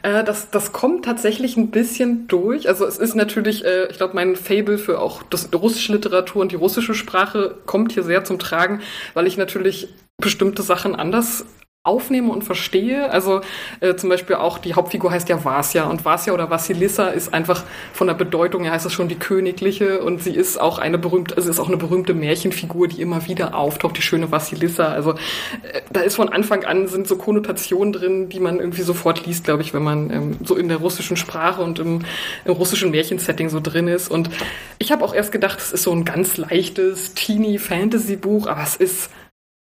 Äh, 0.00 0.24
das, 0.24 0.50
das 0.50 0.72
kommt 0.72 1.04
tatsächlich 1.04 1.58
ein 1.58 1.70
bisschen 1.70 2.28
durch. 2.28 2.66
Also 2.66 2.86
es 2.86 2.96
ist 2.96 3.14
natürlich, 3.14 3.62
äh, 3.66 3.88
ich 3.90 3.98
glaube, 3.98 4.14
mein 4.14 4.36
Fable 4.36 4.78
für 4.78 5.00
auch 5.00 5.22
das, 5.22 5.50
die 5.50 5.56
russische 5.56 5.92
Literatur 5.92 6.40
und 6.40 6.50
die 6.50 6.56
russische 6.56 6.94
Sprache 6.94 7.58
kommt 7.66 7.92
hier 7.92 8.04
sehr 8.04 8.24
zum 8.24 8.38
Tragen, 8.38 8.80
weil 9.12 9.26
ich 9.26 9.36
natürlich 9.36 9.88
bestimmte 10.16 10.62
Sachen 10.62 10.94
anders 10.94 11.44
aufnehme 11.84 12.32
und 12.32 12.44
verstehe. 12.44 13.10
Also 13.10 13.42
äh, 13.80 13.94
zum 13.94 14.08
Beispiel 14.08 14.36
auch 14.36 14.56
die 14.56 14.72
Hauptfigur 14.72 15.12
heißt 15.12 15.28
ja 15.28 15.44
Vasya 15.44 15.84
und 15.84 16.06
Vasya 16.06 16.32
oder 16.32 16.48
Vasilissa 16.48 17.08
ist 17.08 17.34
einfach 17.34 17.62
von 17.92 18.06
der 18.06 18.14
Bedeutung 18.14 18.62
her 18.62 18.72
heißt 18.72 18.86
es 18.86 18.92
schon 18.94 19.08
die 19.08 19.18
Königliche 19.18 20.02
und 20.02 20.22
sie 20.22 20.34
ist 20.34 20.58
auch 20.58 20.78
eine 20.78 20.96
berühmte, 20.96 21.36
also 21.36 21.50
ist 21.50 21.60
auch 21.60 21.68
eine 21.68 21.76
berühmte 21.76 22.14
Märchenfigur, 22.14 22.88
die 22.88 23.02
immer 23.02 23.26
wieder 23.26 23.54
auftaucht, 23.54 23.98
die 23.98 24.02
schöne 24.02 24.32
Vasilissa. 24.32 24.86
Also 24.86 25.12
äh, 25.12 25.82
da 25.92 26.00
ist 26.00 26.16
von 26.16 26.30
Anfang 26.30 26.64
an 26.64 26.88
sind 26.88 27.06
so 27.06 27.16
Konnotationen 27.16 27.92
drin, 27.92 28.28
die 28.30 28.40
man 28.40 28.60
irgendwie 28.60 28.82
sofort 28.82 29.26
liest, 29.26 29.44
glaube 29.44 29.60
ich, 29.60 29.74
wenn 29.74 29.82
man 29.82 30.10
ähm, 30.10 30.36
so 30.42 30.56
in 30.56 30.68
der 30.68 30.78
russischen 30.78 31.18
Sprache 31.18 31.60
und 31.60 31.80
im, 31.80 32.00
im 32.46 32.52
russischen 32.52 32.92
Märchensetting 32.92 33.50
so 33.50 33.60
drin 33.60 33.88
ist. 33.88 34.10
Und 34.10 34.30
ich 34.78 34.90
habe 34.90 35.04
auch 35.04 35.14
erst 35.14 35.32
gedacht, 35.32 35.58
es 35.58 35.70
ist 35.70 35.82
so 35.82 35.92
ein 35.92 36.06
ganz 36.06 36.38
leichtes 36.38 37.12
Teenie-Fantasy-Buch, 37.12 38.46
aber 38.46 38.62
es 38.62 38.76
ist 38.76 39.10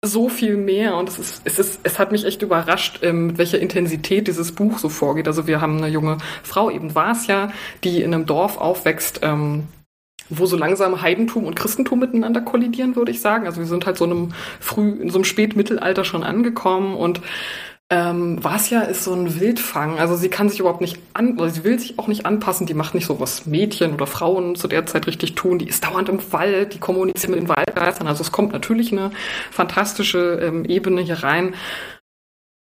so 0.05 0.29
viel 0.29 0.57
mehr 0.57 0.97
und 0.97 1.09
es 1.09 1.19
ist, 1.19 1.43
es 1.45 1.59
ist, 1.59 1.81
es 1.83 1.99
hat 1.99 2.13
mich 2.13 2.25
echt 2.25 2.43
überrascht, 2.43 3.01
ähm, 3.03 3.29
mit 3.29 3.39
welcher 3.39 3.59
Intensität 3.59 4.29
dieses 4.29 4.53
Buch 4.53 4.79
so 4.79 4.89
vorgeht. 4.89 5.27
Also 5.27 5.47
wir 5.47 5.61
haben 5.61 5.79
eine 5.79 5.89
junge 5.89 6.19
Frau, 6.45 6.71
eben 6.71 6.95
war 6.95 7.13
es 7.13 7.27
ja, 7.27 7.51
die 7.83 8.03
in 8.03 8.15
einem 8.15 8.25
Dorf 8.25 8.59
aufwächst, 8.59 9.21
ähm, 9.23 9.67
wo 10.31 10.47
so 10.47 10.57
langsam 10.57 11.03
Heidentum 11.03 11.45
und 11.45 11.57
Christentum 11.57 11.99
miteinander 11.99 12.41
kollidieren, 12.41 12.95
würde 12.95 13.11
ich 13.11 13.21
sagen. 13.21 13.47
Also 13.47 13.61
wir 13.61 13.67
sind 13.67 13.87
halt 13.87 13.97
so 13.97 14.05
einem 14.05 14.33
früh, 14.61 14.91
in 14.91 15.11
so 15.11 15.19
einem 15.19 15.25
Spätmittelalter 15.25 16.05
schon 16.05 16.23
angekommen 16.23 16.95
und 16.95 17.21
ähm, 17.91 18.43
Vasya 18.45 18.83
ist 18.83 19.05
so 19.05 19.15
ein 19.15 19.41
Wildfang, 19.41 19.99
also 19.99 20.15
sie 20.15 20.29
kann 20.29 20.51
sich 20.51 20.61
überhaupt 20.61 20.83
nicht 20.83 20.99
an, 21.15 21.39
oder 21.39 21.49
sie 21.49 21.65
will 21.65 21.79
sich 21.79 21.99
auch 21.99 22.07
nicht 22.07 22.27
anpassen, 22.27 22.67
die 22.67 22.75
macht 22.75 22.95
nicht 22.95 23.07
so, 23.07 23.19
was 23.19 23.47
Mädchen 23.47 23.95
oder 23.95 24.07
Frauen 24.07 24.57
zu 24.57 24.69
der 24.69 24.85
Zeit 24.85 25.07
richtig 25.07 25.35
tun, 25.35 25.59
die 25.59 25.69
ist 25.69 25.85
dauernd 25.85 26.11
im 26.11 26.21
Wald, 26.33 26.75
die 26.75 26.81
kommuniziert 26.81 27.31
mit 27.31 27.41
den 27.41 27.49
Waldgeistern, 27.49 28.07
also 28.07 28.21
es 28.21 28.31
kommt 28.31 28.53
natürlich 28.53 28.93
eine 28.93 29.11
fantastische 29.51 30.39
ähm, 30.43 30.67
Ebene 30.67 31.01
hier 31.01 31.23
rein. 31.23 31.55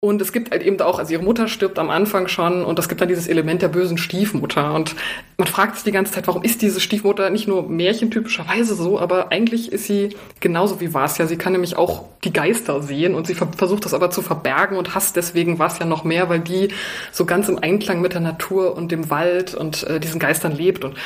Und 0.02 0.22
es 0.22 0.32
gibt 0.32 0.50
halt 0.50 0.62
eben 0.62 0.80
auch, 0.80 0.98
also 0.98 1.12
ihre 1.12 1.22
Mutter 1.22 1.46
stirbt 1.46 1.78
am 1.78 1.90
Anfang 1.90 2.26
schon 2.26 2.64
und 2.64 2.78
es 2.78 2.88
gibt 2.88 3.02
dann 3.02 3.08
dieses 3.08 3.28
Element 3.28 3.60
der 3.60 3.68
bösen 3.68 3.98
Stiefmutter. 3.98 4.72
Und 4.72 4.96
man 5.36 5.46
fragt 5.46 5.74
sich 5.74 5.84
die 5.84 5.92
ganze 5.92 6.12
Zeit, 6.14 6.26
warum 6.26 6.42
ist 6.42 6.62
diese 6.62 6.80
Stiefmutter 6.80 7.28
nicht 7.28 7.46
nur 7.46 7.68
märchentypischerweise 7.68 8.74
so, 8.74 8.98
aber 8.98 9.30
eigentlich 9.30 9.70
ist 9.70 9.84
sie 9.84 10.16
genauso 10.40 10.80
wie 10.80 10.94
Vasya. 10.94 11.26
Sie 11.26 11.36
kann 11.36 11.52
nämlich 11.52 11.76
auch 11.76 12.06
die 12.24 12.32
Geister 12.32 12.80
sehen 12.80 13.14
und 13.14 13.26
sie 13.26 13.34
versucht 13.34 13.84
das 13.84 13.92
aber 13.92 14.10
zu 14.10 14.22
verbergen 14.22 14.78
und 14.78 14.94
hasst 14.94 15.16
deswegen 15.16 15.58
Vasya 15.58 15.84
noch 15.84 16.02
mehr, 16.02 16.30
weil 16.30 16.40
die 16.40 16.68
so 17.12 17.26
ganz 17.26 17.50
im 17.50 17.58
Einklang 17.58 18.00
mit 18.00 18.14
der 18.14 18.22
Natur 18.22 18.74
und 18.78 18.90
dem 18.92 19.10
Wald 19.10 19.54
und 19.54 19.82
äh, 19.82 20.00
diesen 20.00 20.18
Geistern 20.18 20.56
lebt. 20.56 20.82
Und 20.82 20.96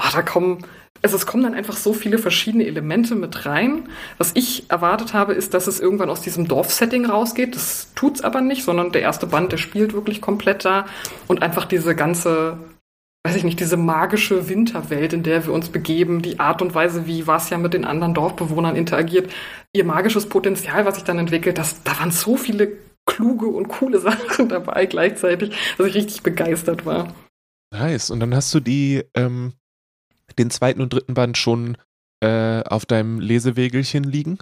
oh, 0.00 0.10
da 0.12 0.22
kommen 0.22 0.64
also 1.02 1.16
es 1.16 1.24
kommen 1.24 1.42
dann 1.44 1.54
einfach 1.54 1.76
so 1.76 1.92
viele 1.92 2.18
verschiedene 2.18 2.66
Elemente 2.66 3.14
mit 3.14 3.46
rein. 3.46 3.88
Was 4.18 4.32
ich 4.34 4.70
erwartet 4.70 5.14
habe, 5.14 5.32
ist, 5.32 5.54
dass 5.54 5.66
es 5.66 5.80
irgendwann 5.80 6.10
aus 6.10 6.20
diesem 6.20 6.46
Dorfsetting 6.46 7.06
rausgeht. 7.06 7.54
Das 7.56 7.88
tut's 7.94 8.20
aber 8.20 8.42
nicht, 8.42 8.64
sondern 8.64 8.92
der 8.92 9.00
erste 9.02 9.26
Band, 9.26 9.52
der 9.52 9.56
spielt 9.56 9.94
wirklich 9.94 10.20
komplett 10.20 10.64
da 10.64 10.86
und 11.26 11.42
einfach 11.42 11.64
diese 11.64 11.94
ganze 11.94 12.58
weiß 13.22 13.36
ich 13.36 13.44
nicht, 13.44 13.60
diese 13.60 13.76
magische 13.76 14.48
Winterwelt, 14.48 15.12
in 15.12 15.22
der 15.22 15.44
wir 15.44 15.52
uns 15.52 15.68
begeben, 15.68 16.22
die 16.22 16.40
Art 16.40 16.62
und 16.62 16.74
Weise, 16.74 17.06
wie 17.06 17.26
was 17.26 17.50
ja 17.50 17.58
mit 17.58 17.74
den 17.74 17.84
anderen 17.84 18.14
Dorfbewohnern 18.14 18.76
interagiert, 18.76 19.30
ihr 19.74 19.84
magisches 19.84 20.26
Potenzial, 20.26 20.86
was 20.86 20.94
sich 20.94 21.04
dann 21.04 21.18
entwickelt, 21.18 21.58
das, 21.58 21.82
da 21.82 21.98
waren 22.00 22.12
so 22.12 22.38
viele 22.38 22.78
kluge 23.04 23.46
und 23.46 23.68
coole 23.68 23.98
Sachen 24.00 24.48
dabei 24.48 24.86
gleichzeitig, 24.86 25.54
dass 25.76 25.88
ich 25.88 25.94
richtig 25.96 26.22
begeistert 26.22 26.86
war. 26.86 27.12
Nice. 27.72 28.10
Und 28.10 28.20
dann 28.20 28.34
hast 28.34 28.54
du 28.54 28.60
die, 28.60 29.04
ähm, 29.14 29.52
den 30.38 30.50
zweiten 30.50 30.80
und 30.80 30.92
dritten 30.92 31.14
Band 31.14 31.36
schon 31.36 31.76
äh, 32.20 32.62
auf 32.64 32.86
deinem 32.86 33.20
Lesewegelchen 33.20 34.04
liegen? 34.04 34.38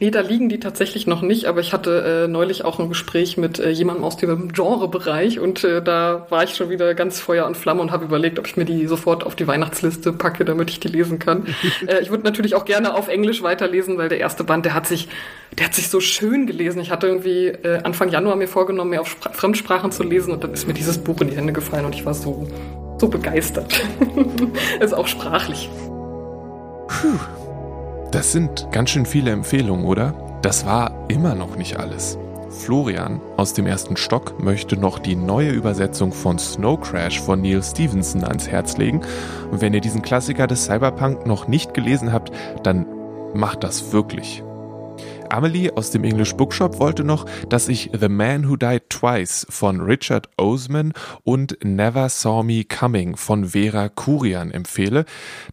Nee, 0.00 0.10
da 0.10 0.20
liegen 0.20 0.48
die 0.48 0.60
tatsächlich 0.60 1.06
noch 1.06 1.22
nicht, 1.22 1.46
aber 1.46 1.60
ich 1.60 1.72
hatte 1.72 2.24
äh, 2.24 2.28
neulich 2.28 2.64
auch 2.64 2.78
ein 2.78 2.88
Gespräch 2.88 3.36
mit 3.36 3.58
äh, 3.58 3.70
jemandem 3.70 4.04
aus 4.04 4.16
dem 4.16 4.52
Genrebereich 4.52 5.38
und 5.40 5.64
äh, 5.64 5.82
da 5.82 6.26
war 6.28 6.44
ich 6.44 6.54
schon 6.54 6.70
wieder 6.70 6.94
ganz 6.94 7.20
Feuer 7.20 7.46
und 7.46 7.56
Flamme 7.56 7.82
und 7.82 7.92
habe 7.92 8.04
überlegt, 8.04 8.38
ob 8.38 8.46
ich 8.46 8.56
mir 8.56 8.64
die 8.64 8.86
sofort 8.86 9.24
auf 9.24 9.36
die 9.36 9.46
Weihnachtsliste 9.46 10.12
packe, 10.12 10.44
damit 10.44 10.70
ich 10.70 10.80
die 10.80 10.88
lesen 10.88 11.18
kann. 11.18 11.46
Äh, 11.86 12.00
ich 12.00 12.10
würde 12.10 12.24
natürlich 12.24 12.54
auch 12.54 12.64
gerne 12.64 12.94
auf 12.94 13.08
Englisch 13.08 13.42
weiterlesen, 13.42 13.98
weil 13.98 14.08
der 14.08 14.18
erste 14.18 14.44
Band, 14.44 14.64
der 14.64 14.74
hat 14.74 14.86
sich, 14.86 15.08
der 15.58 15.66
hat 15.66 15.74
sich 15.74 15.88
so 15.88 16.00
schön 16.00 16.46
gelesen. 16.46 16.80
Ich 16.80 16.90
hatte 16.90 17.06
irgendwie 17.06 17.48
äh, 17.48 17.80
Anfang 17.82 18.08
Januar 18.08 18.36
mir 18.36 18.48
vorgenommen, 18.48 18.90
mehr 18.90 19.02
auf 19.02 19.08
Spr 19.08 19.32
Fremdsprachen 19.32 19.92
zu 19.92 20.02
lesen 20.02 20.32
und 20.32 20.42
dann 20.42 20.52
ist 20.52 20.66
mir 20.66 20.74
dieses 20.74 20.98
Buch 20.98 21.20
in 21.20 21.28
die 21.28 21.36
Hände 21.36 21.52
gefallen 21.52 21.84
und 21.84 21.94
ich 21.94 22.04
war 22.06 22.14
so 22.14 22.48
so 22.98 23.08
begeistert. 23.08 23.82
ist 24.80 24.94
auch 24.94 25.06
sprachlich. 25.06 25.70
Puh. 26.88 27.18
Das 28.12 28.32
sind 28.32 28.68
ganz 28.70 28.90
schön 28.90 29.06
viele 29.06 29.30
Empfehlungen, 29.30 29.84
oder? 29.84 30.14
Das 30.42 30.64
war 30.64 30.92
immer 31.08 31.34
noch 31.34 31.56
nicht 31.56 31.78
alles. 31.78 32.18
Florian 32.50 33.20
aus 33.36 33.52
dem 33.52 33.66
ersten 33.66 33.96
Stock 33.96 34.42
möchte 34.42 34.76
noch 34.76 34.98
die 34.98 35.16
neue 35.16 35.50
Übersetzung 35.50 36.12
von 36.12 36.38
Snow 36.38 36.80
Crash 36.80 37.20
von 37.20 37.42
Neil 37.42 37.62
Stevenson 37.62 38.24
ans 38.24 38.48
Herz 38.48 38.76
legen. 38.76 39.02
Und 39.50 39.60
wenn 39.60 39.74
ihr 39.74 39.80
diesen 39.80 40.02
Klassiker 40.02 40.46
des 40.46 40.64
Cyberpunk 40.64 41.26
noch 41.26 41.48
nicht 41.48 41.74
gelesen 41.74 42.12
habt, 42.12 42.32
dann 42.62 42.86
macht 43.34 43.64
das 43.64 43.92
wirklich. 43.92 44.42
Amelie 45.30 45.70
aus 45.76 45.90
dem 45.90 46.04
English 46.04 46.34
Bookshop 46.34 46.78
wollte 46.78 47.04
noch, 47.04 47.26
dass 47.48 47.68
ich 47.68 47.90
The 47.98 48.08
Man 48.08 48.48
Who 48.48 48.56
Died 48.56 48.90
Twice 48.90 49.46
von 49.50 49.80
Richard 49.80 50.28
Osman 50.36 50.92
und 51.22 51.58
Never 51.62 52.08
Saw 52.08 52.42
Me 52.42 52.64
Coming 52.64 53.16
von 53.16 53.46
Vera 53.46 53.88
Kurian 53.88 54.50
empfehle. 54.50 55.04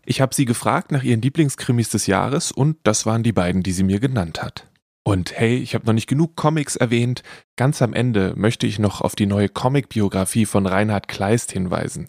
Ich 0.05 0.21
habe 0.21 0.35
sie 0.35 0.45
gefragt 0.45 0.91
nach 0.91 1.03
ihren 1.03 1.21
Lieblingskrimis 1.21 1.89
des 1.89 2.07
Jahres 2.07 2.51
und 2.51 2.77
das 2.83 3.05
waren 3.05 3.23
die 3.23 3.33
beiden, 3.33 3.63
die 3.63 3.71
sie 3.71 3.83
mir 3.83 3.99
genannt 3.99 4.41
hat. 4.41 4.67
Und 5.03 5.37
hey, 5.37 5.57
ich 5.57 5.75
habe 5.75 5.85
noch 5.85 5.93
nicht 5.93 6.07
genug 6.07 6.35
Comics 6.35 6.75
erwähnt. 6.75 7.23
Ganz 7.57 7.81
am 7.81 7.93
Ende 7.93 8.33
möchte 8.37 8.65
ich 8.65 8.79
noch 8.79 9.01
auf 9.01 9.15
die 9.15 9.25
neue 9.25 9.49
Comic-Biografie 9.49 10.45
von 10.45 10.65
Reinhard 10.65 11.07
Kleist 11.07 11.51
hinweisen 11.51 12.07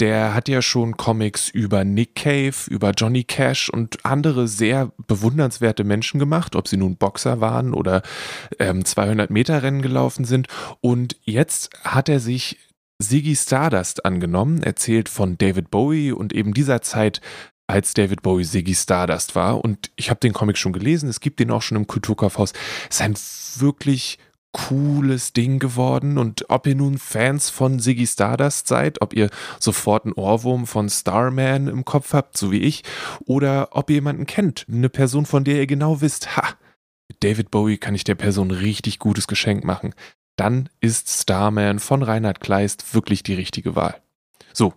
der 0.00 0.34
hat 0.34 0.48
ja 0.48 0.62
schon 0.62 0.96
Comics 0.96 1.48
über 1.48 1.84
Nick 1.84 2.14
Cave, 2.14 2.54
über 2.68 2.92
Johnny 2.92 3.24
Cash 3.24 3.68
und 3.68 4.04
andere 4.04 4.48
sehr 4.48 4.92
bewundernswerte 5.06 5.84
Menschen 5.84 6.18
gemacht, 6.18 6.56
ob 6.56 6.68
sie 6.68 6.78
nun 6.78 6.96
Boxer 6.96 7.40
waren 7.40 7.74
oder 7.74 8.02
ähm, 8.58 8.84
200 8.84 9.30
Meter 9.30 9.62
Rennen 9.62 9.82
gelaufen 9.82 10.24
sind. 10.24 10.48
Und 10.80 11.16
jetzt 11.24 11.70
hat 11.84 12.08
er 12.08 12.20
sich 12.20 12.58
Ziggy 13.00 13.36
Stardust 13.36 14.04
angenommen, 14.04 14.62
erzählt 14.62 15.08
von 15.08 15.38
David 15.38 15.70
Bowie 15.70 16.12
und 16.12 16.32
eben 16.32 16.54
dieser 16.54 16.82
Zeit, 16.82 17.20
als 17.66 17.94
David 17.94 18.22
Bowie 18.22 18.44
Ziggy 18.44 18.74
Stardust 18.74 19.36
war. 19.36 19.62
Und 19.62 19.90
ich 19.96 20.10
habe 20.10 20.20
den 20.20 20.32
Comic 20.32 20.58
schon 20.58 20.72
gelesen, 20.72 21.08
es 21.08 21.20
gibt 21.20 21.40
den 21.40 21.50
auch 21.50 21.62
schon 21.62 21.76
im 21.76 21.86
Kulturkaufhaus. 21.86 22.52
Es 22.88 22.96
ist 22.96 23.02
ein 23.02 23.14
wirklich 23.60 24.18
cooles 24.52 25.32
Ding 25.32 25.58
geworden. 25.58 26.18
Und 26.18 26.48
ob 26.48 26.66
ihr 26.66 26.74
nun 26.74 26.98
Fans 26.98 27.50
von 27.50 27.78
Ziggy 27.78 28.06
Stardust 28.06 28.66
seid, 28.66 29.00
ob 29.00 29.14
ihr 29.14 29.30
sofort 29.58 30.04
einen 30.04 30.14
Ohrwurm 30.14 30.66
von 30.66 30.88
Starman 30.88 31.68
im 31.68 31.84
Kopf 31.84 32.12
habt, 32.12 32.36
so 32.36 32.50
wie 32.50 32.60
ich, 32.60 32.82
oder 33.26 33.68
ob 33.72 33.90
ihr 33.90 33.96
jemanden 33.96 34.26
kennt, 34.26 34.66
eine 34.70 34.88
Person, 34.88 35.26
von 35.26 35.44
der 35.44 35.56
ihr 35.56 35.66
genau 35.66 36.00
wisst, 36.00 36.36
ha, 36.36 36.54
David 37.20 37.50
Bowie 37.50 37.78
kann 37.78 37.94
ich 37.94 38.04
der 38.04 38.14
Person 38.14 38.50
richtig 38.50 38.98
gutes 38.98 39.26
Geschenk 39.26 39.64
machen, 39.64 39.94
dann 40.36 40.68
ist 40.80 41.08
Starman 41.10 41.78
von 41.78 42.02
Reinhard 42.02 42.40
Kleist 42.40 42.94
wirklich 42.94 43.22
die 43.22 43.34
richtige 43.34 43.76
Wahl. 43.76 44.00
So, 44.52 44.72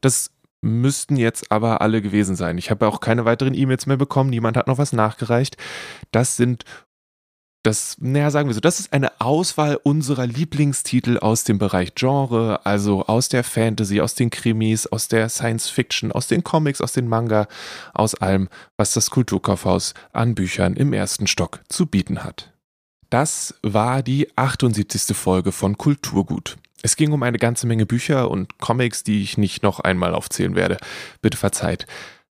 das 0.00 0.30
müssten 0.62 1.16
jetzt 1.16 1.50
aber 1.50 1.80
alle 1.80 2.02
gewesen 2.02 2.36
sein. 2.36 2.58
Ich 2.58 2.70
habe 2.70 2.86
auch 2.86 3.00
keine 3.00 3.24
weiteren 3.24 3.54
E-Mails 3.54 3.86
mehr 3.86 3.96
bekommen, 3.96 4.30
niemand 4.30 4.56
hat 4.56 4.66
noch 4.66 4.78
was 4.78 4.92
nachgereicht. 4.92 5.56
Das 6.10 6.36
sind 6.36 6.64
das, 7.62 7.96
naja, 8.00 8.30
sagen 8.30 8.48
wir 8.48 8.54
so, 8.54 8.60
das 8.60 8.80
ist 8.80 8.92
eine 8.92 9.20
Auswahl 9.20 9.78
unserer 9.82 10.26
Lieblingstitel 10.26 11.18
aus 11.18 11.44
dem 11.44 11.58
Bereich 11.58 11.94
Genre, 11.94 12.64
also 12.64 13.04
aus 13.06 13.28
der 13.28 13.44
Fantasy, 13.44 14.00
aus 14.00 14.14
den 14.14 14.30
Krimis, 14.30 14.86
aus 14.86 15.08
der 15.08 15.28
Science 15.28 15.68
Fiction, 15.68 16.10
aus 16.10 16.26
den 16.26 16.42
Comics, 16.42 16.80
aus 16.80 16.92
den 16.92 17.06
Manga, 17.06 17.48
aus 17.92 18.14
allem, 18.14 18.48
was 18.78 18.94
das 18.94 19.10
Kulturkaufhaus 19.10 19.94
an 20.12 20.34
Büchern 20.34 20.74
im 20.74 20.92
ersten 20.92 21.26
Stock 21.26 21.60
zu 21.68 21.86
bieten 21.86 22.24
hat. 22.24 22.52
Das 23.10 23.54
war 23.62 24.02
die 24.02 24.28
78. 24.36 25.16
Folge 25.16 25.52
von 25.52 25.76
Kulturgut. 25.76 26.56
Es 26.82 26.96
ging 26.96 27.12
um 27.12 27.22
eine 27.22 27.38
ganze 27.38 27.66
Menge 27.66 27.84
Bücher 27.84 28.30
und 28.30 28.58
Comics, 28.58 29.02
die 29.02 29.20
ich 29.22 29.36
nicht 29.36 29.62
noch 29.62 29.80
einmal 29.80 30.14
aufzählen 30.14 30.54
werde. 30.54 30.78
Bitte 31.20 31.36
verzeiht. 31.36 31.86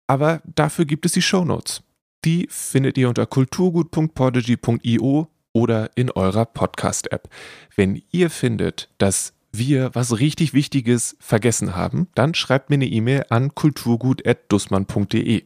Aber 0.06 0.42
dafür 0.44 0.84
gibt 0.84 1.06
es 1.06 1.12
die 1.12 1.22
Show 1.22 1.44
Notes. 1.44 1.83
Die 2.24 2.48
findet 2.50 2.96
ihr 2.96 3.08
unter 3.08 3.26
kulturgut.podigy.io 3.26 5.28
oder 5.52 5.90
in 5.94 6.10
eurer 6.10 6.46
Podcast-App. 6.46 7.28
Wenn 7.76 8.02
ihr 8.12 8.30
findet, 8.30 8.88
dass 8.96 9.34
wir 9.52 9.94
was 9.94 10.18
richtig 10.18 10.54
Wichtiges 10.54 11.16
vergessen 11.20 11.76
haben, 11.76 12.08
dann 12.14 12.32
schreibt 12.34 12.70
mir 12.70 12.76
eine 12.76 12.86
E-Mail 12.86 13.26
an 13.28 13.54
kulturgut.dussmann.de. 13.54 15.44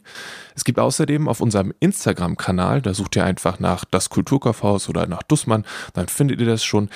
Es 0.54 0.64
gibt 0.64 0.78
außerdem 0.78 1.26
auf 1.28 1.40
unserem 1.40 1.74
Instagram-Kanal, 1.80 2.80
da 2.80 2.94
sucht 2.94 3.16
ihr 3.16 3.24
einfach 3.24 3.58
nach 3.58 3.84
das 3.84 4.08
Kulturkaufhaus 4.08 4.88
oder 4.88 5.08
nach 5.08 5.24
Dussmann, 5.24 5.66
dann 5.94 6.06
findet 6.08 6.40
ihr 6.40 6.46
das 6.46 6.62
schon. 6.64 6.90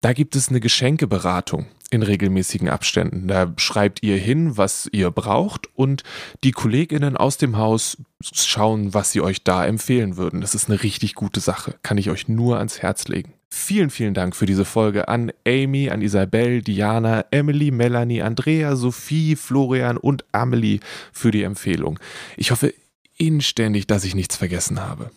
Da 0.00 0.12
gibt 0.12 0.36
es 0.36 0.48
eine 0.48 0.60
Geschenkeberatung 0.60 1.66
in 1.90 2.02
regelmäßigen 2.02 2.68
Abständen. 2.68 3.28
Da 3.28 3.52
schreibt 3.56 4.02
ihr 4.02 4.16
hin, 4.16 4.56
was 4.56 4.88
ihr 4.92 5.10
braucht 5.10 5.68
und 5.74 6.02
die 6.42 6.50
Kolleginnen 6.50 7.16
aus 7.16 7.36
dem 7.36 7.56
Haus 7.56 7.98
schauen, 8.20 8.92
was 8.92 9.12
sie 9.12 9.20
euch 9.20 9.44
da 9.44 9.64
empfehlen 9.64 10.16
würden. 10.16 10.40
Das 10.40 10.54
ist 10.54 10.68
eine 10.68 10.82
richtig 10.82 11.14
gute 11.14 11.40
Sache. 11.40 11.76
Kann 11.82 11.98
ich 11.98 12.10
euch 12.10 12.28
nur 12.28 12.58
ans 12.58 12.82
Herz 12.82 13.06
legen. 13.08 13.34
Vielen, 13.48 13.90
vielen 13.90 14.14
Dank 14.14 14.34
für 14.34 14.46
diese 14.46 14.64
Folge 14.64 15.08
an 15.08 15.32
Amy, 15.46 15.88
an 15.88 16.02
Isabel, 16.02 16.62
Diana, 16.62 17.24
Emily, 17.30 17.70
Melanie, 17.70 18.20
Andrea, 18.20 18.74
Sophie, 18.74 19.36
Florian 19.36 19.96
und 19.96 20.24
Amelie 20.32 20.80
für 21.12 21.30
die 21.30 21.44
Empfehlung. 21.44 21.98
Ich 22.36 22.50
hoffe 22.50 22.74
inständig, 23.16 23.86
dass 23.86 24.04
ich 24.04 24.14
nichts 24.14 24.36
vergessen 24.36 24.80
habe. 24.80 25.10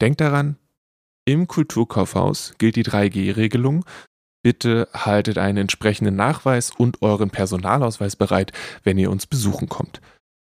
Denkt 0.00 0.20
daran, 0.20 0.56
im 1.24 1.46
Kulturkaufhaus 1.46 2.54
gilt 2.58 2.74
die 2.74 2.84
3G-Regelung. 2.84 3.84
Bitte 4.42 4.88
haltet 4.92 5.38
einen 5.38 5.58
entsprechenden 5.58 6.16
Nachweis 6.16 6.70
und 6.76 7.00
euren 7.02 7.30
Personalausweis 7.30 8.16
bereit, 8.16 8.52
wenn 8.82 8.98
ihr 8.98 9.10
uns 9.10 9.26
besuchen 9.26 9.68
kommt. 9.68 10.00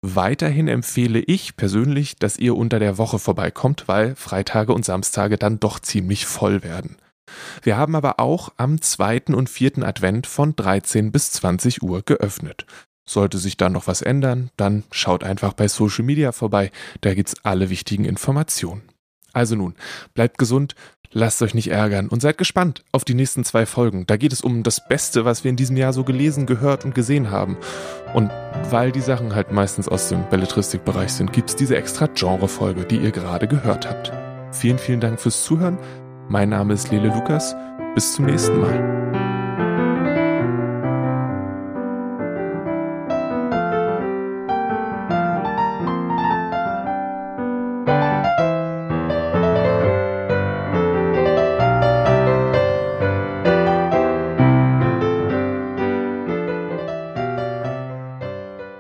Weiterhin 0.02 0.68
empfehle 0.68 1.20
ich 1.20 1.56
persönlich, 1.58 2.18
dass 2.18 2.38
ihr 2.38 2.56
unter 2.56 2.80
der 2.80 2.98
Woche 2.98 3.18
vorbeikommt, 3.18 3.88
weil 3.88 4.16
Freitage 4.16 4.74
und 4.74 4.86
Samstage 4.86 5.38
dann 5.38 5.60
doch 5.60 5.80
ziemlich 5.80 6.26
voll 6.26 6.64
werden. 6.64 6.98
Wir 7.62 7.78
haben 7.78 7.96
aber 7.96 8.20
auch 8.20 8.54
am 8.58 8.82
zweiten 8.82 9.34
und 9.34 9.50
vierten 9.50 9.84
Advent 9.84 10.28
von 10.28 10.56
13 10.56 11.12
bis 11.12 11.32
20 11.32 11.82
Uhr 11.82 12.04
geöffnet. 12.04 12.66
Sollte 13.10 13.38
sich 13.38 13.58
da 13.58 13.70
noch 13.70 13.88
was 13.88 14.02
ändern, 14.02 14.50
dann 14.58 14.84
schaut 14.92 15.24
einfach 15.24 15.54
bei 15.54 15.68
Social 15.68 16.04
Media 16.04 16.32
vorbei, 16.32 16.72
da 17.02 17.14
gibt's 17.14 17.36
alle 17.44 17.70
wichtigen 17.70 18.06
Informationen. 18.06 18.84
Also 19.34 19.56
nun, 19.56 19.76
bleibt 20.14 20.38
gesund, 20.38 20.76
lasst 21.12 21.42
euch 21.42 21.54
nicht 21.54 21.70
ärgern 21.70 22.08
und 22.08 22.22
seid 22.22 22.38
gespannt 22.38 22.84
auf 22.92 23.06
die 23.06 23.14
nächsten 23.14 23.44
zwei 23.44 23.66
Folgen. 23.66 24.06
Da 24.08 24.18
geht 24.18 24.34
es 24.34 24.42
um 24.42 24.64
das 24.64 24.88
Beste, 24.88 25.26
was 25.26 25.44
wir 25.44 25.50
in 25.50 25.56
diesem 25.56 25.78
Jahr 25.78 25.94
so 25.94 26.04
gelesen, 26.04 26.46
gehört 26.46 26.86
und 26.86 26.96
gesehen 26.96 27.32
haben. 27.32 27.58
Und 28.14 28.32
weil 28.70 28.92
die 28.92 29.02
Sachen 29.02 29.36
halt 29.36 29.52
meistens 29.52 29.88
aus 29.88 30.10
dem 30.10 30.28
Belletristikbereich 30.30 31.14
sind, 31.14 31.34
gibt 31.34 31.50
es 31.50 31.56
diese 31.56 31.76
extra 31.76 32.08
Genre-Folge, 32.08 32.86
die 32.86 32.98
ihr 32.98 33.12
gerade 33.12 33.48
gehört 33.48 33.90
habt. 33.90 34.12
Vielen, 34.52 34.80
vielen 34.80 35.00
Dank 35.00 35.20
fürs 35.20 35.44
Zuhören. 35.44 35.78
Mein 36.30 36.50
Name 36.50 36.74
ist 36.74 36.92
Lele 36.92 37.08
Lukas. 37.08 37.56
Bis 37.96 38.14
zum 38.14 38.26
nächsten 38.26 38.60
Mal. 38.60 39.07